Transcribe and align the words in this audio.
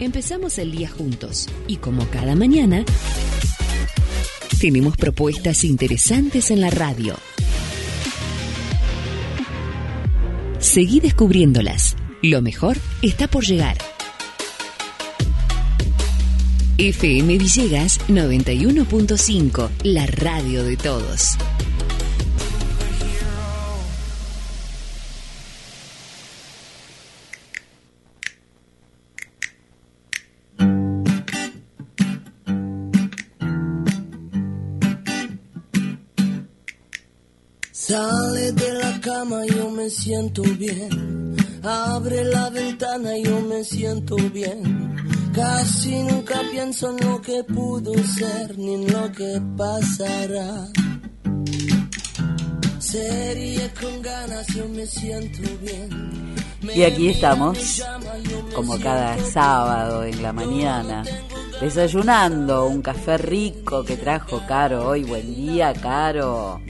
Empezamos 0.00 0.58
el 0.58 0.70
día 0.70 0.88
juntos 0.88 1.48
y 1.66 1.76
como 1.76 2.06
cada 2.08 2.36
mañana, 2.36 2.84
tenemos 4.60 4.96
propuestas 4.96 5.64
interesantes 5.64 6.52
en 6.52 6.60
la 6.60 6.70
radio. 6.70 7.16
Seguí 10.60 11.00
descubriéndolas. 11.00 11.96
Lo 12.22 12.42
mejor 12.42 12.76
está 13.02 13.26
por 13.26 13.44
llegar. 13.44 13.76
FM 16.78 17.36
Villegas 17.36 17.98
91.5, 18.08 19.68
la 19.82 20.06
radio 20.06 20.62
de 20.62 20.76
todos. 20.76 21.36
Cama, 39.18 39.44
yo 39.46 39.70
me 39.70 39.90
siento 39.90 40.42
bien. 40.42 41.36
Abre 41.64 42.24
la 42.24 42.50
ventana, 42.50 43.10
yo 43.18 43.40
me 43.40 43.64
siento 43.64 44.16
bien. 44.32 44.96
Casi 45.34 46.02
nunca 46.04 46.40
pienso 46.52 46.90
en 46.90 47.08
lo 47.08 47.20
que 47.20 47.42
pudo 47.42 47.92
ser 48.18 48.56
ni 48.56 48.74
en 48.74 48.92
lo 48.92 49.10
que 49.10 49.40
pasará. 49.56 50.68
Serie 52.78 53.70
con 53.80 54.02
ganas, 54.02 54.46
yo 54.54 54.68
me 54.68 54.86
siento 54.86 55.42
bien. 55.62 56.34
Y 56.74 56.82
aquí 56.84 57.08
estamos, 57.08 57.82
como 58.54 58.78
cada 58.78 59.18
sábado 59.24 60.04
en 60.04 60.22
la 60.22 60.32
mañana, 60.32 61.02
desayunando 61.60 62.66
un 62.66 62.82
café 62.82 63.18
rico 63.18 63.84
que 63.84 63.96
trajo 63.96 64.40
Caro 64.46 64.88
hoy. 64.88 65.02
Buen 65.02 65.34
día, 65.34 65.72
Caro. 65.74 66.60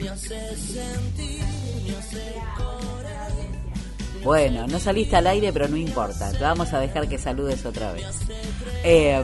Bueno, 4.23 4.67
no 4.67 4.79
saliste 4.79 5.15
al 5.15 5.27
aire, 5.27 5.53
pero 5.53 5.67
no 5.67 5.77
importa. 5.77 6.31
Te 6.31 6.43
vamos 6.43 6.73
a 6.73 6.79
dejar 6.79 7.07
que 7.07 7.17
saludes 7.17 7.65
otra 7.65 7.93
vez. 7.93 8.05
Eh, 8.83 9.23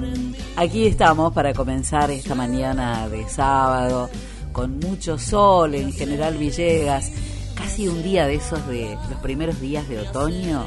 aquí 0.55 0.87
estamos 0.87 1.33
para 1.33 1.53
comenzar 1.53 2.11
esta 2.11 2.35
mañana 2.35 3.09
de 3.09 3.27
sábado 3.27 4.09
con 4.51 4.79
mucho 4.79 5.17
sol 5.17 5.75
en 5.75 5.91
General 5.91 6.37
Villegas. 6.37 7.11
Casi 7.55 7.87
un 7.87 8.03
día 8.03 8.25
de 8.25 8.35
esos 8.35 8.65
de 8.67 8.97
los 9.09 9.19
primeros 9.21 9.59
días 9.59 9.87
de 9.89 9.99
otoño, 9.99 10.65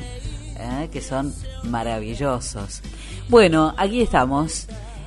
eh, 0.57 0.89
que 0.92 1.01
son 1.01 1.35
maravillosos. 1.65 2.83
Bueno, 3.29 3.75
aquí 3.77 4.03
estamos 4.03 4.67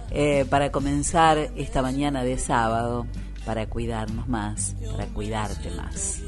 eh, 0.09 0.45
para 0.49 0.71
comenzar 0.71 1.37
esta 1.55 1.81
mañana 1.81 2.23
de 2.23 2.37
sábado, 2.37 3.05
para 3.45 3.67
cuidarnos 3.67 4.27
más, 4.27 4.75
para 4.91 5.05
cuidarte 5.07 5.69
más. 5.71 6.21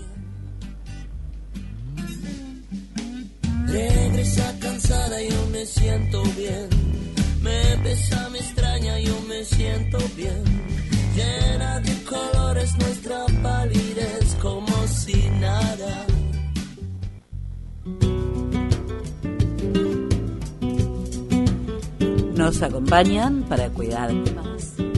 Regresa 3.74 4.56
cansada, 4.60 5.20
yo 5.20 5.48
me 5.52 5.66
siento 5.66 6.22
bien. 6.38 6.70
Me 7.42 7.76
besa, 7.78 8.30
me 8.30 8.38
extraña, 8.38 9.00
yo 9.00 9.20
me 9.28 9.44
siento 9.44 9.98
bien. 10.16 10.44
Llena 11.16 11.80
de 11.80 12.04
colores 12.04 12.72
nuestra 12.78 13.26
palidez 13.42 14.38
como 14.40 14.88
si 14.88 15.28
nada. 15.42 16.06
Nos 22.36 22.62
acompañan 22.62 23.42
para 23.50 23.70
cuidarte 23.70 24.34
más. 24.34 24.93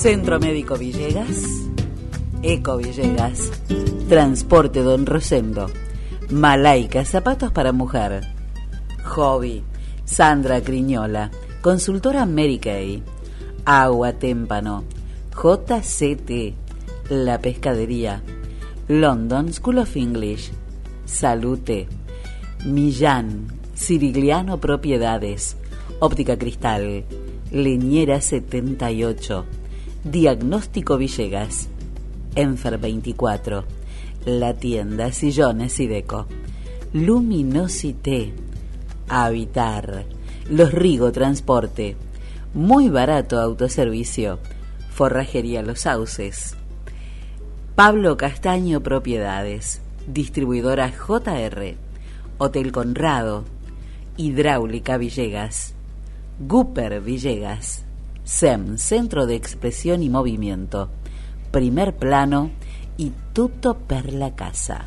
Centro 0.00 0.40
Médico 0.40 0.76
Villegas, 0.78 1.44
Eco 2.42 2.78
Villegas, 2.78 3.52
Transporte 4.08 4.80
Don 4.80 5.04
Rosendo, 5.04 5.66
Malaica, 6.30 7.04
Zapatos 7.04 7.52
para 7.52 7.72
Mujer, 7.72 8.22
Hobby, 9.04 9.62
Sandra 10.06 10.62
Criñola, 10.62 11.30
Consultora 11.60 12.26
Kay, 12.62 13.02
Agua 13.66 14.14
Témpano, 14.14 14.84
JCT, 15.36 16.54
La 17.10 17.38
Pescadería, 17.38 18.22
London 18.88 19.52
School 19.52 19.80
of 19.80 19.94
English, 19.98 20.50
Salute, 21.04 21.88
Millán, 22.64 23.48
Cirigliano 23.76 24.58
Propiedades, 24.60 25.58
Óptica 25.98 26.38
Cristal, 26.38 27.04
Leñera 27.52 28.22
78, 28.22 29.59
Diagnóstico 30.04 30.96
Villegas, 30.96 31.68
Enfer 32.34 32.78
24, 32.78 33.64
La 34.24 34.54
Tienda 34.54 35.12
Sillones 35.12 35.78
y 35.78 35.88
Deco, 35.88 36.26
Luminosité, 36.94 38.32
Habitar, 39.08 40.06
Los 40.48 40.72
Rigo 40.72 41.12
Transporte, 41.12 41.96
Muy 42.54 42.88
Barato 42.88 43.38
Autoservicio, 43.38 44.38
Forrajería 44.90 45.60
Los 45.60 45.80
Sauces, 45.80 46.56
Pablo 47.74 48.16
Castaño 48.16 48.80
Propiedades, 48.82 49.82
Distribuidora 50.06 50.90
JR, 50.92 51.76
Hotel 52.38 52.72
Conrado, 52.72 53.44
Hidráulica 54.16 54.96
Villegas, 54.96 55.74
Gooper 56.38 57.02
Villegas, 57.02 57.84
SEM, 58.30 58.78
Centro 58.78 59.26
de 59.26 59.34
Expresión 59.34 60.04
y 60.04 60.08
Movimiento, 60.08 60.88
Primer 61.50 61.96
Plano 61.96 62.52
y 62.96 63.12
Tutto 63.32 63.76
per 63.76 64.12
la 64.14 64.36
Casa. 64.36 64.84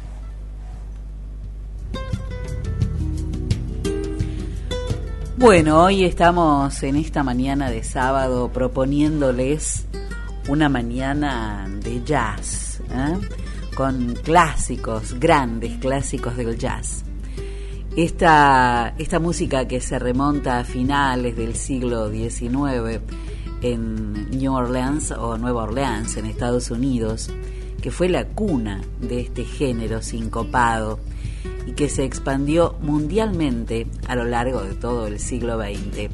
Bueno, 5.36 5.84
hoy 5.84 6.06
estamos 6.06 6.82
en 6.84 6.96
esta 6.96 7.22
mañana 7.22 7.70
de 7.70 7.84
sábado 7.84 8.50
proponiéndoles 8.50 9.88
una 10.48 10.70
mañana 10.70 11.68
de 11.84 12.02
jazz, 12.02 12.80
¿eh? 12.92 13.20
con 13.76 14.16
clásicos, 14.24 15.20
grandes 15.20 15.78
clásicos 15.80 16.38
del 16.38 16.58
jazz. 16.58 17.04
Esta, 17.98 18.96
esta 18.98 19.20
música 19.20 19.68
que 19.68 19.82
se 19.82 20.00
remonta 20.00 20.60
a 20.60 20.64
finales 20.64 21.36
del 21.36 21.56
siglo 21.56 22.10
XIX 22.10 23.02
en 23.64 24.30
New 24.38 24.54
Orleans 24.54 25.12
o 25.12 25.38
Nueva 25.38 25.64
Orleans 25.64 26.18
en 26.18 26.26
Estados 26.26 26.70
Unidos, 26.70 27.32
que 27.82 27.92
fue 27.92 28.10
la 28.10 28.26
cuna 28.26 28.82
de 29.02 29.22
este 29.22 29.46
género 29.46 30.02
sincopado 30.02 31.00
y 31.66 31.72
que 31.72 31.90
se 31.90 32.04
expandió 32.04 32.76
mundialmente 32.82 33.88
a 34.08 34.16
lo 34.16 34.26
largo 34.26 34.62
de 34.62 34.76
todo 34.76 35.08
el 35.08 35.20
siglo 35.20 35.58
XX 35.58 36.10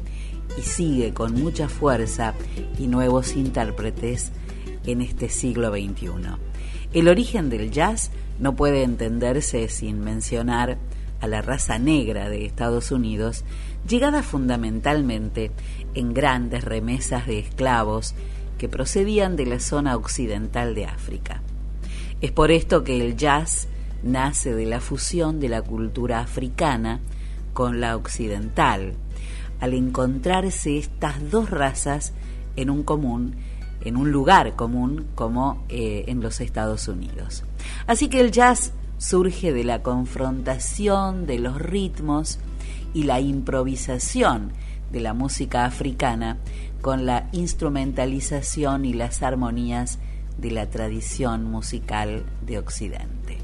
y 0.56 0.62
sigue 0.62 1.12
con 1.12 1.34
mucha 1.34 1.68
fuerza 1.68 2.34
y 2.78 2.86
nuevos 2.86 3.36
intérpretes 3.36 4.30
en 4.86 5.00
este 5.00 5.28
siglo 5.28 5.70
XXI. 5.70 6.10
El 6.92 7.08
origen 7.08 7.50
del 7.50 7.70
jazz 7.70 8.10
no 8.38 8.56
puede 8.56 8.82
entenderse 8.84 9.68
sin 9.68 10.00
mencionar 10.00 10.78
a 11.20 11.26
la 11.26 11.42
raza 11.42 11.78
negra 11.78 12.28
de 12.28 12.46
Estados 12.46 12.90
Unidos, 12.90 13.44
llegada 13.88 14.22
fundamentalmente 14.22 15.50
en 15.94 16.14
grandes 16.14 16.64
remesas 16.64 17.26
de 17.26 17.38
esclavos 17.38 18.14
que 18.58 18.68
procedían 18.68 19.36
de 19.36 19.46
la 19.46 19.60
zona 19.60 19.96
occidental 19.96 20.74
de 20.74 20.86
África. 20.86 21.42
Es 22.20 22.32
por 22.32 22.50
esto 22.50 22.84
que 22.84 23.00
el 23.00 23.16
jazz 23.16 23.68
nace 24.02 24.54
de 24.54 24.66
la 24.66 24.80
fusión 24.80 25.40
de 25.40 25.48
la 25.48 25.62
cultura 25.62 26.20
africana 26.20 27.00
con 27.52 27.80
la 27.80 27.96
occidental, 27.96 28.94
al 29.60 29.74
encontrarse 29.74 30.78
estas 30.78 31.30
dos 31.30 31.50
razas 31.50 32.12
en 32.56 32.70
un 32.70 32.82
común, 32.82 33.36
en 33.82 33.96
un 33.96 34.10
lugar 34.10 34.56
común 34.56 35.06
como 35.14 35.64
eh, 35.68 36.04
en 36.08 36.20
los 36.20 36.40
Estados 36.40 36.88
Unidos. 36.88 37.44
Así 37.86 38.08
que 38.08 38.20
el 38.20 38.30
jazz 38.30 38.72
surge 38.98 39.52
de 39.52 39.64
la 39.64 39.82
confrontación 39.82 41.26
de 41.26 41.38
los 41.38 41.60
ritmos 41.60 42.38
y 42.92 43.04
la 43.04 43.20
improvisación 43.20 44.52
de 44.90 45.00
la 45.00 45.14
música 45.14 45.64
africana 45.64 46.38
con 46.80 47.06
la 47.06 47.28
instrumentalización 47.32 48.84
y 48.84 48.92
las 48.92 49.22
armonías 49.22 49.98
de 50.38 50.50
la 50.50 50.68
tradición 50.70 51.44
musical 51.44 52.24
de 52.46 52.58
Occidente. 52.58 53.38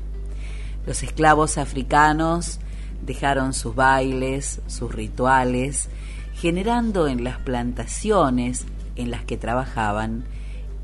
Los 0.87 1.03
esclavos 1.03 1.59
africanos 1.59 2.61
dejaron 3.05 3.53
sus 3.53 3.75
bailes, 3.75 4.63
sus 4.67 4.95
rituales, 4.95 5.89
generando 6.35 7.09
en 7.09 7.25
las 7.25 7.39
plantaciones 7.39 8.67
en 8.97 9.11
las 9.11 9.25
que 9.25 9.37
trabajaban 9.37 10.25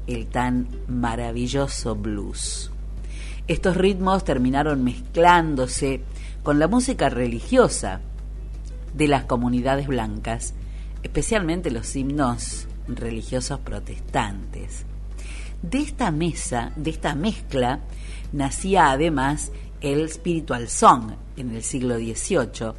el 0.07 0.27
tan 0.27 0.69
maravilloso 0.89 1.95
blues. 1.95 2.71
Estos 3.49 3.77
ritmos 3.77 4.25
terminaron 4.25 4.85
mezclándose 4.85 6.03
con 6.43 6.59
la 6.59 6.69
música 6.69 7.09
religiosa 7.09 8.01
de 8.95 9.09
las 9.09 9.25
comunidades 9.25 9.87
blancas, 9.87 10.55
especialmente 11.03 11.71
los 11.71 11.95
himnos 11.97 12.67
religiosos 12.89 13.61
protestantes. 13.61 14.85
De 15.63 15.79
esta 15.79 16.11
mesa, 16.11 16.73
de 16.77 16.91
esta 16.91 17.15
mezcla, 17.15 17.81
nacía 18.33 18.91
además 18.91 19.53
el 19.81 20.09
spiritual 20.09 20.69
song 20.69 21.13
en 21.37 21.55
el 21.55 21.63
siglo 21.63 21.97
XVIII, 21.97 22.73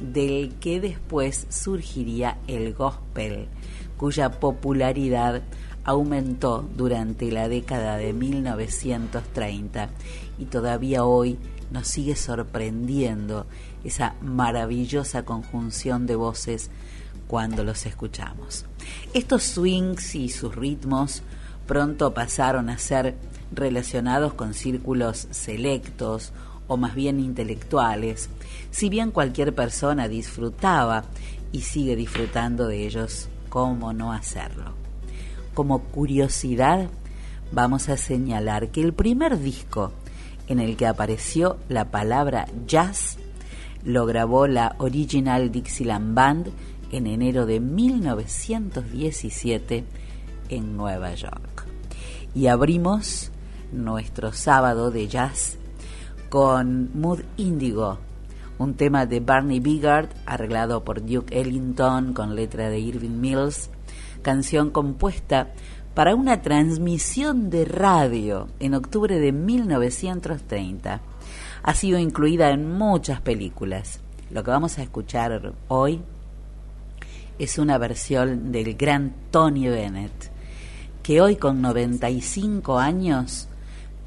del 0.00 0.54
que 0.56 0.80
después 0.80 1.46
surgiría 1.48 2.38
el 2.46 2.74
gospel, 2.74 3.48
cuya 3.96 4.30
popularidad 4.40 5.42
aumentó 5.84 6.68
durante 6.76 7.30
la 7.30 7.48
década 7.48 7.96
de 7.96 8.12
1930 8.12 9.90
y 10.38 10.46
todavía 10.46 11.04
hoy 11.04 11.38
nos 11.70 11.86
sigue 11.86 12.16
sorprendiendo 12.16 13.46
esa 13.84 14.14
maravillosa 14.20 15.24
conjunción 15.24 16.06
de 16.06 16.16
voces 16.16 16.70
cuando 17.26 17.64
los 17.64 17.86
escuchamos. 17.86 18.64
Estos 19.12 19.42
swings 19.42 20.14
y 20.14 20.28
sus 20.28 20.54
ritmos 20.54 21.22
pronto 21.66 22.12
pasaron 22.12 22.68
a 22.68 22.78
ser 22.78 23.14
relacionados 23.52 24.34
con 24.34 24.54
círculos 24.54 25.28
selectos 25.30 26.32
o 26.66 26.76
más 26.76 26.94
bien 26.94 27.20
intelectuales, 27.20 28.30
si 28.70 28.88
bien 28.88 29.10
cualquier 29.10 29.54
persona 29.54 30.08
disfrutaba 30.08 31.04
y 31.52 31.60
sigue 31.60 31.94
disfrutando 31.94 32.66
de 32.66 32.86
ellos, 32.86 33.28
¿cómo 33.48 33.92
no 33.92 34.12
hacerlo? 34.12 34.72
Como 35.52 35.80
curiosidad, 35.80 36.88
vamos 37.52 37.88
a 37.88 37.96
señalar 37.96 38.70
que 38.70 38.80
el 38.82 38.92
primer 38.92 39.38
disco 39.38 39.92
en 40.48 40.58
el 40.58 40.76
que 40.76 40.86
apareció 40.86 41.58
la 41.68 41.90
palabra 41.90 42.46
jazz 42.66 43.18
lo 43.84 44.06
grabó 44.06 44.46
la 44.46 44.76
Original 44.78 45.52
Dixieland 45.52 46.14
Band 46.14 46.48
en 46.90 47.06
enero 47.06 47.44
de 47.46 47.60
1917 47.60 49.84
en 50.48 50.76
Nueva 50.76 51.14
York. 51.14 51.66
Y 52.34 52.48
abrimos 52.48 53.30
nuestro 53.72 54.32
sábado 54.32 54.90
de 54.90 55.08
jazz 55.08 55.56
con 56.28 56.90
Mood 56.98 57.20
Indigo, 57.36 57.98
un 58.58 58.74
tema 58.74 59.06
de 59.06 59.20
Barney 59.20 59.60
Bigard 59.60 60.08
arreglado 60.26 60.82
por 60.84 61.04
Duke 61.04 61.38
Ellington 61.38 62.12
con 62.12 62.34
letra 62.34 62.68
de 62.70 62.80
Irving 62.80 63.20
Mills, 63.20 63.70
canción 64.22 64.70
compuesta 64.70 65.52
para 65.94 66.14
una 66.14 66.42
transmisión 66.42 67.48
de 67.50 67.64
radio 67.64 68.48
en 68.58 68.74
octubre 68.74 69.18
de 69.18 69.32
1930. 69.32 71.00
Ha 71.66 71.72
sido 71.72 71.98
incluida 71.98 72.50
en 72.50 72.70
muchas 72.76 73.22
películas. 73.22 74.00
Lo 74.30 74.44
que 74.44 74.50
vamos 74.50 74.78
a 74.78 74.82
escuchar 74.82 75.54
hoy 75.68 76.02
es 77.38 77.56
una 77.58 77.78
versión 77.78 78.52
del 78.52 78.74
gran 78.74 79.14
Tony 79.30 79.68
Bennett, 79.68 80.30
que 81.02 81.22
hoy 81.22 81.36
con 81.36 81.62
95 81.62 82.78
años 82.78 83.48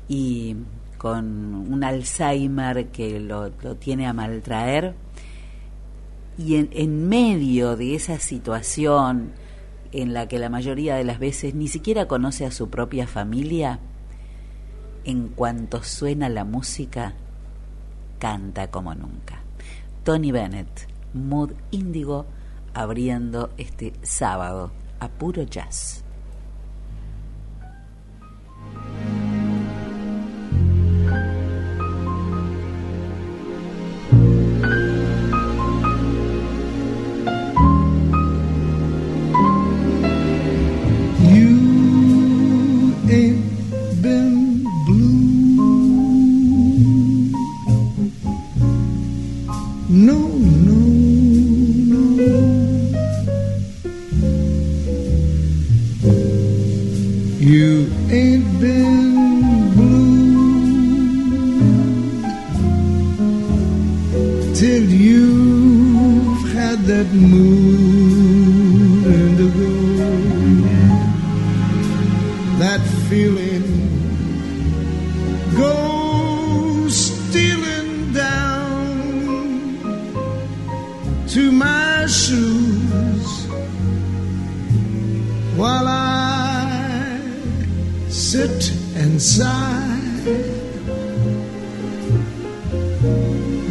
y 0.07 0.55
con 0.99 1.55
un 1.55 1.83
Alzheimer 1.83 2.89
que 2.89 3.19
lo, 3.19 3.49
tiene 3.79 4.05
a 4.05 4.13
maltraer, 4.13 4.93
y 6.37 6.57
en, 6.57 6.69
en 6.73 7.09
medio 7.09 7.75
de 7.75 7.95
esa 7.95 8.19
situación 8.19 9.31
en 9.91 10.13
la 10.13 10.27
que 10.27 10.37
la 10.37 10.49
mayoría 10.49 10.95
de 10.95 11.03
las 11.03 11.17
veces 11.17 11.55
ni 11.55 11.67
siquiera 11.67 12.07
conoce 12.07 12.45
a 12.45 12.51
su 12.51 12.69
propia 12.69 13.07
familia, 13.07 13.79
en 15.05 15.29
cuanto 15.29 15.81
suena 15.81 16.29
la 16.29 16.43
música, 16.43 17.15
canta 18.19 18.69
como 18.69 18.93
nunca. 18.93 19.41
Tony 20.03 20.31
Bennett, 20.31 20.87
Mood 21.13 21.51
Índigo, 21.71 22.25
abriendo 22.73 23.49
este 23.57 23.93
sábado 24.03 24.71
a 24.99 25.07
puro 25.09 25.43
jazz. 25.43 26.03
you 57.57 57.89
ain't 58.11 58.47
been 58.61 59.73
blue 59.77 60.13
till 64.53 64.83
you've 65.05 66.43
had 66.53 66.77
that 66.91 67.07
mood 67.31 69.05
and 69.15 69.37
go. 69.37 69.69
that 72.59 72.81
feeling. 73.09 73.46
Inside. 89.07 90.25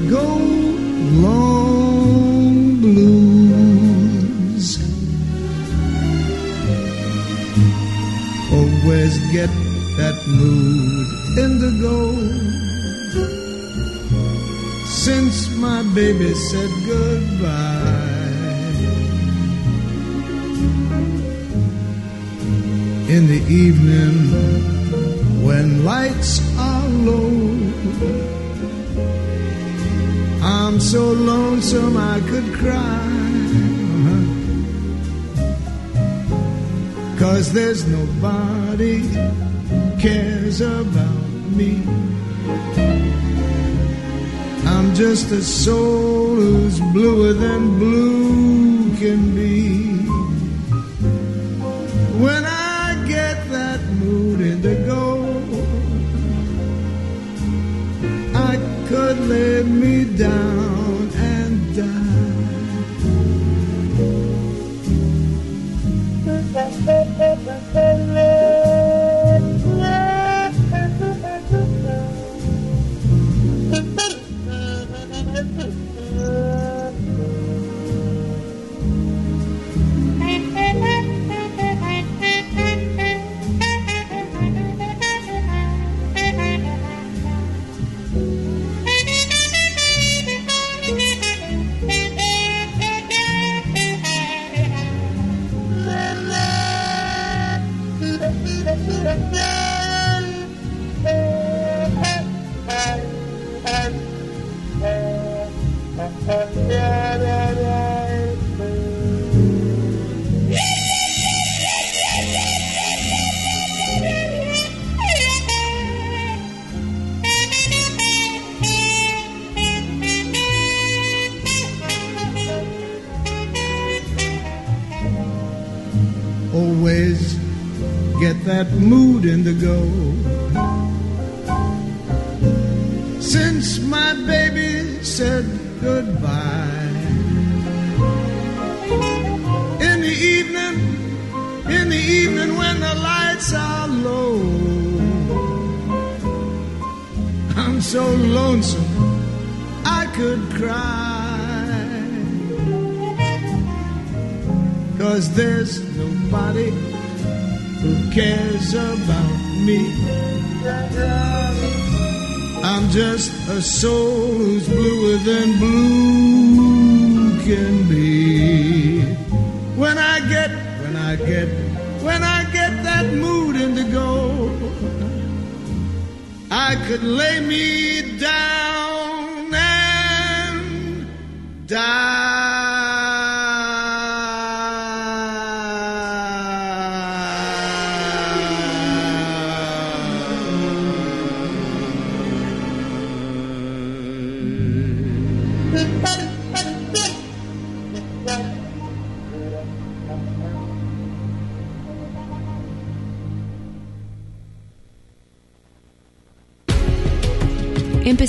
Go 0.08 0.28
long 1.26 2.80
blues. 2.80 4.66
Always 8.50 9.12
get 9.36 9.52
that 10.00 10.16
mood 10.40 11.06
in 11.42 11.50
the 11.60 11.72
go 11.84 11.98
Since 14.86 15.36
my 15.56 15.82
baby 15.94 16.32
said 16.48 16.70
goodbye. 16.86 18.06
in 23.08 23.28
the 23.28 23.40
evening 23.48 24.75
when 25.46 25.84
lights 25.84 26.40
are 26.58 26.88
low. 27.08 27.30
I'm 30.42 30.80
so 30.80 31.04
lonesome 31.12 31.96
I 31.96 32.18
could 32.30 32.48
cry. 32.60 33.06
Cause 37.18 37.52
there's 37.52 37.86
nobody 37.86 38.98
cares 40.02 40.60
about 40.60 41.30
me. 41.58 41.72
I'm 44.66 44.94
just 44.94 45.30
a 45.30 45.42
soul 45.42 46.34
who's 46.34 46.80
bluer 46.92 47.32
than 47.32 47.78
blue 47.78 48.96
can 48.96 49.34
be. 49.34 49.95
Down 60.16 60.55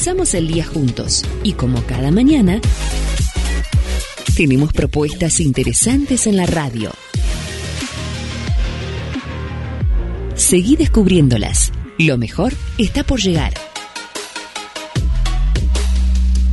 Empezamos 0.07 0.35
el 0.35 0.47
día 0.47 0.65
juntos 0.65 1.21
y 1.43 1.51
como 1.51 1.83
cada 1.83 2.11
mañana, 2.11 2.61
tenemos 4.37 4.71
propuestas 4.71 5.41
interesantes 5.41 6.27
en 6.27 6.37
la 6.37 6.45
radio. 6.45 6.93
Seguí 10.33 10.77
descubriéndolas. 10.77 11.73
Lo 11.97 12.17
mejor 12.17 12.53
está 12.77 13.03
por 13.03 13.19
llegar. 13.19 13.53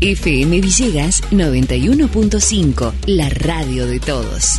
FM 0.00 0.60
Villegas 0.60 1.22
91.5, 1.30 2.92
la 3.06 3.28
radio 3.28 3.86
de 3.86 4.00
todos. 4.00 4.58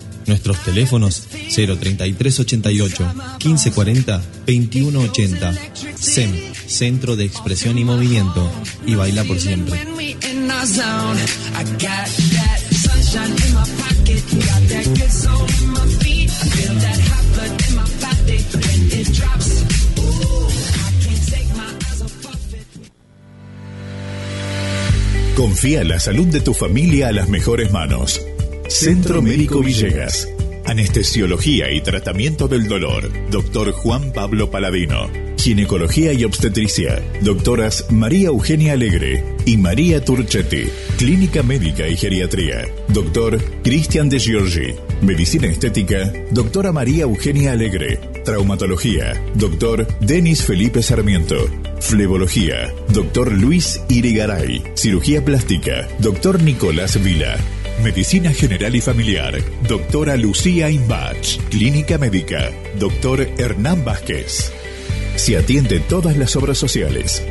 Nuestros 0.27 0.63
teléfonos 0.63 1.27
03388 1.29 3.13
1540 3.43 4.17
2180. 4.45 5.53
SEM, 5.95 6.31
Centro 6.67 7.15
de 7.15 7.25
Expresión 7.25 7.77
y 7.77 7.85
Movimiento. 7.85 8.49
Y 8.85 8.95
baila 8.95 9.23
por 9.23 9.39
siempre. 9.39 9.79
Confía 25.35 25.83
la 25.83 25.99
salud 25.99 26.27
de 26.27 26.41
tu 26.41 26.53
familia 26.53 27.07
a 27.07 27.11
las 27.11 27.27
mejores 27.27 27.71
manos. 27.71 28.21
Centro 28.71 29.21
Médico 29.21 29.61
Villegas. 29.61 30.29
Anestesiología 30.65 31.69
y 31.71 31.81
tratamiento 31.81 32.47
del 32.47 32.69
dolor. 32.69 33.11
Doctor 33.29 33.73
Juan 33.73 34.13
Pablo 34.13 34.49
Paladino. 34.49 35.09
Ginecología 35.37 36.13
y 36.13 36.23
obstetricia. 36.23 37.03
Doctoras 37.21 37.87
María 37.91 38.29
Eugenia 38.29 38.73
Alegre 38.73 39.35
y 39.45 39.57
María 39.57 40.03
Turchetti. 40.03 40.69
Clínica 40.97 41.43
Médica 41.43 41.87
y 41.87 41.97
Geriatría. 41.97 42.65
Doctor 42.87 43.39
Cristian 43.61 44.07
de 44.07 44.19
Giorgi. 44.19 44.73
Medicina 45.01 45.47
Estética. 45.47 46.11
Doctora 46.31 46.71
María 46.71 47.03
Eugenia 47.03 47.51
Alegre. 47.51 47.97
Traumatología. 48.23 49.21
Doctor 49.35 49.85
Denis 49.99 50.43
Felipe 50.43 50.81
Sarmiento. 50.81 51.35
Flebología. 51.81 52.73
Doctor 52.87 53.33
Luis 53.33 53.81
Irigaray. 53.89 54.63
Cirugía 54.75 55.23
plástica. 55.25 55.89
Doctor 55.99 56.41
Nicolás 56.41 57.03
Vila. 57.03 57.37
Medicina 57.83 58.31
General 58.31 58.75
y 58.75 58.81
Familiar. 58.81 59.41
Doctora 59.67 60.15
Lucía 60.17 60.69
Imbach. 60.69 61.37
Clínica 61.49 61.97
Médica. 61.97 62.51
Doctor 62.79 63.21
Hernán 63.37 63.83
Vázquez. 63.83 64.51
Se 65.15 65.37
atiende 65.37 65.79
todas 65.79 66.17
las 66.17 66.35
obras 66.35 66.57
sociales. 66.57 67.23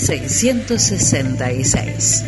666. 0.00 2.24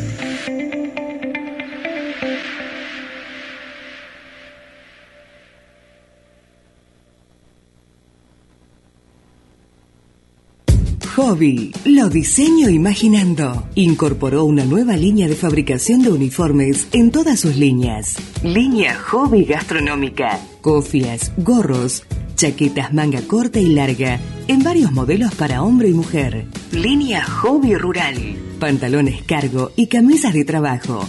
Hobby, 11.17 11.73
lo 11.85 12.09
diseño 12.09 12.71
imaginando. 12.71 13.69
Incorporó 13.75 14.45
una 14.45 14.65
nueva 14.65 14.97
línea 14.97 15.29
de 15.29 15.35
fabricación 15.35 16.03
de 16.03 16.11
uniformes 16.11 16.89
en 16.93 17.11
todas 17.11 17.41
sus 17.41 17.57
líneas. 17.57 18.17
Línea 18.43 18.99
Hobby 18.99 19.45
Gastronómica. 19.45 20.41
Cofias, 20.63 21.33
gorros, 21.37 22.05
chaquetas 22.43 22.93
manga 22.93 23.23
corta 23.23 23.61
y 23.61 23.69
larga, 23.69 24.19
en 24.49 24.65
varios 24.65 24.91
modelos 24.91 25.33
para 25.33 25.63
hombre 25.63 25.91
y 25.91 25.93
mujer. 25.93 26.47
Línea 26.73 27.23
Hobby 27.23 27.77
Rural. 27.77 28.17
Pantalones 28.59 29.23
cargo 29.23 29.71
y 29.77 29.87
camisas 29.87 30.35
de 30.35 30.45
trabajo. 30.45 31.07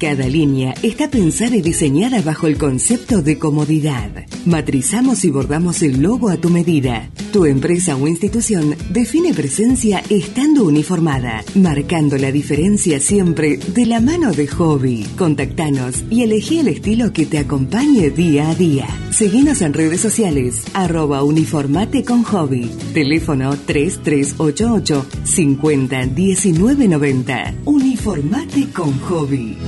Cada 0.00 0.26
línea 0.26 0.72
está 0.82 1.10
pensada 1.10 1.54
y 1.56 1.60
diseñada 1.60 2.22
bajo 2.22 2.46
el 2.46 2.56
concepto 2.56 3.20
de 3.20 3.38
comodidad. 3.38 4.10
Matrizamos 4.46 5.26
y 5.26 5.30
bordamos 5.30 5.82
el 5.82 6.00
logo 6.00 6.30
a 6.30 6.38
tu 6.38 6.48
medida. 6.48 7.10
Tu 7.34 7.44
empresa 7.44 7.96
o 7.96 8.08
institución 8.08 8.74
define 8.88 9.34
presencia 9.34 10.02
estando 10.08 10.64
uniformada, 10.64 11.44
marcando 11.54 12.16
la 12.16 12.32
diferencia 12.32 12.98
siempre 12.98 13.58
de 13.58 13.84
la 13.84 14.00
mano 14.00 14.32
de 14.32 14.48
hobby. 14.48 15.06
Contactanos 15.18 16.02
y 16.08 16.22
elegí 16.22 16.60
el 16.60 16.68
estilo 16.68 17.12
que 17.12 17.26
te 17.26 17.36
acompañe 17.36 18.08
día 18.08 18.48
a 18.48 18.54
día. 18.54 18.86
Seguinos 19.10 19.60
en 19.60 19.74
redes 19.74 20.00
sociales, 20.00 20.64
arroba 20.72 21.22
uniformate 21.22 22.04
con 22.04 22.22
hobby. 22.22 22.70
Teléfono 22.94 23.54
3388 23.54 25.06
50 25.24 26.06
19 26.06 26.88
90. 26.88 27.54
Uniformate 27.66 28.70
con 28.72 28.98
hobby. 29.00 29.58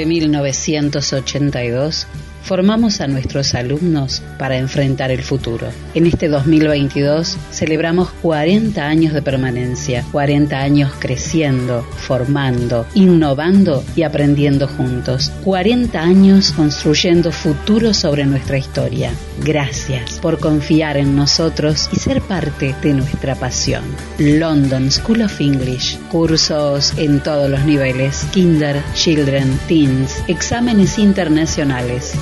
Desde 0.00 0.14
1982 0.14 2.06
formamos 2.50 3.00
a 3.00 3.06
nuestros 3.06 3.54
alumnos 3.54 4.24
para 4.36 4.58
enfrentar 4.58 5.12
el 5.12 5.22
futuro. 5.22 5.68
En 5.94 6.04
este 6.04 6.26
2022 6.26 7.36
celebramos 7.52 8.10
40 8.22 8.84
años 8.84 9.14
de 9.14 9.22
permanencia, 9.22 10.04
40 10.10 10.58
años 10.58 10.90
creciendo, 10.98 11.82
formando, 11.82 12.86
innovando 12.94 13.84
y 13.94 14.02
aprendiendo 14.02 14.66
juntos, 14.66 15.30
40 15.44 16.00
años 16.00 16.50
construyendo 16.50 17.30
futuro 17.30 17.94
sobre 17.94 18.26
nuestra 18.26 18.58
historia. 18.58 19.12
Gracias 19.44 20.18
por 20.18 20.40
confiar 20.40 20.96
en 20.96 21.14
nosotros 21.14 21.88
y 21.92 22.00
ser 22.00 22.20
parte 22.20 22.74
de 22.82 22.94
nuestra 22.94 23.36
pasión. 23.36 23.84
London 24.18 24.90
School 24.90 25.22
of 25.22 25.40
English, 25.40 26.00
cursos 26.08 26.94
en 26.96 27.20
todos 27.20 27.48
los 27.48 27.64
niveles, 27.64 28.26
kinder, 28.32 28.82
children, 28.94 29.56
teens, 29.68 30.24
exámenes 30.26 30.98
internacionales. 30.98 32.12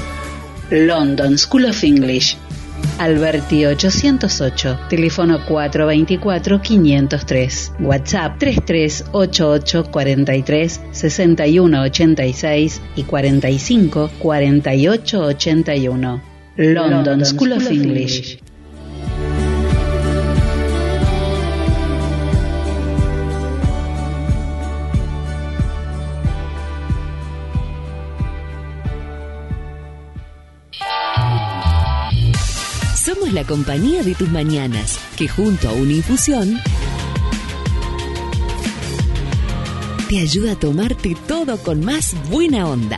London 0.70 1.38
School 1.38 1.64
of 1.64 1.82
English. 1.82 2.36
Alberti 2.98 3.64
808, 3.64 4.76
teléfono 4.88 5.40
424-503, 5.46 7.48
WhatsApp 7.78 8.38
3388 8.38 9.88
43 9.90 10.80
61 10.90 11.84
86 11.84 12.80
y 12.96 13.04
45 13.04 14.10
48 14.18 15.16
81. 15.16 16.22
London, 16.56 17.24
School, 17.24 17.52
of 17.52 17.70
English. 17.70 18.38
La 33.32 33.44
compañía 33.44 34.02
de 34.02 34.14
tus 34.14 34.30
mañanas, 34.30 34.98
que 35.16 35.28
junto 35.28 35.68
a 35.68 35.72
una 35.72 35.92
infusión 35.92 36.58
te 40.08 40.20
ayuda 40.20 40.52
a 40.52 40.56
tomarte 40.56 41.14
todo 41.26 41.58
con 41.58 41.84
más 41.84 42.16
buena 42.30 42.66
onda. 42.66 42.96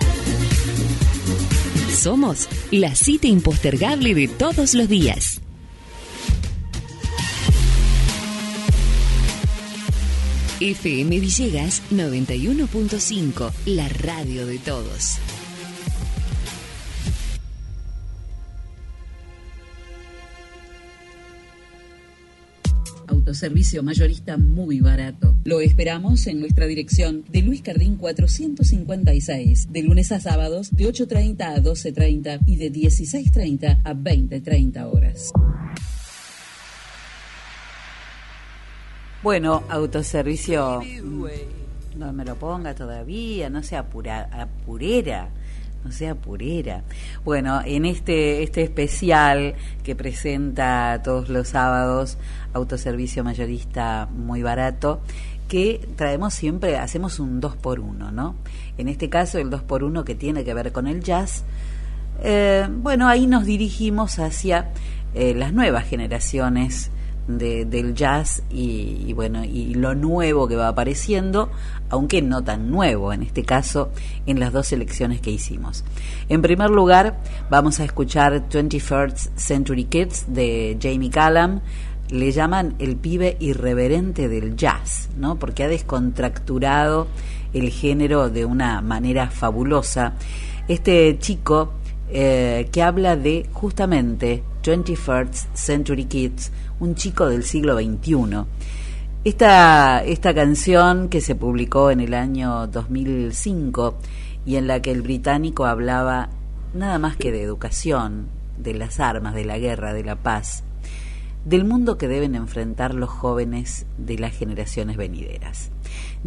Somos 1.92 2.48
la 2.70 2.94
cita 2.94 3.26
impostergable 3.26 4.14
de 4.14 4.28
todos 4.28 4.74
los 4.74 4.88
días. 4.88 5.40
FM 10.60 11.18
Villegas 11.18 11.82
91.5, 11.90 13.50
la 13.66 13.88
radio 13.88 14.46
de 14.46 14.58
todos. 14.58 15.18
Autoservicio 23.30 23.84
mayorista 23.84 24.36
muy 24.36 24.80
barato. 24.80 25.36
Lo 25.44 25.60
esperamos 25.60 26.26
en 26.26 26.40
nuestra 26.40 26.66
dirección 26.66 27.24
de 27.28 27.42
Luis 27.42 27.62
Cardín 27.62 27.96
456, 27.96 29.70
de 29.70 29.82
lunes 29.84 30.10
a 30.10 30.18
sábados 30.18 30.72
de 30.72 30.86
8.30 30.86 31.40
a 31.42 31.62
12.30 31.62 32.40
y 32.44 32.56
de 32.56 32.72
16.30 32.72 33.82
a 33.84 33.94
20.30 33.94 34.92
horas. 34.92 35.30
Bueno, 39.22 39.62
autoservicio, 39.68 40.82
no 41.96 42.12
me 42.12 42.24
lo 42.24 42.34
ponga 42.34 42.74
todavía, 42.74 43.48
no 43.48 43.62
sea 43.62 43.78
apura, 43.78 44.28
apurera, 44.32 45.30
no 45.84 45.92
sea 45.92 46.14
purera. 46.14 46.82
Bueno, 47.24 47.60
en 47.64 47.84
este, 47.84 48.42
este 48.42 48.62
especial 48.62 49.54
que 49.82 49.96
presenta 49.96 51.00
todos 51.02 51.28
los 51.28 51.48
sábados, 51.48 52.18
autoservicio 52.52 53.24
mayorista 53.24 54.08
muy 54.12 54.42
barato, 54.42 55.00
que 55.48 55.88
traemos 55.96 56.34
siempre, 56.34 56.78
hacemos 56.78 57.18
un 57.18 57.40
2 57.40 57.56
por 57.56 57.80
1 57.80 58.12
¿no? 58.12 58.36
En 58.78 58.88
este 58.88 59.08
caso, 59.08 59.38
el 59.38 59.50
2 59.50 59.62
por 59.62 59.82
1 59.82 60.04
que 60.04 60.14
tiene 60.14 60.44
que 60.44 60.54
ver 60.54 60.72
con 60.72 60.86
el 60.86 61.02
jazz. 61.02 61.44
Eh, 62.22 62.68
bueno, 62.70 63.08
ahí 63.08 63.26
nos 63.26 63.46
dirigimos 63.46 64.18
hacia 64.18 64.70
eh, 65.14 65.34
las 65.34 65.52
nuevas 65.52 65.86
generaciones 65.86 66.90
del 67.38 67.94
jazz 67.94 68.42
y, 68.50 69.12
bueno 69.14 69.44
y 69.44 69.74
lo 69.74 69.94
nuevo 69.94 70.48
que 70.48 70.56
va 70.56 70.68
apareciendo 70.68 71.50
aunque 71.88 72.22
no 72.22 72.42
tan 72.42 72.70
nuevo 72.70 73.12
en 73.12 73.22
este 73.22 73.44
caso 73.44 73.90
en 74.26 74.40
las 74.40 74.52
dos 74.52 74.68
selecciones 74.68 75.20
que 75.20 75.30
hicimos 75.30 75.84
en 76.28 76.42
primer 76.42 76.70
lugar 76.70 77.20
vamos 77.50 77.80
a 77.80 77.84
escuchar 77.84 78.48
21st 78.48 79.30
Century 79.36 79.84
Kids 79.84 80.26
de 80.28 80.78
Jamie 80.80 81.10
Callum 81.10 81.60
le 82.10 82.32
llaman 82.32 82.74
el 82.78 82.96
pibe 82.96 83.36
irreverente 83.38 84.28
del 84.28 84.56
jazz, 84.56 85.08
¿no? 85.16 85.38
Porque 85.38 85.62
ha 85.62 85.68
descontracturado 85.68 87.06
el 87.52 87.70
género 87.70 88.30
de 88.30 88.44
una 88.44 88.80
manera 88.80 89.30
fabulosa. 89.30 90.14
Este 90.68 91.18
chico 91.18 91.74
eh, 92.12 92.68
que 92.72 92.82
habla 92.82 93.16
de 93.16 93.46
justamente 93.52 94.42
21st 94.62 95.46
Century 95.54 96.04
Kids, 96.04 96.50
un 96.80 96.94
chico 96.94 97.28
del 97.28 97.44
siglo 97.44 97.76
XXI. 97.76 98.44
Esta, 99.22 100.02
esta 100.02 100.34
canción 100.34 101.08
que 101.08 101.20
se 101.20 101.34
publicó 101.34 101.90
en 101.90 102.00
el 102.00 102.14
año 102.14 102.66
2005 102.66 103.94
y 104.46 104.56
en 104.56 104.66
la 104.66 104.80
que 104.80 104.90
el 104.90 105.02
británico 105.02 105.66
hablaba 105.66 106.30
nada 106.72 106.98
más 106.98 107.16
que 107.16 107.30
de 107.30 107.42
educación, 107.42 108.28
de 108.56 108.74
las 108.74 108.98
armas, 108.98 109.34
de 109.34 109.44
la 109.44 109.58
guerra, 109.58 109.92
de 109.92 110.04
la 110.04 110.16
paz, 110.16 110.64
del 111.44 111.64
mundo 111.64 111.98
que 111.98 112.08
deben 112.08 112.34
enfrentar 112.34 112.94
los 112.94 113.10
jóvenes 113.10 113.86
de 113.98 114.18
las 114.18 114.34
generaciones 114.34 114.96
venideras. 114.96 115.70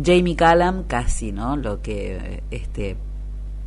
Jamie 0.04 0.36
Callum, 0.36 0.84
casi, 0.84 1.32
¿no? 1.32 1.56
Lo 1.56 1.82
que 1.82 2.44
este 2.52 2.96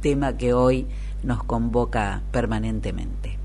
tema 0.00 0.36
que 0.36 0.52
hoy 0.52 0.86
nos 1.22 1.42
convoca 1.42 2.22
permanentemente. 2.30 3.38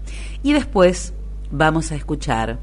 Y 0.43 0.53
después 0.53 1.13
vamos 1.51 1.91
a 1.91 1.95
escuchar 1.95 2.59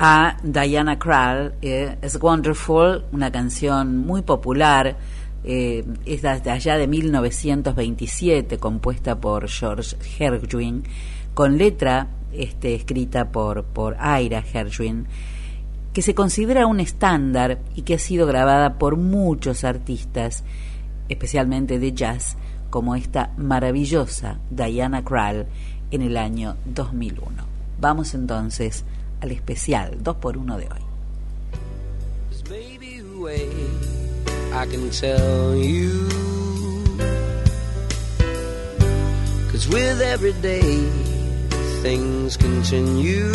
a 0.00 0.36
Diana 0.44 0.96
Krall, 0.96 1.54
eh, 1.60 1.98
Es 2.00 2.20
Wonderful, 2.20 3.06
una 3.10 3.32
canción 3.32 3.98
muy 3.98 4.22
popular, 4.22 4.96
eh, 5.42 5.84
es 6.06 6.22
de 6.22 6.50
allá 6.50 6.76
de 6.78 6.86
1927, 6.86 8.58
compuesta 8.58 9.18
por 9.18 9.48
George 9.48 9.96
Gershwin, 10.00 10.84
con 11.34 11.58
letra 11.58 12.06
este, 12.32 12.76
escrita 12.76 13.32
por, 13.32 13.64
por 13.64 13.96
Ira 13.96 14.42
Gershwin, 14.42 15.08
que 15.92 16.02
se 16.02 16.14
considera 16.14 16.68
un 16.68 16.78
estándar 16.78 17.58
y 17.74 17.82
que 17.82 17.94
ha 17.94 17.98
sido 17.98 18.24
grabada 18.24 18.78
por 18.78 18.96
muchos 18.96 19.64
artistas, 19.64 20.44
especialmente 21.08 21.80
de 21.80 21.92
jazz, 21.92 22.36
como 22.70 22.94
esta 22.94 23.32
maravillosa 23.36 24.38
Diana 24.48 25.02
Krall 25.02 25.48
en 25.90 26.02
el 26.02 26.16
año 26.16 26.54
2001. 26.66 27.42
Vamos 27.80 28.14
entonces 28.14 28.84
al 29.20 29.30
especial 29.30 29.98
2x1 30.02 30.56
de 30.56 30.68
hoy. 30.68 30.88
things 41.82 42.36
continue 42.36 43.32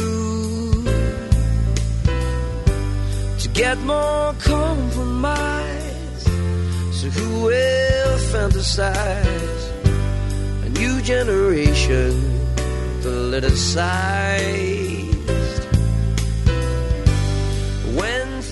to 3.39 3.49
get 3.53 3.77
more 3.79 4.33
compromise. 4.39 6.23
So 6.91 7.07
who 7.09 7.45
will 7.45 8.17
fantasize 8.33 9.63
a 10.65 10.69
new 10.69 11.01
generation 11.01 12.11
politicized? 13.01 14.93
When 14.93 15.02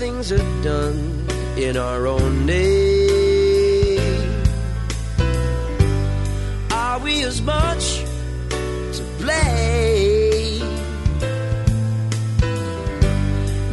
things 0.01 0.31
are 0.31 0.63
done 0.63 1.27
in 1.57 1.77
our 1.77 2.07
own 2.07 2.43
name, 2.47 3.99
are 6.71 6.97
we 7.01 7.21
as 7.21 7.39
much? 7.39 7.83
To 8.95 9.03
blame. 9.19 10.59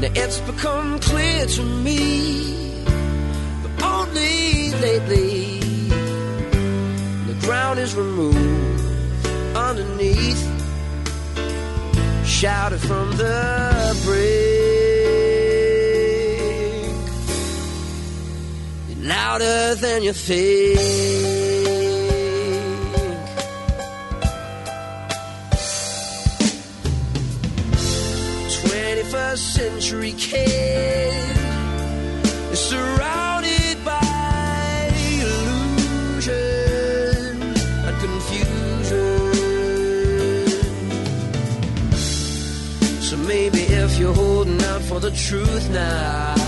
Now 0.03 0.11
it's 0.23 0.41
become 0.41 0.99
clear 0.99 1.47
to 1.47 1.63
me, 1.87 2.85
but 3.63 3.73
only 3.83 4.71
lately, 4.85 5.61
the 7.31 7.37
ground 7.41 7.79
is 7.79 7.95
removed 7.95 8.83
underneath, 9.57 10.45
shouted 12.27 12.81
from 12.81 13.17
the 13.17 13.99
brink, 14.05 14.78
louder 19.09 19.75
than 19.77 20.03
you 20.03 20.13
think. 20.13 20.79
21st 28.63 29.39
century 29.39 30.13
kid 30.13 31.37
is 32.53 32.61
surrounded 32.61 33.77
by 33.85 34.91
illusion 35.21 36.63
and 37.87 37.97
confusion. 38.07 39.19
So 43.01 43.17
maybe 43.17 43.61
if 43.61 43.99
you're 43.99 44.15
holding 44.15 44.63
out 44.65 44.83
for 44.83 45.01
the 45.01 45.11
truth 45.13 45.71
now, 45.71 46.48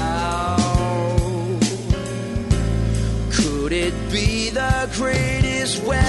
could 3.70 3.86
it 3.86 3.94
be 4.10 4.50
the 4.50 4.90
greatest 4.94 5.80
weapon? 5.84 6.02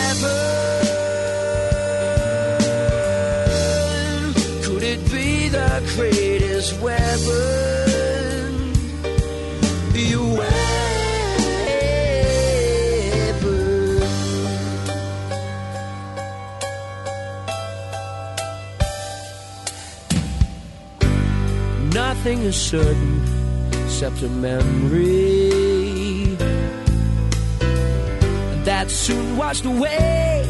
Could 4.63 4.81
it 4.81 5.11
be 5.11 5.47
the 5.47 5.83
greatest? 5.95 6.81
weapon. 6.81 7.13
Your 9.93 10.37
weapon. 10.37 10.79
Nothing 21.93 22.39
is 22.41 22.55
certain 22.55 23.21
except 23.83 24.23
a 24.23 24.29
memory 24.29 25.60
that's 28.81 28.95
soon 28.95 29.37
washed 29.37 29.63
away 29.63 30.41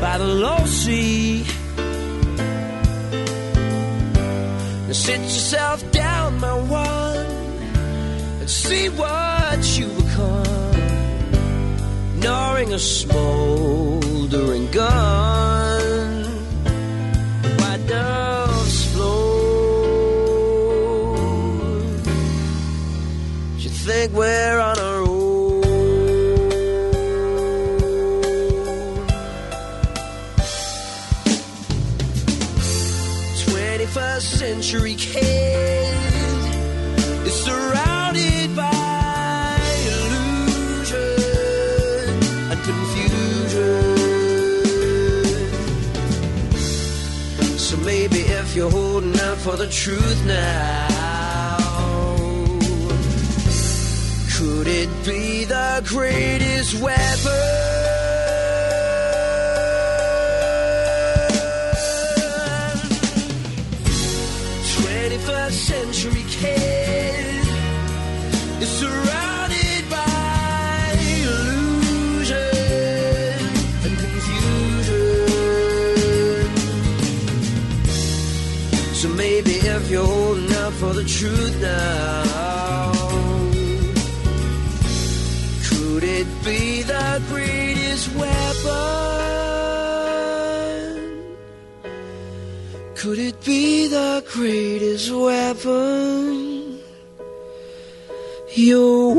by 0.00 0.18
the 0.18 0.26
low 0.26 0.66
sea. 0.66 1.44
sit 4.92 5.20
yourself 5.20 5.78
down, 5.92 6.40
my 6.40 6.52
one, 6.52 7.26
and 8.40 8.50
see 8.50 8.88
what 8.88 9.78
you 9.78 9.86
become. 10.00 10.72
Gnawing 12.18 12.72
a 12.72 12.80
smoldering 12.80 14.68
gun. 14.72 15.61
The 49.62 49.68
truth 49.68 50.26
now, 50.26 51.56
could 54.36 54.66
it 54.66 54.88
be 55.04 55.44
the 55.44 55.80
greatest 55.86 56.80
weapon? 56.82 56.98
21st 64.80 65.52
century 65.52 66.24
kid 66.28 67.46
is 68.60 68.68
surrounded 68.68 69.11
if 79.76 79.90
you're 79.90 80.06
holding 80.06 80.52
out 80.54 80.72
for 80.74 80.92
the 80.92 81.04
truth 81.04 81.60
now. 81.60 82.92
Could 85.68 86.04
it 86.04 86.26
be 86.44 86.82
the 86.82 87.22
greatest 87.28 88.14
weapon? 88.14 89.32
Could 92.94 93.18
it 93.18 93.44
be 93.44 93.88
the 93.88 94.22
greatest 94.32 95.10
weapon? 95.10 96.80
Your 98.54 99.14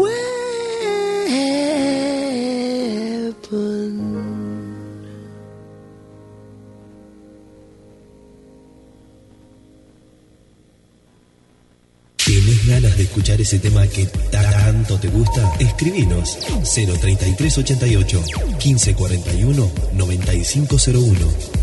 ese 13.53 13.69
tema 13.69 13.85
que 13.85 14.07
tanto 14.31 14.97
te 14.99 15.09
gusta? 15.09 15.53
Escribinos 15.59 16.39
03388 16.63 18.23
1541 18.57 19.71
9501. 19.93 21.62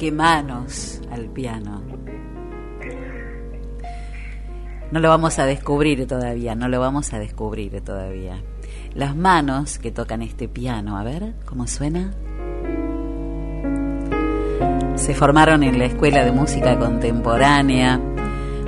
Qué 0.00 0.10
manos 0.10 0.98
al 1.12 1.26
piano. 1.26 1.82
No 4.90 4.98
lo 4.98 5.10
vamos 5.10 5.38
a 5.38 5.44
descubrir 5.44 6.06
todavía, 6.06 6.54
no 6.54 6.68
lo 6.68 6.80
vamos 6.80 7.12
a 7.12 7.18
descubrir 7.18 7.82
todavía. 7.82 8.42
Las 8.94 9.14
manos 9.14 9.78
que 9.78 9.90
tocan 9.90 10.22
este 10.22 10.48
piano, 10.48 10.96
a 10.96 11.02
ver 11.04 11.34
cómo 11.44 11.66
suena. 11.66 12.14
Se 14.94 15.14
formaron 15.14 15.64
en 15.64 15.78
la 15.78 15.84
Escuela 15.84 16.24
de 16.24 16.32
Música 16.32 16.78
Contemporánea, 16.78 18.00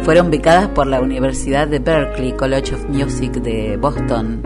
fueron 0.02 0.30
becadas 0.30 0.68
por 0.68 0.86
la 0.86 1.00
Universidad 1.00 1.66
de 1.66 1.78
Berkeley 1.78 2.32
College 2.32 2.74
of 2.74 2.90
Music 2.90 3.32
de 3.36 3.78
Boston. 3.78 4.42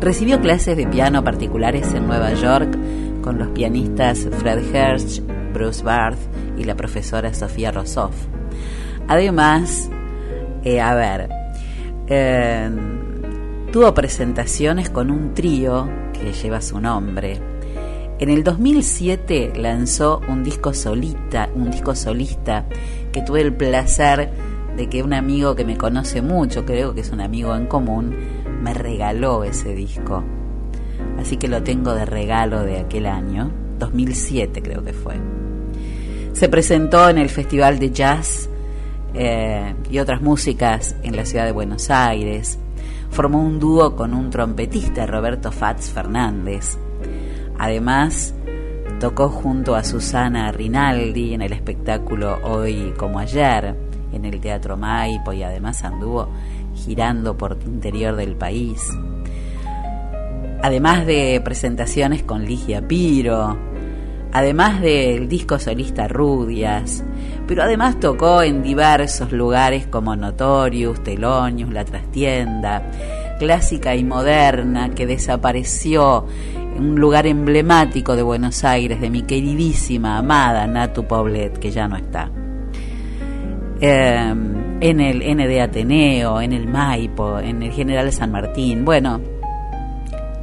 Recibió 0.00 0.40
clases 0.40 0.76
de 0.76 0.88
piano 0.88 1.22
particulares 1.22 1.94
en 1.94 2.08
Nueva 2.08 2.34
York 2.34 2.76
con 3.22 3.38
los 3.38 3.50
pianistas 3.50 4.28
Fred 4.40 4.64
Hirsch, 4.74 5.22
Bruce 5.52 5.82
Barth 5.82 6.18
y 6.56 6.64
la 6.64 6.76
profesora 6.76 7.32
Sofía 7.34 7.70
Rosoff. 7.70 8.14
Además, 9.06 9.88
eh, 10.64 10.80
a 10.80 10.94
ver, 10.94 11.28
eh, 12.08 12.70
tuvo 13.72 13.94
presentaciones 13.94 14.90
con 14.90 15.10
un 15.10 15.34
trío 15.34 15.88
que 16.12 16.32
lleva 16.32 16.60
su 16.60 16.80
nombre. 16.80 17.40
En 18.18 18.30
el 18.30 18.42
2007 18.42 19.52
lanzó 19.56 20.20
un 20.28 20.42
disco 20.42 20.74
solista, 20.74 21.48
un 21.54 21.70
disco 21.70 21.94
solista 21.94 22.66
que 23.12 23.22
tuve 23.22 23.42
el 23.42 23.54
placer 23.54 24.30
de 24.76 24.88
que 24.88 25.02
un 25.02 25.12
amigo 25.12 25.54
que 25.54 25.64
me 25.64 25.76
conoce 25.76 26.20
mucho, 26.20 26.64
creo 26.64 26.94
que 26.94 27.00
es 27.00 27.10
un 27.10 27.20
amigo 27.20 27.54
en 27.54 27.66
común, 27.66 28.14
me 28.60 28.74
regaló 28.74 29.44
ese 29.44 29.74
disco 29.74 30.24
así 31.18 31.36
que 31.36 31.48
lo 31.48 31.62
tengo 31.62 31.94
de 31.94 32.06
regalo 32.06 32.62
de 32.62 32.78
aquel 32.78 33.06
año, 33.06 33.50
2007 33.78 34.62
creo 34.62 34.82
que 34.82 34.92
fue. 34.92 35.37
Se 36.38 36.48
presentó 36.48 37.08
en 37.08 37.18
el 37.18 37.30
Festival 37.30 37.80
de 37.80 37.90
Jazz 37.90 38.48
eh, 39.12 39.74
y 39.90 39.98
otras 39.98 40.22
músicas 40.22 40.94
en 41.02 41.16
la 41.16 41.24
ciudad 41.24 41.44
de 41.44 41.50
Buenos 41.50 41.90
Aires. 41.90 42.60
Formó 43.10 43.42
un 43.42 43.58
dúo 43.58 43.96
con 43.96 44.14
un 44.14 44.30
trompetista, 44.30 45.04
Roberto 45.04 45.50
Fats 45.50 45.90
Fernández. 45.90 46.78
Además, 47.58 48.36
tocó 49.00 49.30
junto 49.30 49.74
a 49.74 49.82
Susana 49.82 50.52
Rinaldi 50.52 51.34
en 51.34 51.42
el 51.42 51.52
espectáculo 51.52 52.38
Hoy 52.44 52.94
como 52.96 53.18
ayer, 53.18 53.74
en 54.12 54.24
el 54.24 54.40
Teatro 54.40 54.76
Maipo 54.76 55.32
y 55.32 55.42
además 55.42 55.82
anduvo 55.82 56.28
girando 56.72 57.36
por 57.36 57.58
el 57.60 57.68
interior 57.68 58.14
del 58.14 58.36
país 58.36 58.80
además 60.62 61.06
de 61.06 61.40
presentaciones 61.44 62.22
con 62.22 62.44
Ligia 62.44 62.86
Piro, 62.86 63.56
además 64.32 64.80
del 64.80 65.28
disco 65.28 65.58
solista 65.58 66.08
Rudias, 66.08 67.04
pero 67.46 67.62
además 67.62 67.98
tocó 67.98 68.42
en 68.42 68.62
diversos 68.62 69.32
lugares 69.32 69.86
como 69.86 70.16
Notorious, 70.16 71.02
Telonius, 71.02 71.72
La 71.72 71.84
Trastienda, 71.84 72.82
clásica 73.38 73.94
y 73.94 74.04
moderna 74.04 74.90
que 74.90 75.06
desapareció 75.06 76.26
en 76.76 76.90
un 76.90 77.00
lugar 77.00 77.26
emblemático 77.26 78.16
de 78.16 78.22
Buenos 78.22 78.64
Aires, 78.64 79.00
de 79.00 79.10
mi 79.10 79.22
queridísima, 79.22 80.18
amada 80.18 80.66
Natu 80.66 81.04
Poblet, 81.06 81.58
que 81.58 81.70
ya 81.70 81.88
no 81.88 81.96
está. 81.96 82.30
Em, 83.80 84.80
en 84.80 85.00
el 85.00 85.22
ND 85.22 85.60
Ateneo, 85.60 86.40
en 86.40 86.52
el 86.52 86.66
Maipo, 86.66 87.38
en 87.38 87.62
el 87.62 87.72
General 87.72 88.12
San 88.12 88.30
Martín, 88.30 88.84
bueno, 88.84 89.20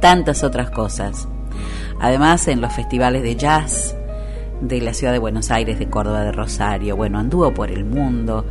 tantas 0.00 0.42
otras 0.42 0.70
cosas. 0.70 1.28
Además, 2.00 2.46
en 2.48 2.60
los 2.60 2.72
festivales 2.72 3.22
de 3.22 3.36
jazz 3.36 3.96
de 4.60 4.80
la 4.80 4.94
ciudad 4.94 5.12
de 5.12 5.18
Buenos 5.18 5.50
Aires, 5.50 5.78
de 5.78 5.88
Córdoba, 5.88 6.22
de 6.22 6.32
Rosario, 6.32 6.96
bueno, 6.96 7.18
anduvo 7.18 7.52
por 7.52 7.70
el 7.70 7.84
mundo, 7.84 8.44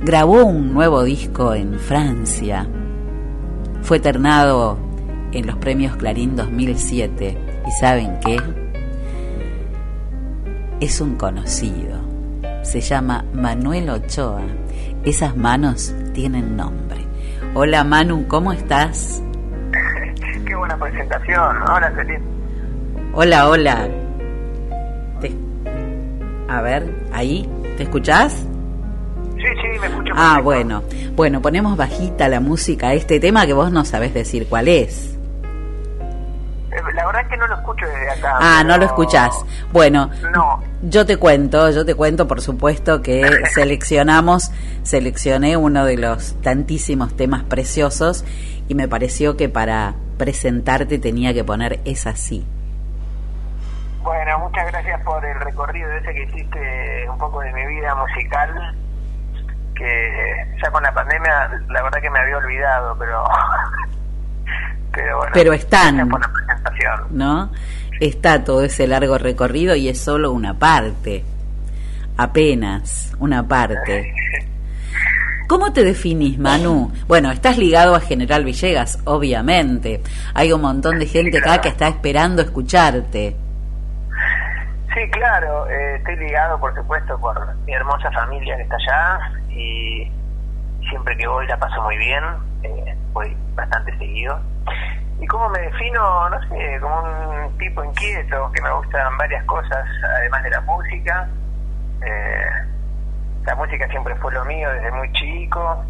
grabó 0.00 0.44
un 0.44 0.72
nuevo 0.74 1.02
disco 1.02 1.54
en 1.54 1.78
Francia, 1.78 2.66
fue 3.82 4.00
ternado 4.00 4.78
en 5.32 5.46
los 5.46 5.56
premios 5.56 5.96
Clarín 5.96 6.36
2007 6.36 7.38
y 7.66 7.70
saben 7.72 8.18
qué, 8.20 8.38
es 10.80 11.00
un 11.00 11.16
conocido, 11.16 12.00
se 12.62 12.80
llama 12.80 13.24
Manuel 13.32 13.88
Ochoa, 13.90 14.42
esas 15.04 15.36
manos 15.36 15.94
tienen 16.12 16.56
nombre. 16.56 17.00
Hola 17.54 17.84
Manu, 17.84 18.26
¿cómo 18.26 18.52
estás? 18.52 19.22
buena 20.64 20.76
presentación. 20.78 21.56
Hola, 21.68 21.92
Celín. 21.94 22.33
Hola, 23.16 23.48
hola. 23.48 23.88
A 26.48 26.60
ver, 26.62 26.92
ahí, 27.12 27.48
¿te 27.76 27.84
escuchás? 27.84 28.32
Sí, 29.36 29.42
sí, 29.62 29.78
me 29.80 29.86
escucho. 29.86 30.12
Ah, 30.16 30.40
bueno. 30.42 30.82
Bueno, 31.14 31.40
ponemos 31.40 31.76
bajita 31.76 32.28
la 32.28 32.40
música 32.40 32.88
a 32.88 32.94
este 32.94 33.20
tema 33.20 33.46
que 33.46 33.52
vos 33.52 33.70
no 33.70 33.84
sabés 33.84 34.14
decir 34.14 34.48
cuál 34.48 34.66
es. 34.66 35.16
Eh, 36.72 36.82
la 36.92 37.06
verdad 37.06 37.22
es 37.22 37.28
que 37.28 37.36
no 37.36 37.46
lo 37.46 37.54
escucho 37.54 37.86
desde 37.86 38.10
acá. 38.10 38.36
Ah, 38.40 38.64
no 38.66 38.78
lo 38.78 38.84
escuchás. 38.84 39.32
Bueno, 39.72 40.10
no. 40.32 40.60
yo 40.82 41.06
te 41.06 41.16
cuento, 41.16 41.70
yo 41.70 41.84
te 41.84 41.94
cuento, 41.94 42.26
por 42.26 42.40
supuesto, 42.40 43.00
que 43.00 43.24
seleccionamos, 43.54 44.50
seleccioné 44.82 45.56
uno 45.56 45.84
de 45.86 45.98
los 45.98 46.34
tantísimos 46.42 47.16
temas 47.16 47.44
preciosos 47.44 48.24
y 48.66 48.74
me 48.74 48.88
pareció 48.88 49.36
que 49.36 49.48
para 49.48 49.94
presentarte 50.18 50.98
tenía 50.98 51.32
que 51.32 51.44
poner 51.44 51.78
es 51.84 52.08
así. 52.08 52.44
Bueno, 54.04 54.38
muchas 54.38 54.70
gracias 54.70 55.02
por 55.02 55.24
el 55.24 55.40
recorrido 55.40 55.90
ese 55.92 56.12
que 56.12 56.24
hiciste 56.24 57.08
un 57.08 57.16
poco 57.16 57.40
de 57.40 57.50
mi 57.54 57.66
vida 57.66 57.94
musical, 57.94 58.76
que 59.74 60.46
ya 60.62 60.70
con 60.70 60.82
la 60.82 60.92
pandemia 60.92 61.50
la 61.70 61.82
verdad 61.82 62.02
que 62.02 62.10
me 62.10 62.18
había 62.18 62.36
olvidado, 62.36 62.96
pero 62.98 63.24
pero 64.92 65.16
bueno. 65.16 65.30
Pero 65.32 65.52
están, 65.54 66.10
¿no? 67.12 67.50
Está 67.98 68.44
todo 68.44 68.62
ese 68.64 68.86
largo 68.86 69.16
recorrido 69.16 69.74
y 69.74 69.88
es 69.88 69.98
solo 69.98 70.32
una 70.32 70.58
parte, 70.58 71.24
apenas 72.18 73.14
una 73.18 73.48
parte. 73.48 74.12
¿Cómo 75.48 75.72
te 75.72 75.82
definís, 75.82 76.38
Manu? 76.38 76.92
Bueno, 77.06 77.30
estás 77.30 77.56
ligado 77.56 77.94
a 77.94 78.00
General 78.00 78.44
Villegas, 78.44 78.98
obviamente. 79.04 80.02
Hay 80.34 80.52
un 80.52 80.60
montón 80.60 80.98
de 80.98 81.06
gente 81.06 81.38
acá 81.38 81.62
que 81.62 81.68
está 81.68 81.88
esperando 81.88 82.42
escucharte. 82.42 83.43
Sí, 84.94 85.10
claro, 85.10 85.68
eh, 85.68 85.96
estoy 85.96 86.16
ligado, 86.16 86.58
por 86.60 86.72
supuesto, 86.72 87.18
por 87.18 87.56
mi 87.66 87.72
hermosa 87.74 88.12
familia 88.12 88.56
que 88.56 88.62
está 88.62 88.76
allá 88.76 89.18
y 89.48 90.08
siempre 90.88 91.16
que 91.16 91.26
voy 91.26 91.46
la 91.48 91.56
paso 91.58 91.82
muy 91.82 91.96
bien, 91.96 92.22
eh, 92.62 92.96
voy 93.12 93.36
bastante 93.56 93.96
seguido. 93.98 94.38
¿Y 95.20 95.26
cómo 95.26 95.48
me 95.48 95.60
defino? 95.60 96.30
No 96.30 96.40
sé, 96.48 96.78
como 96.80 97.00
un 97.00 97.58
tipo 97.58 97.82
inquieto, 97.82 98.52
que 98.52 98.62
me 98.62 98.70
gustan 98.72 99.18
varias 99.18 99.44
cosas, 99.46 99.84
además 100.16 100.42
de 100.44 100.50
la 100.50 100.60
música. 100.60 101.28
Eh, 102.00 102.46
la 103.46 103.54
música 103.56 103.88
siempre 103.88 104.14
fue 104.16 104.32
lo 104.32 104.44
mío 104.44 104.70
desde 104.70 104.92
muy 104.92 105.10
chico. 105.12 105.84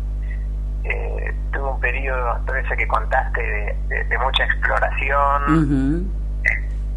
Eh, 0.84 1.34
tuve 1.52 1.68
un 1.68 1.80
periodo, 1.80 2.38
todo 2.46 2.56
ese 2.56 2.76
que 2.76 2.86
contaste, 2.86 3.76
de, 3.88 4.18
mucha 4.18 4.44
exploración, 4.44 6.23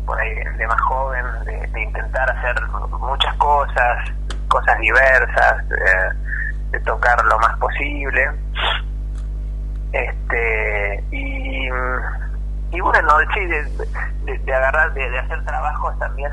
por 0.08 0.20
ahí 0.20 0.34
de 0.34 0.68
más 0.68 0.82
joven, 0.82 1.26
de, 1.46 1.82
intentar 1.82 2.32
hacer 2.32 2.56
muchas 3.00 3.36
cosas, 3.36 4.10
cosas 4.48 4.80
diversas, 4.80 5.70
de 6.72 6.80
tocar 6.80 7.24
lo 7.26 7.38
más 7.40 7.56
posible. 7.58 8.32
Este, 9.92 11.04
y, 11.12 11.68
y 12.72 12.80
bueno, 12.80 13.10
sí, 13.34 13.46
de, 13.46 14.38
de 14.38 14.56
agarrar, 14.56 14.94
de 14.94 15.20
hacer 15.20 15.44
trabajos 15.46 16.00
también 16.00 16.32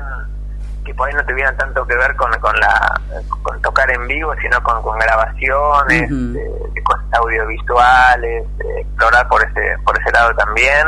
que 0.85 0.93
por 0.93 1.09
ahí 1.09 1.15
no 1.15 1.25
tuvieran 1.25 1.57
tanto 1.57 1.85
que 1.85 1.95
ver 1.95 2.15
con, 2.15 2.31
con 2.39 2.55
la 2.59 3.01
con 3.41 3.59
tocar 3.61 3.89
en 3.89 4.07
vivo 4.07 4.33
sino 4.39 4.61
con, 4.61 4.81
con 4.83 4.97
grabaciones 4.99 6.09
de, 6.09 6.83
cosas 6.83 7.05
audiovisuales 7.13 8.45
explorar 8.77 9.27
por 9.27 9.43
ese 9.43 9.77
por 9.83 9.99
ese 9.99 10.11
lado 10.11 10.33
también 10.35 10.85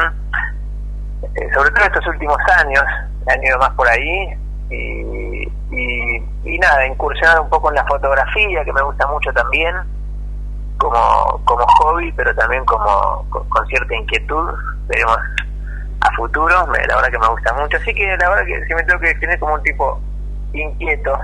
eh, 1.36 1.49
sobre 1.53 1.72
todo 1.72 1.86
estos 1.86 2.07
últimos 2.07 2.38
años, 2.57 2.84
han 3.28 3.43
ido 3.43 3.57
más 3.57 3.72
por 3.72 3.88
ahí 3.88 4.30
y, 4.70 5.47
y, 5.72 6.24
y 6.45 6.59
nada, 6.59 6.86
incursionar 6.88 7.39
un 7.41 7.49
poco 7.49 7.70
en 7.70 7.76
la 7.76 7.86
fotografía, 7.86 8.63
que 8.63 8.74
me 8.74 8.82
gusta 8.82 9.07
mucho 9.07 9.32
también, 9.34 9.76
como, 10.78 11.41
como 11.45 11.65
hobby, 11.80 12.11
pero 12.13 12.34
también 12.36 12.63
como 12.65 13.26
con, 13.30 13.68
cierta 13.68 13.95
inquietud, 13.95 14.49
veremos 14.88 15.18
a 16.01 16.11
futuro, 16.15 16.68
me- 16.68 16.86
la 16.86 16.95
verdad 16.95 17.09
que 17.11 17.20
me 17.20 17.28
gusta 17.30 17.53
mucho, 17.53 17.78
así 17.78 17.93
que 17.93 18.05
la 18.18 18.30
verdad 18.30 18.45
que 18.45 18.65
si 18.65 18.74
me 18.76 18.84
tengo 18.84 18.99
que 18.99 19.07
definir 19.07 19.39
como 19.39 19.55
un 19.55 19.63
tipo 19.63 19.99
inquieto 20.53 21.18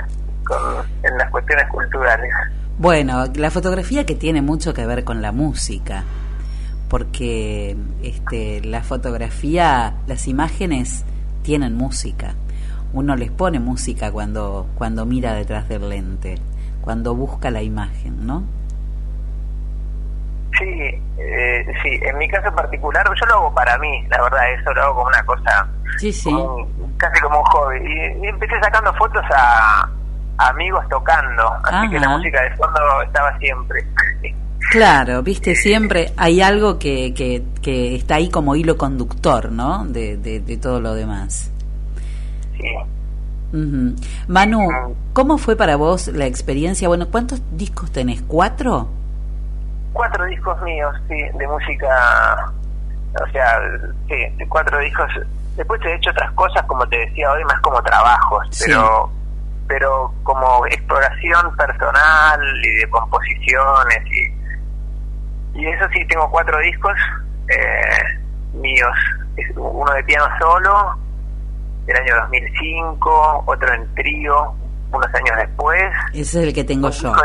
con, 0.45 0.59
en 1.03 1.17
las 1.17 1.29
cuestiones 1.29 1.67
culturales. 1.69 2.33
Bueno, 2.77 3.25
la 3.35 3.51
fotografía 3.51 4.05
que 4.05 4.15
tiene 4.15 4.41
mucho 4.41 4.73
que 4.73 4.85
ver 4.87 5.03
con 5.03 5.21
la 5.21 5.31
música, 5.31 6.03
porque 6.93 7.75
este, 8.03 8.61
la 8.61 8.83
fotografía, 8.83 9.95
las 10.05 10.27
imágenes 10.27 11.03
tienen 11.41 11.75
música. 11.75 12.35
Uno 12.93 13.15
les 13.15 13.31
pone 13.31 13.59
música 13.59 14.11
cuando, 14.11 14.67
cuando 14.75 15.03
mira 15.03 15.33
detrás 15.33 15.67
del 15.67 15.89
lente, 15.89 16.35
cuando 16.81 17.15
busca 17.15 17.49
la 17.49 17.63
imagen, 17.63 18.27
¿no? 18.27 18.43
Sí, 20.59 21.01
eh, 21.17 21.65
sí, 21.81 21.99
en 21.99 22.15
mi 22.19 22.29
caso 22.29 22.53
particular 22.53 23.03
yo 23.19 23.25
lo 23.25 23.33
hago 23.37 23.55
para 23.55 23.75
mí, 23.79 24.05
la 24.11 24.21
verdad, 24.21 24.53
eso 24.53 24.71
lo 24.75 24.83
hago 24.83 24.93
como 24.97 25.07
una 25.07 25.25
cosa, 25.25 25.67
Sí, 25.97 26.13
sí. 26.13 26.31
como 26.31 26.67
casi 26.97 27.19
como 27.21 27.39
un 27.39 27.45
hobby. 27.45 27.77
Y, 27.79 28.23
y 28.23 28.27
empecé 28.27 28.53
sacando 28.61 28.93
fotos 28.93 29.25
a, 29.35 29.89
a 30.37 30.49
amigos 30.49 30.87
tocando, 30.89 31.53
así 31.63 31.89
que 31.89 31.99
la 31.99 32.09
música 32.09 32.39
de 32.43 32.51
fondo 32.51 33.01
estaba 33.01 33.35
siempre. 33.39 33.83
Claro, 34.73 35.21
viste, 35.21 35.53
siempre 35.55 36.13
hay 36.17 36.41
algo 36.41 36.79
que, 36.79 37.13
que, 37.13 37.43
que 37.61 37.93
está 37.95 38.15
ahí 38.15 38.27
como 38.31 38.55
hilo 38.55 38.75
conductor, 38.75 39.51
¿no? 39.51 39.85
De, 39.85 40.17
de, 40.17 40.39
de 40.39 40.57
todo 40.57 40.81
lo 40.81 40.95
demás. 40.95 41.51
Sí. 42.57 42.75
Manu, 44.27 44.67
¿cómo 45.13 45.37
fue 45.37 45.55
para 45.55 45.75
vos 45.75 46.07
la 46.07 46.25
experiencia? 46.25 46.87
Bueno, 46.87 47.07
¿cuántos 47.11 47.39
discos 47.55 47.91
tenés? 47.91 48.23
¿Cuatro? 48.23 48.89
Cuatro 49.93 50.25
discos 50.25 50.59
míos, 50.63 50.91
sí, 51.07 51.17
de 51.37 51.47
música, 51.47 52.51
o 53.23 53.31
sea, 53.31 53.59
sí, 54.07 54.45
cuatro 54.49 54.79
discos. 54.79 55.07
Después 55.55 55.79
he 55.85 55.93
hecho 55.93 56.09
otras 56.09 56.31
cosas, 56.31 56.63
como 56.65 56.83
te 56.87 56.97
decía 56.97 57.31
hoy, 57.31 57.43
más 57.43 57.61
como 57.61 57.79
trabajos, 57.83 58.47
Sí. 58.49 58.63
pero 58.65 59.11
pero 59.67 60.11
como 60.23 60.65
exploración 60.65 61.55
personal 61.55 62.39
y 62.63 62.69
de 62.81 62.89
composiciones 62.89 63.99
y, 64.07 64.42
y 65.53 65.67
eso 65.67 65.85
sí, 65.93 66.05
tengo 66.07 66.29
cuatro 66.31 66.57
discos 66.59 66.93
eh, 67.49 68.19
míos. 68.53 68.91
Es 69.37 69.47
uno 69.55 69.91
de 69.93 70.03
piano 70.03 70.25
solo, 70.39 70.95
del 71.85 71.97
año 71.97 72.15
2005, 72.21 73.43
otro 73.47 73.73
en 73.73 73.95
trío, 73.95 74.53
unos 74.91 75.07
años 75.07 75.37
después. 75.37 75.81
Ese 76.13 76.21
es 76.41 76.47
el 76.47 76.53
que 76.53 76.63
tengo 76.63 76.89
yo. 76.89 77.13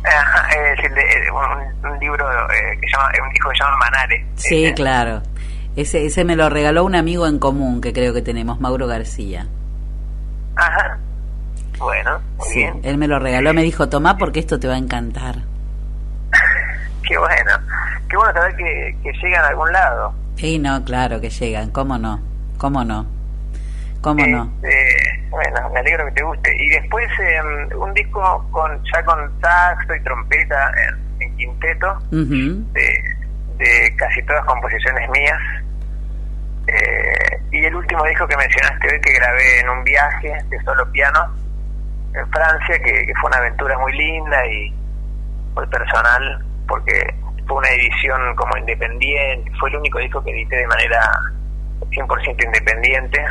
Es 0.00 0.84
el 0.84 0.94
de, 0.94 1.00
eh, 1.02 1.30
un, 1.30 1.90
un 1.92 1.98
libro 1.98 2.24
eh, 2.50 2.78
que 2.80 2.86
llama, 2.90 3.10
un 3.26 3.30
disco 3.32 3.50
que 3.50 3.56
se 3.58 3.64
llama 3.64 3.76
Manare. 3.76 4.26
Sí, 4.36 4.72
claro. 4.74 5.22
Ese, 5.76 6.06
ese 6.06 6.24
me 6.24 6.34
lo 6.34 6.48
regaló 6.48 6.84
un 6.84 6.94
amigo 6.94 7.26
en 7.26 7.38
común 7.38 7.80
que 7.80 7.92
creo 7.92 8.14
que 8.14 8.22
tenemos, 8.22 8.58
Mauro 8.60 8.86
García. 8.86 9.46
Ajá. 10.56 10.98
Bueno, 11.78 12.20
muy 12.38 12.48
Sí, 12.48 12.58
bien. 12.60 12.80
él 12.84 12.96
me 12.96 13.06
lo 13.06 13.18
regaló, 13.18 13.52
me 13.54 13.62
dijo, 13.62 13.88
tomá 13.88 14.16
porque 14.16 14.40
esto 14.40 14.58
te 14.58 14.66
va 14.66 14.74
a 14.74 14.78
encantar. 14.78 15.36
Qué 17.08 17.16
bueno. 17.16 17.52
Qué 18.08 18.16
bueno 18.16 18.32
saber 18.34 18.56
que, 18.56 18.96
que 19.02 19.12
llegan 19.22 19.44
a 19.44 19.48
algún 19.48 19.72
lado. 19.72 20.14
Y 20.36 20.58
no, 20.58 20.84
claro 20.84 21.20
que 21.20 21.30
llegan, 21.30 21.70
¿cómo 21.70 21.96
no? 21.98 22.20
¿Cómo 22.58 22.84
no? 22.84 23.06
¿Cómo 24.00 24.24
no? 24.26 24.52
Eh, 24.62 25.26
bueno, 25.30 25.70
me 25.70 25.80
alegro 25.80 26.04
que 26.06 26.12
te 26.12 26.22
guste. 26.22 26.56
Y 26.56 26.68
después 26.68 27.08
eh, 27.18 27.74
un 27.74 27.92
disco 27.94 28.46
con 28.50 28.80
ya 28.92 29.02
con 29.04 29.18
saxo 29.40 29.94
y 29.94 30.00
trompeta 30.02 30.70
en, 30.86 31.22
en 31.22 31.36
quinteto, 31.36 31.98
de, 32.10 33.16
de 33.56 33.96
casi 33.96 34.22
todas 34.22 34.44
composiciones 34.44 35.08
mías. 35.10 35.40
Eh, 36.68 37.40
y 37.50 37.64
el 37.64 37.74
último 37.74 38.04
disco 38.04 38.28
que 38.28 38.36
mencionaste 38.36 38.92
hoy 38.92 39.00
que 39.00 39.12
grabé 39.14 39.60
en 39.60 39.68
un 39.70 39.82
viaje 39.84 40.36
de 40.50 40.62
solo 40.62 40.90
piano 40.92 41.34
en 42.14 42.30
Francia, 42.30 42.78
que, 42.78 43.06
que 43.06 43.12
fue 43.20 43.30
una 43.30 43.38
aventura 43.38 43.78
muy 43.78 43.92
linda 43.96 44.46
y 44.46 44.72
muy 45.54 45.66
personal, 45.66 46.44
porque 46.68 46.92
fue 47.46 47.56
una 47.56 47.70
edición 47.70 48.36
como 48.36 48.56
independiente, 48.58 49.50
fue 49.58 49.70
el 49.70 49.76
único 49.76 49.98
disco 49.98 50.22
que 50.22 50.30
edité 50.30 50.56
de 50.56 50.66
manera 50.66 51.00
100% 51.80 52.44
independiente 52.44 53.24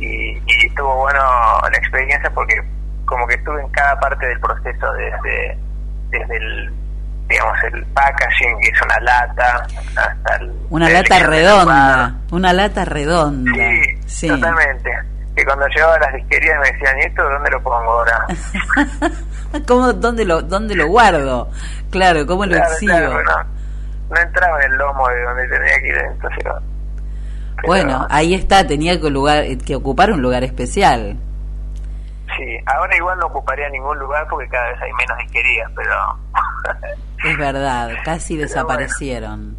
y, 0.00 0.38
y 0.46 0.66
estuvo 0.66 0.94
bueno 0.96 1.20
la 1.70 1.78
experiencia 1.78 2.30
porque 2.30 2.54
como 3.04 3.26
que 3.26 3.34
estuve 3.34 3.60
en 3.62 3.68
cada 3.70 3.98
parte 4.00 4.26
del 4.26 4.40
proceso 4.40 4.92
desde 4.92 5.58
desde 6.10 6.36
el 6.36 6.72
digamos 7.28 7.56
el 7.64 7.84
packaging 7.86 8.58
que 8.60 8.68
es 8.68 8.82
una 8.82 9.00
lata 9.00 9.66
hasta 9.96 10.36
el 10.36 10.52
Una 10.70 10.88
lata 10.88 11.18
redonda, 11.20 12.14
una 12.30 12.52
lata 12.52 12.84
redonda. 12.84 13.52
Sí. 14.06 14.28
totalmente 14.28 14.90
que 15.38 15.44
cuando 15.44 15.68
llegaba 15.68 15.94
a 15.94 16.00
las 16.00 16.14
disquerías 16.14 16.60
me 16.60 16.72
decían 16.72 16.98
¿y 16.98 17.02
esto 17.02 17.22
dónde 17.22 17.50
lo 17.50 17.62
pongo 17.62 17.76
ahora? 17.76 18.26
¿Cómo, 19.66 19.92
dónde, 19.92 20.24
lo, 20.24 20.42
¿Dónde 20.42 20.74
lo 20.74 20.88
guardo? 20.88 21.48
Claro, 21.90 22.26
¿cómo 22.26 22.44
lo 22.44 22.56
exhibo? 22.56 22.92
claro, 22.92 23.22
no, 23.22 23.44
no 24.10 24.20
entraba 24.20 24.60
en 24.64 24.72
el 24.72 24.78
lomo 24.78 25.08
de 25.08 25.22
donde 25.22 25.48
tenía 25.48 25.80
que 25.80 25.88
ir 25.88 25.96
entonces 25.96 26.44
no. 26.44 26.60
Bueno, 27.66 28.06
ahí 28.10 28.34
está, 28.34 28.66
tenía 28.66 29.00
que, 29.00 29.10
lugar, 29.10 29.44
que 29.64 29.76
ocupar 29.76 30.10
un 30.12 30.22
lugar 30.22 30.42
especial. 30.42 31.16
sí 32.36 32.58
ahora 32.66 32.96
igual 32.96 33.18
no 33.18 33.26
ocuparía 33.26 33.68
ningún 33.70 33.98
lugar 33.98 34.26
porque 34.28 34.48
cada 34.48 34.68
vez 34.70 34.82
hay 34.82 34.92
menos 34.92 35.18
disquerías 35.18 35.70
pero 35.76 36.18
Es 37.30 37.38
verdad, 37.38 37.90
casi 38.04 38.36
desaparecieron. 38.36 39.56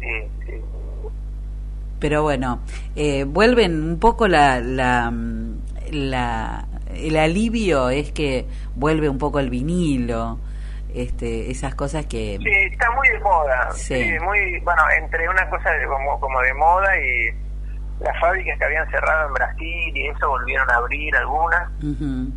sí, 0.00 0.30
sí. 0.46 0.64
Pero 2.04 2.22
bueno, 2.22 2.60
eh, 2.96 3.24
vuelven 3.24 3.82
un 3.82 3.98
poco 3.98 4.28
la, 4.28 4.60
la, 4.60 5.10
la- 5.90 6.66
el 6.94 7.16
alivio 7.16 7.88
es 7.88 8.12
que 8.12 8.44
vuelve 8.74 9.08
un 9.08 9.16
poco 9.16 9.40
el 9.40 9.48
vinilo, 9.48 10.38
este, 10.94 11.50
esas 11.50 11.74
cosas 11.74 12.04
que 12.04 12.36
Sí, 12.42 12.50
está 12.70 12.90
muy 12.94 13.08
de 13.08 13.20
moda. 13.20 13.70
Sí. 13.72 13.94
Sí, 13.94 14.16
muy, 14.22 14.60
bueno, 14.60 14.82
entre 15.00 15.26
una 15.30 15.48
cosa 15.48 15.70
de- 15.70 15.86
como, 15.86 16.20
como 16.20 16.38
de 16.42 16.52
moda 16.52 16.90
y 16.98 17.30
las 18.04 18.20
fábricas 18.20 18.58
que 18.58 18.64
habían 18.66 18.86
cerrado 18.90 19.28
en 19.28 19.32
Brasil 19.32 19.92
y 19.96 20.06
eso 20.08 20.28
volvieron 20.28 20.68
a 20.70 20.74
abrir 20.74 21.16
algunas 21.16 21.70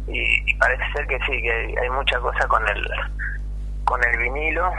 y, 0.07 0.49
y 0.49 0.55
parece 0.59 0.84
ser 0.95 1.07
que 1.07 1.18
sí, 1.28 1.41
que 1.41 1.51
hay, 1.51 1.76
hay 1.76 1.89
mucha 1.89 2.18
cosa 2.22 2.47
con 2.47 2.63
el 2.70 2.88
con 3.84 4.01
el 4.01 4.18
vinilo 4.18 4.72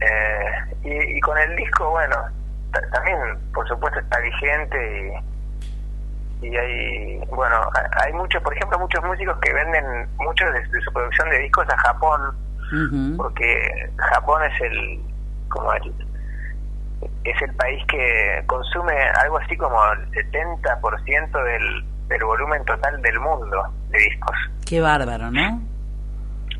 eh, 0.00 0.74
y, 0.84 1.16
y 1.16 1.20
con 1.20 1.38
el 1.38 1.56
disco, 1.56 1.88
bueno, 1.92 2.16
también 2.92 3.18
por 3.54 3.66
supuesto 3.68 3.98
está 4.00 4.18
vigente 4.20 5.22
y, 6.42 6.46
y 6.46 6.56
hay, 6.56 7.18
bueno, 7.30 7.56
ha- 7.56 8.04
hay 8.04 8.12
muchos, 8.12 8.42
por 8.42 8.54
ejemplo, 8.54 8.78
muchos 8.78 9.02
músicos 9.04 9.36
que 9.40 9.52
venden 9.52 10.08
muchos 10.18 10.52
de, 10.52 10.60
de 10.60 10.80
su 10.82 10.92
producción 10.92 11.28
de 11.30 11.38
discos 11.38 11.66
a 11.68 11.76
Japón 11.78 12.20
porque 13.16 13.90
Japón 13.96 14.42
es 14.44 14.60
el 14.60 15.00
como 15.48 15.72
el 15.72 15.94
es 17.24 17.42
el 17.42 17.54
país 17.54 17.82
que 17.88 18.42
consume 18.46 18.92
algo 19.22 19.38
así 19.38 19.56
como 19.56 19.78
el 19.92 20.10
70% 20.10 21.42
del, 21.44 21.84
del 22.08 22.24
volumen 22.24 22.64
total 22.64 23.00
del 23.02 23.20
mundo 23.20 23.62
de 23.90 23.98
discos. 23.98 24.36
Qué 24.66 24.80
bárbaro, 24.80 25.30
¿no? 25.30 25.62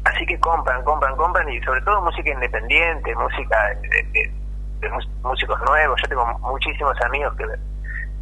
Así 0.04 0.24
que 0.26 0.38
compran, 0.40 0.82
compran, 0.84 1.16
compran 1.16 1.48
y 1.50 1.60
sobre 1.62 1.80
todo 1.82 2.00
música 2.02 2.30
independiente, 2.30 3.14
música 3.16 3.68
de, 3.82 4.02
de- 4.12 4.32
de 4.80 4.90
músicos 5.22 5.60
nuevos. 5.66 6.00
Yo 6.02 6.08
tengo 6.08 6.38
muchísimos 6.38 6.96
amigos 7.02 7.34
que 7.36 7.44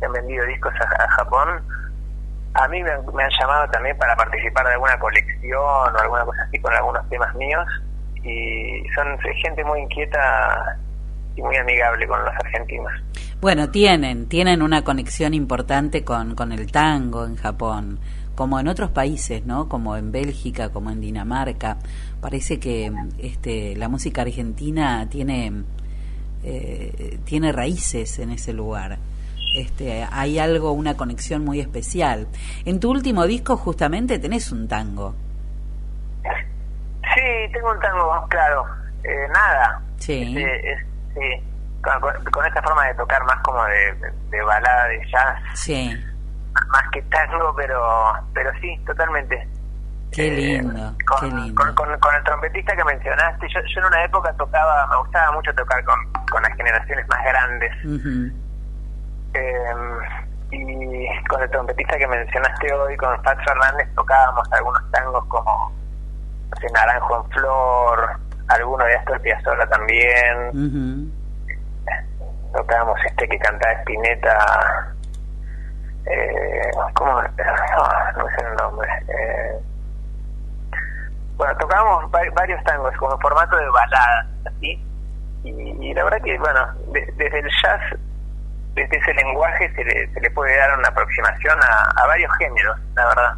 han 0.05 0.13
vendido 0.13 0.45
discos 0.47 0.73
a, 0.81 1.05
a 1.05 1.09
Japón. 1.11 1.49
A 2.55 2.69
mí 2.69 2.83
me 2.83 2.91
han, 2.91 3.05
me 3.15 3.23
han 3.23 3.31
llamado 3.39 3.69
también 3.71 3.97
para 3.99 4.17
participar 4.17 4.67
de 4.67 4.73
alguna 4.73 4.99
colección 4.99 5.61
o 5.61 5.99
alguna 5.99 6.25
cosa 6.25 6.43
así 6.43 6.59
con 6.61 6.73
algunos 6.73 7.09
temas 7.09 7.35
míos. 7.35 7.67
Y 8.23 8.85
son 8.95 9.19
gente 9.43 9.63
muy 9.65 9.81
inquieta 9.81 10.77
y 11.37 11.43
muy 11.43 11.57
amigable 11.57 12.07
con 12.09 12.19
los 12.25 12.35
argentinos. 12.35 12.93
Bueno, 13.41 13.71
tienen, 13.71 14.29
tienen 14.29 14.63
una 14.63 14.83
conexión 14.83 15.35
importante 15.35 16.05
con, 16.05 16.35
con 16.35 16.53
el 16.53 16.73
tango 16.73 17.27
en 17.27 17.37
Japón, 17.37 18.01
como 18.35 18.59
en 18.59 18.67
otros 18.67 18.91
países, 18.91 19.45
¿no? 19.45 19.69
Como 19.69 19.97
en 19.97 20.11
Bélgica, 20.11 20.71
como 20.71 20.91
en 20.91 21.01
Dinamarca. 21.01 21.77
Parece 22.21 22.59
que 22.59 22.91
este, 23.19 23.77
la 23.77 23.89
música 23.89 24.23
argentina 24.23 25.07
tiene, 25.11 25.65
eh, 26.47 27.19
tiene 27.25 27.53
raíces 27.53 28.19
en 28.21 28.31
ese 28.31 28.53
lugar. 28.53 28.99
Este, 29.57 30.07
hay 30.11 30.39
algo, 30.39 30.73
una 30.73 30.97
conexión 30.97 31.45
muy 31.45 31.61
especial. 31.61 32.29
En 32.65 32.79
tu 32.81 32.91
último 32.91 33.27
disco 33.27 33.57
justamente 33.57 34.19
tenés 34.19 34.53
un 34.53 34.69
tango. 34.69 35.15
Sí, 37.15 37.53
tengo 37.53 37.71
un 37.71 37.81
tango, 37.81 38.27
claro. 38.29 38.65
Eh, 39.05 39.29
nada. 39.33 39.81
Sí. 39.99 40.23
Este, 40.23 40.73
es- 40.73 40.87
sí. 41.15 41.43
con, 41.83 42.01
con- 42.01 42.25
con 42.33 42.45
esta 42.47 42.63
forma 42.63 42.87
de 42.89 42.95
tocar 42.95 43.25
más 43.25 43.37
como 43.43 43.65
de, 43.65 43.95
de 44.31 44.43
balada 44.43 44.89
de 44.89 44.99
jazz, 45.11 45.39
Sí, 45.55 45.97
más 46.69 46.83
que 46.93 47.01
tango, 47.03 47.55
pero 47.57 47.81
pero 48.35 48.51
sí, 48.61 48.77
totalmente. 48.87 49.47
Qué 50.13 50.27
Eh, 50.29 50.31
lindo, 50.31 50.95
con, 51.07 51.21
qué 51.21 51.37
lindo. 51.37 51.55
con, 51.63 51.75
con- 51.75 51.99
con 52.01 52.15
el 52.15 52.25
trompetista 52.25 52.75
que 52.77 52.85
mencionaste, 52.85 53.47
yo, 53.53 53.61
yo 53.61 53.81
en 53.81 53.87
una 53.87 54.05
época 54.05 54.33
tocaba, 54.35 54.87
me 54.89 54.97
gustaba 54.99 55.33
mucho 55.33 55.55
tocar 55.55 55.85
con, 55.85 55.97
con 56.31 56.43
las 56.43 56.53
generaciones 56.57 57.07
más 57.09 57.25
grandes. 57.25 57.73
Eh, 59.35 59.75
y 60.53 61.27
con 61.29 61.43
el 61.43 61.51
trompetista 61.51 61.99
que 61.99 62.07
mencionaste 62.07 62.73
hoy, 62.73 62.97
con 62.97 63.21
Pat 63.23 63.39
Fernández, 63.45 63.89
tocábamos 63.95 64.51
algunos 64.53 64.91
tangos 64.93 65.25
como 65.27 65.73
no 66.51 66.57
sé, 66.61 66.67
Naranjo 66.73 67.17
en 67.25 67.31
Flor, 67.33 68.11
alguno 68.49 68.85
de 68.85 68.95
Astor 68.97 69.21
Piazzolla 69.21 69.67
también. 69.69 71.13
Tocábamos 72.55 72.99
este 73.05 73.29
que 73.29 73.39
cantaba 73.39 73.73
Spinetta. 73.81 74.95
Eh, 76.07 76.71
¿Cómo? 76.95 77.19
Ah, 77.19 78.13
no 78.17 78.25
sé 78.29 78.47
el 78.49 78.55
nombre. 78.57 78.89
Eh, 79.09 79.59
bueno, 81.37 81.57
tocábamos 81.59 82.05
va- 82.15 82.31
varios 82.35 82.63
tangos 82.65 82.95
como 82.99 83.13
en 83.15 83.21
formato 83.21 83.57
de 83.57 83.69
balada, 83.71 84.27
así. 84.47 84.83
Y, 85.45 85.51
y 85.51 85.95
la 85.95 86.05
verdad 86.05 86.19
que, 86.25 86.39
bueno, 86.39 86.61
de- 86.93 87.13
desde 87.17 87.39
el 87.41 87.49
jazz, 87.63 87.81
desde 88.75 88.97
ese 88.99 89.15
lenguaje 89.15 89.73
se 89.75 89.85
le, 89.85 90.13
se 90.13 90.21
le 90.21 90.31
puede 90.31 90.57
dar 90.57 90.77
una 90.79 90.89
aproximación 90.89 91.59
a, 91.63 92.03
a 92.03 92.07
varios 92.07 92.31
géneros, 92.39 92.79
la 92.95 93.07
verdad. 93.07 93.33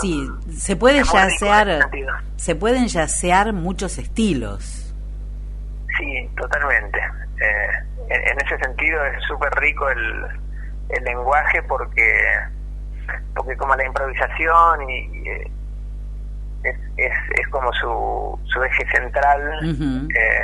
Sí, 0.00 0.28
se 0.50 0.74
puede 0.76 1.04
yacear, 1.04 1.88
se 2.36 2.54
pueden 2.56 2.88
yacear 2.88 3.52
muchos 3.52 3.96
estilos. 3.98 4.92
Sí, 5.96 6.30
totalmente. 6.36 6.98
Eh, 6.98 7.68
en, 8.08 8.20
en 8.28 8.46
ese 8.46 8.58
sentido 8.58 9.04
es 9.04 9.22
súper 9.24 9.50
rico 9.54 9.88
el, 9.90 10.26
el 10.90 11.04
lenguaje 11.04 11.62
porque 11.62 12.24
porque 13.34 13.56
como 13.56 13.74
la 13.76 13.86
improvisación 13.86 14.90
y, 14.90 14.98
y, 14.98 15.28
eh, 15.28 15.50
es, 16.68 16.76
es, 16.96 17.12
es 17.40 17.48
como 17.48 17.72
su, 17.74 18.38
su 18.44 18.62
eje 18.62 18.86
central 18.90 19.40
eh, 20.14 20.42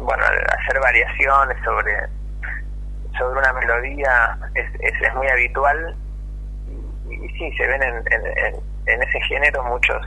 bueno 0.00 0.24
hacer 0.24 0.80
variaciones 0.80 1.56
sobre 1.64 1.92
sobre 3.18 3.38
una 3.38 3.52
melodía 3.52 4.38
es, 4.54 4.66
es, 4.80 4.92
es 5.00 5.14
muy 5.14 5.28
habitual 5.28 5.96
y, 7.08 7.14
y 7.14 7.28
sí 7.30 7.56
se 7.56 7.66
ven 7.66 7.82
en, 7.82 7.94
en, 7.96 8.26
en, 8.26 8.54
en 8.86 9.02
ese 9.02 9.20
género 9.28 9.62
muchos 9.64 10.02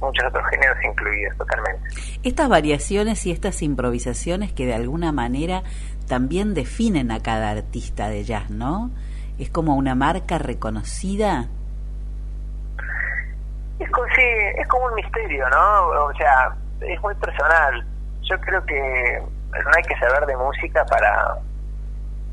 muchos 0.00 0.24
otros 0.26 0.44
géneros 0.50 0.76
incluidos 0.84 1.36
totalmente 1.38 1.88
Estas 2.22 2.48
variaciones 2.48 3.24
y 3.26 3.30
estas 3.30 3.62
improvisaciones 3.62 4.52
que 4.52 4.66
de 4.66 4.74
alguna 4.74 5.12
manera 5.12 5.62
también 6.08 6.54
definen 6.54 7.10
a 7.10 7.20
cada 7.20 7.50
artista 7.50 8.08
de 8.08 8.24
jazz, 8.24 8.50
¿no? 8.50 8.90
Es 9.38 9.50
como 9.50 9.76
una 9.76 9.94
marca 9.94 10.38
reconocida. 10.38 11.48
Es 14.22 14.28
como, 14.38 14.50
sí, 14.54 14.60
es 14.60 14.68
como 14.68 14.86
un 14.86 14.94
misterio, 14.94 15.48
¿no? 15.50 15.86
O 16.04 16.12
sea, 16.14 16.52
es 16.80 17.00
muy 17.02 17.14
personal. 17.16 17.84
Yo 18.22 18.40
creo 18.40 18.64
que 18.66 19.22
no 19.52 19.70
hay 19.76 19.82
que 19.82 19.96
saber 19.98 20.26
de 20.26 20.36
música 20.36 20.84
para 20.86 21.34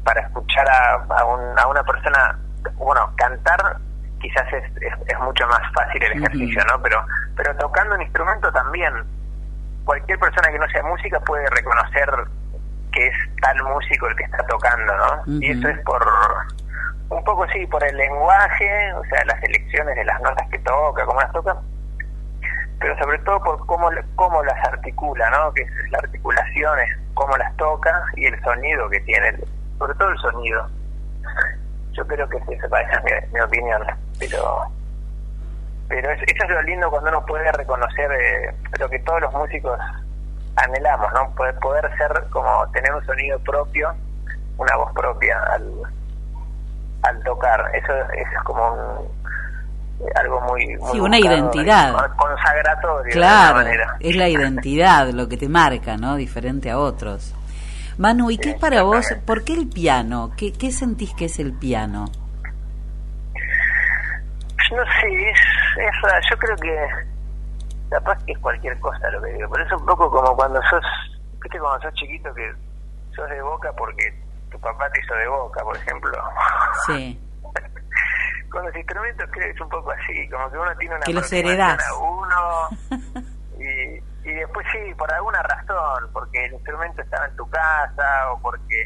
para 0.04 0.22
escuchar 0.22 0.66
a, 0.70 0.94
a, 1.20 1.26
un- 1.26 1.60
a 1.60 1.68
una 1.68 1.84
persona, 1.84 2.40
bueno, 2.76 3.12
cantar 3.18 3.78
quizás 4.22 4.46
es, 4.54 4.64
es, 4.82 4.94
es 5.08 5.20
mucho 5.20 5.46
más 5.48 5.62
fácil 5.74 6.02
el 6.04 6.14
ejercicio, 6.24 6.64
¿no? 6.66 6.82
Pero 6.82 7.06
pero 7.36 7.56
tocando 7.58 7.96
un 7.96 8.02
instrumento 8.02 8.52
también, 8.52 8.94
cualquier 9.86 10.18
persona 10.20 10.50
que 10.50 10.58
no 10.60 10.68
sea 10.70 10.84
música 10.84 11.20
puede 11.22 11.46
reconocer 11.50 12.10
que 12.92 13.08
es 13.08 13.16
tal 13.42 13.62
músico 13.64 14.08
el 14.08 14.16
que 14.16 14.24
está 14.24 14.44
tocando, 14.48 14.94
¿no? 14.98 15.24
Y 15.44 15.52
eso 15.52 15.68
es 15.70 15.80
por 15.86 16.06
un 17.10 17.24
poco 17.24 17.48
sí, 17.50 17.66
por 17.68 17.84
el 17.84 17.96
lenguaje, 17.98 18.94
o 18.94 19.04
sea, 19.06 19.24
las 19.26 19.42
elecciones 19.44 19.96
de 19.96 20.06
las 20.06 20.20
notas 20.22 20.48
que 20.50 20.60
toca, 20.60 21.06
cómo 21.06 21.20
las 21.22 21.32
toca, 21.32 21.56
pero 22.80 22.98
sobre 22.98 23.18
todo 23.20 23.40
por 23.42 23.66
cómo, 23.66 23.90
cómo 24.16 24.44
las 24.44 24.58
articula, 24.68 25.30
¿no? 25.32 25.52
Que 25.54 25.62
es 25.64 25.92
la 25.92 25.98
articulación, 26.00 26.80
es 26.80 26.98
cómo 27.14 27.36
las 27.38 27.56
toca 27.58 28.04
y 28.16 28.26
el 28.26 28.42
sonido 28.44 28.90
que 28.90 29.00
tiene, 29.02 29.36
sobre 29.78 29.94
todo 29.96 30.10
el 30.10 30.18
sonido. 30.20 30.68
Yo 31.94 32.08
creo 32.08 32.30
que 32.30 32.40
sí, 32.46 32.54
esa 32.54 32.68
esa 32.68 32.98
es 33.08 33.32
mi, 33.34 33.40
opinión, 33.42 33.84
pero 34.20 34.64
pero 35.90 36.12
es- 36.12 36.22
eso 36.24 36.44
es 36.44 36.50
lo 36.50 36.62
lindo 36.62 36.90
cuando 36.90 37.10
uno 37.10 37.26
puede 37.26 37.52
reconocer 37.52 38.12
eh, 38.12 38.56
lo 38.80 38.90
que 38.90 39.00
todos 39.00 39.22
los 39.22 39.34
músicos 39.34 39.78
anhelamos, 40.56 41.12
¿no? 41.14 41.30
Poder, 41.36 41.56
poder 41.60 41.98
ser 41.98 42.12
como 42.30 42.70
tener 42.72 42.94
un 42.94 43.04
sonido 43.06 43.40
propio, 43.40 43.94
una 44.58 44.76
voz 44.78 44.94
propia 44.94 45.38
al, 45.54 45.64
al 47.04 47.24
tocar. 47.24 47.72
Eso, 47.74 47.92
eso 47.94 48.32
es 48.32 48.44
como 48.44 48.72
un, 48.72 49.08
algo 50.16 50.42
muy, 50.42 50.66
muy 50.78 50.92
Sí, 50.92 51.00
una 51.00 51.18
buscado, 51.18 51.36
identidad. 51.36 52.16
consagratorio 52.16 53.12
Claro, 53.14 53.56
manera. 53.58 53.96
es 54.00 54.16
la 54.16 54.30
identidad 54.30 55.10
lo 55.10 55.28
que 55.28 55.38
te 55.38 55.50
marca, 55.50 55.98
¿no? 55.98 56.16
Diferente 56.16 56.72
a 56.72 56.78
otros. 56.80 57.36
Manu, 57.98 58.32
¿y 58.32 58.38
qué 58.38 58.52
es 58.52 58.56
para 58.56 58.84
vos? 58.84 59.06
¿Por 59.26 59.44
qué 59.44 59.54
el 59.54 59.68
piano? 59.68 60.32
¿Qué, 60.38 60.54
qué 60.54 60.72
sentís 60.72 61.14
que 61.16 61.26
es 61.26 61.38
el 61.40 61.52
piano? 61.54 62.06
No 64.72 64.84
sé, 65.02 65.30
es, 65.30 65.40
es 65.78 66.02
raro. 66.04 66.22
yo 66.30 66.38
creo 66.38 66.56
que 66.58 66.88
capaz 67.90 68.24
que 68.24 68.34
es 68.34 68.38
cualquier 68.40 68.80
cosa 68.80 69.10
lo 69.12 69.22
que 69.22 69.34
digo, 69.34 69.50
pero 69.52 69.66
es 69.66 69.72
un 69.74 69.86
poco 69.86 70.10
como 70.12 70.36
cuando 70.36 70.62
sos, 70.70 70.84
viste 71.42 71.60
cuando 71.60 71.82
sos 71.82 71.94
chiquito 71.96 72.32
que 72.36 72.52
sos 73.16 73.28
de 73.30 73.42
boca 73.42 73.72
porque 73.76 74.14
tu 74.52 74.60
papá 74.60 74.88
te 74.92 75.00
hizo 75.02 75.14
de 75.16 75.28
boca, 75.28 75.62
por 75.64 75.76
ejemplo. 75.76 76.12
Sí. 76.88 77.20
Con 78.50 78.66
los 78.66 78.76
instrumentos 78.76 79.30
creo 79.32 79.46
que 79.46 79.52
es 79.52 79.62
un 79.62 79.70
poco 79.70 79.92
así, 79.92 80.28
como 80.30 80.50
que 80.52 80.58
uno 80.58 80.76
tiene 80.78 80.96
una 80.96 81.06
Que 81.06 81.14
los 81.14 81.32
heredás. 81.34 81.80
a 81.90 81.96
uno 81.98 82.70
y, 83.60 84.30
y 84.30 84.34
después 84.34 84.66
sí, 84.72 84.94
por 84.96 85.12
alguna 85.14 85.42
razón, 85.44 86.10
porque 86.14 86.46
el 86.46 86.54
instrumento 86.54 87.02
estaba 87.02 87.26
en 87.28 87.36
tu 87.36 87.48
casa 87.50 88.32
o 88.32 88.40
porque, 88.42 88.82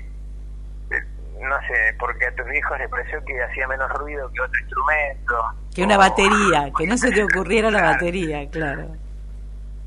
eh, 0.92 1.02
no 1.42 1.58
sé, 1.68 1.96
porque 2.00 2.26
a 2.28 2.36
tus 2.36 2.54
hijos 2.54 2.78
les 2.80 2.90
pareció 2.90 3.24
que 3.26 3.44
hacía 3.44 3.68
menos 3.68 3.90
ruido 3.94 4.30
que 4.32 4.42
otro 4.42 4.60
instrumento. 4.62 5.36
Que 5.76 5.84
una 5.84 5.96
o- 5.96 6.00
batería, 6.00 6.72
que 6.78 6.88
no 6.88 6.98
se 6.98 7.12
te 7.12 7.24
ocurriera 7.24 7.72
la 7.72 7.84
batería, 7.84 8.50
claro. 8.50 8.88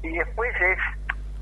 y 0.02 0.16
después 0.18 0.54
es 0.60 0.78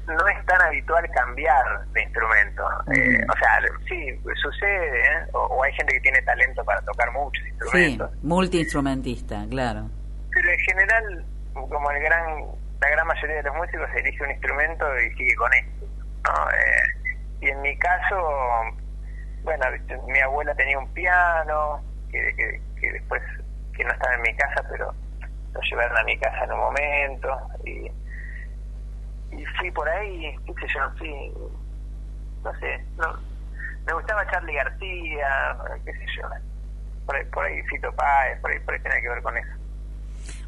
no 0.06 0.28
es 0.28 0.46
tan 0.46 0.60
habitual 0.62 1.08
cambiar 1.12 1.84
de 1.92 2.02
instrumento 2.02 2.62
Eh, 2.94 3.24
o 3.28 3.36
sea 3.38 3.60
sí 3.88 4.20
sucede 4.42 5.00
¿eh? 5.00 5.26
o, 5.32 5.38
o 5.40 5.62
hay 5.64 5.72
gente 5.74 5.94
que 5.94 6.00
tiene 6.00 6.20
talento 6.22 6.64
para 6.64 6.80
tocar 6.82 7.10
muchos 7.12 7.42
Sí, 7.44 7.48
instrumentos 7.50 8.10
multiinstrumentista, 8.22 9.46
claro. 9.50 9.88
pero 10.32 10.50
en 10.50 10.58
general 10.60 11.24
como 11.54 11.90
el 11.90 12.02
gran 12.02 12.44
la 12.80 12.90
gran 12.90 13.06
mayoría 13.06 13.36
de 13.36 13.42
los 13.44 13.54
músicos 13.56 13.88
elige 13.96 14.22
un 14.24 14.30
instrumento 14.30 14.84
y 15.00 15.10
sigue 15.14 15.34
con 15.36 15.52
esto 15.54 15.86
¿no? 16.24 16.50
Eh, 16.50 17.10
y 17.40 17.48
en 17.48 17.62
mi 17.62 17.76
caso 17.78 18.16
bueno 19.42 19.64
mi 20.08 20.18
abuela 20.20 20.54
tenía 20.54 20.78
un 20.78 20.92
piano 20.92 21.82
que, 22.10 22.34
que, 22.36 22.60
que 22.80 22.92
después 22.92 23.22
que 23.76 23.84
no 23.84 23.92
estaba 23.92 24.14
en 24.14 24.22
mi 24.22 24.34
casa 24.36 24.62
pero 24.70 24.94
lo 25.52 25.60
llevaron 25.60 25.96
a 25.98 26.02
mi 26.04 26.18
casa 26.18 26.44
en 26.44 26.52
un 26.52 26.58
momento 26.60 27.38
y 27.64 27.90
y 29.38 29.44
fui 29.58 29.70
por 29.70 29.88
ahí, 29.88 30.36
qué 30.46 30.52
sé 30.52 30.74
yo, 30.74 30.80
sí, 30.98 31.32
no 32.42 32.52
sé, 32.58 32.84
no, 32.96 33.16
me 33.86 33.92
gustaba 33.94 34.26
Charlie 34.30 34.54
García, 34.54 35.56
qué 35.84 35.92
sé 35.92 36.06
yo, 36.16 36.28
por 37.06 37.16
ahí, 37.16 37.24
por 37.26 37.44
ahí 37.44 37.62
Fito 37.64 37.92
Páez, 37.92 38.40
por 38.40 38.50
ahí, 38.50 38.58
por 38.60 38.74
ahí 38.74 38.80
tiene 38.80 39.00
que 39.02 39.08
ver 39.08 39.22
con 39.22 39.36
eso. 39.36 39.50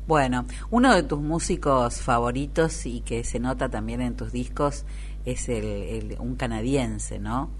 Bueno, 0.07 0.47
uno 0.71 0.95
de 0.95 1.03
tus 1.03 1.21
músicos 1.21 2.01
favoritos 2.01 2.87
y 2.87 3.01
que 3.01 3.25
se 3.25 3.41
nota 3.41 3.69
también 3.69 4.01
en 4.01 4.17
tus 4.17 4.31
discos 4.31 4.85
es 5.25 5.49
el, 5.49 6.17
un 6.21 6.37
canadiense, 6.37 7.19
¿no? 7.19 7.51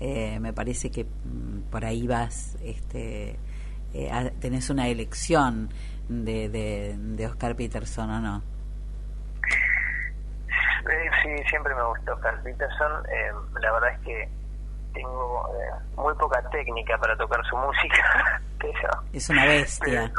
Eh, 0.00 0.40
me 0.40 0.52
parece 0.52 0.90
que 0.90 1.04
mm, 1.04 1.70
por 1.70 1.84
ahí 1.84 2.06
vas, 2.08 2.56
este, 2.64 3.38
eh, 3.94 4.32
tenés 4.40 4.70
una 4.70 4.88
elección 4.88 5.70
de, 6.08 6.48
de, 6.48 6.96
de 6.98 7.26
Oscar 7.26 7.54
Peterson, 7.54 8.10
¿o 8.10 8.20
no? 8.20 8.53
Eh, 10.90 11.10
sí, 11.22 11.42
siempre 11.48 11.74
me 11.74 11.82
gustó 11.84 12.18
Carl 12.20 12.40
Peterson, 12.42 13.04
eh, 13.08 13.32
la 13.60 13.72
verdad 13.72 13.90
es 13.94 14.00
que 14.00 14.28
tengo 14.92 15.48
eh, 15.54 15.70
muy 15.96 16.14
poca 16.14 16.42
técnica 16.50 16.96
para 16.98 17.16
tocar 17.16 17.44
su 17.46 17.56
música, 17.56 18.40
pero, 18.58 18.90
Es 19.12 19.28
una 19.28 19.44
bestia. 19.46 20.04
Es 20.04 20.10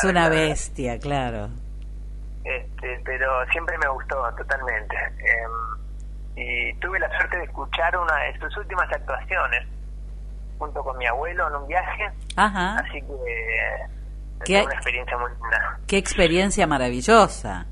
claro, 0.00 0.08
una 0.08 0.28
bestia, 0.28 0.98
claro. 0.98 1.48
este, 2.44 3.00
pero 3.04 3.44
siempre 3.52 3.76
me 3.78 3.88
gustó 3.88 4.16
totalmente. 4.36 4.96
Eh, 4.96 5.46
y 6.36 6.74
tuve 6.80 6.98
la 6.98 7.08
suerte 7.16 7.36
de 7.36 7.44
escuchar 7.44 7.96
una 7.96 8.16
de 8.16 8.38
sus 8.38 8.56
últimas 8.56 8.90
actuaciones 8.92 9.66
junto 10.58 10.82
con 10.82 10.96
mi 10.98 11.06
abuelo 11.06 11.48
en 11.48 11.54
un 11.56 11.66
viaje, 11.68 12.10
Ajá. 12.36 12.78
así 12.78 13.00
que 13.02 13.12
eh, 13.12 13.86
¿Qué? 14.44 14.62
una 14.64 14.74
experiencia 14.74 15.18
muy 15.18 15.30
linda. 15.32 15.78
Qué 15.86 15.98
experiencia 15.98 16.66
maravillosa. 16.66 17.66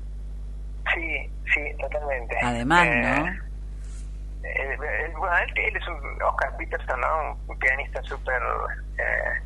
Sí, 0.93 1.29
sí, 1.53 1.61
totalmente. 1.79 2.37
Además, 2.41 2.87
Eh, 2.87 3.01
¿no? 3.01 3.27
eh, 3.27 4.77
eh, 4.81 5.13
bueno, 5.17 5.37
él, 5.37 5.53
él 5.55 5.75
es 5.77 5.87
un 5.87 6.21
Oscar 6.21 6.55
Peterson, 6.57 6.99
¿no? 6.99 7.37
Un 7.47 7.57
pianista 7.59 8.01
súper 8.03 8.41
eh, 8.97 9.41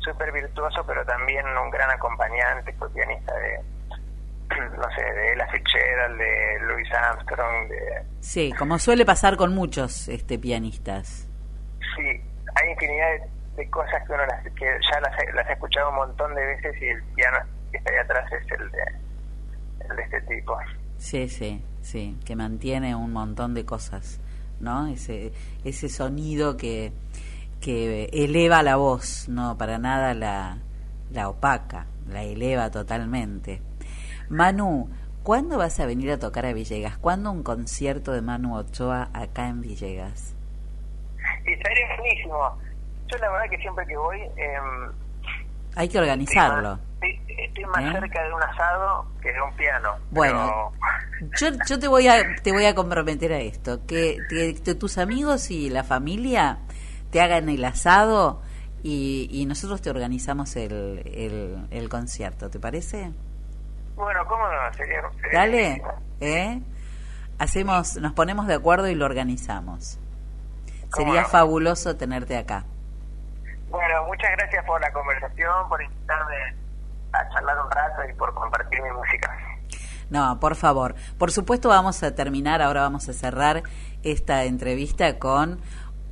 súper 0.00 0.32
virtuoso, 0.32 0.84
pero 0.86 1.04
también 1.04 1.44
un 1.46 1.70
gran 1.70 1.90
acompañante, 1.90 2.72
fue 2.74 2.90
pianista 2.92 3.34
de, 3.36 3.58
no 4.76 4.90
sé, 4.96 5.02
de 5.02 5.32
Ella 5.34 5.46
Fitzgerald, 5.52 6.18
de 6.18 6.58
Louis 6.62 6.88
Armstrong, 6.92 7.68
de... 7.68 8.02
Sí, 8.20 8.52
como 8.58 8.78
suele 8.78 9.04
pasar 9.04 9.36
con 9.36 9.54
muchos 9.54 10.08
este 10.08 10.38
pianistas. 10.38 11.28
Sí, 11.96 12.02
hay 12.54 12.70
infinidad 12.70 13.10
de, 13.10 13.22
de 13.62 13.70
cosas 13.70 14.02
que 14.06 14.12
uno 14.12 14.24
las, 14.26 14.42
que 14.54 14.64
ya 14.90 15.00
las, 15.00 15.34
las 15.34 15.48
he 15.48 15.52
escuchado 15.52 15.90
un 15.90 15.96
montón 15.96 16.34
de 16.34 16.46
veces 16.46 16.80
y 16.80 16.88
el 16.88 17.02
piano 17.14 17.38
que 17.70 17.78
está 17.78 17.90
ahí 17.92 17.98
atrás 17.98 18.32
es 18.32 18.50
el 18.52 18.70
de, 18.70 18.82
el 19.90 19.96
de 19.96 20.02
este 20.04 20.20
tipo. 20.22 20.56
Sí, 20.98 21.28
sí, 21.28 21.62
sí, 21.80 22.16
que 22.24 22.36
mantiene 22.36 22.94
un 22.94 23.12
montón 23.12 23.54
de 23.54 23.64
cosas, 23.64 24.20
¿no? 24.60 24.88
Ese, 24.88 25.32
ese 25.64 25.88
sonido 25.88 26.56
que, 26.56 26.92
que 27.60 28.10
eleva 28.12 28.62
la 28.62 28.76
voz, 28.76 29.28
no 29.28 29.56
para 29.56 29.78
nada 29.78 30.12
la, 30.14 30.58
la 31.12 31.28
opaca, 31.28 31.86
la 32.08 32.24
eleva 32.24 32.70
totalmente. 32.70 33.62
Manu, 34.28 34.90
¿cuándo 35.22 35.56
vas 35.56 35.78
a 35.80 35.86
venir 35.86 36.10
a 36.10 36.18
tocar 36.18 36.44
a 36.46 36.52
Villegas? 36.52 36.98
¿Cuándo 36.98 37.30
un 37.30 37.42
concierto 37.42 38.12
de 38.12 38.20
Manu 38.20 38.56
Ochoa 38.56 39.08
acá 39.14 39.48
en 39.48 39.60
Villegas? 39.62 40.34
Estaría. 41.46 41.88
Yo 43.10 43.16
la 43.18 43.30
verdad 43.30 43.50
que 43.50 43.58
siempre 43.58 43.86
que 43.86 43.96
voy... 43.96 44.20
em, 44.20 44.92
Hay 45.78 45.88
que 45.88 45.98
organizarlo. 46.00 46.78
estoy, 47.00 47.20
estoy 47.38 47.64
más 47.66 47.84
¿Eh? 47.84 47.92
cerca 48.00 48.22
de 48.24 48.34
un 48.34 48.42
asado 48.42 49.06
que 49.22 49.32
de 49.32 49.40
un 49.40 49.52
piano. 49.54 49.90
Bueno, 50.10 50.72
yo, 51.40 51.48
yo 51.68 51.78
te 51.78 51.86
voy 51.86 52.08
a 52.08 52.16
te 52.42 52.50
voy 52.50 52.64
a 52.64 52.74
comprometer 52.74 53.32
a 53.32 53.38
esto, 53.38 53.86
que, 53.86 54.18
que- 54.28 54.60
que 54.60 54.74
tus 54.74 54.98
amigos 54.98 55.52
y 55.52 55.70
la 55.70 55.84
familia 55.84 56.58
te 57.12 57.20
hagan 57.20 57.48
el 57.48 57.64
asado 57.64 58.42
y, 58.82 59.28
y 59.30 59.46
nosotros 59.46 59.80
te 59.80 59.88
organizamos 59.90 60.56
el, 60.56 61.00
el, 61.14 61.66
el 61.70 61.88
concierto, 61.88 62.50
¿te 62.50 62.58
parece? 62.58 63.12
Bueno, 63.94 64.20
¿cómo 64.28 64.42
no? 64.48 64.74
Sería, 64.76 65.00
sería 65.20 65.38
Dale. 65.38 65.82
¿eh? 66.20 66.60
Hacemos, 67.38 67.96
nos 67.98 68.14
ponemos 68.14 68.48
de 68.48 68.54
acuerdo 68.54 68.88
y 68.88 68.96
lo 68.96 69.04
organizamos. 69.04 69.98
¿Cómo 70.90 71.06
Sería 71.06 71.22
no? 71.22 71.28
fabuloso 71.28 71.96
tenerte 71.96 72.36
acá. 72.36 72.64
Bueno, 73.70 74.04
muchas 74.06 74.30
gracias 74.36 74.64
por 74.64 74.80
la 74.80 74.92
conversación, 74.92 75.68
por 75.68 75.82
invitarme 75.82 76.56
a 77.12 77.28
charlar 77.30 77.56
un 77.64 77.70
rato 77.70 78.08
y 78.08 78.12
por 78.14 78.34
compartir 78.34 78.82
mi 78.82 78.90
música. 78.90 79.36
No, 80.10 80.40
por 80.40 80.54
favor. 80.54 80.94
Por 81.18 81.30
supuesto 81.30 81.68
vamos 81.68 82.02
a 82.02 82.14
terminar, 82.14 82.62
ahora 82.62 82.82
vamos 82.82 83.08
a 83.08 83.12
cerrar 83.12 83.62
esta 84.02 84.44
entrevista 84.44 85.18
con 85.18 85.60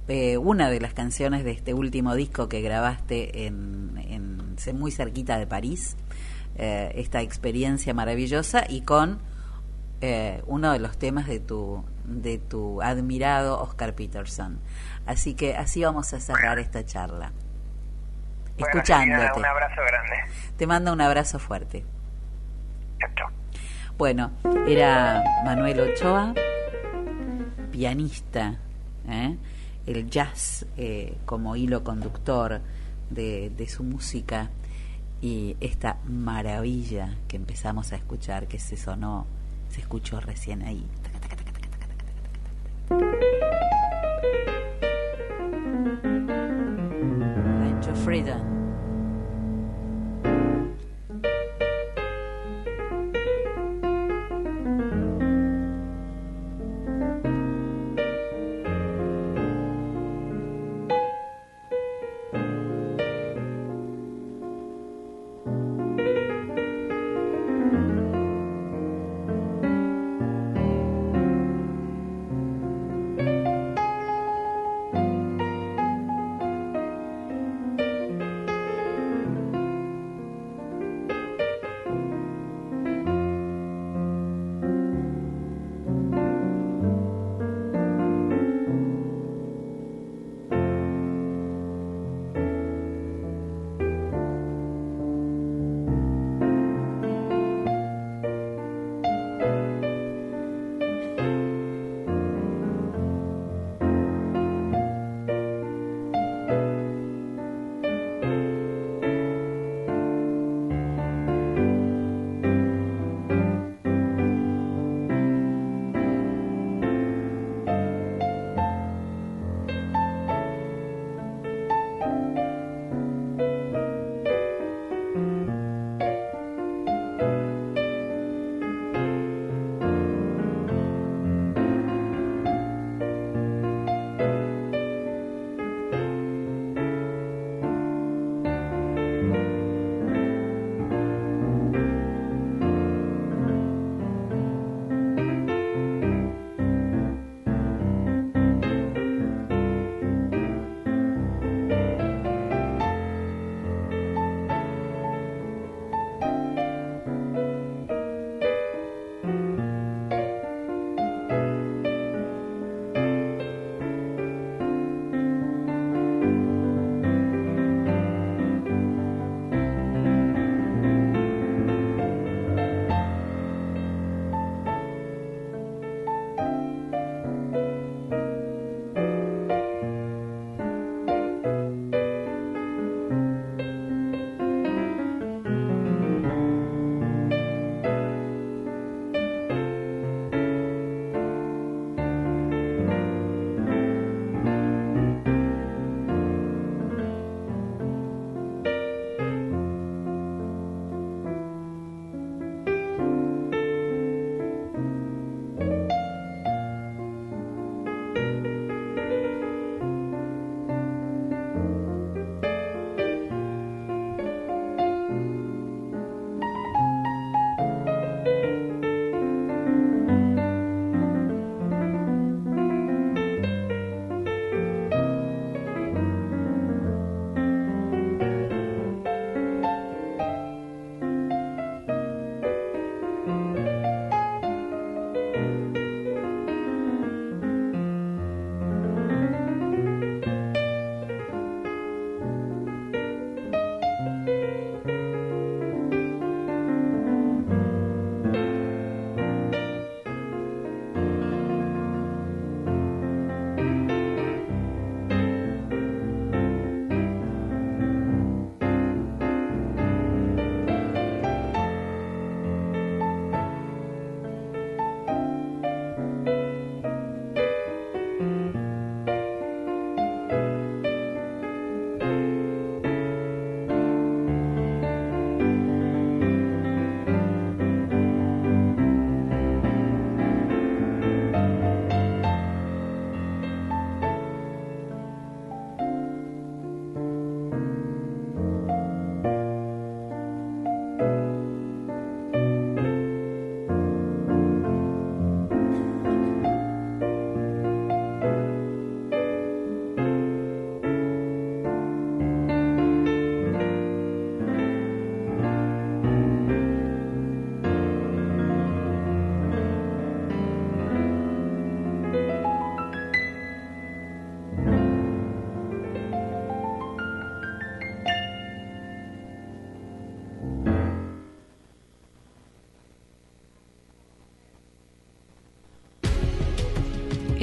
eh, 0.09 0.37
una 0.37 0.71
de 0.71 0.81
las 0.81 0.93
canciones 0.93 1.45
de 1.45 1.53
este 1.53 1.73
último 1.73 2.15
disco 2.15 2.49
que 2.49 2.61
grabaste 2.61 3.47
en, 3.47 3.97
en 4.09 4.79
muy 4.79 4.91
cerquita 4.91 5.39
de 5.39 5.47
París, 5.47 5.97
eh, 6.57 6.93
esta 6.97 7.23
experiencia 7.23 7.95
maravillosa 7.95 8.65
y 8.69 8.83
con 8.83 9.21
eh, 10.01 10.43
uno 10.47 10.73
de 10.73 10.79
los 10.79 10.99
temas 10.99 11.27
de 11.27 11.41
tu 11.41 11.85
de 12.05 12.39
tu 12.39 12.81
admirado 12.83 13.61
Oscar 13.61 13.95
Peterson. 13.95 14.61
Así 15.07 15.35
que 15.35 15.57
así 15.57 15.83
vamos 15.83 16.13
a 16.13 16.21
cerrar 16.21 16.59
esta 16.59 16.85
charla. 16.85 17.33
Bueno, 18.59 18.79
Escuchándote. 18.79 19.21
Silvia, 19.23 19.35
Un 19.37 19.45
abrazo 19.45 19.83
grande. 19.87 20.17
Te 20.57 20.67
mando 20.67 20.93
un 20.93 21.01
abrazo 21.01 21.39
fuerte. 21.39 21.85
Bueno, 23.99 24.33
era 24.67 25.23
Manuel 25.45 25.81
Ochoa, 25.81 26.35
pianista, 27.71 28.59
¿eh? 29.09 29.37
el 29.87 30.11
jazz 30.11 30.67
eh, 30.77 31.17
como 31.25 31.57
hilo 31.57 31.83
conductor 31.83 32.61
de, 33.09 33.51
de 33.57 33.69
su 33.69 33.85
música 33.85 34.51
y 35.23 35.57
esta 35.61 35.97
maravilla 36.05 37.17
que 37.27 37.37
empezamos 37.37 37.93
a 37.93 37.97
escuchar, 37.97 38.49
que 38.49 38.59
se 38.59 38.77
sonó, 38.77 39.27
se 39.71 39.81
escuchó 39.81 40.21
recién 40.21 40.63
ahí. 40.63 40.87
freedom. 48.07 48.56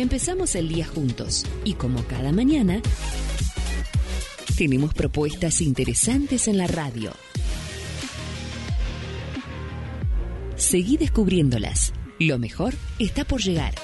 Empezamos 0.04 0.54
el 0.56 0.68
día 0.68 0.86
juntos 0.86 1.46
y 1.64 1.76
como 1.76 2.04
cada 2.04 2.34
mañana, 2.34 2.82
tenemos 4.58 4.94
propuestas 4.94 5.62
interesantes 5.62 6.50
en 6.50 6.58
la 6.58 6.68
radio. 6.68 7.14
Seguí 10.58 10.98
descubriéndolas. 10.98 11.94
Lo 12.20 12.38
mejor 12.38 12.74
está 13.00 13.24
por 13.24 13.42
llegar. 13.42 13.76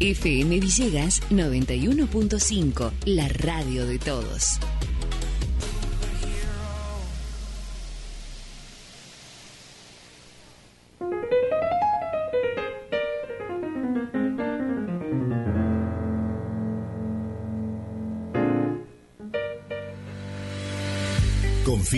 FM 0.00 0.58
Villegas 0.58 1.20
91.5, 1.28 2.92
la 3.04 3.28
radio 3.28 3.84
de 3.84 3.98
todos. 3.98 4.58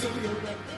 celular 0.00 0.30
1545 0.30 0.77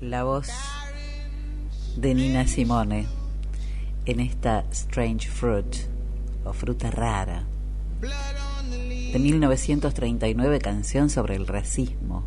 La 0.00 0.22
voz 0.22 0.48
de 1.96 2.14
Nina 2.14 2.46
Simone 2.46 3.06
en 4.06 4.20
esta 4.20 4.64
Strange 4.70 5.28
Fruit 5.28 5.76
o 6.44 6.52
fruta 6.52 6.90
rara. 6.90 7.44
de 8.00 9.18
1939, 9.18 10.60
canción 10.60 11.10
sobre 11.10 11.34
el 11.34 11.46
racismo, 11.46 12.24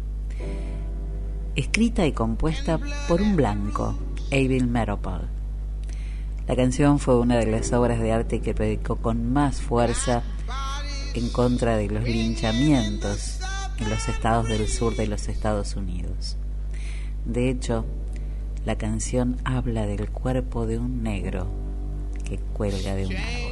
escrita 1.55 2.05
y 2.05 2.11
compuesta 2.11 2.79
por 3.07 3.21
un 3.21 3.35
blanco, 3.35 3.97
Abel 4.31 4.67
Meropol. 4.67 5.29
La 6.47 6.55
canción 6.55 6.99
fue 6.99 7.17
una 7.19 7.37
de 7.37 7.45
las 7.45 7.71
obras 7.71 7.99
de 7.99 8.11
arte 8.11 8.41
que 8.41 8.53
predicó 8.53 8.97
con 8.97 9.31
más 9.31 9.61
fuerza 9.61 10.23
en 11.13 11.29
contra 11.29 11.77
de 11.77 11.89
los 11.89 12.03
linchamientos 12.03 13.39
en 13.77 13.89
los 13.89 14.09
estados 14.09 14.49
del 14.49 14.67
sur 14.67 14.95
de 14.95 15.07
los 15.07 15.29
Estados 15.29 15.75
Unidos. 15.75 16.37
De 17.25 17.49
hecho, 17.49 17.85
la 18.65 18.77
canción 18.77 19.37
habla 19.43 19.85
del 19.85 20.09
cuerpo 20.09 20.65
de 20.65 20.77
un 20.77 21.03
negro 21.03 21.47
que 22.23 22.37
cuelga 22.37 22.95
de 22.95 23.07
un 23.07 23.15
árbol. 23.15 23.51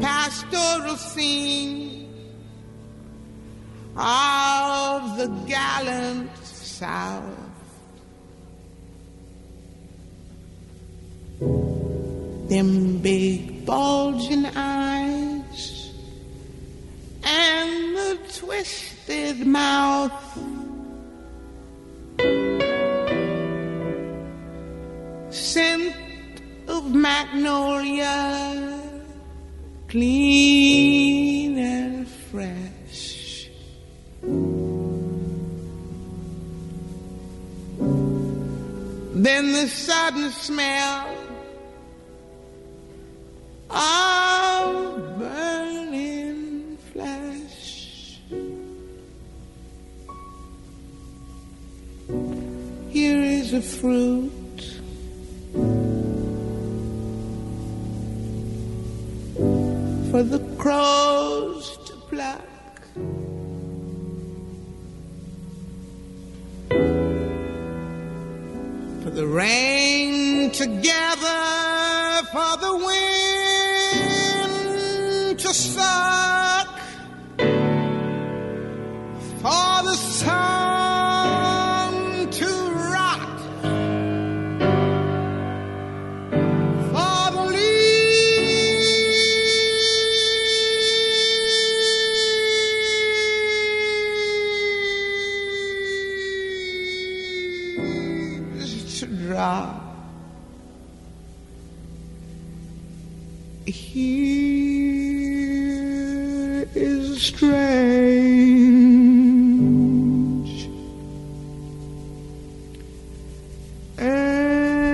Pastoral 0.00 1.00
of 3.96 5.18
the 5.18 5.28
gallant. 5.46 6.30
Them 11.40 12.98
big 12.98 13.64
bulging 13.64 14.44
eyes 14.44 15.90
and 17.24 17.96
the 17.96 18.18
twisted 18.36 19.46
mouth. 19.46 20.12
Scent 25.30 25.94
of 26.68 26.94
magnolia, 26.94 28.82
clean 29.88 31.56
and 31.56 32.06
fresh. 32.06 33.48
Then 39.14 39.52
the 39.52 39.68
sudden 39.68 40.30
smell 40.30 41.29
of 43.70 45.18
burning 45.18 46.76
flesh. 46.92 48.20
Here 52.90 53.22
is 53.22 53.52
a 53.52 53.62
fruit. 53.62 54.30
For 60.10 60.22
the 60.24 60.40
crows 60.58 61.78
to 61.86 61.94
pluck. 62.10 62.46
For 69.02 69.10
the 69.10 69.26
rain 69.26 70.50
to 70.50 70.66
gather, 70.66 72.26
for 72.32 72.56
the 72.58 72.76
wind 72.84 73.49
to 75.40 75.54
suck, 75.54 76.78
for 79.40 79.82
the 79.88 79.94
sun 79.94 81.00
to 82.30 82.46
rot, 82.92 83.40
for 86.92 87.30
the 87.32 87.44
leaves 98.34 99.00
to 99.00 99.06
drop. 99.06 99.80
Here 103.66 104.69
strange 107.20 107.60
and 113.98 114.88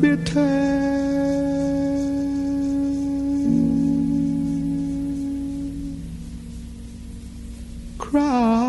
bitter. 0.00 0.48
Crop. 7.98 8.61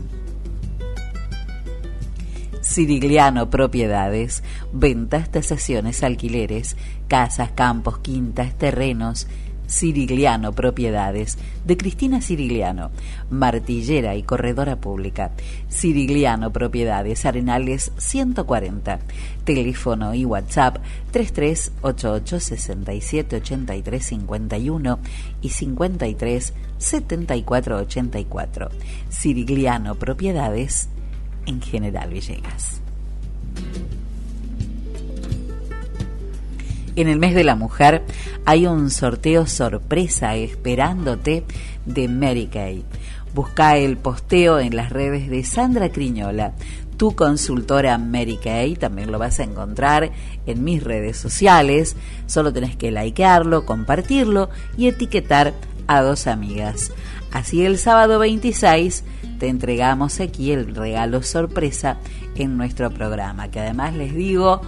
Sirigliano 2.62 3.50
Propiedades, 3.50 4.44
ventas, 4.74 5.32
tasaciones, 5.32 6.04
alquileres, 6.04 6.76
casas, 7.08 7.52
campos, 7.52 8.00
quintas, 8.00 8.58
terrenos. 8.58 9.28
Sirigliano 9.70 10.52
Propiedades, 10.52 11.38
de 11.64 11.78
Cristina 11.78 12.22
Sirigliano, 12.22 12.90
martillera 13.30 14.16
y 14.16 14.24
corredora 14.24 14.78
pública. 14.78 15.32
Sirigliano 15.68 16.52
Propiedades, 16.52 17.26
Arenales 17.26 17.92
140. 17.98 19.00
Teléfono 19.44 20.16
y 20.16 20.26
WhatsApp 20.26 20.78
3388 21.12 22.40
67 22.40 23.36
83 23.36 24.06
51 24.06 25.00
y 25.42 25.50
53 25.50 26.54
74 26.80 27.78
84. 27.78 28.70
Sirigliano 29.10 29.96
Propiedades 29.96 30.90
en 31.46 31.62
General 31.62 32.10
Villegas. 32.10 32.82
En 36.96 37.08
el 37.08 37.20
mes 37.20 37.36
de 37.36 37.44
la 37.44 37.56
mujer 37.56 38.04
hay 38.46 38.66
un 38.66 38.90
sorteo 38.90 39.48
sorpresa 39.48 40.36
esperándote 40.36 41.44
de 41.86 42.08
Mary 42.08 42.48
Kay. 42.48 42.84
Busca 43.34 43.78
el 43.78 43.98
posteo 43.98 44.60
en 44.60 44.76
las 44.76 44.90
redes 44.90 45.30
de 45.30 45.44
Sandra 45.44 45.90
Criñola, 45.90 46.54
tu 46.98 47.16
consultora 47.16 47.98
Mary 47.98 48.38
Kay. 48.38 48.76
También 48.76 49.12
lo 49.12 49.20
vas 49.20 49.40
a 49.40 49.44
encontrar 49.44 50.12
en 50.46 50.64
mis 50.64 50.84
redes 50.84 51.18
sociales. 51.18 51.96
Solo 52.26 52.52
tenés 52.52 52.76
que 52.76 52.92
likearlo, 52.92 53.66
compartirlo 53.66 54.50
y 54.78 54.88
etiquetar 54.88 55.54
a 55.88 56.02
dos 56.02 56.28
amigas. 56.28 56.92
Así 57.32 57.64
el 57.64 57.78
sábado 57.78 58.20
26 58.20 59.04
te 59.40 59.48
entregamos 59.48 60.20
aquí 60.20 60.52
el 60.52 60.76
regalo 60.76 61.24
sorpresa 61.24 61.98
en 62.44 62.58
nuestro 62.58 62.90
programa, 62.90 63.50
que 63.50 63.60
además 63.60 63.94
les 63.96 64.14
digo, 64.14 64.62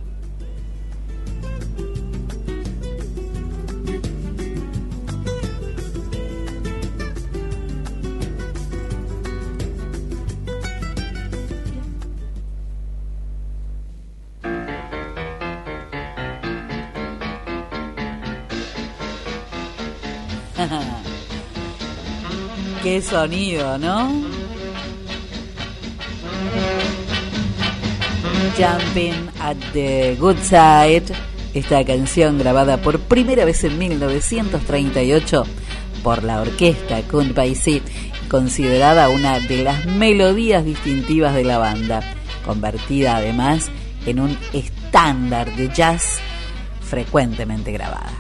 Qué 22.83 23.01
sonido, 23.01 23.79
¿no? 23.79 24.11
Jumping 28.57 29.31
at 29.41 29.57
the 29.73 30.17
Good 30.19 30.39
Side, 30.39 31.05
esta 31.55 31.85
canción 31.85 32.39
grabada 32.39 32.79
por 32.79 32.99
primera 32.99 33.45
vez 33.45 33.63
en 33.63 33.79
1938 33.79 35.45
por 36.03 36.25
la 36.25 36.41
orquesta 36.41 37.01
Kunt 37.03 37.39
considerada 38.29 39.11
una 39.11 39.39
de 39.39 39.63
las 39.63 39.87
melodías 39.87 40.65
distintivas 40.65 41.35
de 41.35 41.45
la 41.45 41.59
banda, 41.59 42.01
convertida 42.45 43.17
además 43.17 43.71
en 44.07 44.19
un 44.19 44.37
estándar 44.53 45.55
de 45.55 45.69
jazz 45.69 46.19
frecuentemente 46.81 47.71
grabada. 47.71 48.13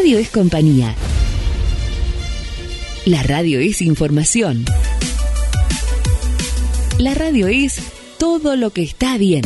Radio 0.00 0.18
es 0.18 0.30
compañía. 0.30 0.94
La 3.04 3.22
radio 3.22 3.60
es 3.60 3.82
información. 3.82 4.64
La 6.96 7.12
radio 7.12 7.48
es 7.48 7.82
todo 8.16 8.56
lo 8.56 8.70
que 8.70 8.82
está 8.82 9.18
bien. 9.18 9.42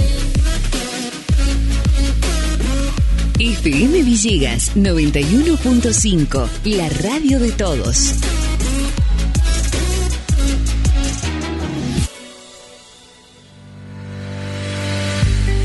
FM 3.41 4.03
Villegas 4.05 4.77
91.5, 4.77 6.49
la 6.67 6.89
radio 6.89 7.41
de 7.41 7.51
todos. 7.51 8.15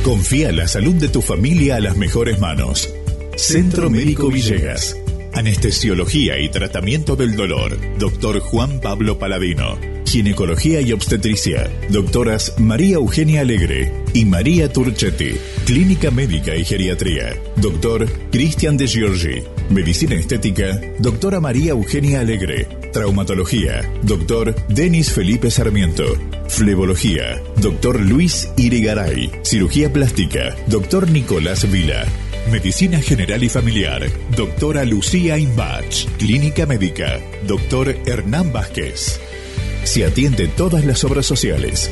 Confía 0.04 0.52
la 0.52 0.68
salud 0.68 0.96
de 0.96 1.10
tu 1.10 1.22
familia 1.22 1.76
a 1.76 1.80
las 1.80 1.96
mejores 1.96 2.40
manos. 2.40 2.90
Centro 3.50 3.90
Médico 3.90 4.30
Villegas. 4.30 4.96
Anestesiología 5.34 6.38
y 6.38 6.50
tratamiento 6.50 7.16
del 7.16 7.36
dolor. 7.36 7.80
Doctor 7.98 8.40
Juan 8.42 8.80
Pablo 8.80 9.18
Paladino. 9.18 9.76
Ginecología 10.06 10.82
y 10.82 10.92
obstetricia. 10.92 11.68
Doctoras 11.90 12.60
María 12.60 12.98
Eugenia 12.98 13.42
Alegre 13.42 13.92
y 14.14 14.26
María 14.26 14.72
Turchetti. 14.72 15.32
Clínica 15.66 16.12
Médica 16.12 16.56
y 16.56 16.64
Geriatría. 16.64 17.36
Doctor 17.56 18.08
Cristian 18.32 18.78
de 18.78 18.86
Giorgi. 18.86 19.42
Medicina 19.72 20.14
Estética. 20.14 20.80
Doctora 21.00 21.40
María 21.40 21.72
Eugenia 21.72 22.20
Alegre. 22.20 22.68
Traumatología. 22.94 23.92
Doctor 24.04 24.56
Denis 24.68 25.12
Felipe 25.12 25.50
Sarmiento. 25.50 26.06
Flebología. 26.50 27.42
Doctor 27.60 28.00
Luis 28.00 28.48
Irigaray. 28.58 29.32
Cirugía 29.42 29.92
plástica. 29.92 30.56
Doctor 30.68 31.10
Nicolás 31.10 31.70
Vila. 31.72 32.06
Medicina 32.50 33.00
General 33.00 33.44
y 33.44 33.50
Familiar. 33.50 34.10
Doctora 34.36 34.84
Lucía 34.84 35.38
Imbach. 35.38 36.08
Clínica 36.18 36.66
Médica. 36.66 37.20
Doctor 37.48 37.96
Hernán 38.08 38.52
Vázquez. 38.52 39.20
Se 39.84 40.04
atiende 40.04 40.48
todas 40.48 40.84
las 40.84 41.04
obras 41.04 41.28
sociales. 41.28 41.92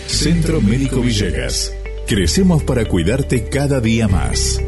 Centro 0.07 0.61
Médico 0.61 1.01
Villegas. 1.01 1.73
Crecemos 2.09 2.65
para 2.65 2.87
cuidarte 2.87 3.49
cada 3.49 3.81
día 3.81 4.09
más. 4.09 4.61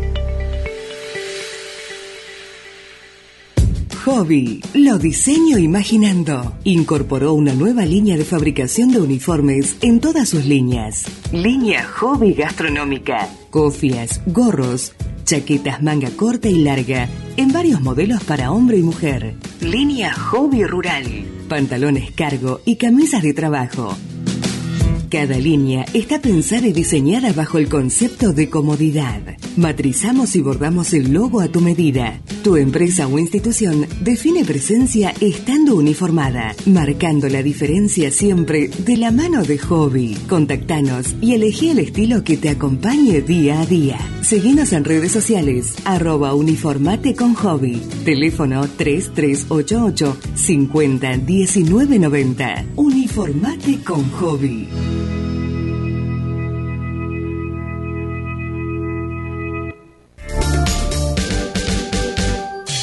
Hobby, 4.04 4.60
lo 4.74 4.98
diseño 4.98 5.58
imaginando. 5.58 6.56
Incorporó 6.64 7.34
una 7.34 7.54
nueva 7.54 7.84
línea 7.84 8.16
de 8.16 8.24
fabricación 8.24 8.90
de 8.90 9.00
uniformes 9.00 9.76
en 9.80 10.00
todas 10.00 10.28
sus 10.28 10.44
líneas. 10.44 11.04
Línea 11.32 11.84
Hobby 11.84 12.34
Gastronómica. 12.34 13.28
Cofias, 13.50 14.20
gorros, 14.26 14.92
chaquetas 15.24 15.82
manga 15.82 16.10
corta 16.10 16.48
y 16.48 16.62
larga, 16.62 17.08
en 17.36 17.52
varios 17.52 17.80
modelos 17.80 18.22
para 18.24 18.50
hombre 18.50 18.78
y 18.78 18.82
mujer. 18.82 19.34
Línea 19.60 20.12
Hobby 20.12 20.64
Rural. 20.64 21.04
Pantalones 21.48 22.10
cargo 22.12 22.60
y 22.64 22.76
camisas 22.76 23.22
de 23.22 23.34
trabajo. 23.34 23.96
Cada 25.12 25.38
línea 25.38 25.84
está 25.92 26.22
pensada 26.22 26.66
y 26.66 26.72
diseñada 26.72 27.34
bajo 27.34 27.58
el 27.58 27.68
concepto 27.68 28.32
de 28.32 28.48
comodidad. 28.48 29.20
Matrizamos 29.58 30.34
y 30.36 30.40
bordamos 30.40 30.94
el 30.94 31.12
logo 31.12 31.42
a 31.42 31.48
tu 31.48 31.60
medida. 31.60 32.18
Tu 32.42 32.56
empresa 32.56 33.06
o 33.06 33.18
institución 33.18 33.86
define 34.00 34.42
presencia 34.46 35.12
estando 35.20 35.74
uniformada, 35.76 36.54
marcando 36.64 37.28
la 37.28 37.42
diferencia 37.42 38.10
siempre 38.10 38.68
de 38.68 38.96
la 38.96 39.10
mano 39.10 39.42
de 39.42 39.58
hobby. 39.58 40.14
Contactanos 40.30 41.14
y 41.20 41.34
elegí 41.34 41.68
el 41.68 41.80
estilo 41.80 42.24
que 42.24 42.38
te 42.38 42.48
acompañe 42.48 43.20
día 43.20 43.60
a 43.60 43.66
día. 43.66 43.98
Seguinos 44.22 44.72
en 44.72 44.84
redes 44.84 45.12
sociales, 45.12 45.74
arroba 45.84 46.34
uniformate 46.34 47.14
con 47.14 47.34
hobby. 47.34 47.82
Teléfono 48.06 48.66
3388 48.66 50.16
50 50.36 51.16
19 51.18 51.98
90. 51.98 52.64
Uniformate 52.76 53.84
con 53.84 54.10
hobby. 54.12 54.68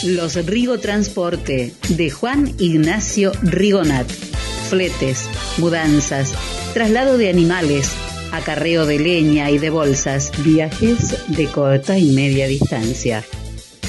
Los 0.03 0.35
Rigo 0.45 0.79
Transporte 0.79 1.73
de 1.89 2.09
Juan 2.09 2.53
Ignacio 2.57 3.33
Rigonat. 3.41 4.09
Fletes, 4.69 5.27
mudanzas, 5.57 6.33
traslado 6.73 7.17
de 7.17 7.29
animales, 7.29 7.91
acarreo 8.31 8.85
de 8.85 8.97
leña 8.97 9.51
y 9.51 9.57
de 9.57 9.69
bolsas, 9.69 10.31
viajes 10.41 11.17
de 11.27 11.47
corta 11.47 11.97
y 11.97 12.11
media 12.11 12.47
distancia. 12.47 13.25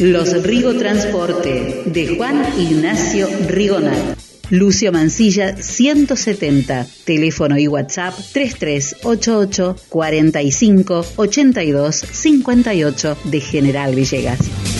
Los 0.01 0.43
Rigo 0.43 0.74
Transporte 0.74 1.85
de 1.87 2.16
Juan 2.16 2.45
Ignacio 2.59 3.28
Rigonat. 3.47 4.19
Lucio 4.51 4.91
Mancilla 4.91 5.57
170, 5.62 6.89
teléfono 7.05 7.57
y 7.57 7.69
WhatsApp 7.69 8.15
3388 8.32 9.77
45 9.89 11.07
82 11.15 11.97
58 11.97 13.16
de 13.27 13.41
General 13.41 13.95
Villegas. 13.95 14.80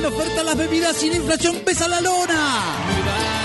Ponen 0.00 0.14
oferta 0.14 0.42
las 0.42 0.56
bebidas 0.56 1.02
la 1.10 1.16
inflación 1.16 1.56
pesa 1.56 1.86
la 1.86 2.00
lona. 2.00 3.39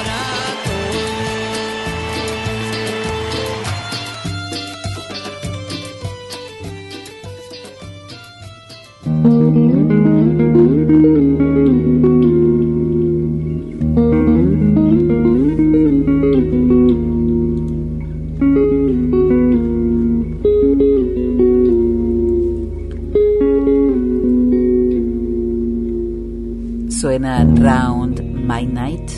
Round 27.65 28.21
My 28.21 28.63
Night. 28.63 29.09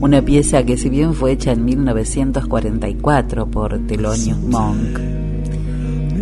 Una 0.00 0.22
pieza 0.22 0.62
que 0.62 0.76
si 0.76 0.88
bien 0.88 1.12
fue 1.12 1.32
hecha 1.32 1.50
en 1.50 1.64
1944 1.64 3.50
por 3.50 3.84
Thelonious 3.88 4.38
Monk, 4.38 5.00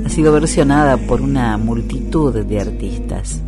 ha 0.06 0.08
sido 0.08 0.32
versionada 0.32 0.96
por 0.96 1.20
una 1.20 1.58
multitud 1.58 2.34
de 2.34 2.60
artistas. 2.60 3.42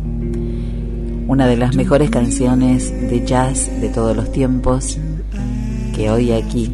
Una 1.27 1.47
de 1.47 1.57
las 1.57 1.75
mejores 1.75 2.11
canciones 2.11 2.91
de 2.91 3.25
jazz 3.25 3.67
de 3.81 3.89
todos 3.89 4.15
los 4.15 4.31
tiempos, 4.31 4.99
que 5.95 6.11
hoy 6.11 6.31
aquí 6.31 6.71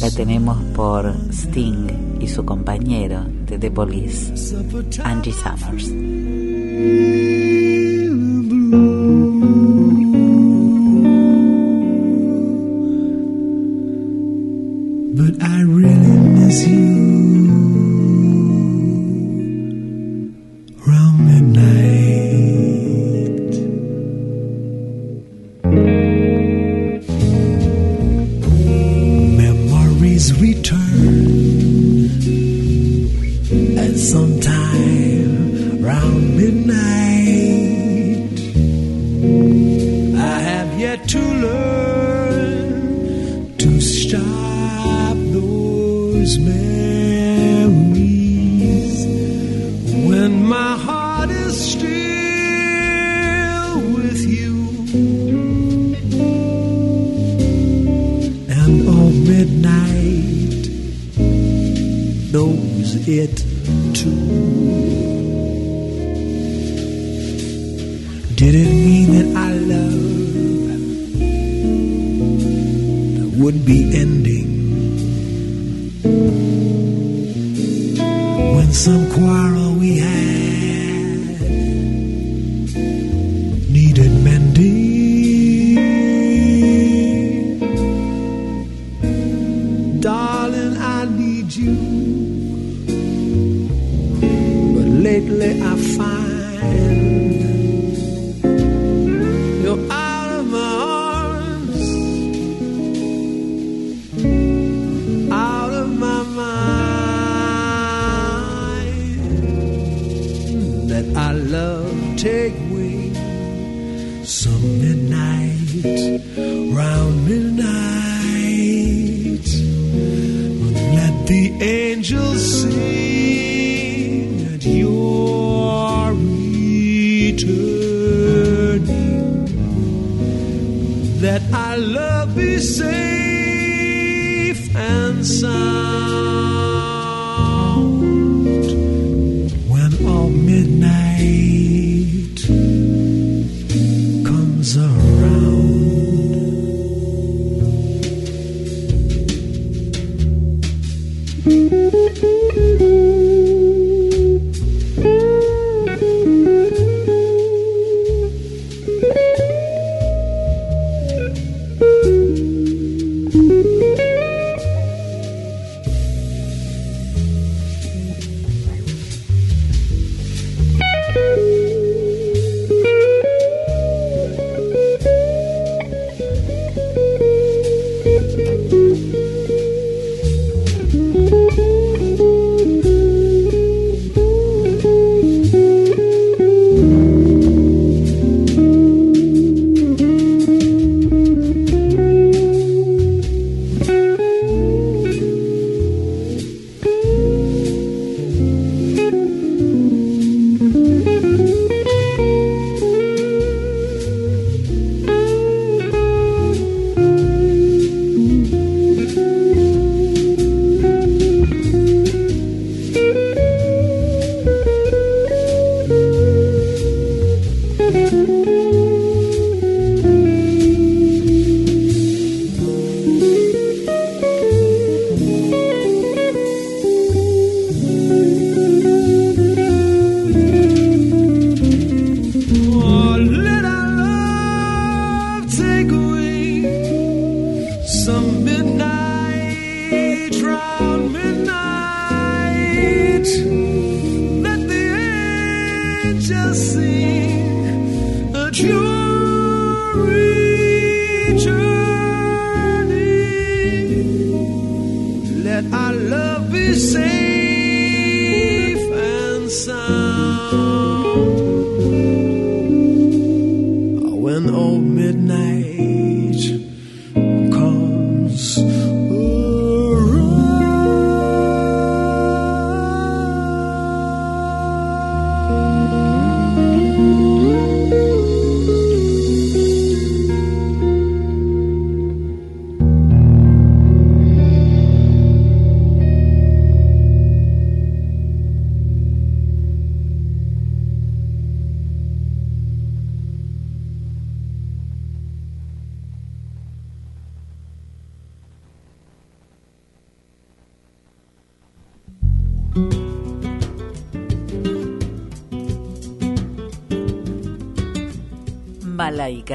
la 0.00 0.10
tenemos 0.10 0.56
por 0.74 1.14
Sting 1.30 2.20
y 2.20 2.28
su 2.28 2.42
compañero 2.42 3.26
de 3.44 3.58
The 3.58 3.70
Police, 3.70 4.56
Angie 5.04 5.34
Summers. 5.34 7.17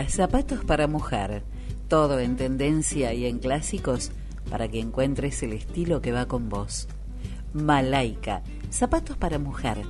Zapatos 0.08 0.64
para 0.64 0.88
mujer, 0.88 1.44
todo 1.88 2.20
en 2.20 2.36
tendencia 2.36 3.14
y 3.14 3.26
en 3.26 3.40
clásicos 3.40 4.12
para 4.50 4.68
que 4.68 4.80
encuentres 4.80 5.42
el 5.44 5.54
estilo 5.54 6.02
que 6.02 6.12
va 6.12 6.28
con 6.28 6.50
vos. 6.50 6.88
Malaika, 7.54 8.44
zapatos 8.70 9.18
para 9.18 9.40
mujer, 9.40 9.82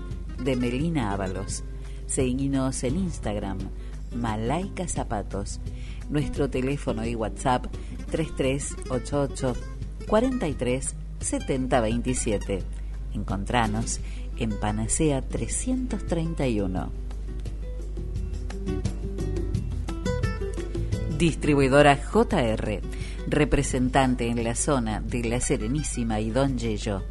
de 0.44 0.56
Melina 0.56 1.12
Ábalos. 1.12 1.64
Seguinos 2.06 2.84
en 2.84 2.98
Instagram, 2.98 3.58
Malaika 4.16 4.88
Zapatos. 4.88 5.60
Nuestro 6.10 6.50
teléfono 6.50 7.06
y 7.06 7.16
WhatsApp 7.16 7.66
3388 8.12 9.54
43 10.08 10.96
7027. 11.20 12.64
Encontranos 13.14 14.00
en 14.38 14.60
Panacea 14.60 15.22
331. 15.22 17.03
Distribuidora 21.24 21.96
JR, 21.96 22.82
representante 23.30 24.28
en 24.28 24.44
la 24.44 24.56
zona 24.56 25.00
de 25.00 25.24
La 25.24 25.40
Serenísima 25.40 26.20
y 26.20 26.32
Don 26.32 26.58
Yello. 26.58 27.02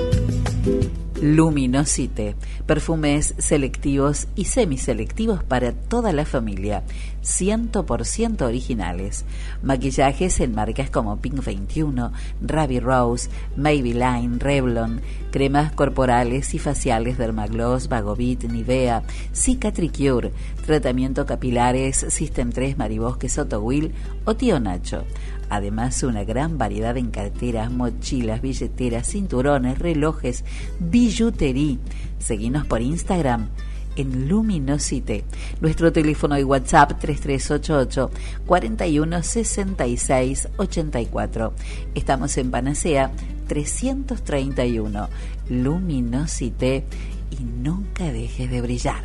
Luminosite, 1.24 2.36
perfumes 2.66 3.34
selectivos 3.38 4.28
y 4.36 4.44
semiselectivos 4.44 5.41
para 5.41 5.72
toda 5.72 6.12
la 6.12 6.26
familia, 6.26 6.84
100% 7.22 8.41
originales. 8.41 9.24
Maquillajes 9.62 10.41
en 10.41 10.54
marcas 10.54 10.90
como 10.90 11.22
Pink 11.22 11.41
21, 11.41 12.12
Ravi 12.41 12.82
Rose, 12.82 13.30
Maybelline, 13.56 14.38
Revlon, 14.38 15.00
cremas 15.32 15.72
corporales 15.72 16.54
y 16.56 16.60
faciales 16.60 17.18
Dermagloss, 17.18 17.88
Vagovit, 17.88 18.44
Nivea, 18.44 19.04
Cicatricure, 19.34 20.34
tratamiento 20.66 21.26
capilares 21.26 22.06
System 22.10 22.52
3, 22.52 22.78
Maribosque, 22.78 23.30
Will 23.62 23.94
o 24.26 24.36
Tío 24.36 24.60
Nacho. 24.60 25.06
Además, 25.53 26.01
una 26.01 26.23
gran 26.23 26.57
variedad 26.57 26.97
en 26.97 27.11
carteras, 27.11 27.71
mochilas, 27.71 28.41
billeteras, 28.41 29.07
cinturones, 29.07 29.77
relojes, 29.77 30.43
billutería. 30.80 31.77
Seguinos 32.17 32.65
por 32.65 32.81
Instagram 32.81 33.49
en 33.95 34.27
Luminosite. 34.27 35.25
Nuestro 35.61 35.93
teléfono 35.93 36.39
y 36.39 36.43
WhatsApp 36.43 36.99
3388 36.99 38.09
41 38.47 39.21
66 39.21 40.47
84. 40.57 41.53
Estamos 41.93 42.35
en 42.39 42.49
Panacea 42.49 43.11
331. 43.47 45.07
Luminosite 45.49 46.84
y 47.30 47.43
nunca 47.43 48.05
dejes 48.05 48.49
de 48.49 48.59
brillar. 48.59 49.03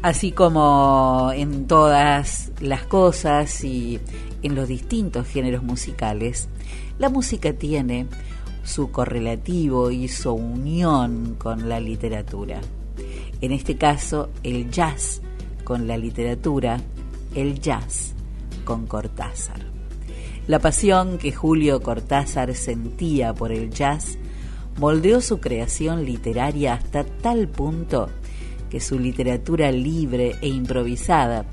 Así 0.00 0.30
como 0.30 1.32
en 1.34 1.66
todas 1.66 2.52
las 2.60 2.84
cosas 2.84 3.64
y 3.64 3.98
en 4.42 4.54
los 4.54 4.68
distintos 4.68 5.26
géneros 5.26 5.64
musicales, 5.64 6.48
la 6.98 7.08
música 7.08 7.52
tiene 7.52 8.06
su 8.62 8.92
correlativo 8.92 9.90
y 9.90 10.06
su 10.06 10.32
unión 10.32 11.34
con 11.36 11.68
la 11.68 11.80
literatura. 11.80 12.60
En 13.40 13.50
este 13.50 13.76
caso, 13.76 14.30
el 14.44 14.70
jazz 14.70 15.20
con 15.64 15.88
la 15.88 15.96
literatura, 15.96 16.80
el 17.34 17.60
jazz 17.60 18.14
con 18.64 18.86
Cortázar. 18.86 19.66
La 20.46 20.60
pasión 20.60 21.18
que 21.18 21.32
Julio 21.32 21.82
Cortázar 21.82 22.54
sentía 22.54 23.34
por 23.34 23.50
el 23.50 23.70
jazz 23.70 24.16
moldeó 24.78 25.20
su 25.20 25.40
creación 25.40 26.04
literaria 26.04 26.74
hasta 26.74 27.04
tal 27.04 27.48
punto 27.48 28.08
que 28.70 28.80
su 28.80 28.98
literatura 28.98 29.70
libre 29.72 30.36
e 30.40 30.48
improvisada 30.48 31.44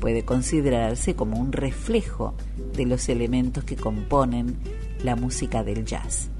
puede 0.00 0.24
considerarse 0.24 1.14
como 1.14 1.38
un 1.38 1.52
reflejo 1.52 2.34
de 2.74 2.86
los 2.86 3.08
elementos 3.08 3.64
que 3.64 3.76
componen 3.76 4.56
la 5.04 5.16
música 5.16 5.62
del 5.62 5.84
jazz. 5.84 6.30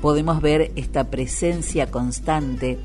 Podemos 0.00 0.40
ver 0.40 0.72
esta 0.76 1.10
presencia 1.10 1.90
constante 1.90 2.78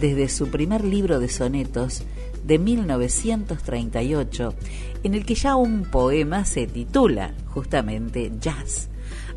desde 0.00 0.28
su 0.28 0.48
primer 0.48 0.84
libro 0.84 1.20
de 1.20 1.28
sonetos 1.28 2.02
de 2.44 2.58
1938, 2.58 4.54
en 5.02 5.14
el 5.14 5.24
que 5.24 5.34
ya 5.34 5.56
un 5.56 5.84
poema 5.84 6.44
se 6.44 6.66
titula 6.66 7.34
justamente 7.46 8.32
Jazz, 8.40 8.88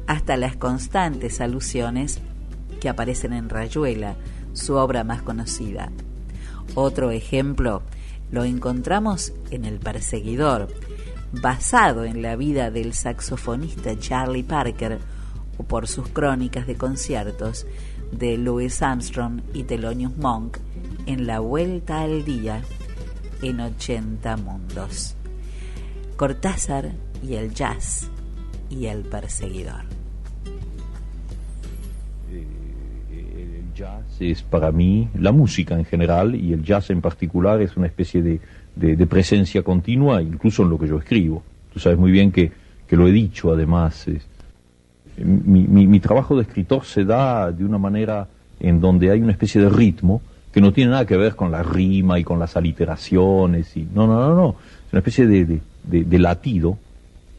hasta 0.07 0.35
las 0.37 0.55
constantes 0.55 1.41
alusiones 1.41 2.19
que 2.79 2.89
aparecen 2.89 3.33
en 3.33 3.49
Rayuela, 3.49 4.15
su 4.53 4.75
obra 4.75 5.03
más 5.03 5.21
conocida. 5.21 5.91
Otro 6.75 7.11
ejemplo 7.11 7.81
lo 8.31 8.43
encontramos 8.43 9.33
en 9.51 9.65
El 9.65 9.79
Perseguidor, 9.79 10.67
basado 11.31 12.03
en 12.03 12.21
la 12.21 12.35
vida 12.35 12.71
del 12.71 12.93
saxofonista 12.93 13.97
Charlie 13.97 14.43
Parker 14.43 14.99
o 15.57 15.63
por 15.63 15.87
sus 15.87 16.07
crónicas 16.09 16.67
de 16.67 16.75
conciertos 16.75 17.65
de 18.11 18.37
Louis 18.37 18.81
Armstrong 18.81 19.41
y 19.53 19.63
Thelonious 19.63 20.15
Monk 20.17 20.57
en 21.05 21.27
La 21.27 21.39
Vuelta 21.39 22.01
al 22.01 22.23
Día 22.23 22.61
en 23.41 23.59
80 23.59 24.37
mundos. 24.37 25.15
Cortázar 26.15 26.93
y 27.21 27.35
el 27.35 27.53
jazz 27.53 28.09
y 28.69 28.87
el 28.87 29.03
perseguidor. 29.03 29.85
Jazz 33.77 34.19
es 34.19 34.41
para 34.41 34.71
mí 34.71 35.07
la 35.19 35.31
música 35.31 35.75
en 35.75 35.85
general 35.85 36.35
y 36.35 36.53
el 36.53 36.63
jazz 36.63 36.89
en 36.89 37.01
particular 37.01 37.61
es 37.61 37.77
una 37.77 37.87
especie 37.87 38.21
de, 38.21 38.39
de, 38.75 39.07
presencia 39.07 39.61
continua, 39.63 40.21
incluso 40.21 40.63
en 40.63 40.69
lo 40.69 40.77
que 40.77 40.87
yo 40.87 40.97
escribo. 40.97 41.43
Tú 41.73 41.79
sabes 41.79 41.97
muy 41.97 42.11
bien 42.11 42.31
que, 42.31 42.51
que 42.87 42.97
lo 42.97 43.07
he 43.07 43.11
dicho 43.11 43.51
además. 43.51 44.05
mi, 45.17 45.67
mi, 45.67 45.99
trabajo 45.99 46.35
de 46.35 46.41
escritor 46.43 46.85
se 46.85 47.05
da 47.05 47.51
de 47.51 47.63
una 47.63 47.77
manera 47.77 48.27
en 48.59 48.81
donde 48.81 49.11
hay 49.11 49.21
una 49.21 49.31
especie 49.31 49.61
de 49.61 49.69
ritmo 49.69 50.21
que 50.51 50.61
no 50.61 50.73
tiene 50.73 50.91
nada 50.91 51.05
que 51.05 51.17
ver 51.17 51.35
con 51.35 51.51
la 51.51 51.61
rima 51.61 52.19
y 52.19 52.23
con 52.23 52.39
las 52.39 52.57
aliteraciones. 52.57 53.77
Y, 53.77 53.87
no, 53.93 54.07
no, 54.07 54.29
no, 54.29 54.35
no. 54.35 54.55
Es 54.87 54.93
una 54.93 54.99
especie 54.99 55.27
de, 55.27 55.45
de, 55.45 56.03
de 56.03 56.19
latido, 56.19 56.77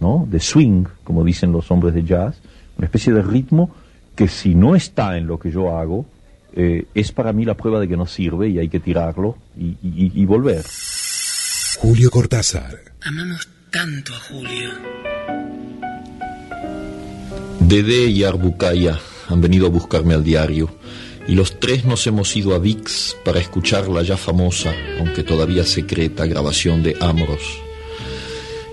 ¿no? 0.00 0.26
de 0.30 0.38
swing, 0.38 0.84
como 1.02 1.24
dicen 1.24 1.50
los 1.50 1.70
hombres 1.70 1.94
de 1.94 2.04
jazz, 2.04 2.40
una 2.76 2.86
especie 2.86 3.12
de 3.12 3.22
ritmo 3.22 3.70
que 4.14 4.28
si 4.28 4.54
no 4.54 4.74
está 4.74 5.16
en 5.16 5.26
lo 5.26 5.38
que 5.38 5.50
yo 5.50 5.76
hago, 5.76 6.04
eh, 6.60 6.86
es 6.92 7.12
para 7.12 7.32
mí 7.32 7.44
la 7.44 7.56
prueba 7.56 7.78
de 7.78 7.86
que 7.86 7.96
no 7.96 8.04
sirve 8.04 8.48
y 8.48 8.58
hay 8.58 8.68
que 8.68 8.80
tirarlo 8.80 9.38
y, 9.56 9.76
y, 9.80 10.10
y 10.12 10.24
volver. 10.24 10.64
Julio 11.78 12.10
Cortázar. 12.10 12.80
Amamos 13.00 13.48
tanto 13.70 14.12
a 14.12 14.18
Julio. 14.18 14.70
Dede 17.60 18.06
y 18.06 18.24
Arbucaya 18.24 18.98
han 19.28 19.40
venido 19.40 19.66
a 19.66 19.70
buscarme 19.70 20.14
al 20.14 20.24
diario. 20.24 20.68
y 21.28 21.34
los 21.34 21.60
tres 21.60 21.84
nos 21.84 22.04
hemos 22.06 22.34
ido 22.36 22.54
a 22.54 22.58
VIX 22.58 23.16
para 23.24 23.38
escuchar 23.38 23.86
la 23.88 24.02
ya 24.02 24.16
famosa, 24.16 24.74
aunque 24.98 25.22
todavía 25.22 25.62
secreta, 25.64 26.26
grabación 26.26 26.82
de 26.82 26.96
Amoros. 27.00 27.60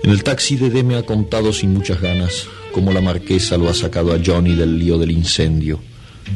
En 0.02 0.10
el 0.10 0.24
taxi 0.24 0.56
de 0.56 0.82
me 0.82 0.96
ha 0.96 1.04
contado 1.04 1.52
sin 1.52 1.72
muchas 1.72 2.00
ganas 2.00 2.48
cómo 2.72 2.92
la 2.92 3.00
marquesa 3.00 3.58
lo 3.58 3.68
ha 3.68 3.74
sacado 3.74 4.12
a 4.12 4.18
Johnny 4.24 4.54
del 4.54 4.78
lío 4.78 4.98
del 4.98 5.10
incendio, 5.10 5.78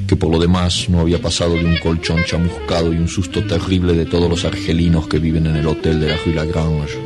que 0.07 0.17
por 0.17 0.31
lo 0.31 0.39
demás 0.39 0.89
no 0.89 1.01
había 1.01 1.21
pasado 1.21 1.55
de 1.55 1.65
un 1.65 1.77
colchón 1.79 2.25
chamuscado 2.25 2.93
y 2.93 2.97
un 2.97 3.09
susto 3.09 3.45
terrible 3.45 3.95
de 3.95 4.07
todos 4.07 4.29
los 4.29 4.45
argelinos 4.45 5.09
que 5.09 5.19
viven 5.19 5.47
en 5.47 5.57
el 5.57 5.67
hotel 5.67 6.01
de 6.01 6.09
la 6.09 6.17
Rue 6.17 6.35
Lagrange. 6.35 6.99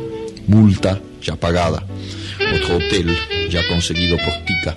Multa 0.47 0.99
ya 1.21 1.35
pagada. 1.35 1.85
Otro 2.55 2.77
hotel 2.77 3.15
ya 3.49 3.67
conseguido 3.67 4.17
por 4.17 4.33
Tica. 4.45 4.75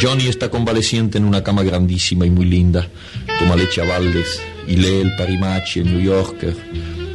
Johnny 0.00 0.26
está 0.26 0.50
convaleciente 0.50 1.18
en 1.18 1.24
una 1.24 1.42
cama 1.42 1.62
grandísima 1.62 2.26
y 2.26 2.30
muy 2.30 2.46
linda. 2.46 2.88
Toma 3.38 3.56
leche 3.56 3.82
a 3.82 4.00
y 4.66 4.76
lee 4.76 5.00
el 5.00 5.14
Parimachi, 5.16 5.80
el 5.80 5.92
New 5.92 6.00
Yorker, 6.00 6.56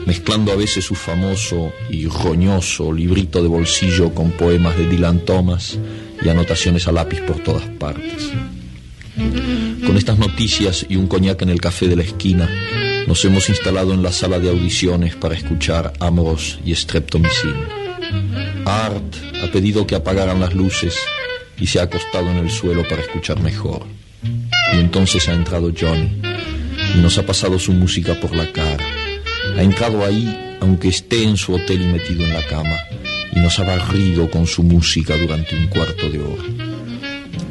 mezclando 0.05 0.51
a 0.51 0.55
veces 0.55 0.85
su 0.85 0.95
famoso 0.95 1.73
y 1.89 2.07
roñoso 2.07 2.93
librito 2.93 3.41
de 3.41 3.49
bolsillo 3.49 4.13
con 4.13 4.31
poemas 4.31 4.77
de 4.77 4.87
Dylan 4.87 5.25
Thomas 5.25 5.77
y 6.23 6.29
anotaciones 6.29 6.87
a 6.87 6.91
lápiz 6.91 7.21
por 7.21 7.39
todas 7.39 7.63
partes. 7.79 8.31
Con 9.85 9.97
estas 9.97 10.17
noticias 10.17 10.85
y 10.87 10.95
un 10.95 11.07
coñac 11.07 11.41
en 11.41 11.49
el 11.49 11.61
café 11.61 11.87
de 11.87 11.95
la 11.95 12.03
esquina, 12.03 12.49
nos 13.07 13.23
hemos 13.25 13.49
instalado 13.49 13.93
en 13.93 14.03
la 14.03 14.11
sala 14.11 14.39
de 14.39 14.49
audiciones 14.49 15.15
para 15.15 15.35
escuchar 15.35 15.93
Amoros 15.99 16.59
y 16.65 16.75
Streptomycin. 16.75 17.55
Art 18.65 19.15
ha 19.43 19.51
pedido 19.51 19.87
que 19.87 19.95
apagaran 19.95 20.39
las 20.39 20.53
luces 20.53 20.95
y 21.57 21.67
se 21.67 21.79
ha 21.79 21.83
acostado 21.83 22.29
en 22.29 22.37
el 22.37 22.49
suelo 22.49 22.87
para 22.87 23.01
escuchar 23.01 23.39
mejor. 23.41 23.85
Y 24.73 24.77
entonces 24.77 25.27
ha 25.29 25.33
entrado 25.33 25.71
Johnny 25.77 26.21
y 26.95 26.99
nos 26.99 27.17
ha 27.17 27.25
pasado 27.25 27.59
su 27.59 27.73
música 27.73 28.19
por 28.19 28.35
la 28.35 28.51
cara. 28.51 28.85
Ha 29.57 29.63
entrado 29.63 30.05
ahí 30.05 30.57
aunque 30.61 30.89
esté 30.89 31.23
en 31.23 31.37
su 31.37 31.53
hotel 31.53 31.81
y 31.81 31.85
metido 31.85 32.23
en 32.23 32.33
la 32.33 32.45
cama 32.47 32.77
y 33.33 33.39
nos 33.39 33.57
ha 33.59 33.63
barrido 33.63 34.29
con 34.29 34.45
su 34.45 34.63
música 34.63 35.17
durante 35.17 35.55
un 35.55 35.67
cuarto 35.67 36.09
de 36.09 36.19
hora. 36.19 36.70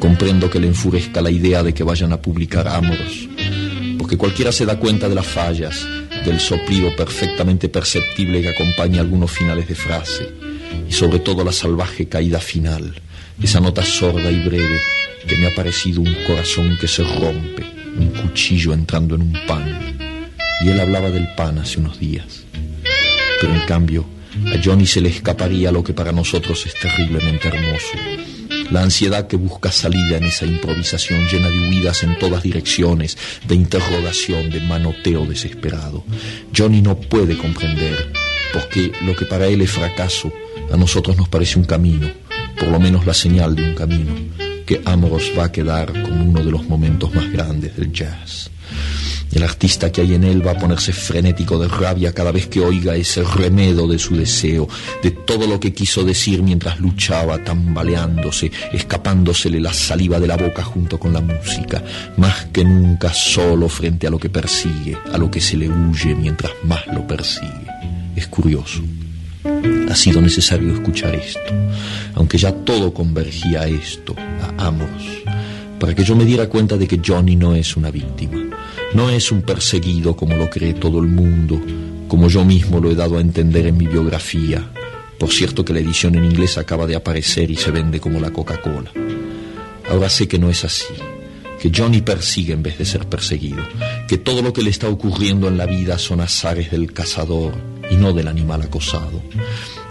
Comprendo 0.01 0.49
que 0.49 0.59
le 0.59 0.65
enfurezca 0.65 1.21
la 1.21 1.29
idea 1.29 1.61
de 1.61 1.75
que 1.75 1.83
vayan 1.83 2.11
a 2.11 2.19
publicar 2.19 2.67
Amoros, 2.67 3.29
porque 3.99 4.17
cualquiera 4.17 4.51
se 4.51 4.65
da 4.65 4.79
cuenta 4.79 5.07
de 5.07 5.13
las 5.13 5.27
fallas, 5.27 5.85
del 6.25 6.39
soplido 6.39 6.95
perfectamente 6.95 7.69
perceptible 7.69 8.41
que 8.41 8.49
acompaña 8.49 8.99
algunos 8.99 9.29
finales 9.29 9.67
de 9.67 9.75
frase, 9.75 10.27
y 10.89 10.91
sobre 10.91 11.19
todo 11.19 11.43
la 11.43 11.51
salvaje 11.51 12.09
caída 12.09 12.39
final, 12.39 12.99
esa 13.43 13.59
nota 13.59 13.83
sorda 13.83 14.31
y 14.31 14.43
breve 14.43 14.81
que 15.27 15.37
me 15.37 15.45
ha 15.45 15.53
parecido 15.53 16.01
un 16.01 16.15
corazón 16.25 16.79
que 16.81 16.87
se 16.87 17.03
rompe, 17.03 17.63
un 17.95 18.07
cuchillo 18.07 18.73
entrando 18.73 19.13
en 19.13 19.21
un 19.21 19.37
pan. 19.45 19.97
Y 20.65 20.69
él 20.69 20.79
hablaba 20.79 21.11
del 21.11 21.27
pan 21.35 21.59
hace 21.59 21.79
unos 21.79 21.99
días. 21.99 22.43
Pero 23.39 23.53
en 23.53 23.61
cambio, 23.67 24.05
a 24.47 24.59
Johnny 24.63 24.87
se 24.87 24.99
le 24.99 25.09
escaparía 25.09 25.71
lo 25.71 25.83
que 25.83 25.93
para 25.93 26.11
nosotros 26.11 26.65
es 26.65 26.73
terriblemente 26.73 27.49
hermoso. 27.49 28.30
La 28.71 28.83
ansiedad 28.83 29.27
que 29.27 29.35
busca 29.35 29.69
salida 29.69 30.15
en 30.15 30.23
esa 30.23 30.45
improvisación 30.45 31.27
llena 31.27 31.49
de 31.49 31.59
huidas 31.59 32.03
en 32.03 32.17
todas 32.17 32.41
direcciones, 32.41 33.17
de 33.45 33.55
interrogación, 33.55 34.49
de 34.49 34.61
manoteo 34.61 35.25
desesperado. 35.25 36.05
Johnny 36.55 36.81
no 36.81 36.97
puede 36.97 37.37
comprender, 37.37 38.13
porque 38.53 38.93
lo 39.01 39.13
que 39.13 39.25
para 39.25 39.47
él 39.47 39.61
es 39.61 39.71
fracaso, 39.71 40.31
a 40.71 40.77
nosotros 40.77 41.17
nos 41.17 41.27
parece 41.27 41.59
un 41.59 41.65
camino, 41.65 42.09
por 42.57 42.69
lo 42.69 42.79
menos 42.79 43.05
la 43.05 43.13
señal 43.13 43.55
de 43.55 43.63
un 43.63 43.75
camino, 43.75 44.13
que 44.65 44.81
Amoros 44.85 45.33
va 45.37 45.45
a 45.45 45.51
quedar 45.51 45.91
como 46.03 46.23
uno 46.23 46.41
de 46.41 46.51
los 46.51 46.63
momentos 46.63 47.13
más 47.13 47.29
grandes 47.29 47.75
del 47.75 47.91
jazz. 47.91 48.49
El 49.31 49.43
artista 49.43 49.91
que 49.91 50.01
hay 50.01 50.13
en 50.13 50.25
él 50.25 50.45
va 50.45 50.51
a 50.51 50.57
ponerse 50.57 50.91
frenético 50.91 51.57
de 51.57 51.69
rabia 51.69 52.13
cada 52.13 52.33
vez 52.33 52.47
que 52.47 52.59
oiga 52.59 52.95
ese 52.95 53.23
remedo 53.23 53.87
de 53.87 53.97
su 53.97 54.15
deseo, 54.15 54.67
de 55.01 55.11
todo 55.11 55.47
lo 55.47 55.59
que 55.59 55.73
quiso 55.73 56.03
decir 56.03 56.43
mientras 56.43 56.79
luchaba, 56.81 57.41
tambaleándose, 57.41 58.51
escapándosele 58.73 59.61
la 59.61 59.71
saliva 59.71 60.19
de 60.19 60.27
la 60.27 60.35
boca 60.35 60.63
junto 60.63 60.99
con 60.99 61.13
la 61.13 61.21
música, 61.21 61.81
más 62.17 62.45
que 62.51 62.65
nunca 62.65 63.13
solo 63.13 63.69
frente 63.69 64.05
a 64.05 64.09
lo 64.09 64.19
que 64.19 64.29
persigue, 64.29 64.97
a 65.13 65.17
lo 65.17 65.31
que 65.31 65.39
se 65.39 65.55
le 65.55 65.69
huye 65.69 66.13
mientras 66.13 66.51
más 66.65 66.85
lo 66.87 67.07
persigue. 67.07 67.67
Es 68.15 68.27
curioso. 68.27 68.81
Ha 69.89 69.95
sido 69.95 70.21
necesario 70.21 70.73
escuchar 70.73 71.15
esto, 71.15 71.39
aunque 72.15 72.37
ya 72.37 72.51
todo 72.51 72.93
convergía 72.93 73.61
a 73.61 73.67
esto, 73.67 74.13
a 74.17 74.67
Amos, 74.67 75.01
para 75.79 75.95
que 75.95 76.03
yo 76.03 76.15
me 76.15 76.25
diera 76.25 76.47
cuenta 76.47 76.77
de 76.77 76.87
que 76.87 77.01
Johnny 77.03 77.35
no 77.35 77.55
es 77.55 77.75
una 77.75 77.89
víctima 77.89 78.51
no 78.93 79.09
es 79.09 79.31
un 79.31 79.41
perseguido 79.41 80.15
como 80.15 80.35
lo 80.35 80.49
cree 80.49 80.73
todo 80.73 80.99
el 80.99 81.07
mundo, 81.07 81.61
como 82.07 82.27
yo 82.27 82.43
mismo 82.43 82.79
lo 82.79 82.91
he 82.91 82.95
dado 82.95 83.17
a 83.17 83.21
entender 83.21 83.67
en 83.67 83.77
mi 83.77 83.87
biografía. 83.87 84.69
Por 85.17 85.31
cierto 85.31 85.63
que 85.63 85.73
la 85.73 85.79
edición 85.79 86.15
en 86.15 86.25
inglés 86.25 86.57
acaba 86.57 86.85
de 86.87 86.95
aparecer 86.95 87.49
y 87.49 87.55
se 87.55 87.71
vende 87.71 87.99
como 87.99 88.19
la 88.19 88.31
Coca-Cola. 88.31 88.91
Ahora 89.89 90.09
sé 90.09 90.27
que 90.27 90.39
no 90.39 90.49
es 90.49 90.65
así, 90.65 90.93
que 91.61 91.71
Johnny 91.73 92.01
persigue 92.01 92.53
en 92.53 92.63
vez 92.63 92.77
de 92.77 92.85
ser 92.85 93.07
perseguido, 93.07 93.63
que 94.07 94.17
todo 94.17 94.41
lo 94.41 94.51
que 94.51 94.63
le 94.63 94.69
está 94.69 94.89
ocurriendo 94.89 95.47
en 95.47 95.57
la 95.57 95.65
vida 95.65 95.97
son 95.97 96.19
azares 96.19 96.71
del 96.71 96.91
cazador 96.91 97.53
y 97.89 97.95
no 97.95 98.13
del 98.13 98.27
animal 98.27 98.61
acosado. 98.61 99.21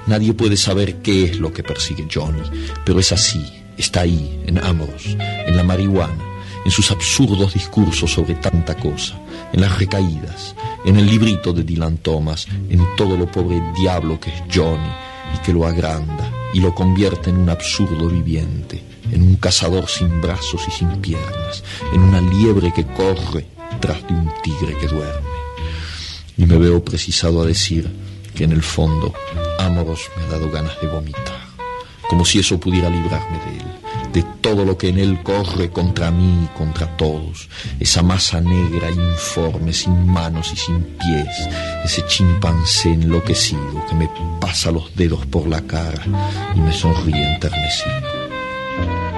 Nadie 0.07 0.35
puede 0.35 0.57
saber 0.57 0.97
qué 0.97 1.25
es 1.25 1.39
lo 1.39 1.53
que 1.53 1.63
persigue 1.63 2.09
Johnny, 2.13 2.43
pero 2.85 3.01
es 3.01 3.13
así, 3.13 3.45
está 3.79 4.03
ahí, 4.03 4.43
en 4.47 4.59
Amos, 4.59 5.17
en 5.19 5.57
la 5.57 5.63
marihuana 5.63 6.30
en 6.65 6.71
sus 6.71 6.91
absurdos 6.91 7.55
discursos 7.55 8.13
sobre 8.13 8.35
tanta 8.35 8.75
cosa, 8.75 9.19
en 9.53 9.61
las 9.61 9.79
recaídas, 9.79 10.55
en 10.85 10.97
el 10.97 11.07
librito 11.07 11.53
de 11.53 11.65
Dylan 11.65 11.99
Thomas, 11.99 12.47
en 12.69 12.85
todo 12.97 13.17
lo 13.17 13.31
pobre 13.31 13.63
diablo 13.77 14.19
que 14.21 14.31
es 14.31 14.43
Johnny 14.53 14.91
y 15.35 15.39
que 15.39 15.53
lo 15.53 15.67
agranda 15.67 16.31
y 16.53 16.61
lo 16.61 16.75
convierte 16.75 17.31
en 17.31 17.39
un 17.39 17.51
absurdo 17.51 18.09
viviente, 18.09 18.83
en 19.11 19.23
un 19.23 19.37
cazador 19.37 19.89
sin 19.89 20.21
brazos 20.21 20.63
y 20.69 20.71
sin 20.71 20.89
piernas, 21.01 21.63
en 21.93 22.03
una 22.03 22.21
liebre 22.21 22.73
que 22.73 22.87
corre 22.87 23.47
tras 23.81 24.07
de 24.07 24.15
un 24.15 24.31
tigre 24.43 24.77
que 24.79 24.89
duerme. 24.89 25.29
Y 26.37 26.47
me 26.47 26.59
veo 26.59 26.85
precisado 26.85 27.43
a 27.43 27.47
decir 27.47 27.91
que 28.35 28.45
en 28.45 28.53
el 28.53 28.63
fondo 28.63 29.13
Amoros 29.59 30.09
me 30.17 30.25
ha 30.25 30.29
dado 30.29 30.51
ganas 30.51 30.81
de 30.81 30.89
vomitar, 30.89 31.41
como 32.09 32.25
si 32.25 32.41
eso 32.41 32.59
pudiera 32.59 32.89
librarme 32.89 33.39
de 33.47 33.59
él 33.59 33.81
de 34.13 34.25
todo 34.41 34.65
lo 34.65 34.77
que 34.77 34.89
en 34.89 34.99
él 34.99 35.23
corre 35.23 35.71
contra 35.71 36.11
mí 36.11 36.45
y 36.45 36.59
contra 36.59 36.97
todos, 36.97 37.49
esa 37.79 38.03
masa 38.03 38.41
negra 38.41 38.91
informe, 38.91 39.73
sin 39.73 40.07
manos 40.07 40.53
y 40.53 40.57
sin 40.57 40.83
pies, 40.83 41.49
ese 41.85 42.05
chimpancé 42.07 42.93
enloquecido 42.93 43.85
que 43.89 43.95
me 43.95 44.11
pasa 44.41 44.71
los 44.71 44.95
dedos 44.97 45.27
por 45.27 45.47
la 45.47 45.61
cara 45.63 46.03
y 46.55 46.61
me 46.61 46.73
sonríe 46.73 47.35
enternecido. 47.35 49.10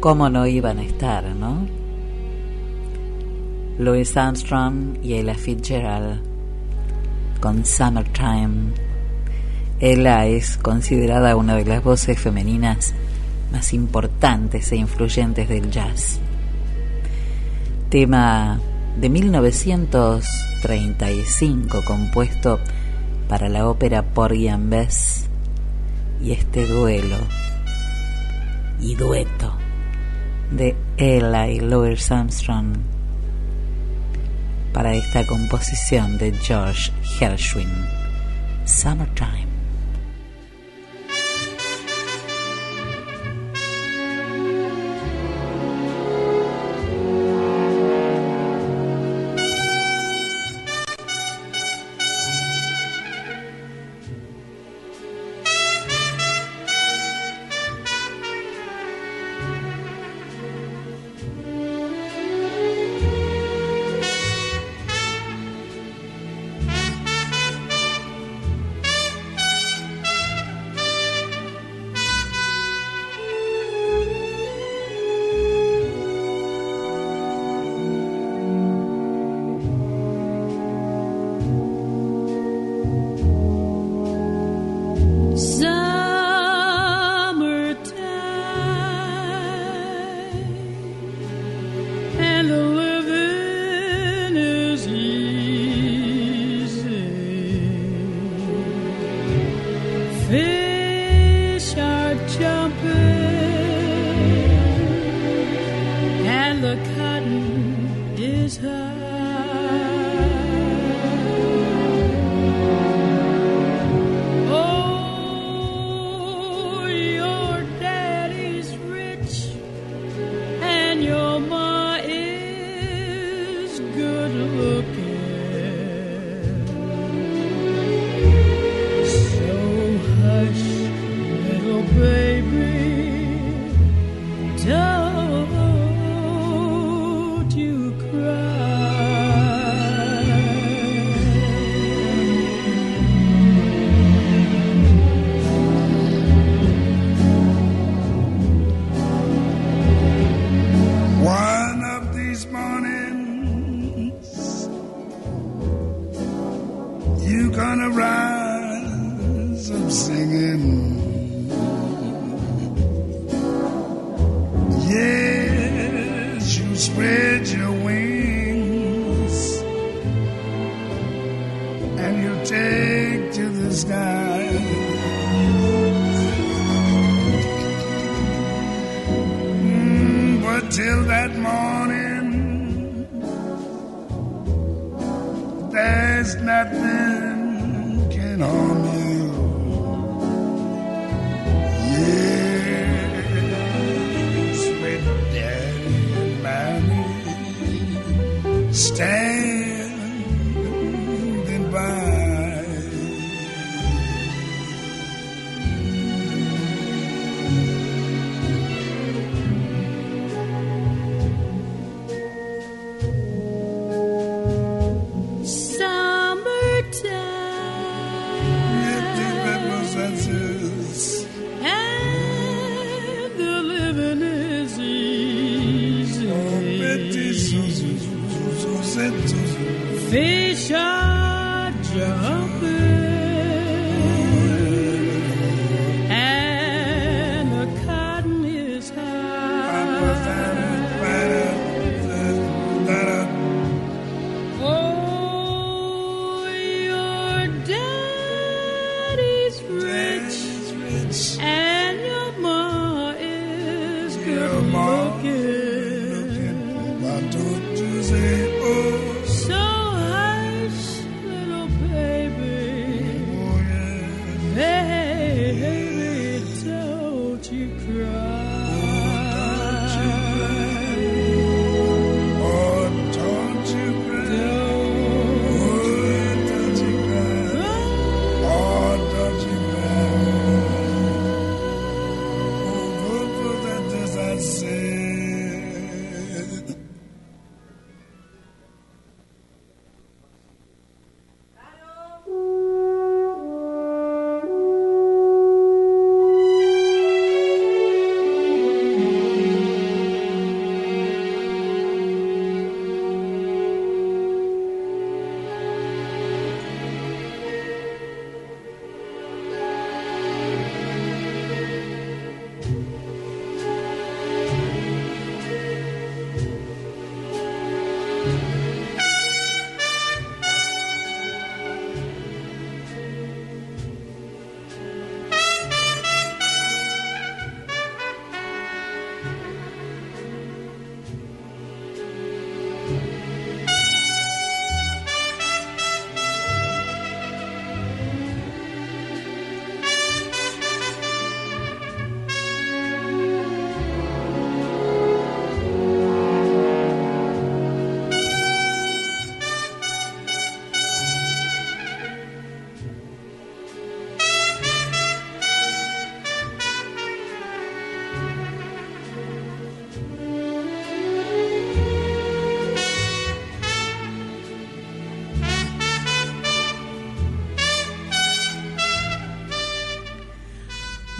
¿Cómo 0.00 0.28
no 0.30 0.46
iban 0.46 0.78
a 0.78 0.82
estar, 0.82 1.24
no? 1.36 1.66
Louis 3.78 4.16
Armstrong 4.16 4.96
y 5.02 5.12
Ella 5.12 5.34
Fitzgerald 5.34 6.22
con 7.38 7.66
Summertime. 7.66 8.72
Ella 9.78 10.24
es 10.24 10.56
considerada 10.56 11.36
una 11.36 11.54
de 11.56 11.66
las 11.66 11.84
voces 11.84 12.18
femeninas 12.18 12.94
más 13.52 13.74
importantes 13.74 14.72
e 14.72 14.76
influyentes 14.76 15.50
del 15.50 15.70
jazz. 15.70 16.18
Tema 17.90 18.58
de 18.98 19.10
1935 19.10 21.84
compuesto 21.84 22.58
para 23.28 23.50
la 23.50 23.68
ópera 23.68 24.02
Porgy 24.02 24.48
and 24.48 24.70
Bess 24.70 25.26
y 26.22 26.32
este 26.32 26.66
duelo 26.66 27.18
y 28.80 28.94
dueto 28.94 29.59
de 30.50 30.76
Ella 30.96 31.48
y 31.48 31.60
Louis 31.60 32.10
Armstrong 32.10 32.76
para 34.72 34.94
esta 34.94 35.26
composición 35.26 36.16
de 36.18 36.32
George 36.32 36.92
Gershwin, 37.02 37.70
Summertime. 38.64 39.49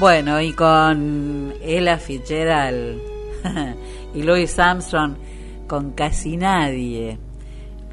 Bueno, 0.00 0.40
y 0.40 0.54
con 0.54 1.52
Ella 1.60 1.98
Fitzgerald 1.98 3.02
y 4.14 4.22
Louis 4.22 4.58
Armstrong, 4.58 5.14
con 5.68 5.90
casi 5.90 6.38
nadie, 6.38 7.18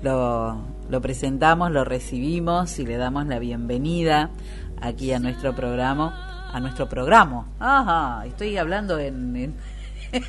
lo, 0.02 0.58
lo 0.90 1.02
presentamos, 1.02 1.70
lo 1.70 1.84
recibimos 1.84 2.80
y 2.80 2.86
le 2.86 2.96
damos 2.96 3.28
la 3.28 3.40
bienvenida 3.40 4.30
aquí 4.80 5.12
a 5.12 5.20
nuestro 5.20 5.54
programa. 5.54 6.50
A 6.54 6.62
nuestro 6.62 6.88
programa. 6.88 7.46
Ajá, 7.60 8.26
estoy 8.26 8.56
hablando 8.56 8.98
en, 9.00 9.36
en, 9.36 9.56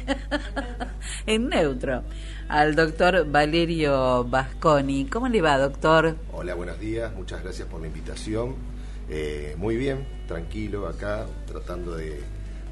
en 1.26 1.48
neutro. 1.48 2.02
Al 2.48 2.74
doctor 2.74 3.24
Valerio 3.30 4.24
Vasconi. 4.24 5.06
¿Cómo 5.06 5.28
le 5.28 5.40
va, 5.40 5.56
doctor? 5.58 6.16
Hola, 6.32 6.54
buenos 6.54 6.80
días. 6.80 7.14
Muchas 7.14 7.40
gracias 7.40 7.68
por 7.68 7.80
la 7.80 7.86
invitación 7.86 8.77
eh, 9.10 9.54
muy 9.58 9.76
bien, 9.76 10.06
tranquilo 10.26 10.86
acá, 10.86 11.26
tratando 11.46 11.96
de 11.96 12.20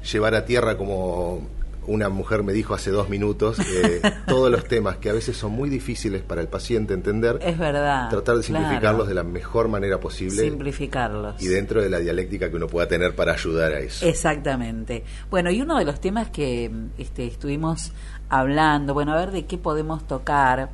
llevar 0.03 0.35
a 0.35 0.45
tierra 0.45 0.77
como 0.77 1.47
una 1.87 2.09
mujer 2.09 2.43
me 2.43 2.53
dijo 2.53 2.73
hace 2.73 2.91
dos 2.91 3.09
minutos, 3.09 3.57
eh, 3.59 4.01
todos 4.27 4.51
los 4.51 4.65
temas 4.65 4.97
que 4.97 5.09
a 5.09 5.13
veces 5.13 5.37
son 5.37 5.53
muy 5.53 5.69
difíciles 5.69 6.21
para 6.21 6.41
el 6.41 6.47
paciente 6.47 6.93
entender. 6.93 7.39
Es 7.41 7.57
verdad. 7.57 8.09
Tratar 8.09 8.37
de 8.37 8.43
simplificarlos 8.43 9.07
de 9.07 9.13
la 9.13 9.23
mejor 9.23 9.69
manera 9.69 9.99
posible. 9.99 10.43
Simplificarlos. 10.43 11.41
Y 11.41 11.47
dentro 11.47 11.81
de 11.81 11.89
la 11.89 11.99
dialéctica 11.99 12.49
que 12.49 12.57
uno 12.57 12.67
pueda 12.67 12.87
tener 12.87 13.15
para 13.15 13.33
ayudar 13.33 13.71
a 13.71 13.79
eso. 13.79 14.05
Exactamente. 14.05 15.03
Bueno, 15.29 15.49
y 15.49 15.61
uno 15.61 15.79
de 15.79 15.85
los 15.85 15.99
temas 16.01 16.29
que 16.29 16.69
este, 16.97 17.25
estuvimos 17.25 17.93
hablando, 18.29 18.93
bueno, 18.93 19.13
a 19.13 19.17
ver 19.17 19.31
de 19.31 19.45
qué 19.45 19.57
podemos 19.57 20.05
tocar 20.05 20.69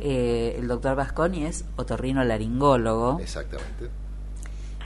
eh, 0.00 0.56
el 0.58 0.66
doctor 0.66 0.96
Vasconi 0.96 1.44
es 1.44 1.66
otorrino 1.76 2.24
laringólogo. 2.24 3.20
Exactamente 3.20 4.03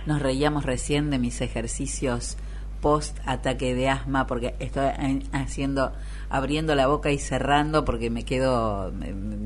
nos 0.09 0.21
reíamos 0.23 0.65
recién 0.65 1.11
de 1.11 1.19
mis 1.19 1.41
ejercicios 1.43 2.37
post 2.81 3.19
ataque 3.27 3.75
de 3.75 3.89
asma 3.89 4.27
porque 4.29 4.55
estoy 4.61 4.87
en- 4.99 5.25
haciendo 5.33 5.93
abriendo 6.31 6.75
la 6.77 6.87
boca 6.87 7.11
y 7.11 7.19
cerrando 7.19 7.85
porque 7.85 8.09
me 8.09 8.25
quedo 8.25 8.93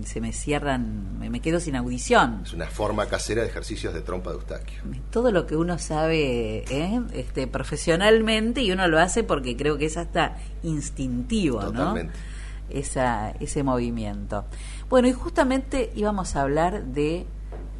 se 0.05 0.21
me 0.21 0.33
cierran 0.35 1.19
me, 1.19 1.31
me 1.31 1.41
quedo 1.41 1.59
sin 1.59 1.75
audición 1.77 2.43
Es 2.45 2.53
una 2.53 2.67
forma 2.67 3.07
casera 3.07 3.41
de 3.43 3.49
ejercicios 3.49 3.95
de 3.95 4.03
trompa 4.03 4.31
de 4.31 4.37
Eustaquio. 4.37 4.83
todo 5.11 5.31
lo 5.33 5.47
que 5.47 5.57
uno 5.57 5.79
sabe 5.79 6.63
¿eh? 6.71 7.01
este 7.15 7.47
profesionalmente 7.47 8.61
y 8.63 8.71
uno 8.71 8.87
lo 8.87 8.99
hace 9.01 9.25
porque 9.25 9.57
creo 9.57 9.79
que 9.79 9.87
es 9.87 9.97
hasta 9.97 10.37
instintivo 10.63 11.59
Totalmente. 11.61 12.13
no 12.13 12.79
esa 12.79 13.31
ese 13.41 13.63
movimiento 13.63 14.45
bueno 14.91 15.09
y 15.09 15.13
justamente 15.13 15.91
íbamos 15.95 16.37
a 16.37 16.43
hablar 16.43 16.85
de 16.85 17.25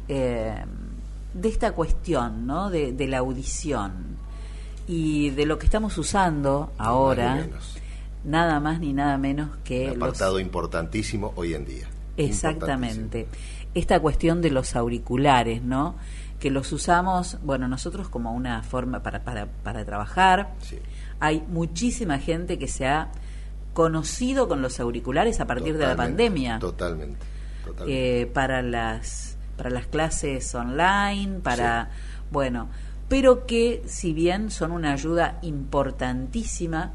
eh, 0.07 0.65
de 1.33 1.49
esta 1.49 1.71
cuestión 1.71 2.45
no 2.45 2.69
de, 2.69 2.93
de 2.93 3.07
la 3.07 3.19
audición 3.19 4.17
y 4.87 5.29
de 5.31 5.45
lo 5.45 5.57
que 5.57 5.65
estamos 5.65 5.97
usando 5.97 6.71
ahora 6.77 7.47
nada 8.23 8.59
más 8.59 8.79
ni 8.79 8.93
nada 8.93 9.17
menos 9.17 9.49
que 9.63 9.83
Un 9.83 9.87
los 9.87 9.97
apartado 9.97 10.39
importantísimo 10.39 11.33
hoy 11.35 11.53
en 11.53 11.65
día. 11.65 11.87
Exactamente. 12.17 13.27
Esta 13.73 13.99
cuestión 13.99 14.41
de 14.41 14.51
los 14.51 14.75
auriculares, 14.75 15.63
¿no? 15.63 15.95
Que 16.39 16.51
los 16.51 16.71
usamos, 16.71 17.37
bueno, 17.43 17.67
nosotros 17.67 18.09
como 18.09 18.33
una 18.33 18.61
forma 18.63 19.01
para, 19.01 19.23
para, 19.23 19.47
para 19.47 19.83
trabajar. 19.83 20.53
Hay 21.19 21.43
muchísima 21.47 22.19
gente 22.19 22.57
que 22.57 22.67
se 22.67 22.85
ha 22.85 23.11
conocido 23.73 24.47
con 24.47 24.61
los 24.61 24.79
auriculares 24.79 25.39
a 25.39 25.47
partir 25.47 25.77
de 25.77 25.87
la 25.87 25.95
pandemia. 25.95 26.59
Totalmente. 26.59 27.25
totalmente. 27.65 28.21
Eh, 28.21 28.25
para 28.27 28.61
las 28.61 29.32
para 29.57 29.69
las 29.69 29.87
clases 29.87 30.53
online, 30.55 31.39
para 31.39 31.89
bueno, 32.31 32.69
pero 33.09 33.45
que 33.45 33.83
si 33.85 34.13
bien 34.13 34.49
son 34.49 34.71
una 34.71 34.93
ayuda 34.93 35.37
importantísima, 35.41 36.93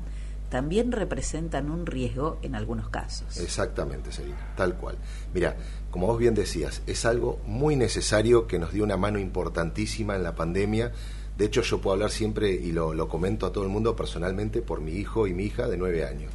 también 0.48 0.92
representan 0.92 1.70
un 1.70 1.86
riesgo 1.86 2.38
en 2.42 2.54
algunos 2.54 2.88
casos. 2.88 3.36
Exactamente, 3.38 4.12
Selina, 4.12 4.54
tal 4.56 4.76
cual. 4.76 4.96
Mira, 5.34 5.56
como 5.90 6.06
vos 6.06 6.18
bien 6.18 6.34
decías, 6.34 6.82
es 6.86 7.04
algo 7.04 7.38
muy 7.46 7.76
necesario 7.76 8.46
que 8.46 8.58
nos 8.58 8.72
dio 8.72 8.84
una 8.84 8.96
mano 8.96 9.18
importantísima 9.18 10.16
en 10.16 10.22
la 10.22 10.34
pandemia. 10.34 10.92
De 11.36 11.44
hecho, 11.44 11.62
yo 11.62 11.80
puedo 11.80 11.94
hablar 11.94 12.10
siempre 12.10 12.50
y 12.50 12.72
lo, 12.72 12.94
lo 12.94 13.08
comento 13.08 13.46
a 13.46 13.52
todo 13.52 13.64
el 13.64 13.70
mundo 13.70 13.94
personalmente 13.94 14.62
por 14.62 14.80
mi 14.80 14.92
hijo 14.92 15.26
y 15.26 15.34
mi 15.34 15.44
hija 15.44 15.68
de 15.68 15.76
nueve 15.76 16.04
años. 16.04 16.32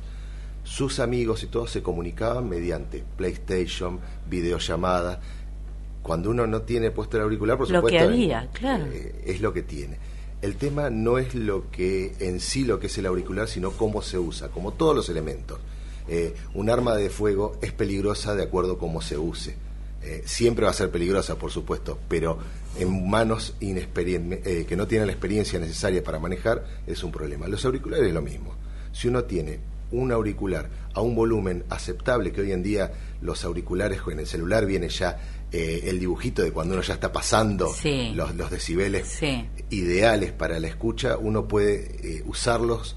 Sus 0.63 0.99
amigos 0.99 1.43
y 1.43 1.47
todos 1.47 1.71
se 1.71 1.83
comunicaban 1.83 2.47
mediante 2.47 3.03
PlayStation, 3.17 3.99
videollamadas. 4.29 5.19
Cuando 6.03 6.29
uno 6.29 6.45
no 6.45 6.61
tiene 6.61 6.91
puesto 6.91 7.17
el 7.17 7.23
auricular, 7.23 7.57
por 7.57 7.69
Lo 7.69 7.79
supuesto, 7.79 7.97
que 7.97 8.03
había, 8.03 8.49
claro. 8.51 8.85
eh, 8.91 9.23
es 9.25 9.41
lo 9.41 9.51
que 9.53 9.63
tiene. 9.63 9.97
El 10.41 10.57
tema 10.57 10.89
no 10.89 11.17
es 11.17 11.33
lo 11.33 11.71
que 11.71 12.13
en 12.19 12.41
sí 12.41 12.65
lo 12.65 12.79
que 12.79 12.87
es 12.87 12.97
el 12.97 13.05
auricular, 13.05 13.47
sino 13.47 13.71
cómo 13.71 14.01
se 14.01 14.19
usa, 14.19 14.49
como 14.49 14.73
todos 14.73 14.95
los 14.95 15.07
elementos. 15.09 15.59
Eh, 16.07 16.35
un 16.53 16.69
arma 16.69 16.95
de 16.95 17.09
fuego 17.09 17.57
es 17.61 17.71
peligrosa 17.71 18.35
de 18.35 18.43
acuerdo 18.43 18.73
a 18.73 18.77
cómo 18.77 19.01
se 19.01 19.17
use. 19.17 19.55
Eh, 20.01 20.21
siempre 20.25 20.65
va 20.65 20.71
a 20.71 20.73
ser 20.73 20.91
peligrosa, 20.91 21.37
por 21.37 21.51
supuesto, 21.51 21.97
pero 22.09 22.37
en 22.77 23.09
manos 23.09 23.55
eh, 23.61 24.65
que 24.67 24.75
no 24.75 24.85
tienen 24.87 25.07
la 25.07 25.13
experiencia 25.13 25.59
necesaria 25.59 26.03
para 26.03 26.19
manejar 26.19 26.65
es 26.85 27.03
un 27.03 27.11
problema. 27.11 27.47
Los 27.47 27.63
auriculares 27.63 28.07
es 28.07 28.13
lo 28.13 28.21
mismo. 28.21 28.53
Si 28.91 29.07
uno 29.07 29.23
tiene 29.23 29.59
un 29.91 30.11
auricular 30.11 30.69
a 30.93 31.01
un 31.01 31.15
volumen 31.15 31.63
aceptable, 31.69 32.33
que 32.33 32.41
hoy 32.41 32.51
en 32.51 32.63
día 32.63 32.91
los 33.21 33.45
auriculares 33.45 34.01
en 34.11 34.19
el 34.19 34.27
celular 34.27 34.65
viene 34.65 34.89
ya 34.89 35.19
eh, 35.53 35.83
el 35.85 35.99
dibujito 35.99 36.41
de 36.41 36.51
cuando 36.51 36.73
uno 36.73 36.81
ya 36.83 36.95
está 36.95 37.11
pasando 37.13 37.71
Sí. 37.71 38.11
los, 38.15 38.35
los 38.35 38.49
decibeles 38.51 39.07
Sí. 39.07 39.47
ideales 39.69 40.31
para 40.31 40.59
la 40.59 40.67
escucha, 40.67 41.17
uno 41.17 41.47
puede 41.47 42.17
eh, 42.17 42.23
usarlos 42.25 42.95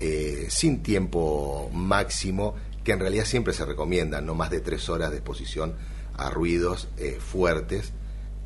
eh, 0.00 0.46
sin 0.50 0.82
tiempo 0.82 1.70
máximo, 1.72 2.54
que 2.84 2.92
en 2.92 3.00
realidad 3.00 3.24
siempre 3.24 3.52
se 3.54 3.64
recomienda, 3.64 4.20
no 4.20 4.34
más 4.34 4.50
de 4.50 4.60
tres 4.60 4.88
horas 4.88 5.10
de 5.10 5.16
exposición 5.16 5.74
a 6.16 6.30
ruidos 6.30 6.88
fuertes 7.20 7.92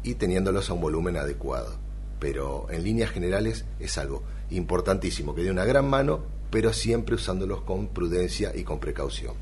y 0.03 0.15
teniéndolos 0.15 0.71
a 0.71 0.75
un 0.75 0.81
volumen 0.81 1.17
adecuado. 1.17 1.75
Pero 2.21 2.67
en 2.71 2.85
líneas 2.85 3.11
generales 3.11 3.65
es 3.81 3.99
algo 3.99 4.23
importantísimo, 4.51 5.35
que 5.35 5.43
dé 5.43 5.51
una 5.51 5.65
gran 5.65 5.89
mano, 5.89 6.25
pero 6.53 6.71
siempre 6.75 7.15
usándolos 7.15 7.63
con 7.63 7.89
prudencia 7.89 8.53
y 8.55 8.63
con 8.63 8.79
precaución. 8.79 9.35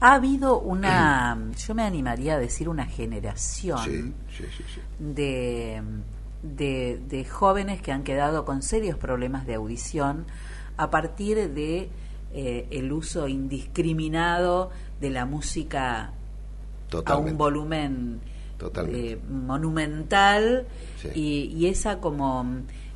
Ha 0.00 0.12
habido 0.12 0.60
una, 0.60 1.36
yo 1.66 1.74
me 1.74 1.82
animaría 1.82 2.34
a 2.34 2.38
decir 2.38 2.68
una 2.68 2.84
generación 2.84 3.78
Sí, 3.82 4.12
sí, 4.36 4.44
sí, 4.54 4.64
sí. 4.74 4.80
de, 4.98 5.82
de, 6.42 7.00
de 7.08 7.24
jóvenes 7.24 7.80
que 7.80 7.90
han 7.90 8.04
quedado 8.04 8.44
con 8.44 8.60
serios 8.60 8.98
problemas 8.98 9.46
de 9.46 9.54
audición 9.54 10.26
a 10.76 10.90
partir 10.90 11.54
de 11.54 11.88
eh, 12.34 12.66
el 12.70 12.92
uso 12.92 13.28
indiscriminado 13.28 14.70
de 15.00 15.08
la 15.08 15.24
música 15.24 16.12
a 17.06 17.16
un 17.16 17.38
volumen 17.38 18.20
eh, 18.88 19.18
monumental 19.26 20.66
y 21.14 21.66
esa 21.66 21.98
como 22.00 22.44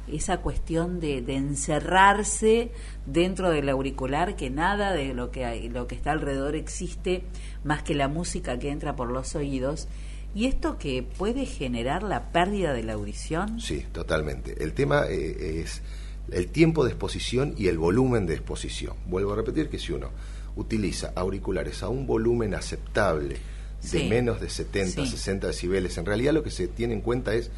esa 0.09 0.39
cuestión 0.39 1.01
de, 1.01 1.23
de 1.23 1.37
encerrarse 1.37 2.71
dentro 3.07 3.51
del 3.51 3.69
auricular 3.69 4.37
que 4.37 4.51
nada 4.51 4.93
de 4.93 5.15
lo 5.15 5.31
que 5.31 5.45
hay, 5.45 5.69
lo 5.69 5.87
que 5.87 5.95
está 5.95 6.13
alrededor 6.13 6.55
existe 6.57 7.23
más 7.65 7.83
que 7.83 7.95
la 7.95 8.09
música 8.09 8.59
que 8.59 8.71
entra 8.71 8.97
por 8.97 9.11
los 9.11 9.35
oídos 9.35 9.89
y 10.35 10.47
esto 10.47 10.79
que 10.79 11.03
puede 11.03 11.45
generar 11.47 12.03
la 12.03 12.33
pérdida 12.33 12.73
de 12.73 12.83
la 12.83 12.95
audición 12.95 13.61
Sí, 13.61 13.85
totalmente. 13.93 14.63
El 14.63 14.73
tema 14.73 15.05
eh, 15.09 15.61
es 15.63 15.83
el 16.31 16.49
tiempo 16.49 16.85
de 16.85 16.91
exposición 16.91 17.55
y 17.59 17.69
el 17.69 17.79
volumen 17.79 18.27
de 18.27 18.35
exposición. 18.35 18.97
Vuelvo 19.07 19.33
a 19.33 19.37
repetir 19.37 19.69
que 19.69 19.79
si 19.79 19.93
uno 19.93 20.09
utiliza 20.57 21.13
auriculares 21.17 21.83
a 21.83 21.89
un 21.89 22.07
volumen 22.07 22.55
aceptable 22.55 23.37
de 23.83 23.89
Sí. 23.89 24.09
menos 24.09 24.41
de 24.41 24.49
70, 24.49 25.05
Sí. 25.05 25.11
60 25.11 25.49
decibeles, 25.49 25.99
en 25.99 26.07
realidad 26.07 26.33
lo 26.33 26.43
que 26.43 26.51
se 26.51 26.69
tiene 26.69 26.95
en 26.95 27.01
cuenta 27.01 27.35
es 27.35 27.51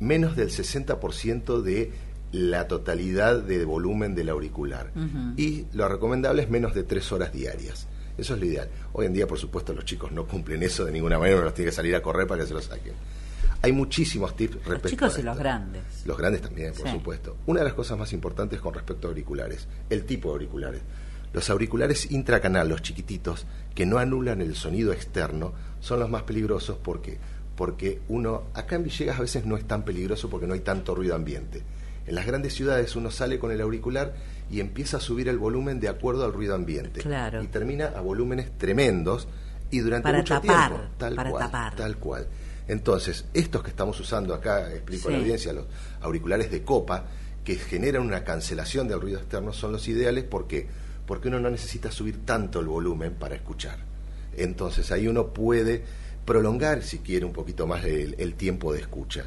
menos 0.00 0.36
del 0.36 0.50
60% 0.50 1.62
de 1.62 1.92
la 2.32 2.68
totalidad 2.68 3.40
de 3.42 3.64
volumen 3.64 4.14
del 4.14 4.28
auricular. 4.28 4.92
Y 5.36 5.66
lo 5.72 5.88
recomendable 5.88 6.42
es 6.42 6.50
menos 6.50 6.74
de 6.74 6.82
tres 6.84 7.10
horas 7.12 7.32
diarias. 7.32 7.86
Eso 8.18 8.34
es 8.34 8.40
lo 8.40 8.46
ideal. 8.46 8.68
Hoy 8.92 9.06
en 9.06 9.12
día, 9.12 9.26
por 9.26 9.38
supuesto, 9.38 9.72
los 9.72 9.84
chicos 9.84 10.10
no 10.12 10.26
cumplen 10.26 10.62
eso 10.62 10.84
de 10.84 10.92
ninguna 10.92 11.18
manera, 11.18 11.36
uno 11.36 11.44
los 11.46 11.54
tiene 11.54 11.70
que 11.70 11.76
salir 11.76 11.94
a 11.94 12.02
correr 12.02 12.26
para 12.26 12.42
que 12.42 12.48
se 12.48 12.54
lo 12.54 12.60
saquen. 12.60 12.92
Hay 13.62 13.72
muchísimos 13.72 14.36
tips 14.36 14.54
los 14.56 14.64
respecto 14.66 14.88
chicos 14.90 15.16
a 15.16 15.20
y 15.20 15.22
los 15.24 15.36
grandes 15.36 15.82
Los 16.04 16.16
grandes 16.16 16.42
también, 16.42 16.72
por 16.74 16.86
Sí. 16.86 16.92
supuesto. 16.92 17.36
Una 17.46 17.60
de 17.60 17.64
las 17.66 17.74
cosas 17.74 17.98
más 17.98 18.12
importantes 18.12 18.60
con 18.60 18.74
respecto 18.74 19.06
a 19.06 19.10
auriculares, 19.10 19.66
el 19.90 20.04
tipo 20.04 20.28
de 20.28 20.32
auriculares. 20.34 20.80
Los 21.32 21.50
auriculares 21.50 22.10
intracanal, 22.10 22.68
los 22.68 22.82
chiquititos, 22.82 23.46
que 23.74 23.84
no 23.86 23.98
anulan 23.98 24.40
el 24.42 24.54
sonido 24.54 24.92
externo, 24.92 25.52
son 25.80 26.00
los 26.00 26.08
más 26.10 26.22
peligrosos 26.22 26.78
porque 26.82 27.18
porque 27.58 28.02
uno, 28.08 28.44
acá 28.54 28.76
en 28.76 28.84
Villegas 28.84 29.18
a 29.18 29.22
veces 29.22 29.44
no 29.44 29.56
es 29.56 29.64
tan 29.66 29.84
peligroso 29.84 30.30
porque 30.30 30.46
no 30.46 30.54
hay 30.54 30.60
tanto 30.60 30.94
ruido 30.94 31.16
ambiente. 31.16 31.60
En 32.06 32.14
las 32.14 32.24
grandes 32.24 32.54
ciudades 32.54 32.94
uno 32.94 33.10
sale 33.10 33.40
con 33.40 33.50
el 33.50 33.60
auricular 33.60 34.14
y 34.48 34.60
empieza 34.60 34.98
a 34.98 35.00
subir 35.00 35.28
el 35.28 35.38
volumen 35.38 35.80
de 35.80 35.88
acuerdo 35.88 36.24
al 36.24 36.32
ruido 36.32 36.54
ambiente. 36.54 37.00
Claro. 37.00 37.42
Y 37.42 37.48
termina 37.48 37.86
a 37.86 38.00
volúmenes 38.00 38.56
tremendos 38.56 39.26
y 39.72 39.80
durante 39.80 40.04
Para 40.04 40.18
mucho 40.18 40.34
tapar, 40.34 40.68
tiempo. 40.68 40.88
Tal 40.98 41.16
para 41.16 41.30
cual, 41.30 41.44
tapar. 41.46 41.74
tal 41.74 41.96
cual. 41.96 42.26
Entonces, 42.68 43.24
estos 43.34 43.64
que 43.64 43.70
estamos 43.70 43.98
usando 43.98 44.34
acá, 44.34 44.72
explico 44.72 45.08
a 45.08 45.12
la 45.12 45.18
audiencia, 45.18 45.52
los 45.52 45.66
auriculares 46.00 46.52
de 46.52 46.62
copa, 46.62 47.06
que 47.42 47.56
generan 47.56 48.02
una 48.02 48.22
cancelación 48.22 48.86
del 48.86 49.00
ruido 49.00 49.18
externo, 49.18 49.52
son 49.52 49.72
los 49.72 49.88
ideales 49.88 50.22
porque, 50.22 50.68
porque 51.06 51.26
uno 51.26 51.40
no 51.40 51.50
necesita 51.50 51.90
subir 51.90 52.24
tanto 52.24 52.60
el 52.60 52.66
volumen 52.66 53.14
para 53.14 53.34
escuchar. 53.34 53.78
Entonces, 54.36 54.92
ahí 54.92 55.08
uno 55.08 55.32
puede 55.32 55.82
prolongar, 56.28 56.82
si 56.82 56.98
quiere, 56.98 57.24
un 57.24 57.32
poquito 57.32 57.66
más 57.66 57.82
el, 57.84 58.14
el 58.18 58.34
tiempo 58.34 58.72
de 58.74 58.80
escucha. 58.80 59.24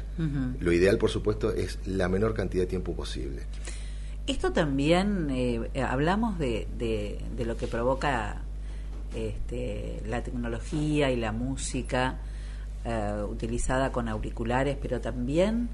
Lo 0.60 0.70
ideal, 0.72 0.96
por 0.98 1.10
supuesto, 1.10 1.52
es 1.52 1.80
la 1.84 2.08
menor 2.08 2.32
cantidad 2.32 2.62
de 2.62 2.68
tiempo 2.68 2.94
posible. 2.94 3.42
Esto 4.28 4.52
también, 4.52 5.28
eh, 5.30 5.68
eh, 5.74 5.82
hablamos 5.82 6.38
de, 6.38 6.68
de, 6.78 7.18
de 7.36 7.44
lo 7.44 7.56
que 7.56 7.66
provoca 7.66 8.42
este, 9.16 10.00
la 10.06 10.22
tecnología 10.22 11.10
y 11.10 11.16
la 11.16 11.32
música 11.32 12.20
eh, 12.84 13.24
utilizada 13.28 13.90
con 13.90 14.08
auriculares, 14.08 14.76
pero 14.80 15.00
también 15.00 15.68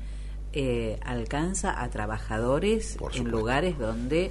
eh, 0.54 0.98
alcanza 1.04 1.82
a 1.82 1.90
trabajadores 1.90 2.96
en 3.14 3.30
lugares 3.30 3.78
donde 3.78 4.30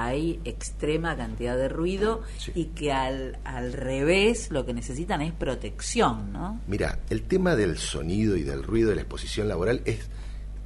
hay 0.00 0.40
extrema 0.44 1.16
cantidad 1.16 1.56
de 1.56 1.68
ruido 1.68 2.22
y 2.54 2.66
que 2.66 2.92
al, 2.92 3.38
al 3.44 3.72
revés 3.72 4.50
lo 4.50 4.64
que 4.64 4.72
necesitan 4.72 5.20
es 5.22 5.32
protección, 5.32 6.32
¿no? 6.32 6.60
Mira, 6.68 7.00
el 7.10 7.22
tema 7.22 7.56
del 7.56 7.78
sonido 7.78 8.36
y 8.36 8.42
del 8.44 8.62
ruido 8.62 8.90
de 8.90 8.94
la 8.96 9.00
exposición 9.02 9.48
laboral 9.48 9.82
es 9.84 10.08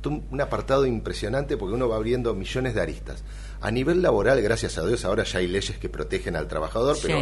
un 0.04 0.40
apartado 0.40 0.84
impresionante 0.84 1.56
porque 1.56 1.74
uno 1.76 1.88
va 1.88 1.94
abriendo 1.96 2.34
millones 2.34 2.74
de 2.74 2.80
aristas. 2.80 3.22
A 3.60 3.70
nivel 3.70 4.02
laboral, 4.02 4.42
gracias 4.42 4.76
a 4.76 4.84
Dios, 4.84 5.04
ahora 5.04 5.22
ya 5.22 5.38
hay 5.38 5.46
leyes 5.46 5.78
que 5.78 5.88
protegen 5.88 6.34
al 6.34 6.48
trabajador, 6.48 6.96
Sí. 6.96 7.02
pero 7.06 7.20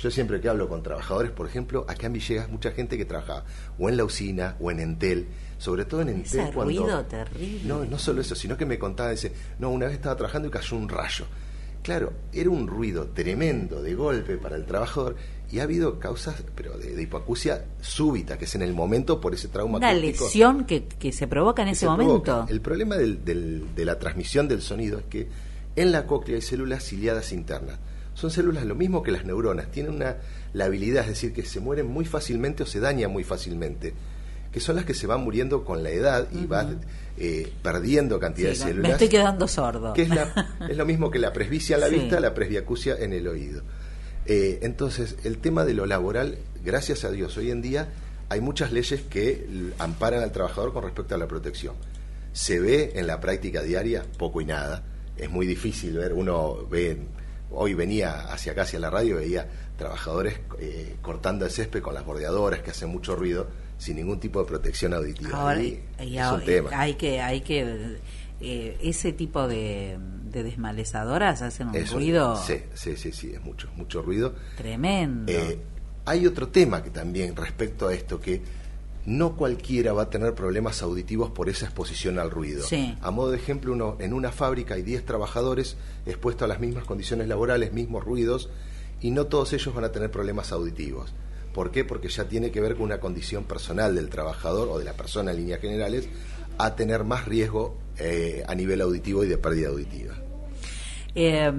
yo 0.00 0.10
siempre 0.10 0.40
que 0.40 0.48
hablo 0.48 0.66
con 0.68 0.82
trabajadores, 0.82 1.30
por 1.30 1.46
ejemplo, 1.46 1.84
acá 1.86 2.06
en 2.06 2.14
Villegas 2.14 2.48
mucha 2.48 2.70
gente 2.72 2.96
que 2.96 3.04
trabajaba 3.04 3.44
o 3.78 3.88
en 3.90 3.98
la 3.98 4.04
usina 4.04 4.56
o 4.60 4.70
en 4.70 4.80
Entel, 4.80 5.28
sobre 5.58 5.84
todo 5.84 6.00
en 6.00 6.08
Entel 6.08 6.40
Ese 6.40 6.52
cuando... 6.52 6.80
ruido 6.82 7.04
terrible. 7.04 7.60
No, 7.66 7.84
no 7.84 7.98
solo 7.98 8.22
eso, 8.22 8.34
sino 8.34 8.56
que 8.56 8.64
me 8.64 8.78
contaba, 8.78 9.10
dice, 9.10 9.32
no, 9.58 9.68
una 9.68 9.84
vez 9.86 9.96
estaba 9.96 10.16
trabajando 10.16 10.48
y 10.48 10.50
cayó 10.50 10.76
un 10.78 10.88
rayo. 10.88 11.26
Claro, 11.82 12.12
era 12.32 12.48
un 12.48 12.66
ruido 12.68 13.06
tremendo 13.08 13.82
de 13.82 13.94
golpe 13.94 14.36
para 14.36 14.54
el 14.56 14.64
trabajador 14.66 15.16
y 15.50 15.58
ha 15.58 15.64
habido 15.64 15.98
causas, 15.98 16.42
pero 16.54 16.78
de, 16.78 16.94
de 16.94 17.02
hipoacusia 17.02 17.64
súbita, 17.80 18.38
que 18.38 18.44
es 18.44 18.54
en 18.54 18.62
el 18.62 18.72
momento 18.72 19.20
por 19.20 19.34
ese 19.34 19.48
trauma 19.48 19.78
Una 19.78 19.92
lesión 19.92 20.64
que, 20.64 20.84
que 20.86 21.10
se 21.12 21.26
provoca 21.26 21.62
en 21.62 21.68
ese 21.68 21.80
se 21.80 21.86
momento. 21.86 22.22
provoca. 22.22 22.52
El 22.52 22.60
problema 22.60 22.96
del- 22.96 23.24
del- 23.24 23.74
de 23.74 23.84
la 23.84 23.98
transmisión 23.98 24.46
del 24.48 24.62
sonido 24.62 24.98
es 25.00 25.04
que 25.06 25.28
en 25.74 25.90
la 25.92 26.06
cóclea 26.06 26.36
hay 26.36 26.42
células 26.42 26.84
ciliadas 26.84 27.32
internas. 27.32 27.78
Son 28.14 28.30
células 28.30 28.64
lo 28.64 28.74
mismo 28.76 29.02
que 29.02 29.10
las 29.10 29.24
neuronas, 29.24 29.70
tienen 29.70 29.94
una, 29.94 30.16
la 30.52 30.66
habilidad, 30.66 31.02
es 31.02 31.08
decir, 31.08 31.32
que 31.32 31.44
se 31.44 31.60
mueren 31.60 31.86
muy 31.86 32.04
fácilmente 32.04 32.62
o 32.62 32.66
se 32.66 32.78
dañan 32.78 33.10
muy 33.10 33.24
fácilmente, 33.24 33.92
que 34.52 34.60
son 34.60 34.76
las 34.76 34.84
que 34.84 34.94
se 34.94 35.06
van 35.06 35.22
muriendo 35.24 35.64
con 35.64 35.82
la 35.82 35.90
edad 35.90 36.28
y 36.30 36.46
van 36.46 36.80
eh, 37.16 37.52
perdiendo 37.62 38.18
cantidad 38.18 38.52
Sí, 38.52 38.58
de 38.58 38.64
me 38.64 38.70
células. 38.70 38.92
estoy 38.92 39.08
quedando 39.08 39.48
sordo. 39.48 39.92
Que 39.92 40.02
es, 40.02 40.08
la- 40.08 40.56
es 40.68 40.76
lo 40.76 40.84
mismo 40.86 41.10
que 41.10 41.18
la 41.18 41.32
presbicia 41.32 41.74
en 41.76 41.80
la 41.80 41.88
Sí. 41.90 41.94
vista, 41.96 42.20
la 42.20 42.34
presbiacusia 42.34 42.96
en 42.98 43.12
el 43.12 43.26
oído. 43.28 43.62
Eh, 44.26 44.60
entonces, 44.62 45.16
el 45.24 45.38
tema 45.38 45.64
de 45.64 45.74
lo 45.74 45.86
laboral, 45.86 46.38
gracias 46.64 47.04
a 47.04 47.10
Dios, 47.10 47.36
hoy 47.36 47.50
en 47.50 47.60
día 47.62 47.88
hay 48.28 48.40
muchas 48.40 48.72
leyes 48.72 49.02
que 49.02 49.46
amparan 49.78 50.22
al 50.22 50.32
trabajador 50.32 50.72
con 50.72 50.84
respecto 50.84 51.14
a 51.14 51.18
la 51.18 51.26
protección. 51.28 51.74
Se 52.32 52.60
ve 52.60 52.92
en 52.94 53.06
la 53.06 53.20
práctica 53.20 53.62
diaria 53.62 54.04
poco 54.18 54.40
y 54.40 54.46
nada. 54.46 54.84
Es 55.18 55.28
muy 55.28 55.46
difícil 55.46 55.98
ver, 55.98 56.14
uno 56.14 56.66
ve, 56.70 56.96
hoy 57.50 57.74
venía 57.74 58.32
hacia 58.32 58.52
acá, 58.52 58.62
hacia 58.62 58.78
la 58.78 58.88
radio, 58.88 59.16
veía 59.16 59.46
trabajadores 59.76 60.40
eh, 60.60 60.96
cortando 61.02 61.44
el 61.44 61.50
césped 61.50 61.82
con 61.82 61.92
las 61.94 62.06
bordeadoras 62.06 62.60
que 62.62 62.70
hacen 62.70 62.88
mucho 62.88 63.14
ruido 63.16 63.48
sin 63.82 63.96
ningún 63.96 64.20
tipo 64.20 64.38
de 64.40 64.46
protección 64.46 64.94
auditiva. 64.94 65.30
Ahora, 65.36 65.58
Ahí 65.58 65.82
y 66.00 66.16
es 66.16 66.44
tema. 66.44 66.70
hay 66.72 66.94
que, 66.94 67.20
hay 67.20 67.40
que 67.40 67.98
eh, 68.40 68.78
ese 68.80 69.12
tipo 69.12 69.48
de, 69.48 69.98
de 70.30 70.42
desmalezadoras 70.44 71.42
hacen 71.42 71.68
un 71.70 71.74
Eso, 71.74 71.96
ruido 71.96 72.36
Sí, 72.36 72.58
sí, 72.74 72.96
sí, 72.96 73.10
sí, 73.10 73.32
es 73.34 73.42
mucho, 73.42 73.68
mucho 73.74 74.00
ruido. 74.00 74.34
tremendo. 74.56 75.32
Eh, 75.32 75.58
hay 76.04 76.26
otro 76.28 76.46
tema 76.48 76.80
que 76.84 76.90
también 76.90 77.34
respecto 77.34 77.88
a 77.88 77.94
esto, 77.94 78.20
que 78.20 78.40
no 79.04 79.34
cualquiera 79.36 79.92
va 79.92 80.02
a 80.02 80.10
tener 80.10 80.32
problemas 80.32 80.80
auditivos 80.82 81.30
por 81.32 81.48
esa 81.48 81.64
exposición 81.66 82.20
al 82.20 82.30
ruido. 82.30 82.62
Sí. 82.62 82.96
A 83.02 83.10
modo 83.10 83.32
de 83.32 83.38
ejemplo, 83.38 83.72
uno, 83.72 83.96
en 83.98 84.12
una 84.12 84.30
fábrica 84.30 84.74
hay 84.74 84.82
10 84.82 85.04
trabajadores 85.04 85.76
expuestos 86.06 86.44
a 86.44 86.46
las 86.48 86.60
mismas 86.60 86.84
condiciones 86.84 87.26
laborales, 87.26 87.72
mismos 87.72 88.04
ruidos, 88.04 88.48
y 89.00 89.10
no 89.10 89.26
todos 89.26 89.52
ellos 89.54 89.74
van 89.74 89.82
a 89.82 89.90
tener 89.90 90.12
problemas 90.12 90.52
auditivos. 90.52 91.12
¿Por 91.52 91.70
qué? 91.70 91.84
Porque 91.84 92.08
ya 92.08 92.24
tiene 92.28 92.50
que 92.50 92.60
ver 92.60 92.74
con 92.74 92.84
una 92.84 92.98
condición 93.00 93.44
personal 93.44 93.94
del 93.94 94.08
trabajador 94.08 94.68
o 94.70 94.78
de 94.78 94.84
la 94.84 94.94
persona 94.94 95.30
en 95.32 95.38
líneas 95.38 95.60
generales 95.60 96.08
a 96.58 96.74
tener 96.76 97.04
más 97.04 97.24
riesgo 97.26 97.76
eh, 97.98 98.42
a 98.48 98.54
nivel 98.54 98.80
auditivo 98.80 99.22
y 99.24 99.28
de 99.28 99.36
pérdida 99.38 99.68
auditiva. 99.68 100.14
Eh, 101.14 101.52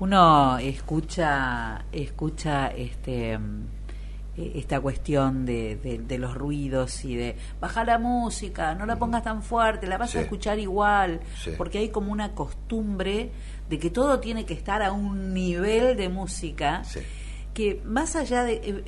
uno 0.00 0.58
escucha 0.58 1.84
escucha 1.92 2.68
este 2.68 3.34
eh, 3.34 4.52
esta 4.56 4.80
cuestión 4.80 5.44
de, 5.46 5.76
de- 5.76 5.98
de 5.98 6.18
los 6.18 6.34
ruidos 6.34 7.04
y 7.04 7.14
de 7.14 7.36
baja 7.60 7.84
la 7.84 7.98
música, 7.98 8.74
no 8.74 8.86
la 8.86 8.96
pongas 8.96 9.22
tan 9.22 9.42
fuerte, 9.42 9.86
la 9.86 9.98
vas 9.98 10.10
Sí. 10.10 10.18
a 10.18 10.20
escuchar 10.22 10.58
igual, 10.58 11.20
Sí. 11.42 11.52
porque 11.56 11.78
hay 11.78 11.90
como 11.90 12.10
una 12.12 12.34
costumbre 12.34 13.30
de 13.68 13.78
que 13.78 13.90
todo 13.90 14.18
tiene 14.20 14.44
que 14.46 14.54
estar 14.54 14.82
a 14.82 14.90
un 14.92 15.34
nivel 15.34 15.96
de 15.96 16.08
música 16.08 16.82
que 17.54 17.80
más 17.84 18.16
allá 18.16 18.44
de 18.44 18.54
eh, 18.54 18.84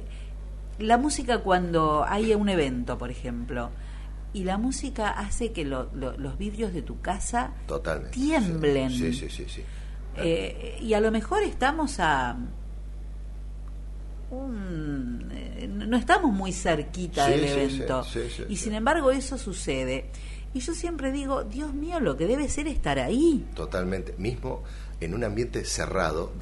la 0.83 0.99
música 0.99 1.39
cuando 1.39 2.05
hay 2.07 2.35
un 2.35 2.49
evento, 2.49 2.99
por 2.99 3.11
ejemplo, 3.11 3.71
y 4.35 4.45
la 4.45 4.57
música 4.59 5.11
hace 5.11 5.53
que 5.53 5.65
lo- 5.65 5.91
lo- 5.95 6.17
los 6.17 6.39
vidrios 6.39 6.73
de 6.73 6.83
tu 6.83 7.01
casa 7.01 7.53
Totalmente. 7.67 8.13
tiemblen. 8.15 8.91
Sí, 8.91 9.13
sí, 9.13 9.29
sí, 9.29 9.47
sí. 9.49 9.63
Eh, 10.17 10.79
y 10.81 10.93
a 10.95 11.01
lo 11.01 11.11
mejor 11.11 11.43
estamos 11.43 11.99
a 12.01 12.37
un- 14.31 15.29
eh, 15.33 15.69
no 15.69 15.97
estamos 15.97 16.33
muy 16.33 16.53
cerquita 16.53 17.27
Sí, 17.27 17.33
del 17.33 17.45
evento 17.45 18.03
sí, 18.05 18.21
sí, 18.35 18.45
y 18.49 18.57
sin 18.57 18.75
embargo 18.75 19.11
eso 19.11 19.37
sucede 19.37 20.07
y 20.55 20.61
yo 20.61 20.75
siempre 20.75 21.13
digo 21.13 21.45
Dios 21.45 21.75
mío 21.75 22.01
lo 22.01 22.17
que 22.17 22.27
debe 22.27 22.49
ser 22.49 22.67
estar 22.67 22.99
ahí 22.99 23.47
Totalmente. 23.55 24.15
Mismo 24.19 24.63
en 25.01 25.15
un 25.15 25.25
ambiente 25.25 25.65
cerrado, 25.65 26.33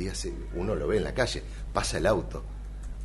uno 0.54 0.74
lo 0.74 0.86
ve 0.86 0.98
en 0.98 1.04
la 1.04 1.14
calle, 1.14 1.42
pasa 1.72 1.98
el 1.98 2.06
auto 2.06 2.44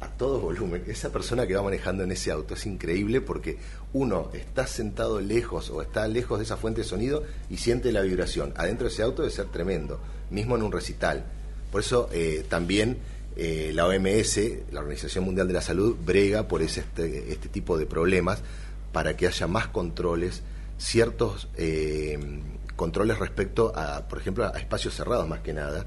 a 0.05 0.09
todo 0.17 0.39
volumen. 0.39 0.83
Esa 0.87 1.11
persona 1.11 1.47
que 1.47 1.55
va 1.55 1.63
manejando 1.63 2.03
en 2.03 2.11
ese 2.11 2.31
auto 2.31 2.53
es 2.53 2.65
increíble 2.65 3.21
porque 3.21 3.57
uno 3.93 4.29
está 4.33 4.67
sentado 4.67 5.19
lejos 5.19 5.69
o 5.69 5.81
está 5.81 6.07
lejos 6.07 6.39
de 6.39 6.45
esa 6.45 6.57
fuente 6.57 6.81
de 6.81 6.87
sonido 6.87 7.23
y 7.49 7.57
siente 7.57 7.91
la 7.91 8.01
vibración. 8.01 8.53
Adentro 8.55 8.87
de 8.87 8.93
ese 8.93 9.03
auto 9.03 9.23
debe 9.23 9.33
ser 9.33 9.47
tremendo, 9.47 9.99
mismo 10.29 10.55
en 10.55 10.63
un 10.63 10.71
recital. 10.71 11.25
Por 11.71 11.81
eso 11.81 12.09
eh, 12.13 12.45
también 12.47 12.97
eh, 13.35 13.71
la 13.73 13.87
OMS, 13.87 14.39
la 14.71 14.79
Organización 14.79 15.25
Mundial 15.25 15.47
de 15.47 15.53
la 15.53 15.61
Salud, 15.61 15.95
brega 16.05 16.47
por 16.47 16.61
ese, 16.61 16.81
este, 16.81 17.31
este 17.31 17.49
tipo 17.49 17.77
de 17.77 17.85
problemas 17.85 18.41
para 18.91 19.17
que 19.17 19.27
haya 19.27 19.47
más 19.47 19.67
controles, 19.67 20.43
ciertos 20.77 21.49
eh, 21.57 22.19
controles 22.75 23.17
respecto 23.17 23.73
a, 23.75 24.07
por 24.07 24.19
ejemplo, 24.19 24.45
a 24.45 24.57
espacios 24.59 24.93
cerrados 24.93 25.27
más 25.27 25.39
que 25.39 25.53
nada, 25.53 25.85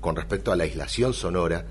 con 0.00 0.16
respecto 0.16 0.52
a 0.52 0.56
la 0.56 0.64
aislación 0.64 1.12
sonora 1.12 1.66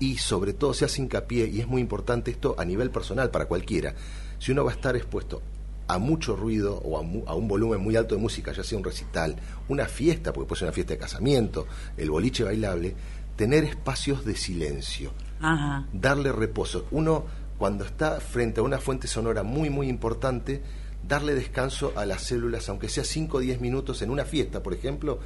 y 0.00 0.16
sobre 0.18 0.52
todo 0.54 0.74
se 0.74 0.84
hace 0.84 1.00
hincapié, 1.02 1.46
y 1.46 1.60
es 1.60 1.68
muy 1.68 1.80
importante 1.80 2.32
esto 2.32 2.56
a 2.58 2.64
nivel 2.64 2.90
personal 2.90 3.30
para 3.30 3.46
cualquiera, 3.46 3.94
si 4.40 4.50
uno 4.50 4.64
va 4.64 4.72
a 4.72 4.74
estar 4.74 4.96
expuesto 4.96 5.40
a 5.86 5.98
mucho 5.98 6.34
ruido 6.36 6.76
o 6.78 6.98
a, 6.98 7.02
mu- 7.02 7.22
a 7.26 7.34
un 7.34 7.46
volumen 7.46 7.80
muy 7.80 7.94
alto 7.96 8.14
de 8.16 8.20
música, 8.20 8.52
ya 8.52 8.64
sea 8.64 8.78
un 8.78 8.84
recital, 8.84 9.36
una 9.68 9.86
fiesta, 9.86 10.32
porque 10.32 10.48
puede 10.48 10.58
ser 10.60 10.66
una 10.68 10.74
fiesta 10.74 10.94
de 10.94 10.98
casamiento, 10.98 11.66
el 11.96 12.10
boliche 12.10 12.42
bailable, 12.44 12.94
tener 13.36 13.64
espacios 13.64 14.24
de 14.24 14.36
silencio 14.36 15.12
Ajá. 15.40 15.86
darle 15.92 16.30
reposo. 16.32 16.86
Uno, 16.90 17.24
cuando 17.58 17.84
está 17.84 18.20
frente 18.20 18.60
a 18.60 18.62
una 18.62 18.78
fuente 18.78 19.06
sonora 19.08 19.42
muy, 19.42 19.68
muy 19.68 19.88
importante, 19.88 20.62
darle 21.06 21.34
descanso 21.34 21.92
a 21.96 22.06
las 22.06 22.22
células, 22.22 22.68
aunque 22.68 22.88
sea 22.88 23.04
5 23.04 23.38
o 23.38 23.40
10 23.40 23.60
minutos 23.60 24.00
en 24.02 24.10
una 24.10 24.24
fiesta, 24.24 24.62
por 24.62 24.72
ejemplo, 24.74 25.18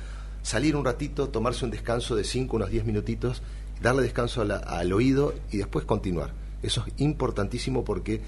salir 0.43 0.77
un 0.77 0.85
ratito, 0.85 1.29
tomarse 1.29 1.65
un 1.65 1.71
descanso 1.71 2.17
de 2.17 2.25
5, 2.25 2.57
unos 2.57 2.71
10 2.71 2.85
minutitos, 2.87 3.43
darle 3.85 4.03
descanso 4.03 4.43
a 4.43 4.45
la- 4.45 4.57
al 4.57 4.93
oído 4.93 5.33
y 5.53 5.59
después 5.59 5.85
continuar. 5.85 6.31
Eso 6.63 6.83
es 6.87 6.93
importantísimo 7.01 7.85
porque 7.85 8.21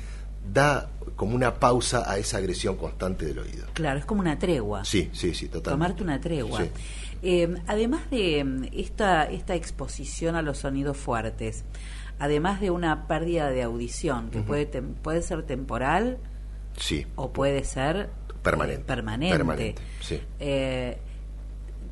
da 0.52 0.88
como 1.16 1.34
una 1.34 1.54
pausa 1.54 2.08
a 2.08 2.18
esa 2.18 2.36
agresión 2.38 2.76
constante 2.76 3.24
del 3.26 3.40
oído. 3.40 3.66
claro 3.72 3.98
es 3.98 4.04
como 4.04 4.20
una 4.20 4.38
tregua 4.38 4.84
Sí, 4.84 5.10
sí, 5.12 5.34
sí, 5.34 5.48
totalmente. 5.48 5.70
tomarte 5.70 6.02
una 6.04 6.20
tregua 6.20 6.60
Sí. 6.62 6.70
Eh, 7.22 7.54
además 7.66 8.08
de 8.10 8.44
mm, 8.44 8.64
esta 8.72 9.24
esta 9.24 9.54
exposición 9.56 10.36
a 10.36 10.42
los 10.42 10.58
sonidos 10.58 10.96
fuertes 10.98 11.64
además 12.20 12.60
de 12.60 12.70
una 12.70 13.08
pérdida 13.08 13.50
de 13.50 13.62
audición 13.62 14.30
que 14.30 14.40
puede 14.40 14.70
tem- 14.70 14.94
puede 15.02 15.20
ser 15.22 15.42
temporal 15.42 16.18
Sí, 16.78 17.06
o 17.16 17.32
puede 17.32 17.64
ser 17.64 18.10
permanente. 18.42 18.82
eh, 18.82 18.84
permanente. 18.86 19.36
Permanente, 19.36 19.82
sí. 20.00 20.20
Eh, 20.38 20.98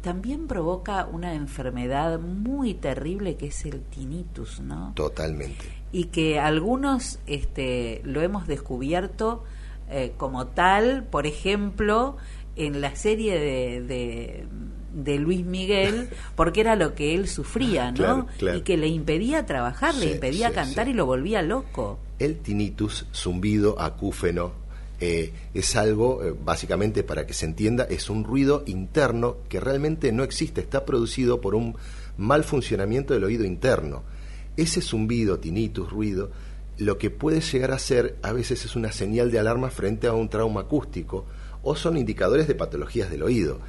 también 0.05 0.47
provoca 0.47 1.07
una 1.07 1.35
enfermedad 1.35 2.21
muy 2.21 2.75
terrible 2.75 3.37
que 3.37 3.47
es 3.47 3.65
el 3.65 3.81
tinnitus, 3.81 4.61
¿no? 4.61 4.93
Totalmente. 4.95 5.65
Y 5.93 6.05
que 6.05 6.39
algunos 6.39 7.21
este, 7.27 8.03
lo 8.05 8.21
hemos 8.21 8.47
descubierto 8.47 9.45
eh, 9.89 10.13
como 10.19 10.49
tal, 10.49 11.05
por 11.05 11.27
ejemplo, 11.27 12.19
en 12.55 12.83
la 12.83 12.95
serie 12.97 13.39
de, 13.39 13.81
de, 13.81 14.47
de 14.93 15.19
Luis 15.19 15.43
Miguel, 15.43 16.11
porque 16.37 16.61
era 16.61 16.77
lo 16.77 16.95
que 16.95 17.15
él 17.15 17.27
sufría, 17.27 17.91
¿no? 17.91 17.97
Claro, 17.97 18.27
claro. 18.37 18.59
Y 18.59 18.61
que 18.61 18.77
le 18.77 18.89
impedía 18.89 19.47
trabajar, 19.47 19.95
le 19.95 20.13
impedía 20.13 20.49
sí, 20.49 20.55
cantar 20.55 20.85
sí. 20.85 20.91
y 20.91 20.95
lo 20.95 21.07
volvía 21.07 21.41
loco. 21.41 21.99
El 22.19 22.41
tinnitus, 22.41 23.07
zumbido, 23.15 23.81
acúfeno, 23.81 24.53
eh, 25.01 25.33
es 25.55 25.77
algo, 25.77 26.23
eh, 26.23 26.35
básicamente 26.45 27.03
para 27.03 27.27
que 27.27 27.35
se 27.35 27.47
entienda, 27.47 27.85
es 27.85 28.11
un 28.11 28.25
ruido 28.25 28.63
interno 28.67 29.39
que 29.49 29.61
realmente 29.61 30.13
no 30.13 30.23
existe, 30.23 30.61
está 30.61 30.85
producido 30.85 31.41
por 31.41 31.55
un 31.55 31.77
mal 32.17 32.45
funcionamiento 32.45 33.15
del 33.15 33.25
oído 33.25 33.45
interno. 33.45 34.03
Ese 34.57 34.81
zumbido, 34.81 35.39
tinnitus, 35.41 35.91
ruido, 35.91 36.31
lo 36.79 36.99
que 36.99 37.11
puede 37.11 37.41
llegar 37.41 37.73
a 37.73 37.79
ser 37.79 38.17
a 38.23 38.33
veces 38.33 38.65
es 38.65 38.77
una 38.77 38.93
señal 38.93 39.31
de 39.31 39.39
alarma 39.39 39.71
frente 39.71 40.07
a 40.07 40.13
un 40.13 40.29
trauma 40.29 40.63
acústico 40.63 41.25
o 41.63 41.77
son 41.77 41.97
indicadores 41.97 42.47
de 42.47 42.55
patologías 42.55 43.11
del 43.11 43.23
oído. 43.23 43.61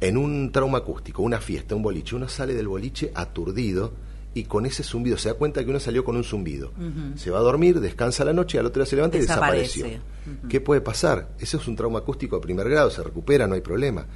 En 0.00 0.16
un 0.16 0.52
trauma 0.52 0.78
acústico, 0.78 1.22
una 1.22 1.40
fiesta, 1.40 1.74
un 1.74 1.82
boliche, 1.82 2.16
uno 2.16 2.28
sale 2.28 2.54
del 2.54 2.68
boliche 2.68 3.10
aturdido 3.14 3.92
y 4.34 4.44
con 4.44 4.66
ese 4.66 4.82
zumbido 4.84 5.16
se 5.16 5.28
da 5.30 5.34
cuenta 5.34 5.64
que 5.64 5.70
uno 5.70 5.80
salió 5.80 6.04
con 6.04 6.16
un 6.16 6.24
zumbido. 6.24 6.72
Se 7.16 7.30
va 7.30 7.38
a 7.38 7.42
dormir, 7.42 7.80
descansa 7.80 8.24
la 8.24 8.32
noche 8.32 8.58
al 8.58 8.66
otro 8.66 8.82
día 8.82 8.88
se 8.90 8.96
levanta 8.96 9.16
y 9.16 9.20
Desaparece. 9.22 9.82
desapareció. 9.82 10.48
¿Qué 10.48 10.60
puede 10.60 10.80
pasar? 10.80 11.30
Ese 11.38 11.56
es 11.56 11.66
un 11.66 11.74
trauma 11.76 12.00
acústico 12.00 12.36
de 12.36 12.42
primer 12.42 12.68
grado, 12.68 12.90
se 12.90 13.02
recupera, 13.02 13.46
no 13.46 13.54
hay 13.54 13.62
problema. 13.62 14.06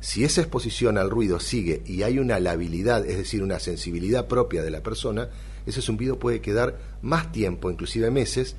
Si 0.00 0.24
esa 0.24 0.40
exposición 0.40 0.98
al 0.98 1.10
ruido 1.10 1.40
sigue 1.40 1.82
y 1.86 2.02
hay 2.02 2.18
una 2.18 2.40
labilidad, 2.40 3.06
es 3.06 3.18
decir, 3.18 3.42
una 3.42 3.58
sensibilidad 3.58 4.26
propia 4.28 4.62
de 4.62 4.70
la 4.70 4.82
persona, 4.82 5.28
ese 5.66 5.82
zumbido 5.82 6.18
puede 6.18 6.40
quedar 6.40 6.78
más 7.02 7.30
tiempo, 7.32 7.70
inclusive 7.70 8.10
meses, 8.10 8.56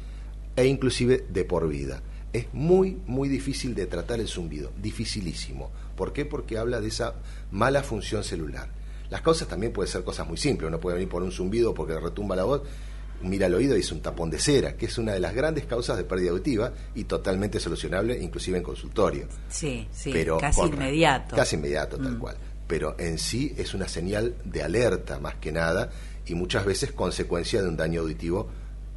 e 0.56 0.66
inclusive 0.66 1.26
de 1.30 1.44
por 1.44 1.68
vida. 1.68 2.04
Es 2.34 2.46
muy, 2.54 3.00
muy 3.08 3.28
difícil 3.28 3.76
de 3.76 3.88
tratar 3.88 4.20
el 4.20 4.28
zumbido, 4.28 4.72
dificilísimo. 4.82 5.72
¿Por 5.98 6.14
qué? 6.14 6.26
Porque 6.26 6.58
habla 6.58 6.80
de 6.80 6.88
esa 6.88 7.16
mala 7.52 7.84
función 7.84 8.24
celular. 8.24 8.70
Las 9.12 9.22
causas 9.22 9.48
también 9.48 9.72
pueden 9.72 9.92
ser 9.92 10.04
cosas 10.04 10.28
muy 10.28 10.38
simples. 10.38 10.68
Uno 10.68 10.80
puede 10.80 10.96
venir 10.96 11.10
por 11.10 11.22
un 11.22 11.32
zumbido 11.32 11.74
porque 11.76 12.00
retumba 12.00 12.36
la 12.36 12.46
voz, 12.46 12.64
mira 13.22 13.46
al 13.46 13.54
oído 13.54 13.78
y 13.78 13.82
es 13.82 13.92
un 13.92 14.02
tapón 14.02 14.32
de 14.32 14.40
cera, 14.40 14.76
que 14.76 14.88
es 14.88 14.98
una 14.98 15.14
de 15.14 15.20
las 15.20 15.36
grandes 15.36 15.66
causas 15.66 15.98
de 15.98 16.04
pérdida 16.06 16.32
auditiva 16.32 16.72
y 16.96 17.04
totalmente 17.04 17.60
solucionable, 17.60 18.18
inclusive 18.18 18.58
en 18.58 18.64
consultorio. 18.64 19.28
Sí, 19.50 19.88
sí, 19.92 20.10
Pero 20.12 20.40
casi 20.40 20.62
con- 20.62 20.74
inmediato. 20.74 21.36
Casi 21.36 21.56
inmediato, 21.58 21.98
tal 21.98 22.16
Mm. 22.16 22.20
cual. 22.20 22.38
Pero 22.68 22.96
en 22.98 23.20
sí 23.20 23.54
es 23.58 23.74
una 23.76 23.88
señal 23.88 24.34
de 24.46 24.64
alerta 24.64 25.20
más 25.20 25.36
que 25.36 25.52
nada 25.52 25.92
y 26.26 26.34
muchas 26.34 26.66
veces 26.66 26.94
consecuencia 26.94 27.62
de 27.62 27.68
un 27.68 27.76
daño 27.78 28.02
auditivo 28.02 28.48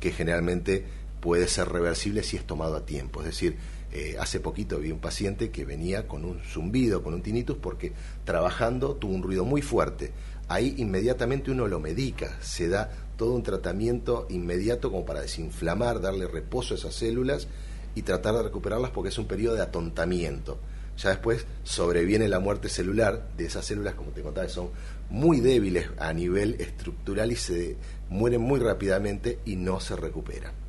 que 0.00 0.12
generalmente 0.12 0.84
puede 1.20 1.48
ser 1.48 1.68
reversible 1.70 2.22
si 2.22 2.36
es 2.36 2.46
tomado 2.46 2.76
a 2.76 2.86
tiempo. 2.86 3.20
Es 3.20 3.26
decir, 3.26 3.56
eh, 3.94 4.16
hace 4.18 4.40
poquito 4.40 4.80
vi 4.80 4.90
un 4.90 4.98
paciente 4.98 5.50
que 5.50 5.64
venía 5.64 6.08
con 6.08 6.24
un 6.24 6.40
zumbido, 6.40 7.04
con 7.04 7.14
un 7.14 7.22
tinnitus, 7.22 7.56
porque 7.56 7.92
trabajando 8.24 8.96
tuvo 8.96 9.14
un 9.14 9.22
ruido 9.22 9.44
muy 9.44 9.62
fuerte. 9.62 10.10
Ahí 10.48 10.74
inmediatamente 10.78 11.52
uno 11.52 11.68
lo 11.68 11.78
medica, 11.78 12.36
se 12.42 12.68
da 12.68 12.90
todo 13.16 13.34
un 13.34 13.44
tratamiento 13.44 14.26
inmediato 14.30 14.90
como 14.90 15.06
para 15.06 15.20
desinflamar, 15.20 16.00
darle 16.00 16.26
reposo 16.26 16.74
a 16.74 16.76
esas 16.76 16.92
células 16.92 17.46
y 17.94 18.02
tratar 18.02 18.34
de 18.34 18.42
recuperarlas 18.42 18.90
porque 18.90 19.10
es 19.10 19.18
un 19.18 19.26
periodo 19.26 19.54
de 19.54 19.62
atontamiento. 19.62 20.58
Ya 20.98 21.10
después 21.10 21.46
sobreviene 21.62 22.26
la 22.26 22.40
muerte 22.40 22.68
celular 22.68 23.28
de 23.36 23.46
esas 23.46 23.64
células, 23.64 23.94
como 23.94 24.10
te 24.10 24.22
contaba, 24.22 24.48
son 24.48 24.70
muy 25.08 25.38
débiles 25.38 25.86
a 25.98 26.12
nivel 26.12 26.56
estructural 26.58 27.30
y 27.30 27.36
se 27.36 27.76
mueren 28.10 28.40
muy 28.40 28.58
rápidamente 28.58 29.38
y 29.44 29.54
no 29.54 29.78
se 29.78 29.94
recuperan. 29.94 30.63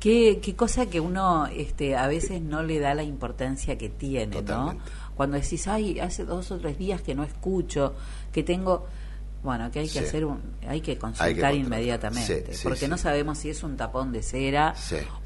Qué, 0.00 0.38
qué 0.40 0.54
cosa 0.54 0.86
que 0.86 1.00
uno 1.00 1.46
este, 1.46 1.96
a 1.96 2.06
veces 2.06 2.40
no 2.40 2.62
le 2.62 2.78
da 2.78 2.94
la 2.94 3.02
importancia 3.02 3.76
que 3.76 3.88
tiene, 3.88 4.42
¿no? 4.42 4.76
Cuando 5.16 5.36
decís, 5.36 5.66
ay, 5.66 5.98
hace 5.98 6.24
dos 6.24 6.50
o 6.52 6.58
tres 6.58 6.78
días 6.78 7.02
que 7.02 7.14
no 7.14 7.24
escucho, 7.24 7.94
que 8.32 8.42
tengo... 8.42 8.86
Bueno, 9.40 9.70
que 9.70 9.78
hay 9.78 9.86
que 9.86 10.00
Sí. 10.00 10.04
hacer 10.04 10.24
un, 10.24 10.40
hay 10.66 10.80
que 10.80 10.98
consultar 10.98 11.54
inmediatamente, 11.54 12.46
Sí, 12.48 12.54
sí, 12.58 12.60
porque 12.64 12.88
no 12.88 12.98
sabemos 12.98 13.38
si 13.38 13.50
es 13.50 13.62
un 13.62 13.76
tapón 13.76 14.10
de 14.10 14.20
cera 14.24 14.74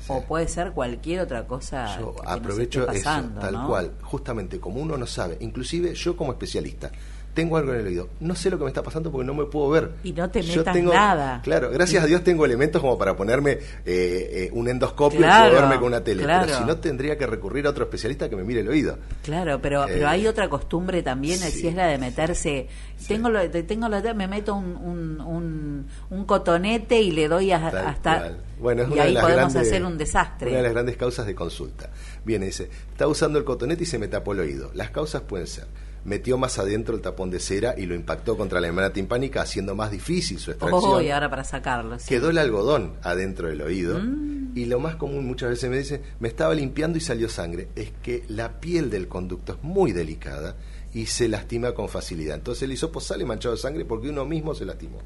o 0.08 0.22
puede 0.24 0.48
ser 0.48 0.72
cualquier 0.72 1.20
otra 1.20 1.46
cosa 1.46 1.98
Yo 1.98 2.14
que 2.14 2.22
nos 2.22 2.30
aprovecho 2.30 2.80
esté 2.82 2.92
pasando, 2.98 3.40
eso, 3.40 3.40
tal 3.40 3.54
¿no? 3.54 3.66
cual, 3.66 3.92
justamente 4.02 4.60
como 4.60 4.80
uno 4.82 4.98
no 4.98 5.06
sabe, 5.06 5.38
inclusive 5.40 5.94
yo 5.94 6.14
como 6.14 6.32
especialista, 6.32 6.90
tengo 7.34 7.56
algo 7.56 7.72
en 7.72 7.80
el 7.80 7.86
oído, 7.86 8.08
no 8.20 8.34
sé 8.34 8.50
lo 8.50 8.58
que 8.58 8.64
me 8.64 8.70
está 8.70 8.82
pasando 8.82 9.10
porque 9.10 9.26
no 9.26 9.32
me 9.34 9.44
puedo 9.46 9.70
ver. 9.70 9.90
Y 10.04 10.12
no 10.12 10.28
te 10.30 10.42
Yo 10.42 10.58
metas 10.58 10.74
tengo, 10.74 10.92
nada. 10.92 11.40
Claro, 11.42 11.70
gracias 11.70 12.04
a 12.04 12.06
Dios 12.06 12.22
tengo 12.22 12.44
elementos 12.44 12.80
como 12.82 12.98
para 12.98 13.16
ponerme 13.16 13.52
eh, 13.52 13.58
eh, 13.86 14.50
un 14.52 14.68
endoscopio 14.68 15.18
Claro, 15.20 15.46
y 15.46 15.50
puedo 15.50 15.62
verme 15.62 15.78
con 15.78 15.88
una 15.88 16.04
tele, 16.04 16.24
claro. 16.24 16.46
pero 16.46 16.58
si 16.58 16.64
no 16.64 16.76
tendría 16.76 17.16
que 17.16 17.26
recurrir 17.26 17.66
a 17.66 17.70
otro 17.70 17.84
especialista 17.84 18.28
que 18.28 18.36
me 18.36 18.44
mire 18.44 18.60
el 18.60 18.68
oído. 18.68 18.98
Claro, 19.22 19.60
pero, 19.62 19.84
pero 19.86 20.04
Eh, 20.06 20.08
hay 20.08 20.26
otra 20.26 20.48
costumbre 20.48 21.02
también, 21.02 21.38
sí. 21.38 21.50
si 21.60 21.68
es 21.68 21.74
la 21.74 21.86
de 21.86 21.98
meterse, 21.98 22.68
tengo 23.08 23.28
lo, 23.30 23.48
te- 23.50 23.62
tengo 23.62 23.88
la 23.88 24.02
me 24.14 24.28
meto 24.28 24.54
un, 24.54 24.76
un, 24.76 25.20
un, 25.20 25.86
un 26.10 26.24
cotonete 26.26 27.00
y 27.00 27.12
le 27.12 27.28
doy 27.28 27.50
a- 27.52 27.70
Tal 27.70 27.86
hasta... 27.86 28.18
cual. 28.18 28.38
Bueno, 28.60 28.82
es 28.82 28.88
y 28.88 28.92
una 28.92 29.02
de 29.02 29.08
ahí 29.08 29.14
las 29.14 29.22
podemos 29.24 29.52
grandes- 29.54 29.68
hacer 29.72 29.84
un 29.84 29.98
desastre. 29.98 30.48
Una 30.50 30.56
de 30.58 30.62
las 30.64 30.72
grandes 30.72 30.96
causas 30.96 31.26
de 31.26 31.34
consulta. 31.34 31.90
Viene, 32.24 32.46
dice, 32.46 32.68
está 32.92 33.08
usando 33.08 33.38
el 33.38 33.44
cotonete 33.44 33.82
y 33.82 33.86
se 33.86 33.98
me 33.98 34.06
tapó 34.06 34.32
el 34.34 34.40
oído. 34.40 34.70
Las 34.74 34.90
causas 34.90 35.22
pueden 35.22 35.46
ser, 35.48 35.64
metió 36.04 36.36
más 36.38 36.58
adentro 36.58 36.94
el 36.94 37.00
tapón 37.00 37.30
de 37.30 37.38
cera 37.40 37.74
y 37.76 37.86
lo 37.86 37.94
impactó 37.94 38.36
contra 38.36 38.60
la 38.60 38.68
membrana 38.68 38.92
timpánica, 38.92 39.42
haciendo 39.42 39.74
más 39.74 39.90
difícil 39.90 40.38
su 40.38 40.50
extracción. 40.50 40.82
Oh, 40.84 41.00
y 41.00 41.10
ahora 41.10 41.30
para 41.30 41.44
sacarlo. 41.44 41.98
sí. 41.98 42.06
Quedó 42.08 42.30
el 42.30 42.38
algodón 42.38 42.94
adentro 43.02 43.48
del 43.48 43.62
oído. 43.62 43.98
Mm. 44.00 44.56
Y 44.56 44.66
lo 44.66 44.80
más 44.80 44.96
común 44.96 45.26
muchas 45.26 45.48
veces 45.50 45.70
me 45.70 45.78
dicen, 45.78 46.02
me 46.20 46.28
estaba 46.28 46.54
limpiando 46.54 46.98
y 46.98 47.00
salió 47.00 47.28
sangre. 47.28 47.68
Es 47.74 47.90
que 48.02 48.24
la 48.28 48.60
piel 48.60 48.90
del 48.90 49.08
conducto 49.08 49.52
es 49.54 49.62
muy 49.62 49.92
delicada 49.92 50.56
y 50.92 51.06
se 51.06 51.26
lastima 51.28 51.72
con 51.72 51.88
facilidad. 51.88 52.34
Entonces 52.36 52.64
el 52.64 52.72
hisopo 52.72 53.00
sale 53.00 53.24
manchado 53.24 53.54
de 53.54 53.60
sangre 53.62 53.84
porque 53.86 54.10
uno 54.10 54.26
mismo 54.26 54.54
se 54.54 54.66
lastimó. 54.66 54.98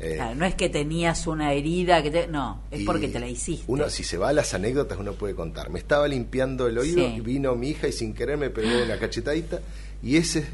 Eh, 0.00 0.14
Claro, 0.14 0.36
no 0.36 0.44
es 0.46 0.54
que 0.54 0.68
tenías 0.68 1.26
una 1.26 1.52
herida, 1.52 2.02
que 2.04 2.10
te- 2.12 2.28
no, 2.28 2.62
es 2.70 2.84
porque 2.84 3.08
te 3.08 3.18
la 3.18 3.26
hiciste. 3.28 3.64
Uno, 3.66 3.90
si 3.90 4.04
se 4.04 4.16
va 4.16 4.28
a 4.28 4.32
las 4.32 4.54
anécdotas, 4.54 4.96
uno 4.96 5.12
puede 5.14 5.34
contar. 5.34 5.70
Me 5.70 5.80
estaba 5.80 6.06
limpiando 6.06 6.68
el 6.68 6.78
oído, 6.78 6.98
Sí. 7.08 7.14
y 7.16 7.20
vino 7.20 7.56
mi 7.56 7.70
hija 7.70 7.88
y 7.88 7.92
sin 7.92 8.14
querer 8.14 8.38
me 8.38 8.48
pegó 8.48 8.68
una 8.84 8.96
cachetadita 8.98 9.58
y 10.02 10.16
ese 10.16 10.46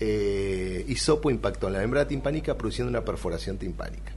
eh, 0.00 0.84
hisopo 0.88 1.30
impactó 1.30 1.68
en 1.68 1.74
la 1.74 1.78
membrana 1.80 2.08
timpánica 2.08 2.56
produciendo 2.56 2.90
una 2.90 3.04
perforación 3.04 3.56
timpánica. 3.58 4.12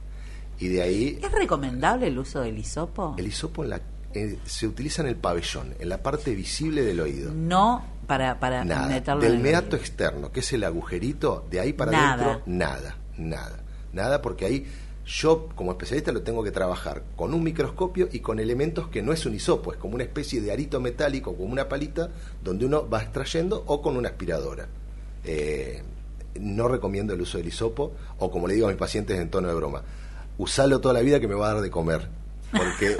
Y 0.58 0.68
de 0.68 0.82
ahí 0.82 1.18
¿Es 1.22 1.30
recomendable 1.32 2.06
el 2.08 2.18
uso 2.18 2.40
del 2.40 2.58
hisopo? 2.58 3.14
el 3.18 3.26
hisopo 3.26 3.62
en 3.64 3.70
la- 3.70 3.80
eh, 4.14 4.38
se 4.46 4.66
utiliza 4.66 5.02
en 5.02 5.08
el 5.08 5.16
pabellón, 5.16 5.74
en 5.78 5.88
la 5.88 6.02
parte 6.02 6.34
visible 6.34 6.82
del 6.82 7.00
oído. 7.00 7.32
No 7.34 7.84
para, 8.06 8.38
para 8.40 8.64
Nada. 8.64 8.88
meterlo 8.88 9.20
Del 9.20 9.32
en 9.32 9.36
el 9.38 9.42
meato 9.42 9.66
oído. 9.66 9.76
externo, 9.78 10.32
que 10.32 10.40
es 10.40 10.52
el 10.54 10.64
agujerito, 10.64 11.46
de 11.50 11.60
ahí 11.60 11.72
para 11.72 11.92
Nada. 11.92 12.12
adentro, 12.24 12.42
nada, 12.46 12.96
nada. 13.18 13.58
Nada 13.92 14.22
porque 14.22 14.46
ahí 14.46 14.66
yo 15.06 15.48
como 15.54 15.70
especialista 15.70 16.10
lo 16.10 16.22
tengo 16.22 16.42
que 16.42 16.50
trabajar 16.50 17.04
con 17.14 17.32
un 17.32 17.44
microscopio 17.44 18.08
y 18.10 18.18
con 18.18 18.40
elementos 18.40 18.88
que 18.88 19.02
no 19.02 19.12
es 19.12 19.24
un 19.24 19.34
hisopo, 19.34 19.72
es 19.72 19.78
como 19.78 19.94
una 19.94 20.02
especie 20.02 20.40
de 20.40 20.50
arito 20.50 20.80
metálico, 20.80 21.36
como 21.36 21.52
una 21.52 21.68
palita, 21.68 22.10
donde 22.42 22.66
uno 22.66 22.88
va 22.88 23.02
extrayendo 23.02 23.62
o 23.66 23.80
con 23.80 23.96
una 23.96 24.08
aspiradora. 24.08 24.66
Eh, 25.24 25.82
no 26.40 26.66
recomiendo 26.68 27.14
el 27.14 27.20
uso 27.20 27.38
del 27.38 27.46
hisopo, 27.46 27.92
o 28.18 28.30
como 28.30 28.48
le 28.48 28.54
digo 28.54 28.66
a 28.66 28.70
mis 28.70 28.78
pacientes 28.78 29.18
en 29.18 29.30
tono 29.30 29.48
de 29.48 29.54
broma, 29.54 29.82
usalo 30.38 30.80
toda 30.80 30.94
la 30.94 31.00
vida 31.00 31.20
que 31.20 31.28
me 31.28 31.34
va 31.34 31.50
a 31.50 31.54
dar 31.54 31.62
de 31.62 31.70
comer, 31.70 32.08
porque 32.52 32.96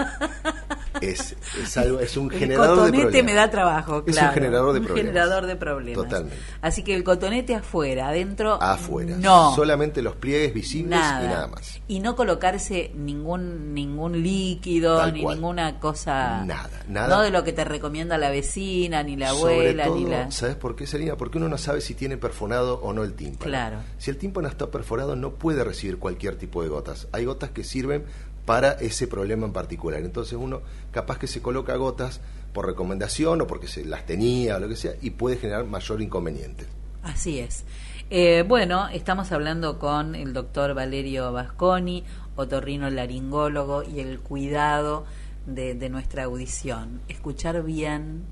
es, 1.00 1.36
es 1.62 1.76
algo, 1.76 2.00
es 2.00 2.16
un 2.16 2.32
El 2.32 2.38
generador 2.38 2.68
de 2.76 2.80
cotonete 2.84 3.02
problemas. 3.02 3.24
me 3.24 3.34
da 3.34 3.50
trabajo, 3.50 4.04
Es 4.06 4.16
un 4.16 4.28
generador 4.30 4.72
de 4.72 4.80
Un 4.80 4.86
problemas. 4.86 5.12
generador 5.12 5.46
de 5.46 5.56
problemas. 5.56 6.04
Totalmente. 6.04 6.36
Así 6.62 6.82
que 6.82 6.94
el 6.94 7.04
cotonete 7.04 7.54
afuera, 7.54 8.08
adentro 8.08 8.60
afuera. 8.62 9.16
no. 9.18 9.54
Solamente 9.54 10.00
los 10.02 10.16
pliegues 10.16 10.54
visibles 10.54 10.98
nada. 10.98 11.24
y 11.24 11.28
nada 11.28 11.46
más. 11.48 11.80
Y 11.86 12.00
no 12.00 12.16
colocarse 12.16 12.92
ningún 12.94 13.74
ningún 13.74 14.22
líquido 14.22 14.96
Tal 14.98 15.12
ni 15.12 15.22
cual. 15.22 15.36
ninguna 15.36 15.78
cosa. 15.80 16.44
Nada, 16.44 16.70
nada. 16.88 17.08
No 17.14 17.22
de 17.22 17.30
lo 17.30 17.44
que 17.44 17.52
te 17.52 17.64
recomienda 17.64 18.16
la 18.18 18.30
vecina 18.30 19.02
ni 19.02 19.16
la 19.16 19.30
Sobre 19.30 19.54
abuela 19.54 19.84
todo, 19.84 19.96
ni 19.96 20.04
la. 20.06 20.30
¿sabes 20.30 20.56
por 20.56 20.76
qué, 20.76 20.86
Selina? 20.86 21.16
Porque 21.16 21.38
uno 21.38 21.48
no 21.48 21.58
sabe 21.58 21.80
si 21.82 21.94
tiene 21.94 22.16
perforado 22.16 22.80
o 22.80 22.92
no 22.92 23.04
el 23.04 23.14
tímpano. 23.14 23.50
Claro. 23.50 23.78
Si 23.98 24.10
el 24.10 24.16
tímpano 24.16 24.48
está 24.48 24.70
perforado, 24.70 25.14
no 25.14 25.32
puede 25.34 25.62
recibir 25.62 25.98
cualquier 25.98 26.36
tipo 26.36 26.62
de 26.62 26.68
gotas. 26.68 27.06
Hay 27.12 27.24
gotas 27.26 27.50
que 27.50 27.64
sirven 27.64 28.04
para 28.46 28.72
ese 28.72 29.06
problema 29.06 29.46
en 29.46 29.52
particular. 29.52 30.00
Entonces 30.00 30.38
uno 30.40 30.62
capaz 30.92 31.18
que 31.18 31.26
se 31.26 31.42
coloca 31.42 31.76
gotas 31.76 32.20
por 32.54 32.66
recomendación 32.66 33.42
o 33.42 33.46
porque 33.46 33.68
se 33.68 33.84
las 33.84 34.06
tenía 34.06 34.56
o 34.56 34.60
lo 34.60 34.68
que 34.68 34.76
sea 34.76 34.92
y 35.02 35.10
puede 35.10 35.36
generar 35.36 35.66
mayor 35.66 36.00
inconveniente. 36.00 36.64
Así 37.02 37.38
es. 37.38 37.64
Eh, 38.08 38.44
bueno, 38.46 38.88
estamos 38.88 39.32
hablando 39.32 39.78
con 39.78 40.14
el 40.14 40.32
doctor 40.32 40.74
Valerio 40.74 41.32
Vasconi, 41.32 42.04
otorrino 42.36 42.88
laringólogo 42.88 43.82
y 43.82 44.00
el 44.00 44.20
cuidado 44.20 45.04
de, 45.44 45.74
de 45.74 45.88
nuestra 45.88 46.24
audición. 46.24 47.00
Escuchar 47.08 47.62
bien 47.62 48.24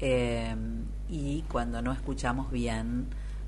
eh, 0.00 0.54
y 1.08 1.42
cuando 1.50 1.82
no 1.82 1.92
escuchamos 1.92 2.50
bien, 2.50 3.06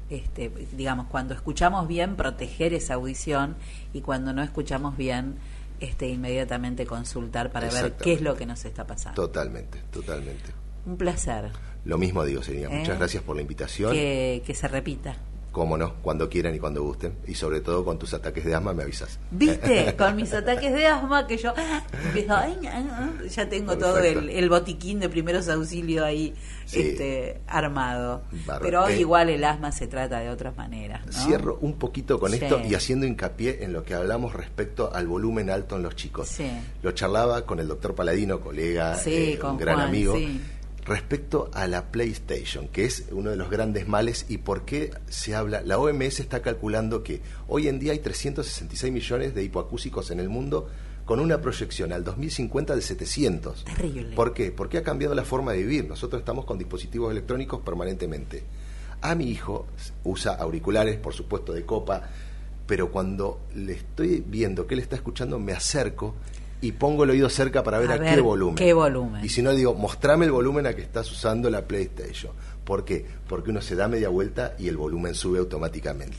este, 0.08 0.50
digamos, 0.76 1.06
cuando 1.06 1.34
escuchamos 1.34 1.86
bien, 1.86 2.16
proteger 2.16 2.74
esa 2.74 2.94
audición 2.94 3.56
y 3.92 4.00
cuando 4.00 4.32
no 4.32 4.42
escuchamos 4.42 4.96
bien, 4.96 5.36
este, 5.80 6.08
inmediatamente 6.08 6.86
consultar 6.86 7.50
para 7.50 7.70
ver 7.70 7.96
qué 7.96 8.12
es 8.12 8.20
lo 8.20 8.36
que 8.36 8.46
nos 8.46 8.64
está 8.64 8.86
pasando. 8.86 9.20
Totalmente, 9.20 9.78
totalmente. 9.90 10.52
Un 10.86 10.96
placer 10.96 11.50
Lo 11.84 11.98
mismo 11.98 12.24
digo, 12.24 12.42
Selina. 12.42 12.68
Eh, 12.70 12.78
Muchas 12.78 12.98
gracias 12.98 13.22
por 13.22 13.36
la 13.36 13.42
invitación. 13.42 13.92
que, 13.92 14.42
que 14.46 14.54
se 14.54 14.68
repita. 14.68 15.16
Cómo 15.52 15.76
no, 15.76 15.94
cuando 16.02 16.28
quieran 16.28 16.54
y 16.54 16.60
cuando 16.60 16.82
gusten. 16.84 17.16
Y 17.26 17.34
sobre 17.34 17.60
todo 17.60 17.84
con 17.84 17.98
tus 17.98 18.14
ataques 18.14 18.44
de 18.44 18.54
asma 18.54 18.72
me 18.72 18.84
avisas. 18.84 19.18
¿Viste? 19.32 19.94
Con 19.98 20.14
mis 20.14 20.32
ataques 20.32 20.72
de 20.72 20.86
asma 20.86 21.26
que 21.26 21.36
yo 21.38 21.52
empiezo, 22.06 22.36
ay, 22.36 22.56
ya 23.28 23.48
tengo 23.48 23.76
todo 23.76 23.98
el, 23.98 24.30
el 24.30 24.48
botiquín 24.48 25.00
de 25.00 25.08
primeros 25.08 25.48
auxilios 25.48 26.04
ahí 26.04 26.34
Sí. 26.66 26.80
este, 26.82 27.40
armado. 27.48 28.22
Pero 28.62 28.84
hoy 28.84 28.92
Eh, 28.92 29.00
igual 29.00 29.28
el 29.28 29.42
asma 29.42 29.72
se 29.72 29.88
trata 29.88 30.20
de 30.20 30.28
otras 30.30 30.56
maneras. 30.56 31.04
¿no? 31.04 31.12
Cierro 31.12 31.58
un 31.62 31.72
poquito 31.74 32.20
con 32.20 32.30
Sí. 32.30 32.38
esto 32.40 32.60
y 32.64 32.76
haciendo 32.76 33.06
hincapié 33.06 33.64
en 33.64 33.72
lo 33.72 33.82
que 33.82 33.94
hablamos 33.94 34.34
respecto 34.34 34.94
al 34.94 35.08
volumen 35.08 35.50
alto 35.50 35.74
en 35.74 35.82
los 35.82 35.96
chicos. 35.96 36.28
Sí. 36.28 36.48
Lo 36.82 36.92
charlaba 36.92 37.44
con 37.44 37.58
el 37.58 37.66
doctor 37.66 37.96
Paladino, 37.96 38.38
colega, 38.40 38.96
eh, 39.04 39.36
con 39.40 39.52
un 39.52 39.56
gran 39.58 39.74
Juan, 39.78 39.88
amigo. 39.88 40.14
Respecto 40.90 41.52
a 41.54 41.68
la 41.68 41.92
PlayStation, 41.92 42.66
que 42.66 42.84
es 42.84 43.04
uno 43.12 43.30
de 43.30 43.36
los 43.36 43.48
grandes 43.48 43.86
males 43.86 44.26
y 44.28 44.38
por 44.38 44.64
qué 44.64 44.90
se 45.08 45.36
habla. 45.36 45.62
La 45.62 45.78
OMS 45.78 46.18
está 46.18 46.42
calculando 46.42 47.04
que 47.04 47.22
hoy 47.46 47.68
en 47.68 47.78
día 47.78 47.92
hay 47.92 48.00
366 48.00 48.92
millones 48.92 49.32
de 49.32 49.44
hipoacúsicos 49.44 50.10
en 50.10 50.18
el 50.18 50.28
mundo 50.28 50.68
con 51.04 51.20
una 51.20 51.40
proyección 51.40 51.92
al 51.92 52.02
2050 52.02 52.74
de 52.74 52.82
700. 52.82 53.64
Terrible. 53.66 54.16
¿Por 54.16 54.34
qué? 54.34 54.50
Porque 54.50 54.78
ha 54.78 54.82
cambiado 54.82 55.14
la 55.14 55.24
forma 55.24 55.52
de 55.52 55.58
vivir. 55.58 55.88
Nosotros 55.88 56.22
estamos 56.22 56.44
con 56.44 56.58
dispositivos 56.58 57.12
electrónicos 57.12 57.60
permanentemente. 57.60 58.42
A 59.00 59.14
mi 59.14 59.30
hijo 59.30 59.68
usa 60.02 60.34
auriculares, 60.34 60.96
por 60.96 61.14
supuesto, 61.14 61.52
de 61.52 61.64
copa, 61.64 62.02
pero 62.66 62.90
cuando 62.90 63.42
le 63.54 63.74
estoy 63.74 64.24
viendo 64.26 64.66
que 64.66 64.74
él 64.74 64.80
está 64.80 64.96
escuchando, 64.96 65.38
me 65.38 65.52
acerco 65.52 66.16
y 66.62 66.72
pongo 66.72 67.04
el 67.04 67.10
oído 67.10 67.28
cerca 67.30 67.62
para 67.62 67.78
ver 67.78 67.90
A 67.90 67.94
a, 67.94 67.98
ver 67.98 68.14
qué 68.16 68.20
volumen. 68.20 68.54
qué 68.56 68.72
volumen. 68.72 69.24
Y 69.24 69.28
si 69.28 69.42
no, 69.42 69.52
digo, 69.52 69.74
mostrame 69.74 70.26
el 70.26 70.32
volumen 70.32 70.66
a 70.66 70.74
que 70.74 70.82
estás 70.82 71.10
usando 71.10 71.48
la 71.50 71.66
PlayStation. 71.66 72.32
¿Por 72.64 72.84
qué? 72.84 73.04
Porque 73.28 73.50
uno 73.50 73.60
se 73.62 73.74
da 73.76 73.88
media 73.88 74.08
vuelta 74.10 74.54
y 74.58 74.68
el 74.68 74.76
volumen 74.76 75.14
sube 75.14 75.38
automáticamente. 75.38 76.16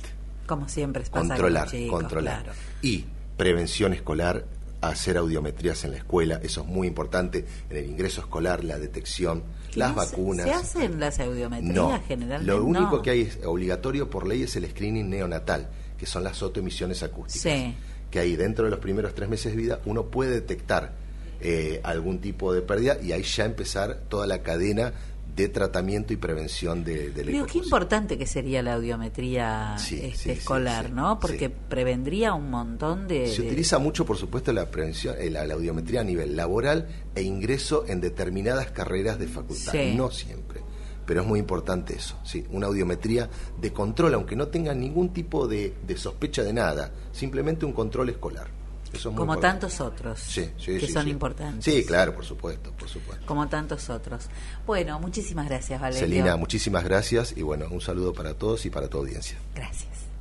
Como 0.47 0.67
siempre 0.67 1.03
con 1.09 1.27
Controlar, 1.27 1.69
chicos, 1.69 1.99
controlar. 2.01 2.43
claro. 2.43 2.57
Y 2.81 3.05
prevención 3.37 3.93
escolar, 3.93 4.45
hacer 4.81 5.17
audiometrías 5.17 5.83
en 5.85 5.91
la 5.91 5.97
escuela, 5.97 6.39
eso 6.43 6.61
es 6.61 6.67
muy 6.67 6.87
importante 6.87 7.45
en 7.69 7.77
el 7.77 7.85
ingreso 7.85 8.21
escolar, 8.21 8.63
la 8.63 8.79
detección, 8.79 9.43
las 9.75 9.95
¿No 9.95 10.03
se- 10.03 10.09
vacunas. 10.11 10.45
¿Se 10.47 10.53
hacen 10.53 10.99
las 10.99 11.19
audiometrías 11.19 11.73
No, 11.75 12.01
generalmente? 12.07 12.51
lo 12.51 12.63
único 12.65 12.97
No. 12.97 13.01
que 13.01 13.11
hay 13.11 13.21
es 13.21 13.39
obligatorio 13.45 14.09
por 14.09 14.25
ley 14.27 14.41
es 14.43 14.55
el 14.55 14.67
screening 14.69 15.09
neonatal, 15.09 15.69
que 15.97 16.05
son 16.07 16.23
las 16.23 16.41
autoemisiones 16.41 17.03
acústicas. 17.03 17.41
Sí. 17.43 17.75
Que 18.11 18.19
ahí 18.19 18.35
dentro 18.35 18.65
de 18.65 18.71
los 18.71 18.79
primeros 18.79 19.15
tres 19.15 19.27
meses 19.29 19.53
de 19.55 19.57
vida 19.61 19.79
uno 19.85 20.05
puede 20.07 20.31
detectar 20.31 20.93
eh, 21.39 21.79
algún 21.83 22.19
tipo 22.19 22.53
de 22.53 22.61
pérdida 22.61 22.97
y 23.01 23.13
ahí 23.13 23.23
ya 23.23 23.45
empezar 23.45 24.01
toda 24.09 24.27
la 24.27 24.43
cadena 24.43 24.93
de 25.35 25.47
tratamiento 25.47 26.11
y 26.11 26.17
prevención 26.17 26.83
de, 26.83 27.09
de 27.11 27.23
la 27.23 27.31
Digo, 27.31 27.45
qué 27.45 27.59
importante 27.59 28.17
que 28.17 28.25
sería 28.27 28.61
la 28.61 28.73
audiometría 28.73 29.77
Sí, 29.77 29.95
este, 30.03 30.17
sí, 30.17 30.29
escolar, 30.31 30.87
sí, 30.87 30.91
¿no? 30.93 31.19
Porque 31.21 31.49
prevendría 31.49 32.33
un 32.33 32.49
montón 32.49 33.07
de... 33.07 33.27
Se 33.27 33.41
de- 33.41 33.47
utiliza 33.47 33.79
mucho, 33.79 34.05
por 34.05 34.17
supuesto, 34.17 34.51
la 34.51 34.69
prevención, 34.69 35.15
eh, 35.17 35.29
la, 35.29 35.45
la 35.47 35.53
audiometría 35.53 36.01
a 36.01 36.03
nivel 36.03 36.35
laboral 36.35 36.89
e 37.15 37.21
ingreso 37.21 37.85
en 37.87 38.01
determinadas 38.01 38.71
carreras 38.71 39.19
de 39.19 39.27
facultad. 39.27 39.73
No 39.95 40.11
siempre, 40.11 40.59
pero 41.05 41.21
es 41.21 41.27
muy 41.27 41.39
importante 41.39 41.95
eso. 41.95 42.17
Sí, 42.23 42.45
una 42.51 42.67
audiometría 42.67 43.29
de 43.59 43.73
control, 43.73 44.13
aunque 44.13 44.35
no 44.35 44.47
tenga 44.47 44.73
ningún 44.73 45.13
tipo 45.13 45.47
de, 45.47 45.75
de 45.85 45.97
sospecha 45.97 46.43
de 46.43 46.53
nada, 46.53 46.91
simplemente 47.11 47.65
un 47.65 47.73
control 47.73 48.09
escolar. 48.09 48.47
Eso 48.93 49.09
es 49.09 49.13
muy 49.13 49.19
como 49.19 49.33
importante. 49.33 49.59
tantos 49.61 49.79
otros 49.81 50.19
Sí, 50.19 50.51
sí, 50.57 50.77
que 50.77 50.87
sí, 50.87 50.91
son 50.91 51.07
importantes. 51.07 51.63
Sí, 51.63 51.85
claro, 51.85 52.13
por 52.13 52.25
supuesto, 52.25 52.73
por 52.73 52.89
supuesto. 52.89 53.25
Como 53.25 53.47
tantos 53.47 53.89
otros. 53.89 54.27
Bueno, 54.65 54.99
muchísimas 54.99 55.47
gracias, 55.47 55.79
Valerio. 55.79 56.07
Celina, 56.07 56.35
muchísimas 56.35 56.83
gracias 56.83 57.33
y 57.37 57.41
bueno, 57.41 57.67
un 57.71 57.79
saludo 57.79 58.13
para 58.13 58.33
todos 58.33 58.65
y 58.65 58.69
para 58.69 58.89
tu 58.89 58.97
audiencia. 58.97 59.37
Gracias. 59.55 60.11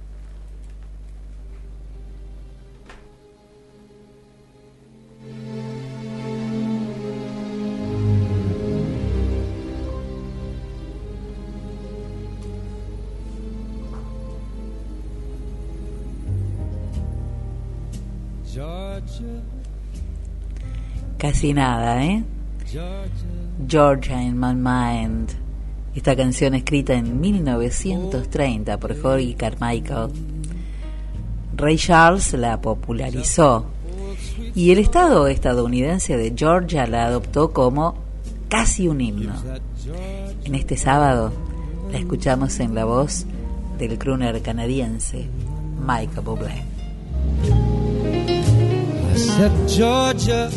Casi 21.18 21.52
nada, 21.52 22.04
¿eh? 22.04 22.24
Georgia 23.68 24.22
in 24.22 24.38
My 24.38 24.54
Mind. 24.54 25.30
Esta 25.94 26.16
canción 26.16 26.54
escrita 26.54 26.94
en 26.94 27.20
1930 27.20 28.78
por 28.78 29.00
Jorge 29.00 29.34
Carmichael. 29.34 30.10
Ray 31.56 31.76
Charles 31.76 32.32
la 32.32 32.60
popularizó 32.60 33.66
y 34.54 34.70
el 34.72 34.78
Estado 34.78 35.26
estadounidense 35.28 36.16
de 36.16 36.32
Georgia 36.36 36.86
la 36.86 37.06
adoptó 37.06 37.52
como 37.52 37.94
casi 38.48 38.88
un 38.88 39.00
himno. 39.00 39.34
En 40.44 40.54
este 40.54 40.76
sábado 40.76 41.32
la 41.92 41.98
escuchamos 41.98 42.58
en 42.60 42.74
la 42.74 42.84
voz 42.84 43.26
del 43.78 43.98
crooner 43.98 44.40
canadiense 44.42 45.28
Michael 45.86 46.24
Bublé. 46.24 46.69
Said 49.40 49.56
Georgia. 49.70 50.50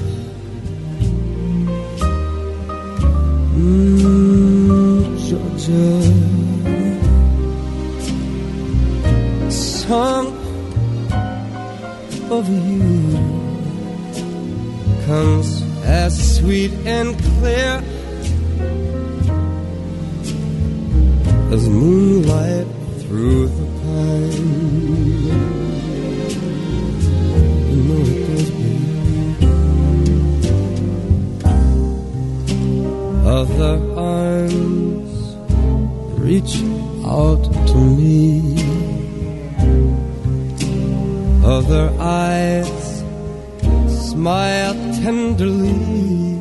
Mm, 3.56 5.00
Georgia. 5.24 5.88
Song 9.50 10.26
of 12.30 12.44
you 12.50 12.92
comes 15.06 15.48
as 15.86 16.12
sweet 16.38 16.74
and 16.86 17.18
clear 17.40 17.82
as 21.54 21.70
moonlight 21.70 22.68
through 23.00 23.48
the 23.48 23.66
pine. 23.80 25.63
Other 33.26 33.80
arms 33.98 35.36
reach 36.20 36.56
out 37.06 37.44
to 37.68 37.78
me. 37.78 38.58
Other 41.46 41.90
eyes 42.00 43.04
smile 44.10 44.74
tenderly. 45.02 46.38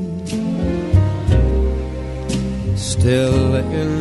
Still 2.77 3.55
in 3.55 3.93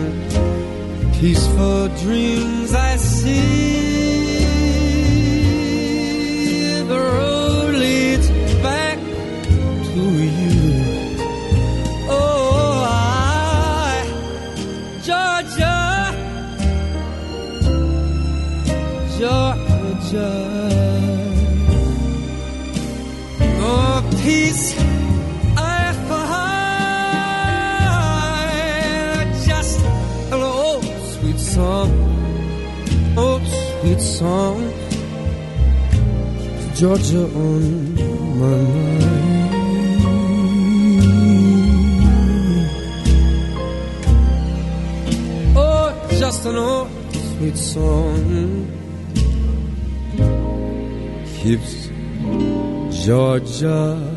peaceful 1.19 1.87
dreams 2.03 2.73
I 2.73 2.97
see 2.97 3.90
song. 34.21 34.61
Georgia 36.75 37.23
on 37.45 37.63
my 38.39 38.59
mind. 38.73 39.51
Oh, 45.57 46.07
just 46.21 46.45
an 46.45 46.55
old 46.55 46.89
sweet 47.31 47.57
song 47.57 48.67
keeps 51.39 51.89
Georgia 53.03 54.10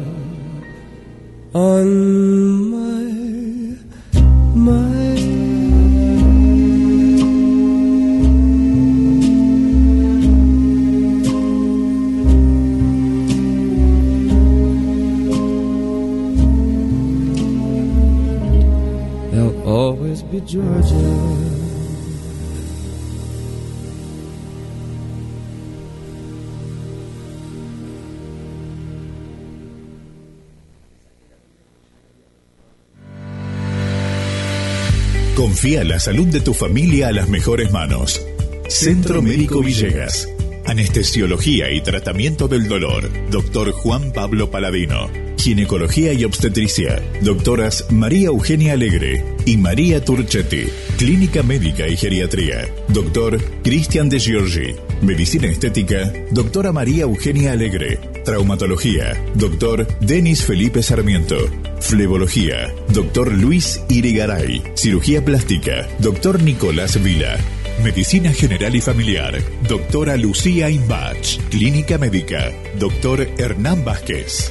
Confía 35.65 35.83
la 35.83 35.99
salud 35.99 36.27
de 36.27 36.43
tu 36.43 36.53
familia 36.53 37.09
a 37.09 37.13
las 37.13 37.31
mejores 37.31 37.73
manos. 37.73 38.21
Centro 38.69 39.23
Médico 39.23 39.63
Villegas. 39.63 40.29
Anestesiología 40.67 41.71
y 41.71 41.81
tratamiento 41.81 42.49
del 42.49 42.69
dolor. 42.69 43.09
Doctor 43.31 43.73
Juan 43.73 44.13
Pablo 44.13 44.51
Paladino. 44.51 45.09
Ginecología 45.39 46.13
y 46.13 46.27
Obstetricia, 46.27 47.03
doctoras 47.23 47.87
María 47.91 48.27
Eugenia 48.27 48.75
Alegre 48.75 49.25
y 49.47 49.57
María 49.57 50.05
Turchetti. 50.05 50.67
Clínica 50.99 51.43
Médica 51.43 51.89
y 51.89 51.97
Geriatría, 51.97 52.69
doctor 52.89 53.43
Cristian 53.63 54.11
de 54.11 54.19
Giorgi. 54.19 54.77
Medicina 55.01 55.47
Estética, 55.47 56.13
doctora 56.31 56.73
María 56.73 57.05
Eugenia 57.05 57.53
Alegre. 57.53 57.99
Traumatología, 58.23 59.19
doctor 59.35 59.89
Denis 60.01 60.45
Felipe 60.45 60.83
Sarmiento. 60.83 61.39
Flebología, 61.85 62.75
doctor 62.89 63.31
Luis 63.31 63.81
Irigaray. 63.91 64.63
Cirugía 64.75 65.23
plástica, 65.23 65.87
doctor 65.99 66.43
Nicolás 66.43 67.03
Vila. 67.03 67.37
Medicina 67.85 68.33
General 68.33 68.75
y 68.75 68.81
Familiar, 68.81 69.39
doctora 69.69 70.17
Lucía 70.17 70.71
Imbach. 70.71 71.37
Clínica 71.51 71.99
Médica, 71.99 72.51
doctor 72.79 73.29
Hernán 73.37 73.85
Vázquez. 73.85 74.51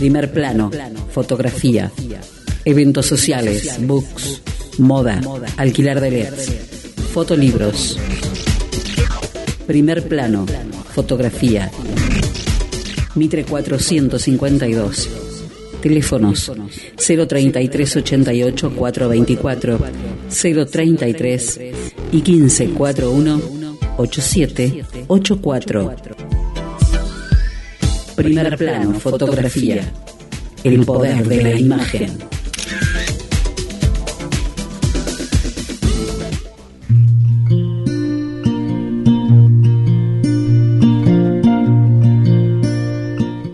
Primer 0.00 0.32
plano, 0.32 0.72
fotografía, 1.10 1.92
eventos 2.64 3.04
sociales, 3.04 3.86
books, 3.86 4.40
moda, 4.78 5.20
alquilar 5.58 6.00
de 6.00 6.10
LEDs, 6.10 6.48
fotolibros. 7.12 7.98
Primer 9.66 10.08
plano, 10.08 10.46
fotografía. 10.94 11.70
Mitre 13.14 13.44
452. 13.44 15.10
Teléfonos 15.82 16.50
033 16.96 17.96
88 17.96 18.72
424 18.74 19.78
033 20.30 21.60
y 22.10 22.22
1541 22.22 23.42
8784. 23.98 26.19
Primer 28.20 28.54
plano, 28.58 29.00
fotografía. 29.00 29.80
El 30.62 30.84
poder 30.84 31.26
de 31.26 31.42
la 31.42 31.58
imagen. 31.58 32.18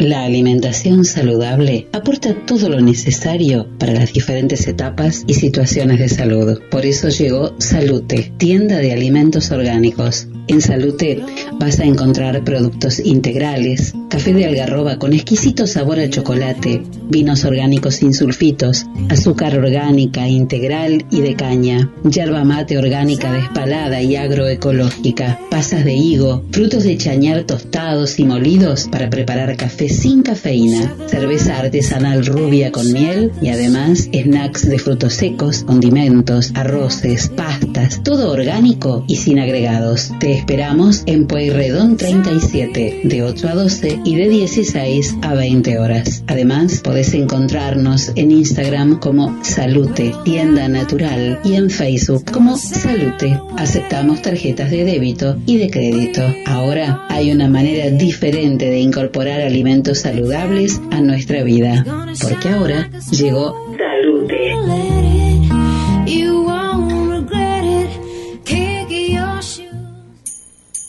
La 0.00 0.24
alimentación 0.24 1.04
saludable 1.04 1.86
aporta 1.92 2.34
todo 2.34 2.68
lo 2.68 2.80
necesario 2.80 3.68
para 3.78 3.92
las 3.92 4.12
diferentes 4.12 4.66
etapas 4.66 5.22
y 5.28 5.34
situaciones 5.34 6.00
de 6.00 6.08
salud. 6.08 6.60
Por 6.72 6.84
eso 6.84 7.08
llegó 7.08 7.54
Salute, 7.60 8.32
tienda 8.36 8.78
de 8.78 8.92
alimentos 8.92 9.52
orgánicos 9.52 10.26
en 10.48 10.60
Salute 10.60 11.22
vas 11.58 11.80
a 11.80 11.84
encontrar 11.84 12.44
productos 12.44 13.00
integrales, 13.00 13.94
café 14.08 14.32
de 14.32 14.46
algarroba 14.46 14.98
con 14.98 15.12
exquisito 15.12 15.66
sabor 15.66 15.98
a 16.00 16.08
chocolate, 16.08 16.82
vinos 17.08 17.44
orgánicos 17.44 17.96
sin 17.96 18.14
sulfitos, 18.14 18.86
azúcar 19.08 19.56
orgánica 19.58 20.28
integral 20.28 21.04
y 21.10 21.20
de 21.20 21.34
caña, 21.34 21.90
yerba 22.08 22.44
mate 22.44 22.78
orgánica 22.78 23.32
despalada 23.32 24.00
y 24.02 24.16
agroecológica, 24.16 25.40
pasas 25.50 25.84
de 25.84 25.94
higo, 25.94 26.44
frutos 26.52 26.84
de 26.84 26.96
chañar 26.96 27.44
tostados 27.44 28.18
y 28.18 28.24
molidos 28.24 28.88
para 28.90 29.10
preparar 29.10 29.56
café 29.56 29.88
sin 29.88 30.22
cafeína, 30.22 30.94
cerveza 31.06 31.58
artesanal 31.58 32.24
rubia 32.24 32.72
con 32.72 32.92
miel 32.92 33.32
y 33.42 33.48
además 33.48 34.08
snacks 34.12 34.68
de 34.68 34.78
frutos 34.78 35.14
secos, 35.14 35.64
condimentos, 35.64 36.52
arroces, 36.54 37.28
pastas, 37.28 38.02
todo 38.02 38.30
orgánico 38.30 39.04
y 39.08 39.16
sin 39.16 39.38
agregados. 39.38 40.12
Esperamos 40.20 41.02
en 41.06 41.26
Pueyrredón 41.26 41.96
37, 41.96 43.00
de 43.04 43.22
8 43.22 43.48
a 43.48 43.54
12 43.54 44.00
y 44.06 44.14
de 44.14 44.28
16 44.28 45.16
a 45.22 45.34
20 45.34 45.78
horas. 45.80 46.22
Además, 46.28 46.80
podés 46.80 47.12
encontrarnos 47.12 48.12
en 48.14 48.30
Instagram 48.30 49.00
como 49.00 49.42
Salute, 49.42 50.14
tienda 50.24 50.68
natural, 50.68 51.40
y 51.42 51.56
en 51.56 51.70
Facebook 51.70 52.24
como 52.30 52.56
Salute. 52.56 53.40
Aceptamos 53.58 54.22
tarjetas 54.22 54.70
de 54.70 54.84
débito 54.84 55.36
y 55.44 55.56
de 55.56 55.70
crédito. 55.70 56.22
Ahora 56.46 57.04
hay 57.08 57.32
una 57.32 57.48
manera 57.48 57.90
diferente 57.90 58.70
de 58.70 58.78
incorporar 58.78 59.40
alimentos 59.40 59.98
saludables 59.98 60.80
a 60.92 61.00
nuestra 61.00 61.42
vida, 61.42 61.84
porque 62.22 62.48
ahora 62.48 62.88
llegó 63.10 63.56
Salute. 63.76 64.36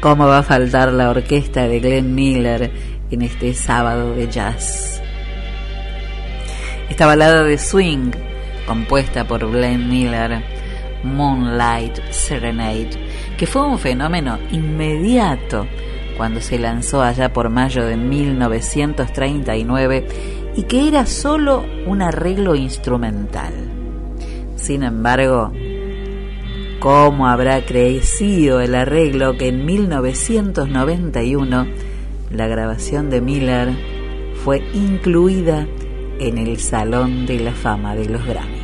¿Cómo 0.00 0.26
va 0.26 0.38
a 0.38 0.42
faltar 0.42 0.92
la 0.92 1.10
orquesta 1.10 1.68
de 1.68 1.78
Glenn 1.78 2.12
Miller 2.12 2.72
en 3.08 3.22
este 3.22 3.54
sábado 3.54 4.16
de 4.16 4.26
jazz? 4.26 5.00
Esta 6.88 7.06
balada 7.06 7.44
de 7.44 7.56
swing, 7.56 8.10
compuesta 8.66 9.28
por 9.28 9.48
Glenn 9.48 9.88
Miller, 9.88 10.42
Moonlight 11.04 12.00
Serenade, 12.10 12.90
que 13.38 13.46
fue 13.46 13.64
un 13.64 13.78
fenómeno 13.78 14.40
inmediato 14.50 15.68
cuando 16.16 16.40
se 16.40 16.58
lanzó 16.58 17.00
allá 17.00 17.32
por 17.32 17.48
mayo 17.48 17.86
de 17.86 17.96
1939 17.96 20.06
y 20.56 20.64
que 20.64 20.88
era 20.88 21.06
solo 21.06 21.64
un 21.86 22.02
arreglo 22.02 22.56
instrumental. 22.56 23.52
Sin 24.56 24.82
embargo, 24.82 25.52
¿Cómo 26.80 27.26
habrá 27.26 27.66
crecido 27.66 28.62
el 28.62 28.74
arreglo 28.74 29.36
que 29.36 29.48
en 29.48 29.66
1991 29.66 31.66
la 32.30 32.46
grabación 32.46 33.10
de 33.10 33.20
Miller 33.20 33.68
fue 34.42 34.62
incluida 34.72 35.68
en 36.18 36.38
el 36.38 36.58
Salón 36.58 37.26
de 37.26 37.38
la 37.38 37.52
Fama 37.52 37.94
de 37.94 38.08
los 38.08 38.24
Grammy? 38.24 38.59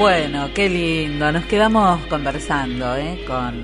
Bueno, 0.00 0.48
qué 0.54 0.68
lindo. 0.70 1.30
Nos 1.30 1.44
quedamos 1.44 2.00
conversando 2.06 2.96
¿eh? 2.96 3.22
con, 3.26 3.54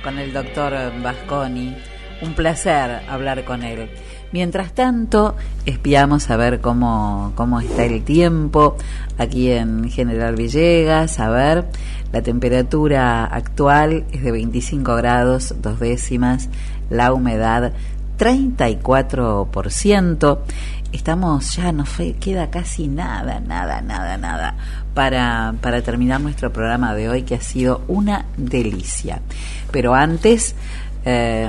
con 0.00 0.16
el 0.16 0.32
doctor 0.32 0.72
Vasconi. 1.02 1.74
Un 2.22 2.34
placer 2.34 3.02
hablar 3.08 3.44
con 3.44 3.64
él. 3.64 3.90
Mientras 4.30 4.74
tanto, 4.74 5.34
espiamos 5.66 6.30
a 6.30 6.36
ver 6.36 6.60
cómo, 6.60 7.32
cómo 7.34 7.58
está 7.58 7.84
el 7.84 8.04
tiempo 8.04 8.76
aquí 9.18 9.50
en 9.50 9.90
General 9.90 10.36
Villegas. 10.36 11.18
A 11.18 11.30
ver, 11.30 11.64
la 12.12 12.22
temperatura 12.22 13.24
actual 13.24 14.04
es 14.12 14.22
de 14.22 14.30
25 14.30 14.94
grados, 14.94 15.52
dos 15.60 15.80
décimas. 15.80 16.48
La 16.90 17.12
humedad 17.12 17.72
34%. 18.18 20.38
Estamos 20.92 21.56
ya, 21.56 21.72
nos 21.72 21.88
queda 22.20 22.50
casi 22.50 22.86
nada, 22.86 23.40
nada, 23.40 23.82
nada, 23.82 24.16
nada 24.16 24.47
para, 24.98 25.54
para 25.60 25.80
terminar 25.80 26.20
nuestro 26.20 26.52
programa 26.52 26.92
de 26.92 27.08
hoy 27.08 27.22
que 27.22 27.36
ha 27.36 27.40
sido 27.40 27.82
una 27.86 28.26
delicia. 28.36 29.22
Pero 29.70 29.94
antes, 29.94 30.56
eh, 31.04 31.48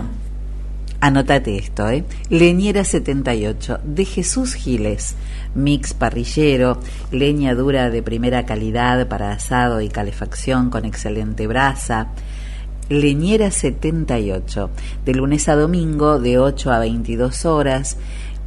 anótate 1.02 1.58
esto, 1.58 1.90
¿eh? 1.90 2.04
Leñera 2.30 2.84
78 2.84 3.80
de 3.84 4.06
Jesús 4.06 4.54
Giles, 4.54 5.16
mix 5.56 5.96
parrillero, 5.96 6.80
leña 7.12 7.56
dura 7.56 7.90
de 7.90 8.04
primera 8.04 8.46
calidad 8.46 9.08
para 9.08 9.32
asado 9.32 9.82
y 9.82 9.90
calefacción 9.90 10.70
con 10.70 10.86
excelente 10.86 11.48
brasa. 11.48 12.10
Leñera 12.88 13.50
78, 13.50 14.70
de 15.06 15.14
lunes 15.16 15.50
a 15.50 15.56
domingo 15.56 16.20
de 16.20 16.38
8 16.38 16.72
a 16.72 16.78
22 16.78 17.46
horas 17.46 17.98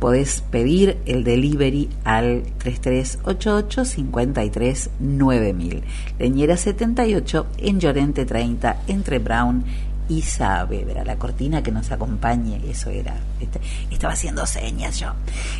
podés 0.02 0.40
pedir 0.50 0.98
el 1.06 1.22
delivery 1.22 1.88
al 2.02 2.42
3388 2.58 3.84
53 3.84 4.90
9000. 4.98 5.82
Leñera 6.18 6.56
78 6.56 7.46
en 7.58 7.78
Llorente 7.78 8.26
30 8.26 8.78
entre 8.88 9.20
Brown 9.20 9.64
y 10.08 10.22
Saavedra. 10.22 11.04
La 11.04 11.14
cortina 11.14 11.62
que 11.62 11.70
nos 11.70 11.92
acompañe, 11.92 12.60
eso 12.68 12.90
era. 12.90 13.14
Este, 13.40 13.60
estaba 13.92 14.14
haciendo 14.14 14.44
señas 14.44 14.98
yo. 14.98 15.12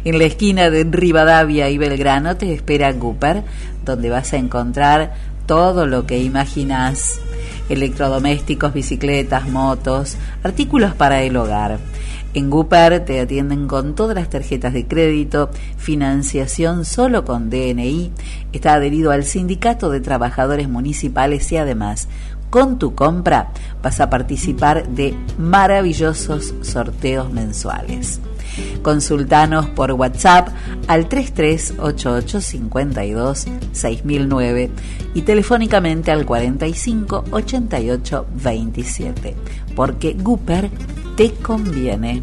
En 0.05 0.19
la 0.19 0.24
esquina 0.24 0.70
de 0.70 0.89
Rivadavia 0.90 1.69
y 1.69 1.78
Belgrano 1.78 2.36
te 2.36 2.52
espera 2.52 2.93
Cooper, 2.93 3.44
donde 3.85 4.10
vas 4.10 4.32
a 4.32 4.39
encontrar 4.39 5.14
todo 5.47 5.86
lo 5.86 6.05
que 6.05 6.19
imaginas. 6.19 7.20
Electrodomésticos, 7.69 8.74
bicicletas, 8.74 9.48
motos, 9.48 10.16
artículos 10.43 10.97
para 10.97 11.23
el 11.23 11.36
hogar 11.36 11.78
en 12.34 12.50
Gupar 12.50 13.04
te 13.04 13.20
atienden 13.20 13.66
con 13.66 13.94
todas 13.94 14.16
las 14.16 14.30
tarjetas 14.30 14.72
de 14.72 14.86
crédito, 14.86 15.50
financiación 15.76 16.84
solo 16.84 17.24
con 17.24 17.50
DNI, 17.50 18.12
está 18.52 18.74
adherido 18.74 19.10
al 19.10 19.24
Sindicato 19.24 19.90
de 19.90 20.00
Trabajadores 20.00 20.68
Municipales 20.68 21.50
y 21.52 21.59
además 21.59 22.09
con 22.50 22.78
tu 22.78 22.94
compra 22.94 23.50
vas 23.82 24.00
a 24.00 24.10
participar 24.10 24.86
de 24.88 25.14
maravillosos 25.38 26.54
sorteos 26.60 27.32
mensuales. 27.32 28.20
Consultanos 28.82 29.70
por 29.70 29.92
WhatsApp 29.92 30.48
al 30.86 31.09
338852 31.09 33.46
6009 33.72 34.70
y 35.14 35.22
telefónicamente 35.22 36.10
al 36.10 36.26
45 36.26 37.24
88 37.30 38.26
27, 38.42 39.34
porque 39.74 40.12
Gooper 40.12 40.68
te 41.16 41.32
conviene. 41.32 42.20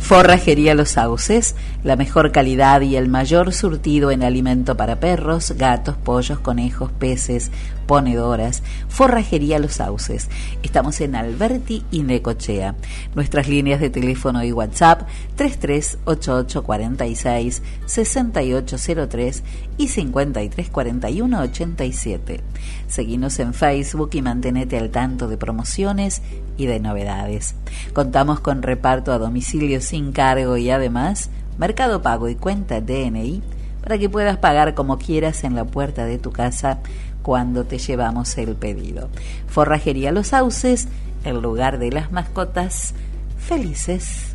Forrajería 0.00 0.74
Los 0.74 0.90
Sauces, 0.90 1.54
la 1.84 1.96
mejor 1.96 2.32
calidad 2.32 2.80
y 2.82 2.96
el 2.96 3.08
mayor 3.08 3.52
surtido 3.52 4.10
en 4.10 4.22
alimento 4.22 4.76
para 4.76 5.00
perros, 5.00 5.52
gatos, 5.56 5.96
pollos, 5.96 6.38
conejos, 6.38 6.92
peces, 6.92 7.50
ponedoras. 7.86 8.62
Forrajería 8.88 9.58
Los 9.58 9.72
Sauces. 9.74 10.30
Estamos 10.62 10.98
en 11.00 11.16
Alberti 11.16 11.84
y 11.90 12.04
Necochea. 12.04 12.76
Nuestras 13.14 13.48
líneas 13.48 13.80
de 13.80 13.90
teléfono 13.90 14.42
y 14.44 14.52
WhatsApp 14.52 15.08
338846 15.36 17.62
6803 17.86 19.42
y 19.78 19.88
534187. 19.88 22.40
Seguimos 22.86 23.40
en 23.40 23.54
Facebook 23.54 24.10
y 24.12 24.20
mantenete 24.22 24.78
al 24.78 24.90
tanto 24.90 25.26
de 25.28 25.36
promociones 25.36 26.22
y 26.56 26.66
de 26.66 26.78
novedades. 26.80 27.54
Contamos 27.92 28.40
con 28.40 28.62
reparto 28.62 29.12
a 29.12 29.18
domicilio 29.18 29.80
sin 29.80 30.12
cargo 30.12 30.56
y 30.56 30.70
además 30.70 31.30
Mercado 31.58 32.02
Pago 32.02 32.28
y 32.28 32.34
cuenta 32.34 32.80
DNI 32.80 33.42
para 33.82 33.98
que 33.98 34.08
puedas 34.08 34.38
pagar 34.38 34.74
como 34.74 34.98
quieras 34.98 35.44
en 35.44 35.54
la 35.54 35.64
puerta 35.64 36.04
de 36.04 36.18
tu 36.18 36.30
casa 36.30 36.78
cuando 37.22 37.64
te 37.64 37.78
llevamos 37.78 38.36
el 38.38 38.54
pedido. 38.54 39.08
Forrajería 39.46 40.12
Los 40.12 40.28
Sauces, 40.28 40.88
el 41.24 41.40
lugar 41.40 41.78
de 41.78 41.90
las 41.90 42.12
mascotas 42.12 42.94
felices. 43.38 44.34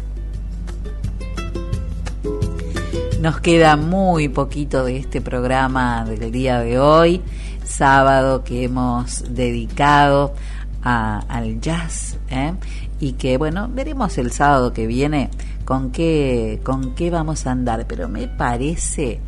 Nos 3.21 3.39
queda 3.39 3.77
muy 3.77 4.29
poquito 4.29 4.85
de 4.85 4.97
este 4.97 5.21
programa 5.21 6.05
del 6.05 6.31
día 6.31 6.59
de 6.59 6.79
hoy, 6.79 7.21
sábado 7.65 8.43
que 8.43 8.63
hemos 8.65 9.23
dedicado 9.33 10.33
al 10.83 11.59
jazz 11.59 12.17
¿eh? 12.29 12.53
y 13.01 13.13
que 13.13 13.37
bueno 13.37 13.69
veremos 13.69 14.17
el 14.17 14.31
sábado 14.31 14.71
que 14.71 14.87
viene 14.87 15.29
con 15.67 15.91
qué 15.91 16.61
con 16.63 16.95
qué 16.95 17.11
vamos 17.11 17.45
a 17.45 17.51
andar 17.51 17.87
pero 17.89 18.07
me 18.07 18.29
parece 18.29 19.19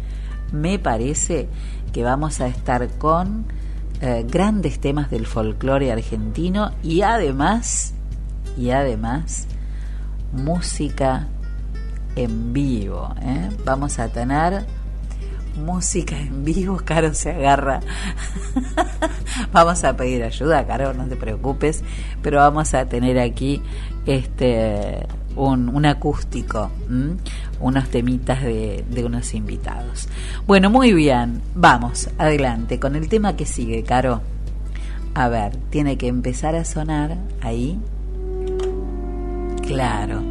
me 0.53 0.79
parece 0.79 1.49
que 1.91 2.01
vamos 2.01 2.39
a 2.39 2.47
estar 2.47 2.87
con 2.97 3.43
eh, 3.99 4.25
grandes 4.25 4.79
temas 4.79 5.11
del 5.11 5.25
folclore 5.25 5.91
argentino 5.91 6.71
y 6.81 7.01
además 7.01 7.93
y 8.57 8.69
además 8.69 9.47
música 10.31 11.27
en 12.15 12.53
vivo 12.53 13.13
¿eh? 13.21 13.49
vamos 13.65 13.99
a 13.99 14.07
tener 14.07 14.65
música 15.57 16.17
en 16.17 16.45
vivo, 16.45 16.79
Caro 16.85 17.13
se 17.13 17.31
agarra. 17.31 17.81
vamos 19.51 19.83
a 19.83 19.97
pedir 19.97 20.23
ayuda, 20.23 20.65
Caro, 20.65 20.93
no 20.93 21.05
te 21.07 21.17
preocupes, 21.17 21.83
pero 22.21 22.37
vamos 22.37 22.73
a 22.73 22.85
tener 22.85 23.19
aquí 23.19 23.61
este 24.05 25.05
un, 25.35 25.69
un 25.69 25.85
acústico, 25.85 26.71
unos 27.59 27.89
temitas 27.89 28.41
de, 28.41 28.83
de 28.89 29.05
unos 29.05 29.33
invitados. 29.33 30.07
Bueno, 30.47 30.69
muy 30.69 30.93
bien, 30.93 31.41
vamos, 31.55 32.09
adelante 32.17 32.79
con 32.79 32.95
el 32.95 33.07
tema 33.09 33.35
que 33.35 33.45
sigue, 33.45 33.83
Caro. 33.83 34.21
A 35.13 35.27
ver, 35.27 35.55
tiene 35.69 35.97
que 35.97 36.07
empezar 36.07 36.55
a 36.55 36.65
sonar 36.65 37.17
ahí. 37.41 37.79
Claro. 39.65 40.21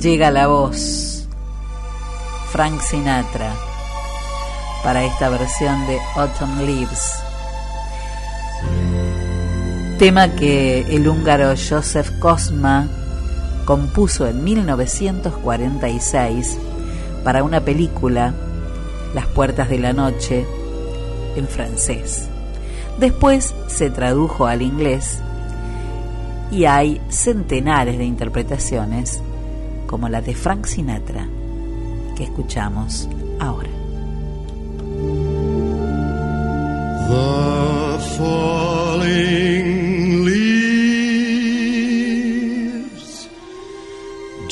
Llega 0.00 0.30
la 0.30 0.46
voz. 0.46 1.28
Frank 2.50 2.80
Sinatra 2.80 3.52
para 4.84 5.02
esta 5.02 5.28
versión 5.28 5.86
de 5.86 5.98
Autumn 6.14 6.66
Leaves. 6.66 7.12
Tema 9.98 10.28
que 10.28 10.82
el 10.94 11.08
húngaro 11.08 11.54
Joseph 11.56 12.10
Kosma 12.20 12.86
compuso 13.64 14.26
en 14.26 14.44
1946 14.44 16.58
para 17.22 17.42
una 17.42 17.60
película, 17.60 18.34
Las 19.14 19.26
Puertas 19.26 19.68
de 19.68 19.78
la 19.78 19.92
Noche, 19.92 20.46
en 21.36 21.46
francés. 21.48 22.28
Después 22.98 23.54
se 23.66 23.90
tradujo 23.90 24.46
al 24.46 24.62
inglés 24.62 25.18
y 26.50 26.64
hay 26.66 27.00
centenares 27.08 27.98
de 27.98 28.04
interpretaciones 28.04 29.20
como 29.86 30.08
la 30.08 30.20
de 30.20 30.34
Frank 30.34 30.66
Sinatra 30.66 31.26
que 32.16 32.24
escuchamos 32.24 33.08
ahora. 33.40 33.70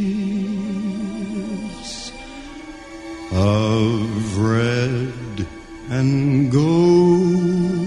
of 3.30 4.38
red 4.38 5.46
and 5.90 6.50
gold. 6.50 7.84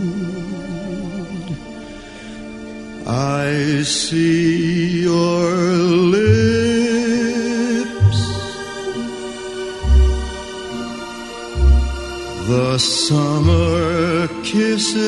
I 3.05 3.81
see 3.83 5.01
your 5.01 5.76
the 12.77 12.83
summer 12.83 14.27
kisses, 14.43 14.99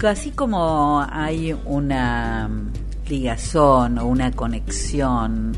Así 0.06 0.30
como 0.30 1.04
hay 1.10 1.56
una 1.64 2.48
ligazón 3.08 3.98
o 3.98 4.06
una 4.06 4.30
conexión 4.30 5.52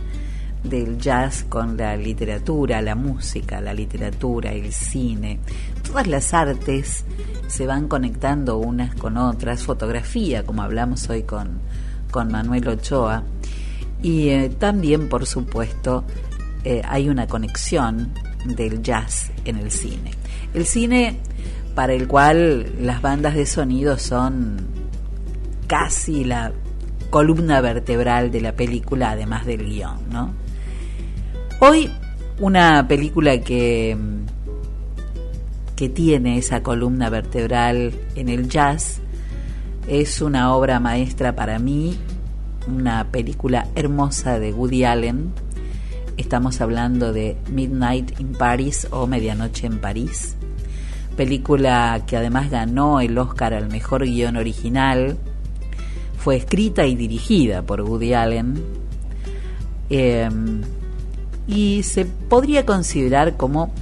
del 0.63 0.99
jazz 0.99 1.45
con 1.49 1.77
la 1.77 1.97
literatura, 1.97 2.81
la 2.83 2.95
música, 2.95 3.61
la 3.61 3.75
literatura, 3.75 4.53
el 4.53 4.73
cine. 4.73 5.39
Todas 5.87 6.07
las 6.07 6.35
artes 6.35 7.05
se 7.47 7.67
van 7.67 7.89
conectando 7.89 8.59
unas 8.59 8.95
con 8.95 9.17
otras, 9.17 9.63
fotografía, 9.63 10.45
como 10.45 10.63
hablamos 10.63 11.09
hoy 11.11 11.23
con, 11.23 11.61
con 12.11 12.31
Manuel 12.31 12.69
Ochoa, 12.69 13.23
y 14.03 14.29
eh, 14.29 14.51
también, 14.59 15.09
por 15.09 15.27
supuesto, 15.27 16.05
eh, 16.65 16.83
hay 16.85 17.09
una 17.09 17.27
conexión 17.27 18.13
del 18.47 18.83
jazz 18.83 19.31
en 19.45 19.57
el 19.57 19.71
cine. 19.71 20.13
El 20.55 20.65
cine 20.67 21.19
para 21.79 21.93
el 21.93 22.09
cual 22.09 22.73
las 22.81 23.03
bandas 23.03 23.37
de 23.37 23.47
sonido 23.47 23.99
son 23.99 24.67
casi 25.69 26.25
la 26.25 26.51
columna 27.09 27.61
vertebral 27.61 28.33
de 28.33 28.41
la 28.41 28.51
película, 28.57 29.13
además 29.13 29.47
del 29.47 29.65
guion. 29.65 30.35
Hoy 31.61 31.89
una 32.41 32.89
película 32.89 33.39
que, 33.43 33.97
que 35.77 35.89
tiene 35.89 36.39
esa 36.39 36.65
columna 36.65 37.11
vertebral 37.11 37.93
en 38.17 38.29
el 38.29 38.49
jazz 38.49 38.99
es 39.87 40.21
una 40.21 40.57
obra 40.57 40.81
maestra 40.81 41.37
para 41.37 41.61
mí, 41.61 41.97
una 42.67 43.05
película 43.13 43.69
hermosa 43.77 44.41
de 44.41 44.53
Woody 44.53 44.83
Allen. 44.83 45.33
Estamos 46.17 46.61
hablando 46.61 47.13
de 47.13 47.37
Midnight 47.53 48.19
in 48.19 48.33
Paris 48.33 48.89
o 48.91 49.07
Medianoche 49.07 49.69
en 49.69 49.79
París, 49.79 50.38
película 51.19 52.05
que 52.07 52.17
además 52.17 52.49
ganó 52.49 53.01
el 53.01 53.19
Oscar 53.19 53.53
al 53.53 53.69
mejor 53.69 54.05
guion 54.05 54.37
original 54.37 55.19
fue 56.17 56.37
escrita 56.37 56.87
y 56.87 56.95
dirigida 56.95 57.63
por 57.63 57.81
Woody 57.81 58.15
Allen 58.15 58.63
em, 59.91 60.63
y 61.49 61.83
se 61.83 62.05
podría 62.05 62.65
considerar 62.65 63.37
como 63.37 63.73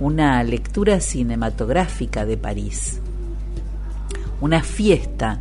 una 0.00 0.42
lectura 0.42 0.98
cinematográfica 0.98 2.26
de 2.26 2.36
París, 2.36 3.00
una 4.40 4.60
fiesta 4.64 5.38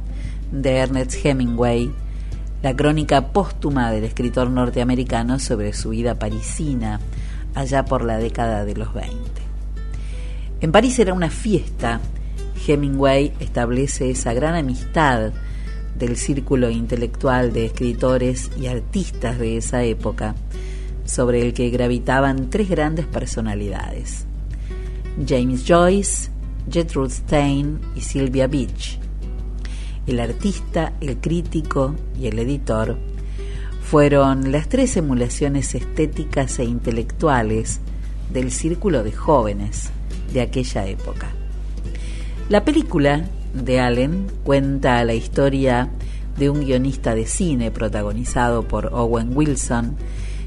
de 0.52 0.78
Ernest 0.78 1.26
Hemingway, 1.26 1.92
la 2.62 2.76
crónica 2.76 3.30
póstuma 3.30 3.90
del 3.90 4.04
escritor 4.04 4.48
norteamericano 4.52 5.40
sobre 5.40 5.74
su 5.74 5.90
vida 5.90 6.20
parisina 6.20 7.00
allá 7.56 7.84
por 7.84 8.04
la 8.04 8.20
década 8.20 8.64
de 8.64 8.76
los 8.76 8.94
20. 8.94 9.31
En 10.62 10.72
París 10.72 11.00
era 11.00 11.16
una 11.16 11.32
fiesta, 11.32 12.00
Hemingway 12.68 13.34
establece 13.40 14.12
esa 14.12 14.32
gran 14.34 14.54
amistad 14.54 15.32
del 15.98 16.16
círculo 16.18 16.70
intelectual 16.70 17.52
de 17.52 17.66
escritores 17.66 18.52
y 18.60 18.68
artistas 18.68 19.40
de 19.40 19.58
esa 19.58 19.84
época, 19.84 20.36
sobre 21.04 21.42
el 21.42 21.56
que 21.56 21.72
gravitaban 21.72 22.52
tres 22.52 22.70
grandes 22.70 23.08
personalidades, 23.08 24.28
James 25.28 25.66
Joyce, 25.68 26.30
Gertrude 26.70 27.10
Stein 27.10 27.80
y 27.96 28.02
Sylvia 28.02 28.46
Beach. 28.46 29.00
El 30.06 30.20
artista, 30.20 30.94
el 31.02 31.18
crítico 31.18 31.96
y 32.20 32.28
el 32.28 32.38
editor 32.38 33.00
fueron 33.82 34.52
las 34.52 34.70
tres 34.70 34.96
emulaciones 34.96 35.74
estéticas 35.74 36.60
e 36.60 36.66
intelectuales 36.66 37.80
del 38.32 38.52
círculo 38.52 39.04
de 39.04 39.12
jóvenes 39.12 39.92
de 40.34 40.42
aquella 40.42 40.88
época. 40.88 41.30
La 42.50 42.64
película 42.64 43.26
de 43.54 43.80
Allen 43.80 44.28
cuenta 44.44 45.04
la 45.04 45.14
historia 45.14 45.90
de 46.38 46.50
un 46.50 46.62
guionista 46.62 47.16
de 47.16 47.26
cine 47.26 47.72
protagonizado 47.72 48.68
por 48.68 48.88
Owen 48.94 49.36
Wilson 49.36 49.96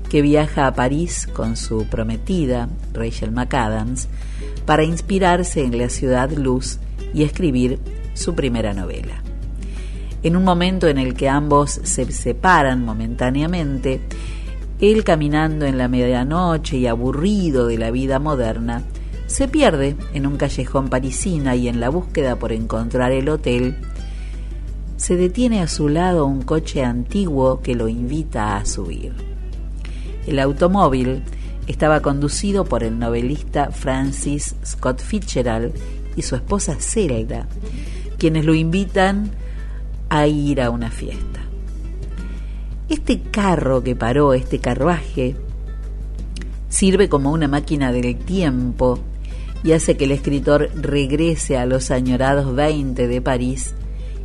que 0.09 0.23
viaja 0.23 0.67
a 0.67 0.75
París 0.75 1.29
con 1.33 1.57
su 1.57 1.87
prometida, 1.87 2.69
Rachel 2.93 3.33
McAdams, 3.33 4.09
para 4.67 4.85
inspirarse 4.85 5.65
en 5.65 5.79
la 5.79 5.89
ciudad 5.89 6.31
luz 6.31 6.79
y 7.13 7.23
escribir 7.23 7.79
su 8.15 8.35
primera 8.35 8.75
novela. 8.75 9.23
En 10.23 10.37
un 10.37 10.45
momento 10.45 10.89
en 10.89 10.99
el 10.99 11.15
que 11.15 11.29
ambos 11.29 11.81
se 11.83 12.11
separan 12.13 12.85
momentáneamente, 12.85 14.01
él 14.81 15.05
caminando 15.05 15.67
en 15.67 15.79
la 15.79 15.89
medianoche 15.89 16.77
y 16.77 16.87
aburrido 16.87 17.67
de 17.67 17.79
la 17.79 17.91
vida 17.91 18.19
moderna, 18.19 18.83
se 19.35 19.49
pierde 19.49 19.97
en 20.13 20.29
un 20.29 20.37
callejón 20.37 20.89
parisina 20.91 21.57
y 21.57 21.67
en 21.67 21.81
la 21.81 21.89
búsqueda 21.89 22.37
por 22.37 22.53
encontrar 22.53 23.11
el 23.11 23.29
hotel, 23.29 23.75
se 24.97 25.17
detiene 25.17 25.61
a 25.61 25.67
su 25.67 25.89
lado 25.89 26.25
un 26.25 26.43
coche 26.43 26.85
antiguo 26.85 27.61
que 27.61 27.75
lo 27.75 27.89
invita 27.89 28.57
a 28.57 28.65
subir. 28.65 29.13
El 30.29 30.39
automóvil 30.39 31.25
estaba 31.67 32.01
conducido 32.01 32.65
por 32.65 32.85
el 32.85 32.97
novelista 32.97 33.73
Francis 33.73 34.55
Scott 34.65 35.01
Fitzgerald 35.01 35.75
y 36.15 36.23
su 36.23 36.37
esposa 36.37 36.77
Zelda, 36.79 37.49
quienes 38.19 38.45
lo 38.45 38.55
invitan 38.55 39.33
a 40.11 40.29
ir 40.29 40.63
a 40.63 40.71
una 40.71 40.93
fiesta. 40.93 41.41
Este 42.89 43.21
carro 43.21 43.83
que 43.83 43.97
paró, 43.97 44.33
este 44.33 44.61
carruaje, 44.61 45.35
sirve 46.69 47.09
como 47.09 47.33
una 47.33 47.49
máquina 47.49 47.91
del 47.91 48.15
tiempo 48.15 49.01
y 49.65 49.73
hace 49.73 49.97
que 49.97 50.05
el 50.05 50.13
escritor 50.13 50.71
regrese 50.75 51.57
a 51.57 51.65
los 51.65 51.91
añorados 51.91 52.55
20 52.55 53.09
de 53.09 53.21
París 53.23 53.75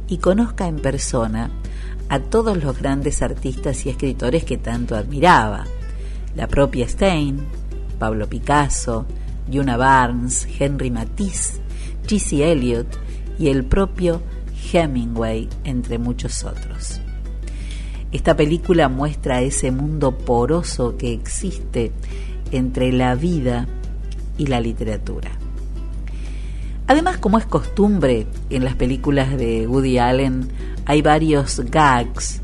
y 0.10 0.18
conozca 0.18 0.68
en 0.68 0.76
persona 0.76 1.50
a 2.10 2.20
todos 2.20 2.62
los 2.62 2.78
grandes 2.78 3.22
artistas 3.22 3.86
y 3.86 3.90
escritores 3.90 4.44
que 4.44 4.58
tanto 4.58 4.96
admiraba. 4.96 5.66
La 6.36 6.48
propia 6.48 6.88
Stein, 6.90 7.40
Pablo 7.98 8.28
Picasso, 8.28 9.06
Yuna 9.50 9.78
Barnes, 9.78 10.46
Henry 10.60 10.92
Matisse, 10.92 11.62
T.C. 12.06 12.52
Eliot 12.52 13.00
y 13.40 13.48
el 13.48 13.64
propio 13.64 14.22
Hemingway, 14.74 15.48
entre 15.64 16.00
muchos 16.00 16.44
otros. 16.44 17.00
Esta 18.12 18.36
película 18.36 18.90
muestra 18.90 19.42
ese 19.42 19.72
mundo 19.72 20.18
poroso 20.18 20.98
que 20.98 21.14
existe 21.14 21.94
entre 22.52 22.92
la 22.92 23.16
vida 23.16 23.68
y 24.40 24.48
la 24.48 24.60
literatura. 24.60 25.30
Además, 26.88 27.20
como 27.20 27.38
es 27.38 27.46
costumbre 27.46 28.26
en 28.50 28.64
las 28.64 28.74
películas 28.74 29.38
de 29.38 29.68
Woody 29.68 30.00
Allen, 30.00 30.50
hay 30.86 31.04
varios 31.04 31.60
gags 31.70 32.42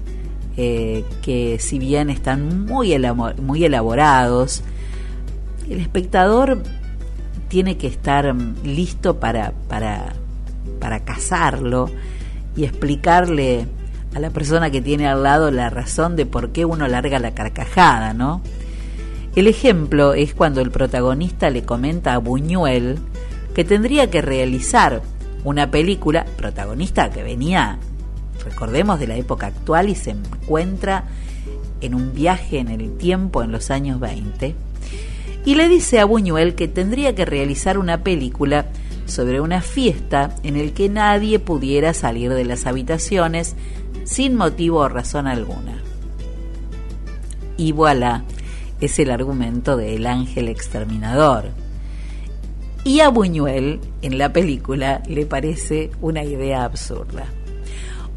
eh, 0.56 1.04
que 1.24 1.58
si 1.60 1.80
bien 1.80 2.12
están 2.12 2.66
muy, 2.68 2.96
muy 3.42 3.66
elaborados, 3.66 4.62
el 5.68 5.80
espectador 5.80 6.62
tiene 7.48 7.78
que 7.78 7.88
estar 7.88 8.32
mm, 8.32 8.58
listo 8.64 9.20
para, 9.20 9.54
para, 9.68 10.14
para 10.80 11.00
cazarlo 11.00 11.90
y 12.56 12.66
explicarle 12.66 13.66
a 14.14 14.20
la 14.20 14.30
persona 14.30 14.70
que 14.70 14.82
tiene 14.82 15.08
al 15.08 15.24
lado 15.24 15.50
la 15.50 15.70
razón 15.70 16.16
de 16.16 16.26
por 16.26 16.52
qué 16.52 16.66
uno 16.66 16.88
larga 16.88 17.20
la 17.20 17.34
carcajada, 17.34 18.14
¿no? 18.14 18.42
El 19.36 19.48
ejemplo 19.48 20.14
es 20.14 20.34
cuando 20.34 20.62
el 20.62 20.72
protagonista 20.72 21.50
le 21.50 21.64
comenta 21.64 22.14
a 22.14 22.20
Buñuel 22.20 23.00
que 23.54 23.66
tendría 23.66 24.10
que 24.10 24.22
realizar 24.22 25.02
una 25.44 25.72
película, 25.72 26.26
protagonista 26.38 27.10
que 27.10 27.22
venía, 27.22 27.78
recordemos, 28.46 28.98
de 28.98 29.08
la 29.08 29.18
época 29.18 29.48
actual 29.48 29.90
y 29.90 29.96
se 29.96 30.12
encuentra 30.12 31.04
en 31.82 31.96
un 31.96 32.14
viaje 32.14 32.60
en 32.60 32.70
el 32.70 32.96
tiempo 32.98 33.44
en 33.44 33.52
los 33.52 33.72
años 33.72 34.00
20, 34.00 34.56
y 35.44 35.56
le 35.56 35.70
dice 35.70 36.00
a 36.00 36.06
Buñuel 36.06 36.56
que 36.56 36.68
tendría 36.68 37.14
que 37.14 37.26
realizar 37.26 37.78
una 37.78 38.04
película 38.04 38.68
sobre 39.06 39.42
una 39.42 39.62
fiesta 39.62 40.34
en 40.44 40.56
el 40.56 40.74
que 40.74 40.90
nadie 40.90 41.40
pudiera 41.40 41.94
salir 41.94 42.34
de 42.34 42.46
las 42.46 42.66
habitaciones 42.66 43.56
sin 44.06 44.36
motivo 44.36 44.80
o 44.80 44.90
razón 44.90 45.28
alguna. 45.28 45.84
Y 47.58 47.72
voilà, 47.72 48.24
es 48.86 49.00
el 49.00 49.12
argumento 49.12 49.78
del 49.78 50.08
ángel 50.08 50.48
exterminador. 50.48 51.46
Y 52.84 53.00
a 53.00 53.10
Buñuel, 53.10 53.80
en 54.02 54.18
la 54.18 54.32
película, 54.32 55.02
le 55.08 55.26
parece 55.26 55.92
una 56.02 56.24
idea 56.24 56.64
absurda. 56.64 57.26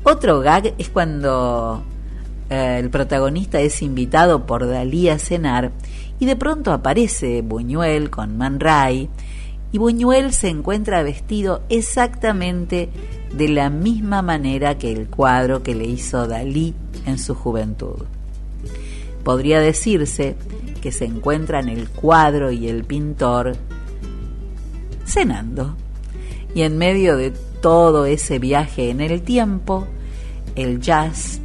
Otro 0.03 0.41
gag 0.41 0.75
es 0.79 0.91
cuando 0.91 1.83
eh, 2.51 2.79
el 2.79 2.91
protagonista 2.91 3.61
es 3.61 3.83
invitado 3.83 4.47
por 4.47 4.67
Dalí 4.69 5.09
a 5.09 5.19
cenar 5.19 5.73
y 6.19 6.27
de 6.27 6.37
pronto 6.37 6.73
aparece 6.73 7.43
Buñuel 7.43 8.11
con 8.11 8.37
Man 8.39 8.61
Ray 8.61 9.09
y 9.71 9.79
Buñuel 9.79 10.33
se 10.33 10.49
encuentra 10.49 11.03
vestido 11.03 11.63
exactamente 11.69 12.89
de 13.35 13.49
la 13.49 13.69
misma 13.69 14.23
manera 14.23 14.79
que 14.79 14.93
el 14.93 15.09
cuadro 15.09 15.63
que 15.63 15.75
le 15.75 15.85
hizo 15.85 16.27
Dalí 16.27 16.75
en 17.05 17.19
su 17.19 17.35
juventud. 17.35 18.05
Podría 19.29 19.61
decirse 19.61 20.37
que 20.81 20.91
se 20.91 21.05
encuentran 21.05 21.69
el 21.69 21.91
cuadro 21.91 22.51
y 22.51 22.67
el 22.67 22.85
pintor 22.85 23.59
cenando. 25.05 25.77
Y 26.55 26.63
en 26.63 26.79
medio 26.79 27.15
de 27.19 27.33
todo 27.61 28.07
ese 28.07 28.39
viaje 28.39 28.89
en 28.89 29.03
el 29.03 29.21
tiempo, 29.21 29.87
el 30.57 30.81
jazz 30.81 31.41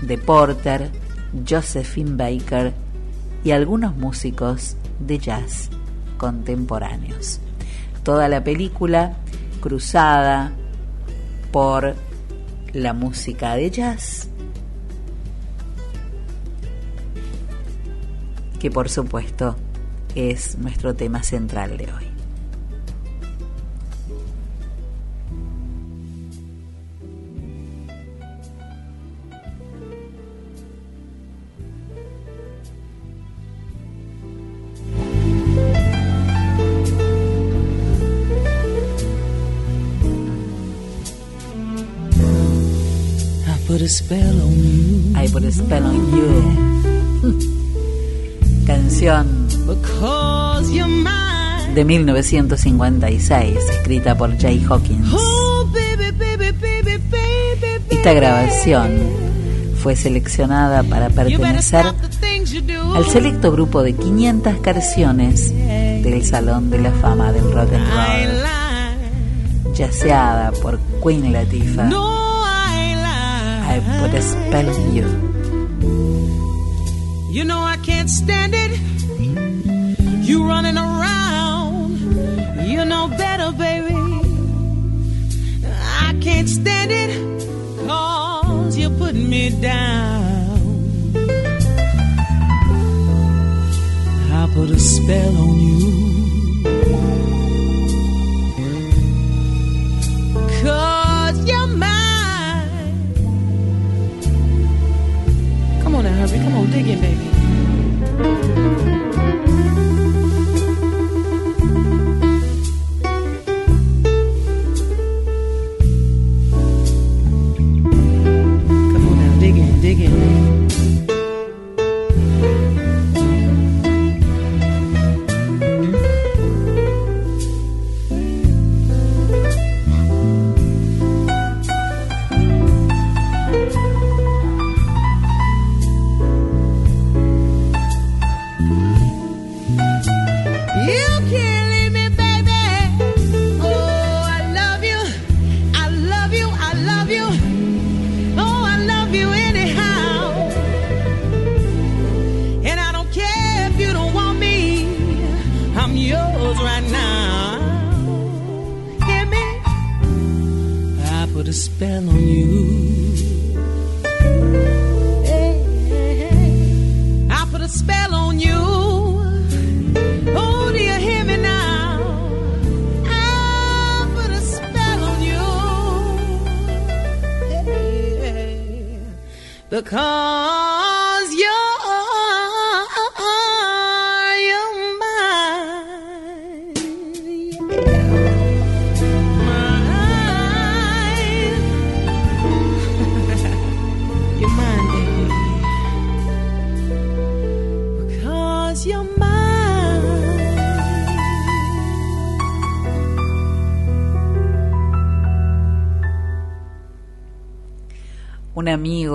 de 0.00 0.16
Porter, 0.16 0.90
Josephine 1.46 2.16
Baker 2.16 2.72
y 3.44 3.50
algunos 3.50 3.94
músicos 3.94 4.78
de 4.98 5.18
jazz 5.18 5.68
contemporáneos. 6.16 7.40
Toda 8.02 8.30
la 8.30 8.42
película 8.42 9.18
cruzada 9.60 10.52
por 11.52 11.94
la 12.72 12.94
música 12.94 13.56
de 13.56 13.70
jazz, 13.70 14.30
que 18.62 18.70
por 18.70 18.88
supuesto 18.88 19.56
es 20.14 20.56
nuestro 20.56 20.94
tema 20.94 21.24
central 21.24 21.76
de 21.76 21.92
hoy. 21.92 22.06
put 43.66 43.80
a 43.80 43.88
spell 43.88 44.40
on 44.42 44.52
you. 44.52 45.16
I 45.16 45.26
put 45.28 45.42
a 45.42 45.50
spell 45.50 45.84
on 45.84 46.14
you. 46.14 47.58
Canción 48.72 49.48
de 51.74 51.84
1956, 51.84 53.56
escrita 53.70 54.16
por 54.16 54.38
Jay 54.38 54.64
Hawkins. 54.66 55.12
Oh. 55.12 55.68
Esta 57.90 58.14
grabación 58.14 58.98
fue 59.82 59.94
seleccionada 59.94 60.82
para 60.84 61.10
pertenecer 61.10 61.84
al 62.94 63.04
selecto 63.10 63.52
grupo 63.52 63.82
de 63.82 63.94
500 63.94 64.56
canciones 64.60 65.54
del 65.54 66.24
Salón 66.24 66.70
de 66.70 66.78
la 66.78 66.92
Fama 66.92 67.30
del 67.30 67.52
Rock 67.52 67.74
and 67.74 67.86
Roll, 67.90 69.74
yaceada 69.74 70.50
por 70.52 70.80
Queen 71.02 71.30
Latifah. 71.30 71.84
No, 71.90 72.42
I 72.42 73.80
put 74.00 74.14
a 74.14 74.22
spell 74.22 74.70
on 74.70 74.94
you. 74.94 75.32
You 77.32 77.44
know 77.44 77.60
I 77.60 77.78
can't 77.78 78.10
stand 78.10 78.52
it. 78.54 78.78
You 80.28 80.46
running 80.46 80.76
around. 80.76 81.98
You 82.68 82.84
know 82.84 83.08
better, 83.08 83.50
baby. 83.52 83.94
I 85.64 86.14
can't 86.20 86.46
stand 86.46 86.90
it. 86.92 87.48
Cause 87.86 88.76
you're 88.76 88.98
putting 88.98 89.30
me 89.30 89.48
down. 89.48 90.60
I 94.30 94.50
put 94.52 94.68
a 94.68 94.78
spell 94.78 95.34
on 95.34 95.58
you. 95.58 96.21
Hurry. 106.26 106.38
Come 106.38 106.56
on, 106.56 106.70
dig 106.70 106.88
in, 106.88 107.00
baby. 107.00 109.01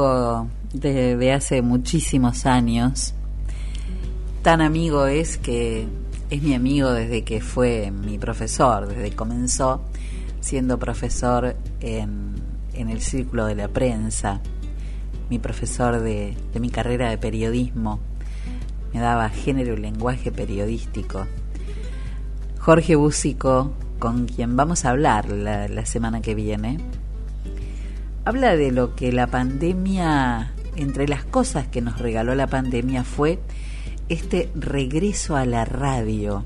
Amigo 0.06 0.48
de, 0.74 1.18
de 1.18 1.34
hace 1.34 1.62
muchísimos 1.62 2.46
años. 2.46 3.14
Tan 4.42 4.62
amigo 4.62 5.08
es 5.08 5.38
que 5.38 5.88
es 6.30 6.44
mi 6.44 6.54
amigo 6.54 6.92
desde 6.92 7.24
que 7.24 7.42
fue 7.42 7.92
mi 7.92 8.18
profesor, 8.18 8.88
desde 8.88 9.10
que 9.10 9.16
comenzó 9.16 9.82
siendo 10.40 10.78
profesor 10.78 11.56
en, 11.80 12.36
en 12.74 12.90
el 12.90 13.02
círculo 13.02 13.46
de 13.46 13.56
la 13.56 13.68
prensa, 13.68 14.42
mi 15.30 15.40
profesor 15.40 16.00
de, 16.00 16.38
de 16.54 16.60
mi 16.60 16.70
carrera 16.70 17.10
de 17.10 17.18
periodismo, 17.18 18.00
me 18.94 19.00
daba 19.00 19.30
género 19.30 19.74
y 19.74 19.78
lenguaje 19.78 20.32
periodístico. 20.32 21.26
Jorge 22.60 22.96
Búsico, 22.96 23.74
con 24.00 24.28
quien 24.28 24.56
vamos 24.56 24.86
a 24.86 24.92
hablar 24.92 25.30
la, 25.30 25.68
la 25.68 25.86
semana 25.86 26.22
que 26.22 26.36
viene, 26.36 26.78
habla 28.28 28.58
de 28.58 28.74
lo 28.74 28.94
que 28.94 29.14
la 29.14 29.28
pandemia, 29.28 30.52
entre 30.76 31.08
las 31.08 31.24
cosas 31.24 31.66
que 31.68 31.80
nos 31.80 31.98
regaló 31.98 32.36
la 32.36 32.48
pandemia 32.48 33.06
fue 33.06 33.40
este 34.10 34.52
regreso 34.54 35.38
a 35.38 35.46
la 35.46 35.64
radio 35.64 36.44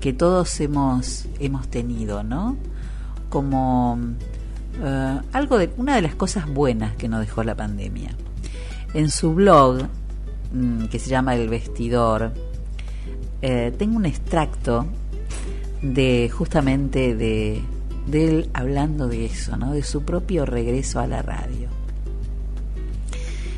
que 0.00 0.12
todos 0.12 0.58
hemos, 0.58 1.26
hemos 1.38 1.68
tenido, 1.68 2.24
¿no? 2.24 2.56
Como 3.28 3.96
eh, 4.82 5.20
algo 5.32 5.58
de 5.58 5.70
una 5.76 5.94
de 5.94 6.02
las 6.02 6.16
cosas 6.16 6.52
buenas 6.52 6.96
que 6.96 7.08
nos 7.08 7.20
dejó 7.20 7.44
la 7.44 7.54
pandemia. 7.54 8.10
En 8.92 9.08
su 9.08 9.34
blog, 9.34 9.84
mm, 10.52 10.86
que 10.86 10.98
se 10.98 11.10
llama 11.10 11.36
El 11.36 11.48
Vestidor, 11.48 12.32
eh, 13.40 13.72
tengo 13.78 13.98
un 13.98 14.06
extracto 14.06 14.84
de 15.80 16.28
justamente 16.28 17.14
de, 17.14 17.62
de 18.10 18.28
él 18.28 18.50
hablando 18.54 19.08
de 19.08 19.26
eso, 19.26 19.56
de 19.56 19.82
su 19.82 20.02
propio 20.02 20.46
regreso 20.46 21.00
a 21.00 21.06
la 21.06 21.22
radio. 21.22 21.68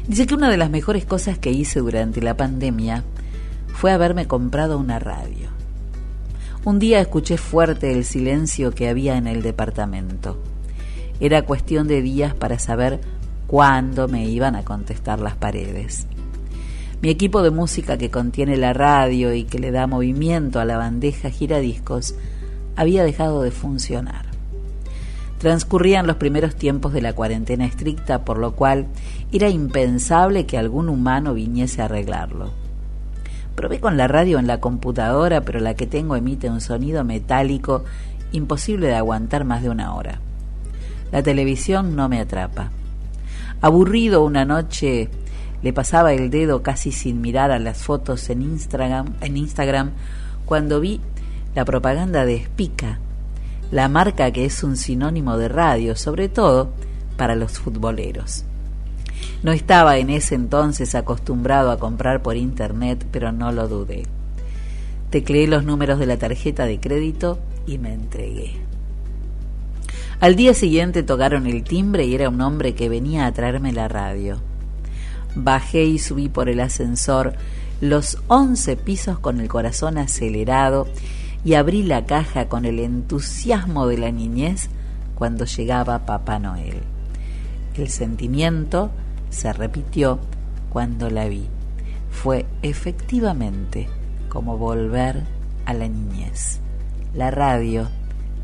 Dice 0.07 0.27
que 0.27 0.35
una 0.35 0.51
de 0.51 0.57
las 0.57 0.71
mejores 0.71 1.05
cosas 1.05 1.39
que 1.39 1.53
hice 1.53 1.81
durante 1.81 2.21
la 2.21 2.37
pandemia 2.37 3.05
fue 3.73 3.93
haberme 3.93 4.27
comprado 4.27 4.79
una 4.79 4.99
radio. 4.99 5.49
Un 6.65 6.79
día 6.79 7.01
escuché 7.01 7.37
fuerte 7.37 7.93
el 7.93 8.05
silencio 8.05 8.73
que 8.73 8.89
había 8.89 9.17
en 9.17 9.27
el 9.27 9.43
departamento. 9.43 10.43
Era 11.21 11.43
cuestión 11.43 11.87
de 11.87 12.03
días 12.03 12.35
para 12.35 12.59
saber 12.59 13.01
cuándo 13.47 14.09
me 14.09 14.29
iban 14.29 14.57
a 14.57 14.65
contestar 14.65 15.21
las 15.21 15.37
paredes. 15.37 16.07
Mi 17.03 17.09
equipo 17.09 17.43
de 17.43 17.51
música 17.51 17.97
que 17.97 18.11
contiene 18.11 18.57
la 18.57 18.73
radio 18.73 19.33
y 19.33 19.45
que 19.45 19.59
le 19.59 19.71
da 19.71 19.87
movimiento 19.87 20.61
a 20.61 20.65
la 20.65 20.77
bandeja 20.77 21.31
giradiscos 21.31 22.15
había 22.77 23.05
dejado 23.05 23.43
de 23.43 23.51
funcionar. 23.51 24.30
Transcurrían 25.41 26.07
los 26.07 26.17
primeros 26.17 26.55
tiempos 26.55 26.93
de 26.93 27.01
la 27.01 27.15
cuarentena 27.15 27.65
estricta, 27.65 28.27
por 28.27 28.37
lo 28.37 28.53
cual 28.53 28.89
era 29.33 29.49
impensable 29.49 30.45
que 30.45 30.59
algún 30.59 30.91
humano 30.91 31.33
viniese 31.33 31.81
a 31.81 31.87
arreglarlo. 31.87 32.53
Probé 33.55 33.81
con 33.81 33.97
la 33.97 34.07
radio 34.07 34.39
en 34.39 34.47
la 34.47 34.61
computadora, 34.61 35.41
pero 35.41 35.59
la 35.61 35.73
que 35.73 35.87
tengo 35.87 36.15
emite 36.15 36.51
un 36.51 36.61
sonido 36.61 37.05
metálico 37.05 37.85
imposible 38.33 38.89
de 38.89 38.97
aguantar 38.97 39.47
más 39.47 39.63
de 39.63 39.71
una 39.71 39.95
hora. 39.95 40.21
La 41.11 41.23
televisión 41.23 41.97
no 41.97 42.11
me 42.11 42.21
atrapa. 42.21 42.71
Aburrido 43.63 44.23
una 44.23 44.45
noche, 44.45 45.09
le 45.63 45.73
pasaba 45.73 46.13
el 46.13 46.29
dedo 46.29 46.63
casi 46.63 46.93
sin 46.93 47.23
mirar 47.23 47.51
a 47.51 47.59
las 47.59 47.83
fotos 47.83 48.29
en 48.29 48.43
Instagram, 48.43 49.15
en 49.23 49.39
Instagram 49.39 49.93
cuando 50.45 50.81
vi 50.81 51.01
la 51.55 51.65
propaganda 51.65 52.27
de 52.27 52.45
Spica, 52.45 52.99
la 53.71 53.89
marca 53.89 54.31
que 54.31 54.45
es 54.45 54.63
un 54.63 54.77
sinónimo 54.77 55.37
de 55.37 55.49
radio, 55.49 55.97
sobre 55.97 56.29
todo 56.29 56.71
para 57.17 57.37
los 57.37 57.59
futboleros. 57.59 58.45
No 59.43 59.53
estaba 59.53 59.99
en 59.99 60.11
ese 60.11 60.35
entonces 60.35 60.95
acostumbrado 60.95 61.71
a 61.71 61.79
comprar 61.79 62.23
por 62.23 62.37
internet, 62.37 63.07
pero 63.11 63.33
no 63.33 63.53
lo 63.53 63.69
dudé. 63.69 64.05
Tecleé 65.11 65.47
los 65.47 65.65
números 65.65 65.99
de 65.99 66.07
la 66.07 66.19
tarjeta 66.19 66.67
de 66.67 66.81
crédito 66.81 67.39
y 67.67 67.79
me 67.79 67.93
entregué. 67.93 68.53
Al 70.21 70.37
día 70.37 70.53
siguiente 70.53 71.03
tocaron 71.03 71.47
el 71.47 71.65
timbre 71.65 72.05
y 72.05 72.15
era 72.15 72.29
un 72.29 72.41
hombre 72.43 72.75
que 72.75 72.89
venía 72.89 73.27
a 73.27 73.33
traerme 73.33 73.73
la 73.73 73.89
radio. 73.89 74.39
Bajé 75.35 75.85
y 75.85 75.99
subí 75.99 76.29
por 76.29 76.49
el 76.49 76.61
ascensor 76.61 77.35
los 77.81 78.19
once 78.29 78.77
pisos 78.77 79.19
con 79.19 79.41
el 79.41 79.49
corazón 79.49 79.97
acelerado 79.97 80.87
y 81.45 81.55
abrí 81.55 81.83
la 81.83 82.05
caja 82.05 82.49
con 82.49 82.65
el 82.65 82.79
entusiasmo 82.79 83.87
de 83.87 83.99
la 83.99 84.11
niñez 84.11 84.69
cuando 85.15 85.45
llegaba 85.45 86.07
Papá 86.07 86.39
Noel. 86.39 86.81
El 87.75 87.89
sentimiento 87.89 88.91
se 89.31 89.53
repitió 89.53 90.19
cuando 90.71 91.11
la 91.11 91.27
vi. 91.27 91.47
Fue 92.11 92.47
efectivamente 92.63 93.89
como 94.29 94.59
volver 94.59 95.25
a 95.65 95.75
la 95.75 95.89
niñez. 95.89 96.61
La 97.15 97.31
radio 97.31 97.89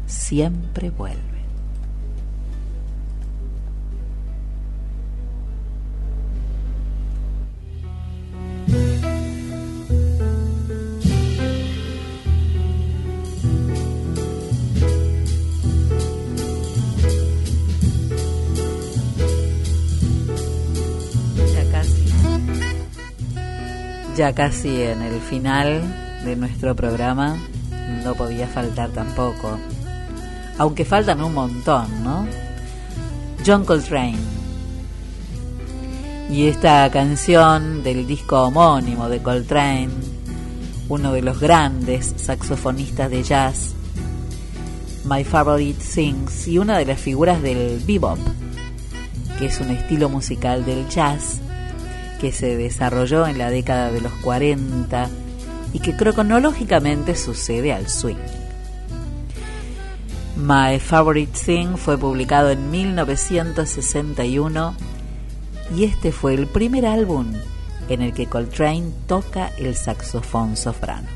siempre 0.07 0.91
vuelve. 0.91 1.36
Ya 24.16 24.32
casi 24.32 24.82
en 24.82 25.02
el 25.02 25.20
final 25.20 25.82
de 26.24 26.36
nuestro 26.36 26.74
programa, 26.74 27.36
no 28.02 28.14
podía 28.14 28.48
faltar 28.48 28.88
tampoco. 28.90 29.58
Aunque 30.58 30.86
faltan 30.86 31.22
un 31.22 31.34
montón, 31.34 32.02
¿no? 32.02 32.26
John 33.44 33.66
Coltrane. 33.66 34.16
Y 36.30 36.46
esta 36.46 36.90
canción 36.90 37.82
del 37.82 38.06
disco 38.06 38.44
homónimo 38.44 39.10
de 39.10 39.22
Coltrane, 39.22 39.90
uno 40.88 41.12
de 41.12 41.20
los 41.20 41.38
grandes 41.38 42.14
saxofonistas 42.16 43.10
de 43.10 43.22
jazz, 43.22 43.74
My 45.04 45.24
Favorite 45.24 45.82
Things, 45.94 46.48
y 46.48 46.58
una 46.58 46.78
de 46.78 46.86
las 46.86 47.00
figuras 47.00 47.42
del 47.42 47.80
bebop, 47.86 48.18
que 49.38 49.46
es 49.46 49.60
un 49.60 49.70
estilo 49.70 50.08
musical 50.08 50.64
del 50.64 50.88
jazz 50.88 51.42
que 52.20 52.32
se 52.32 52.56
desarrolló 52.56 53.26
en 53.26 53.38
la 53.38 53.50
década 53.50 53.90
de 53.90 54.00
los 54.00 54.12
40 54.14 55.08
y 55.72 55.80
que 55.80 55.96
cronológicamente 55.96 57.14
sucede 57.14 57.72
al 57.72 57.88
swing. 57.88 58.16
My 60.36 60.78
Favorite 60.78 61.32
Thing 61.44 61.76
fue 61.76 61.96
publicado 61.96 62.50
en 62.50 62.70
1961 62.70 64.74
y 65.74 65.84
este 65.84 66.12
fue 66.12 66.34
el 66.34 66.46
primer 66.46 66.86
álbum 66.86 67.32
en 67.88 68.02
el 68.02 68.12
que 68.12 68.26
Coltrane 68.26 68.90
toca 69.06 69.50
el 69.58 69.74
saxofón 69.74 70.56
soprano. 70.56 71.08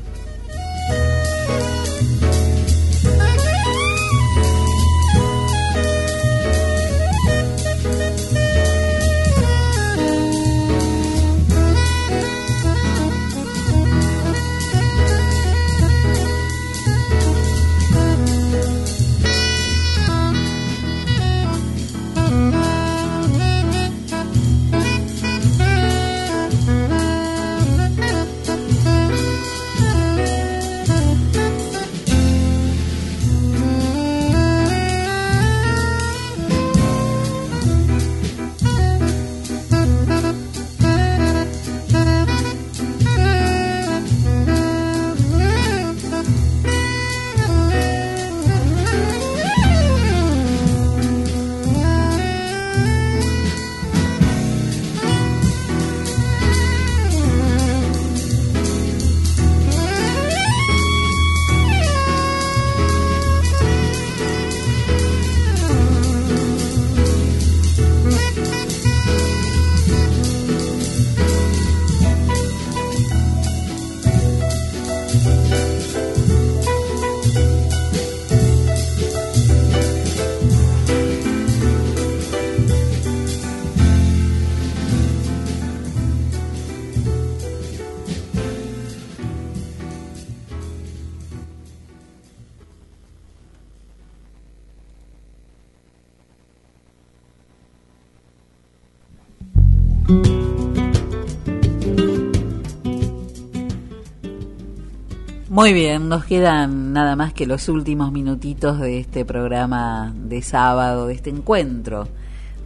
Muy 105.61 105.73
bien, 105.73 106.09
nos 106.09 106.25
quedan 106.25 106.91
nada 106.91 107.15
más 107.15 107.33
que 107.33 107.45
los 107.45 107.69
últimos 107.69 108.11
minutitos 108.11 108.79
de 108.79 108.97
este 108.97 109.25
programa 109.25 110.11
de 110.15 110.41
sábado, 110.41 111.05
de 111.05 111.13
este 111.13 111.29
encuentro 111.29 112.07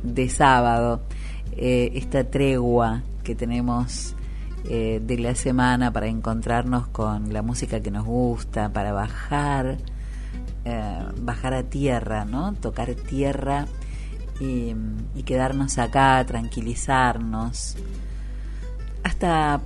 de 0.02 0.30
sábado, 0.30 1.02
eh, 1.58 1.92
esta 1.96 2.24
tregua 2.24 3.04
que 3.22 3.36
tenemos 3.36 4.16
eh, 4.64 5.02
de 5.04 5.18
la 5.18 5.36
semana 5.36 5.92
para 5.92 6.08
encontrarnos 6.08 6.88
con 6.88 7.34
la 7.34 7.42
música 7.42 7.82
que 7.82 7.92
nos 7.92 8.06
gusta, 8.06 8.72
para 8.72 8.94
bajar, 8.94 9.78
eh, 10.64 11.06
bajar 11.20 11.54
a 11.54 11.64
tierra, 11.64 12.24
¿no? 12.24 12.54
Tocar 12.54 12.96
tierra 12.96 13.66
y, 14.40 14.74
y 15.14 15.24
quedarnos 15.24 15.80
acá, 15.80 16.26
tranquilizarnos, 16.26 17.76
hasta 19.04 19.60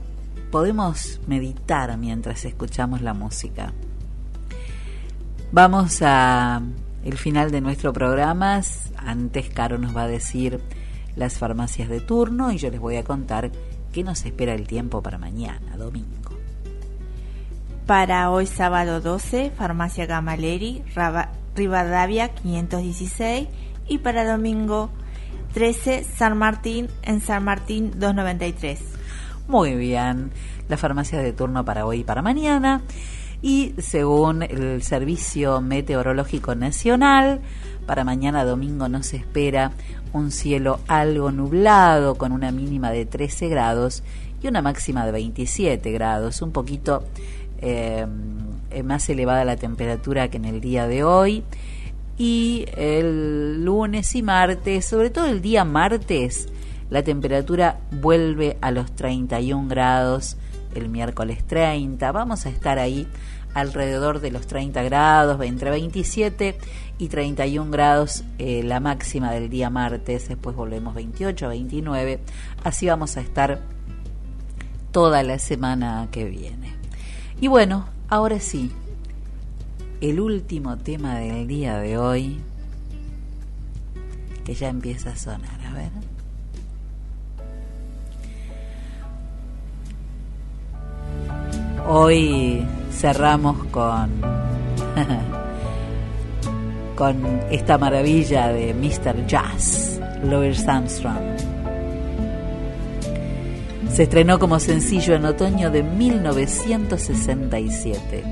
podemos 0.52 1.20
meditar 1.28 1.98
mientras 1.98 2.46
escuchamos 2.46 3.02
la 3.02 3.14
música. 3.14 3.74
Vamos 5.52 6.02
a 6.02 6.62
el 7.04 7.18
final 7.18 7.52
de 7.52 7.62
nuestro 7.62 7.94
programa. 7.94 8.62
Antes 8.98 9.50
Caro 9.50 9.78
nos 9.78 9.96
va 9.96 10.04
a 10.04 10.08
decir 10.08 10.60
las 11.16 11.38
farmacias 11.38 11.90
de 11.90 12.02
turno 12.02 12.52
y 12.52 12.58
yo 12.58 12.70
les 12.70 12.80
voy 12.80 12.98
a 12.98 13.04
contar 13.04 13.52
qué 13.92 14.04
nos 14.04 14.26
espera 14.26 14.54
el 14.54 14.68
tiempo 14.68 15.02
para 15.02 15.18
mañana, 15.18 15.78
domingo. 15.78 16.30
Para 17.86 18.30
hoy 18.30 18.46
sábado 18.46 19.02
12, 19.02 19.52
Farmacia 19.52 20.06
Gamaleri, 20.06 20.84
Rivadavia 21.56 22.30
516 22.30 23.48
y 23.88 23.98
para 23.98 24.30
domingo 24.30 24.92
13, 25.54 26.04
San 26.04 26.38
Martín 26.38 26.88
en 27.02 27.22
San 27.22 27.44
Martín 27.44 27.92
293. 27.98 28.99
Muy 29.50 29.74
bien. 29.74 30.30
la 30.68 30.78
farmacia 30.78 31.18
de 31.18 31.34
turno 31.34 31.66
para 31.66 31.84
hoy 31.84 32.02
y 32.02 32.04
para 32.04 32.22
mañana. 32.22 32.84
Y 33.42 33.74
según 33.80 34.44
el 34.44 34.84
Servicio 34.84 35.60
Meteorológico 35.60 36.54
Nacional, 36.54 37.42
para 37.88 38.04
mañana 38.04 38.46
domingo 38.46 38.88
no 38.90 39.02
se 39.02 39.18
espera 39.18 39.72
un 40.14 40.30
cielo 40.30 40.82
algo 40.88 41.32
nublado 41.32 42.14
con 42.14 42.32
una 42.32 42.52
mínima 42.52 42.92
de 42.92 43.08
13 43.08 43.50
grados 43.50 44.04
y 44.40 44.48
una 44.48 44.62
máxima 44.62 45.04
de 45.04 45.14
27 45.14 45.92
grados, 45.94 46.44
un 46.44 46.52
poquito 46.52 47.04
eh, 47.60 48.06
más 48.84 49.10
elevada 49.10 49.46
la 49.46 49.56
temperatura 49.56 50.28
que 50.28 50.38
en 50.38 50.46
el 50.46 50.62
día 50.62 50.86
de 50.86 51.04
hoy. 51.04 51.44
Y 52.20 52.66
el 52.78 53.66
lunes 53.66 54.14
y 54.14 54.22
martes, 54.22 54.86
sobre 54.86 55.10
todo 55.10 55.26
el 55.26 55.42
día 55.42 55.64
martes, 55.64 56.48
la 56.90 57.04
temperatura 57.04 57.80
vuelve 57.92 58.58
a 58.62 58.72
los 58.72 58.92
31 58.94 59.68
grados, 59.68 60.38
el 60.76 60.90
miércoles 60.90 61.46
30, 61.46 62.12
vamos 62.12 62.46
a 62.46 62.50
estar 62.50 62.80
ahí 62.80 63.08
alrededor 63.54 64.20
de 64.20 64.32
los 64.32 64.48
30 64.48 64.84
grados, 64.84 65.42
entre 65.42 65.72
27 65.72 66.58
y 66.98 67.08
31 67.08 67.72
grados 67.72 68.24
eh, 68.38 68.64
la 68.64 68.80
máxima 68.80 69.32
del 69.32 69.50
día 69.50 69.70
martes, 69.70 70.28
después 70.28 70.56
volvemos 70.56 70.94
28, 70.94 71.50
29, 71.50 72.20
así 72.64 72.88
vamos 72.88 73.18
a 73.18 73.22
estar 73.22 73.62
toda 74.92 75.24
la 75.24 75.40
semana 75.40 76.08
que 76.12 76.26
viene. 76.26 76.74
Y 77.42 77.48
bueno, 77.48 77.88
ahora 78.10 78.40
sí, 78.40 78.72
el 80.02 80.20
último 80.20 80.78
tema 80.78 81.18
del 81.18 81.48
día 81.48 81.78
de 81.78 81.98
hoy, 81.98 82.40
que 84.44 84.54
ya 84.54 84.70
empieza 84.70 85.12
a 85.12 85.16
sonar, 85.16 85.60
a 85.66 85.74
ver. 85.74 86.09
Hoy 91.88 92.68
cerramos 92.92 93.66
con 93.72 94.10
con 97.00 97.42
esta 97.50 97.78
maravilla 97.78 98.50
de 98.50 98.74
Mr. 98.74 99.26
Jazz, 99.26 100.02
Louis 100.22 100.68
Armstrong. 100.68 101.16
Se 103.90 104.04
estrenó 104.04 104.38
como 104.38 104.60
sencillo 104.60 105.16
en 105.16 105.24
otoño 105.24 105.72
de 105.72 105.82
1967. 105.82 108.24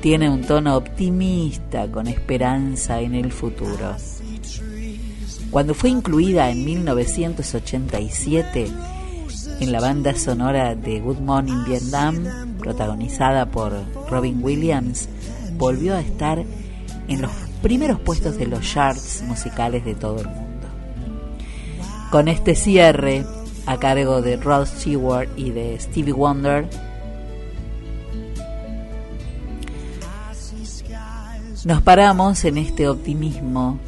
Tiene 0.00 0.30
un 0.30 0.40
tono 0.40 0.76
optimista 0.76 1.86
con 1.88 2.06
esperanza 2.06 3.00
en 3.00 3.14
el 3.14 3.30
futuro. 3.30 3.94
Cuando 5.50 5.74
fue 5.74 5.90
incluida 5.90 6.48
en 6.50 6.64
1987 6.64 8.66
en 9.60 9.72
la 9.72 9.80
banda 9.80 10.14
sonora 10.14 10.74
de 10.74 11.00
Good 11.00 11.18
Morning 11.18 11.64
Vietnam, 11.64 12.56
protagonizada 12.58 13.46
por 13.46 13.72
Robin 14.10 14.40
Williams, 14.42 15.08
volvió 15.56 15.94
a 15.94 16.00
estar 16.00 16.44
en 17.08 17.22
los 17.22 17.30
primeros 17.62 18.00
puestos 18.00 18.36
de 18.36 18.46
los 18.46 18.60
charts 18.60 19.22
musicales 19.26 19.84
de 19.84 19.94
todo 19.94 20.20
el 20.20 20.26
mundo. 20.26 20.66
Con 22.10 22.28
este 22.28 22.54
cierre, 22.54 23.24
a 23.66 23.78
cargo 23.78 24.22
de 24.22 24.36
Rod 24.36 24.66
Stewart 24.66 25.28
y 25.36 25.50
de 25.50 25.78
Stevie 25.78 26.12
Wonder, 26.12 26.68
nos 31.64 31.82
paramos 31.82 32.44
en 32.44 32.58
este 32.58 32.88
optimismo, 32.88 33.78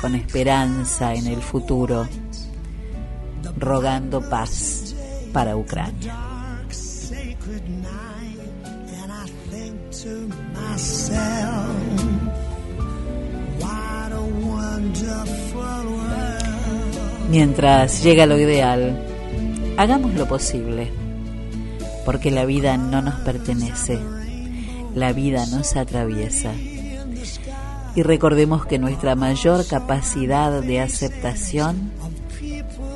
con 0.00 0.14
esperanza 0.14 1.14
en 1.14 1.26
el 1.26 1.40
futuro, 1.40 2.08
rogando 3.56 4.28
paz 4.28 4.83
para 5.34 5.56
Ucrania. 5.56 6.16
Mientras 17.30 18.02
llega 18.04 18.26
lo 18.26 18.38
ideal, 18.38 18.96
hagamos 19.76 20.14
lo 20.14 20.28
posible, 20.28 20.92
porque 22.04 22.30
la 22.30 22.44
vida 22.44 22.76
no 22.76 23.02
nos 23.02 23.16
pertenece, 23.16 23.98
la 24.94 25.12
vida 25.12 25.44
nos 25.46 25.74
atraviesa. 25.74 26.52
Y 27.96 28.02
recordemos 28.02 28.66
que 28.66 28.78
nuestra 28.78 29.16
mayor 29.16 29.66
capacidad 29.66 30.62
de 30.62 30.80
aceptación 30.80 31.90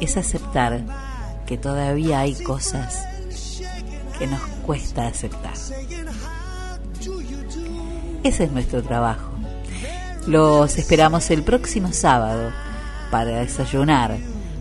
es 0.00 0.16
aceptar 0.16 1.07
que 1.48 1.56
todavía 1.56 2.20
hay 2.20 2.34
cosas 2.34 3.08
que 4.18 4.26
nos 4.26 4.40
cuesta 4.66 5.06
aceptar. 5.06 5.54
Ese 8.22 8.44
es 8.44 8.52
nuestro 8.52 8.82
trabajo. 8.82 9.30
Los 10.26 10.76
esperamos 10.76 11.30
el 11.30 11.42
próximo 11.42 11.90
sábado 11.94 12.52
para 13.10 13.38
desayunar. 13.38 14.18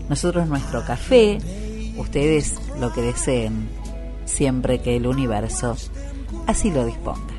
Nosotros 0.08 0.48
nuestro 0.48 0.82
café, 0.86 1.38
ustedes 1.98 2.54
lo 2.80 2.90
que 2.90 3.02
deseen, 3.02 3.68
siempre 4.24 4.80
que 4.80 4.96
el 4.96 5.06
universo 5.06 5.76
así 6.46 6.70
lo 6.70 6.86
disponga. 6.86 7.34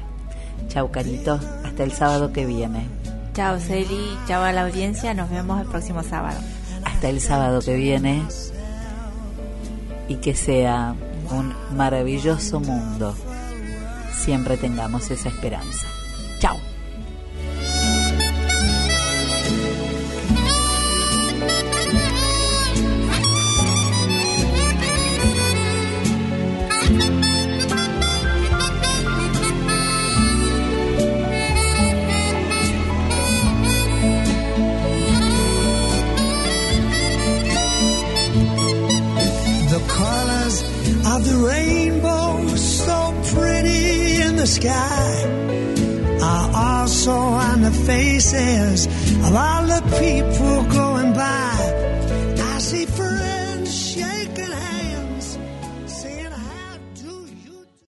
Chau, 0.67 0.91
Carito, 0.91 1.39
hasta 1.65 1.83
el 1.83 1.91
sábado 1.91 2.31
que 2.31 2.45
viene. 2.45 2.87
Chao, 3.33 3.59
Celi, 3.59 4.15
chao 4.27 4.43
a 4.43 4.51
la 4.51 4.65
audiencia, 4.65 5.15
nos 5.15 5.31
vemos 5.31 5.59
el 5.59 5.67
próximo 5.67 6.03
sábado. 6.03 6.39
Hasta 6.85 7.09
el 7.09 7.19
sábado 7.19 7.61
que 7.61 7.75
viene 7.75 8.23
y 10.09 10.15
que 10.15 10.35
sea 10.35 10.95
un 11.31 11.53
maravilloso 11.77 12.59
mundo. 12.59 13.15
Siempre 14.17 14.57
tengamos 14.57 15.09
esa 15.11 15.29
esperanza. 15.29 15.87
Sky 44.49 45.23
are 46.21 46.49
also 46.55 47.11
on 47.11 47.61
the 47.61 47.71
faces 47.71 48.87
of 49.25 49.35
all 49.35 49.63
the 49.67 49.81
people 49.99 50.63
going 50.73 51.13
by. 51.13 51.58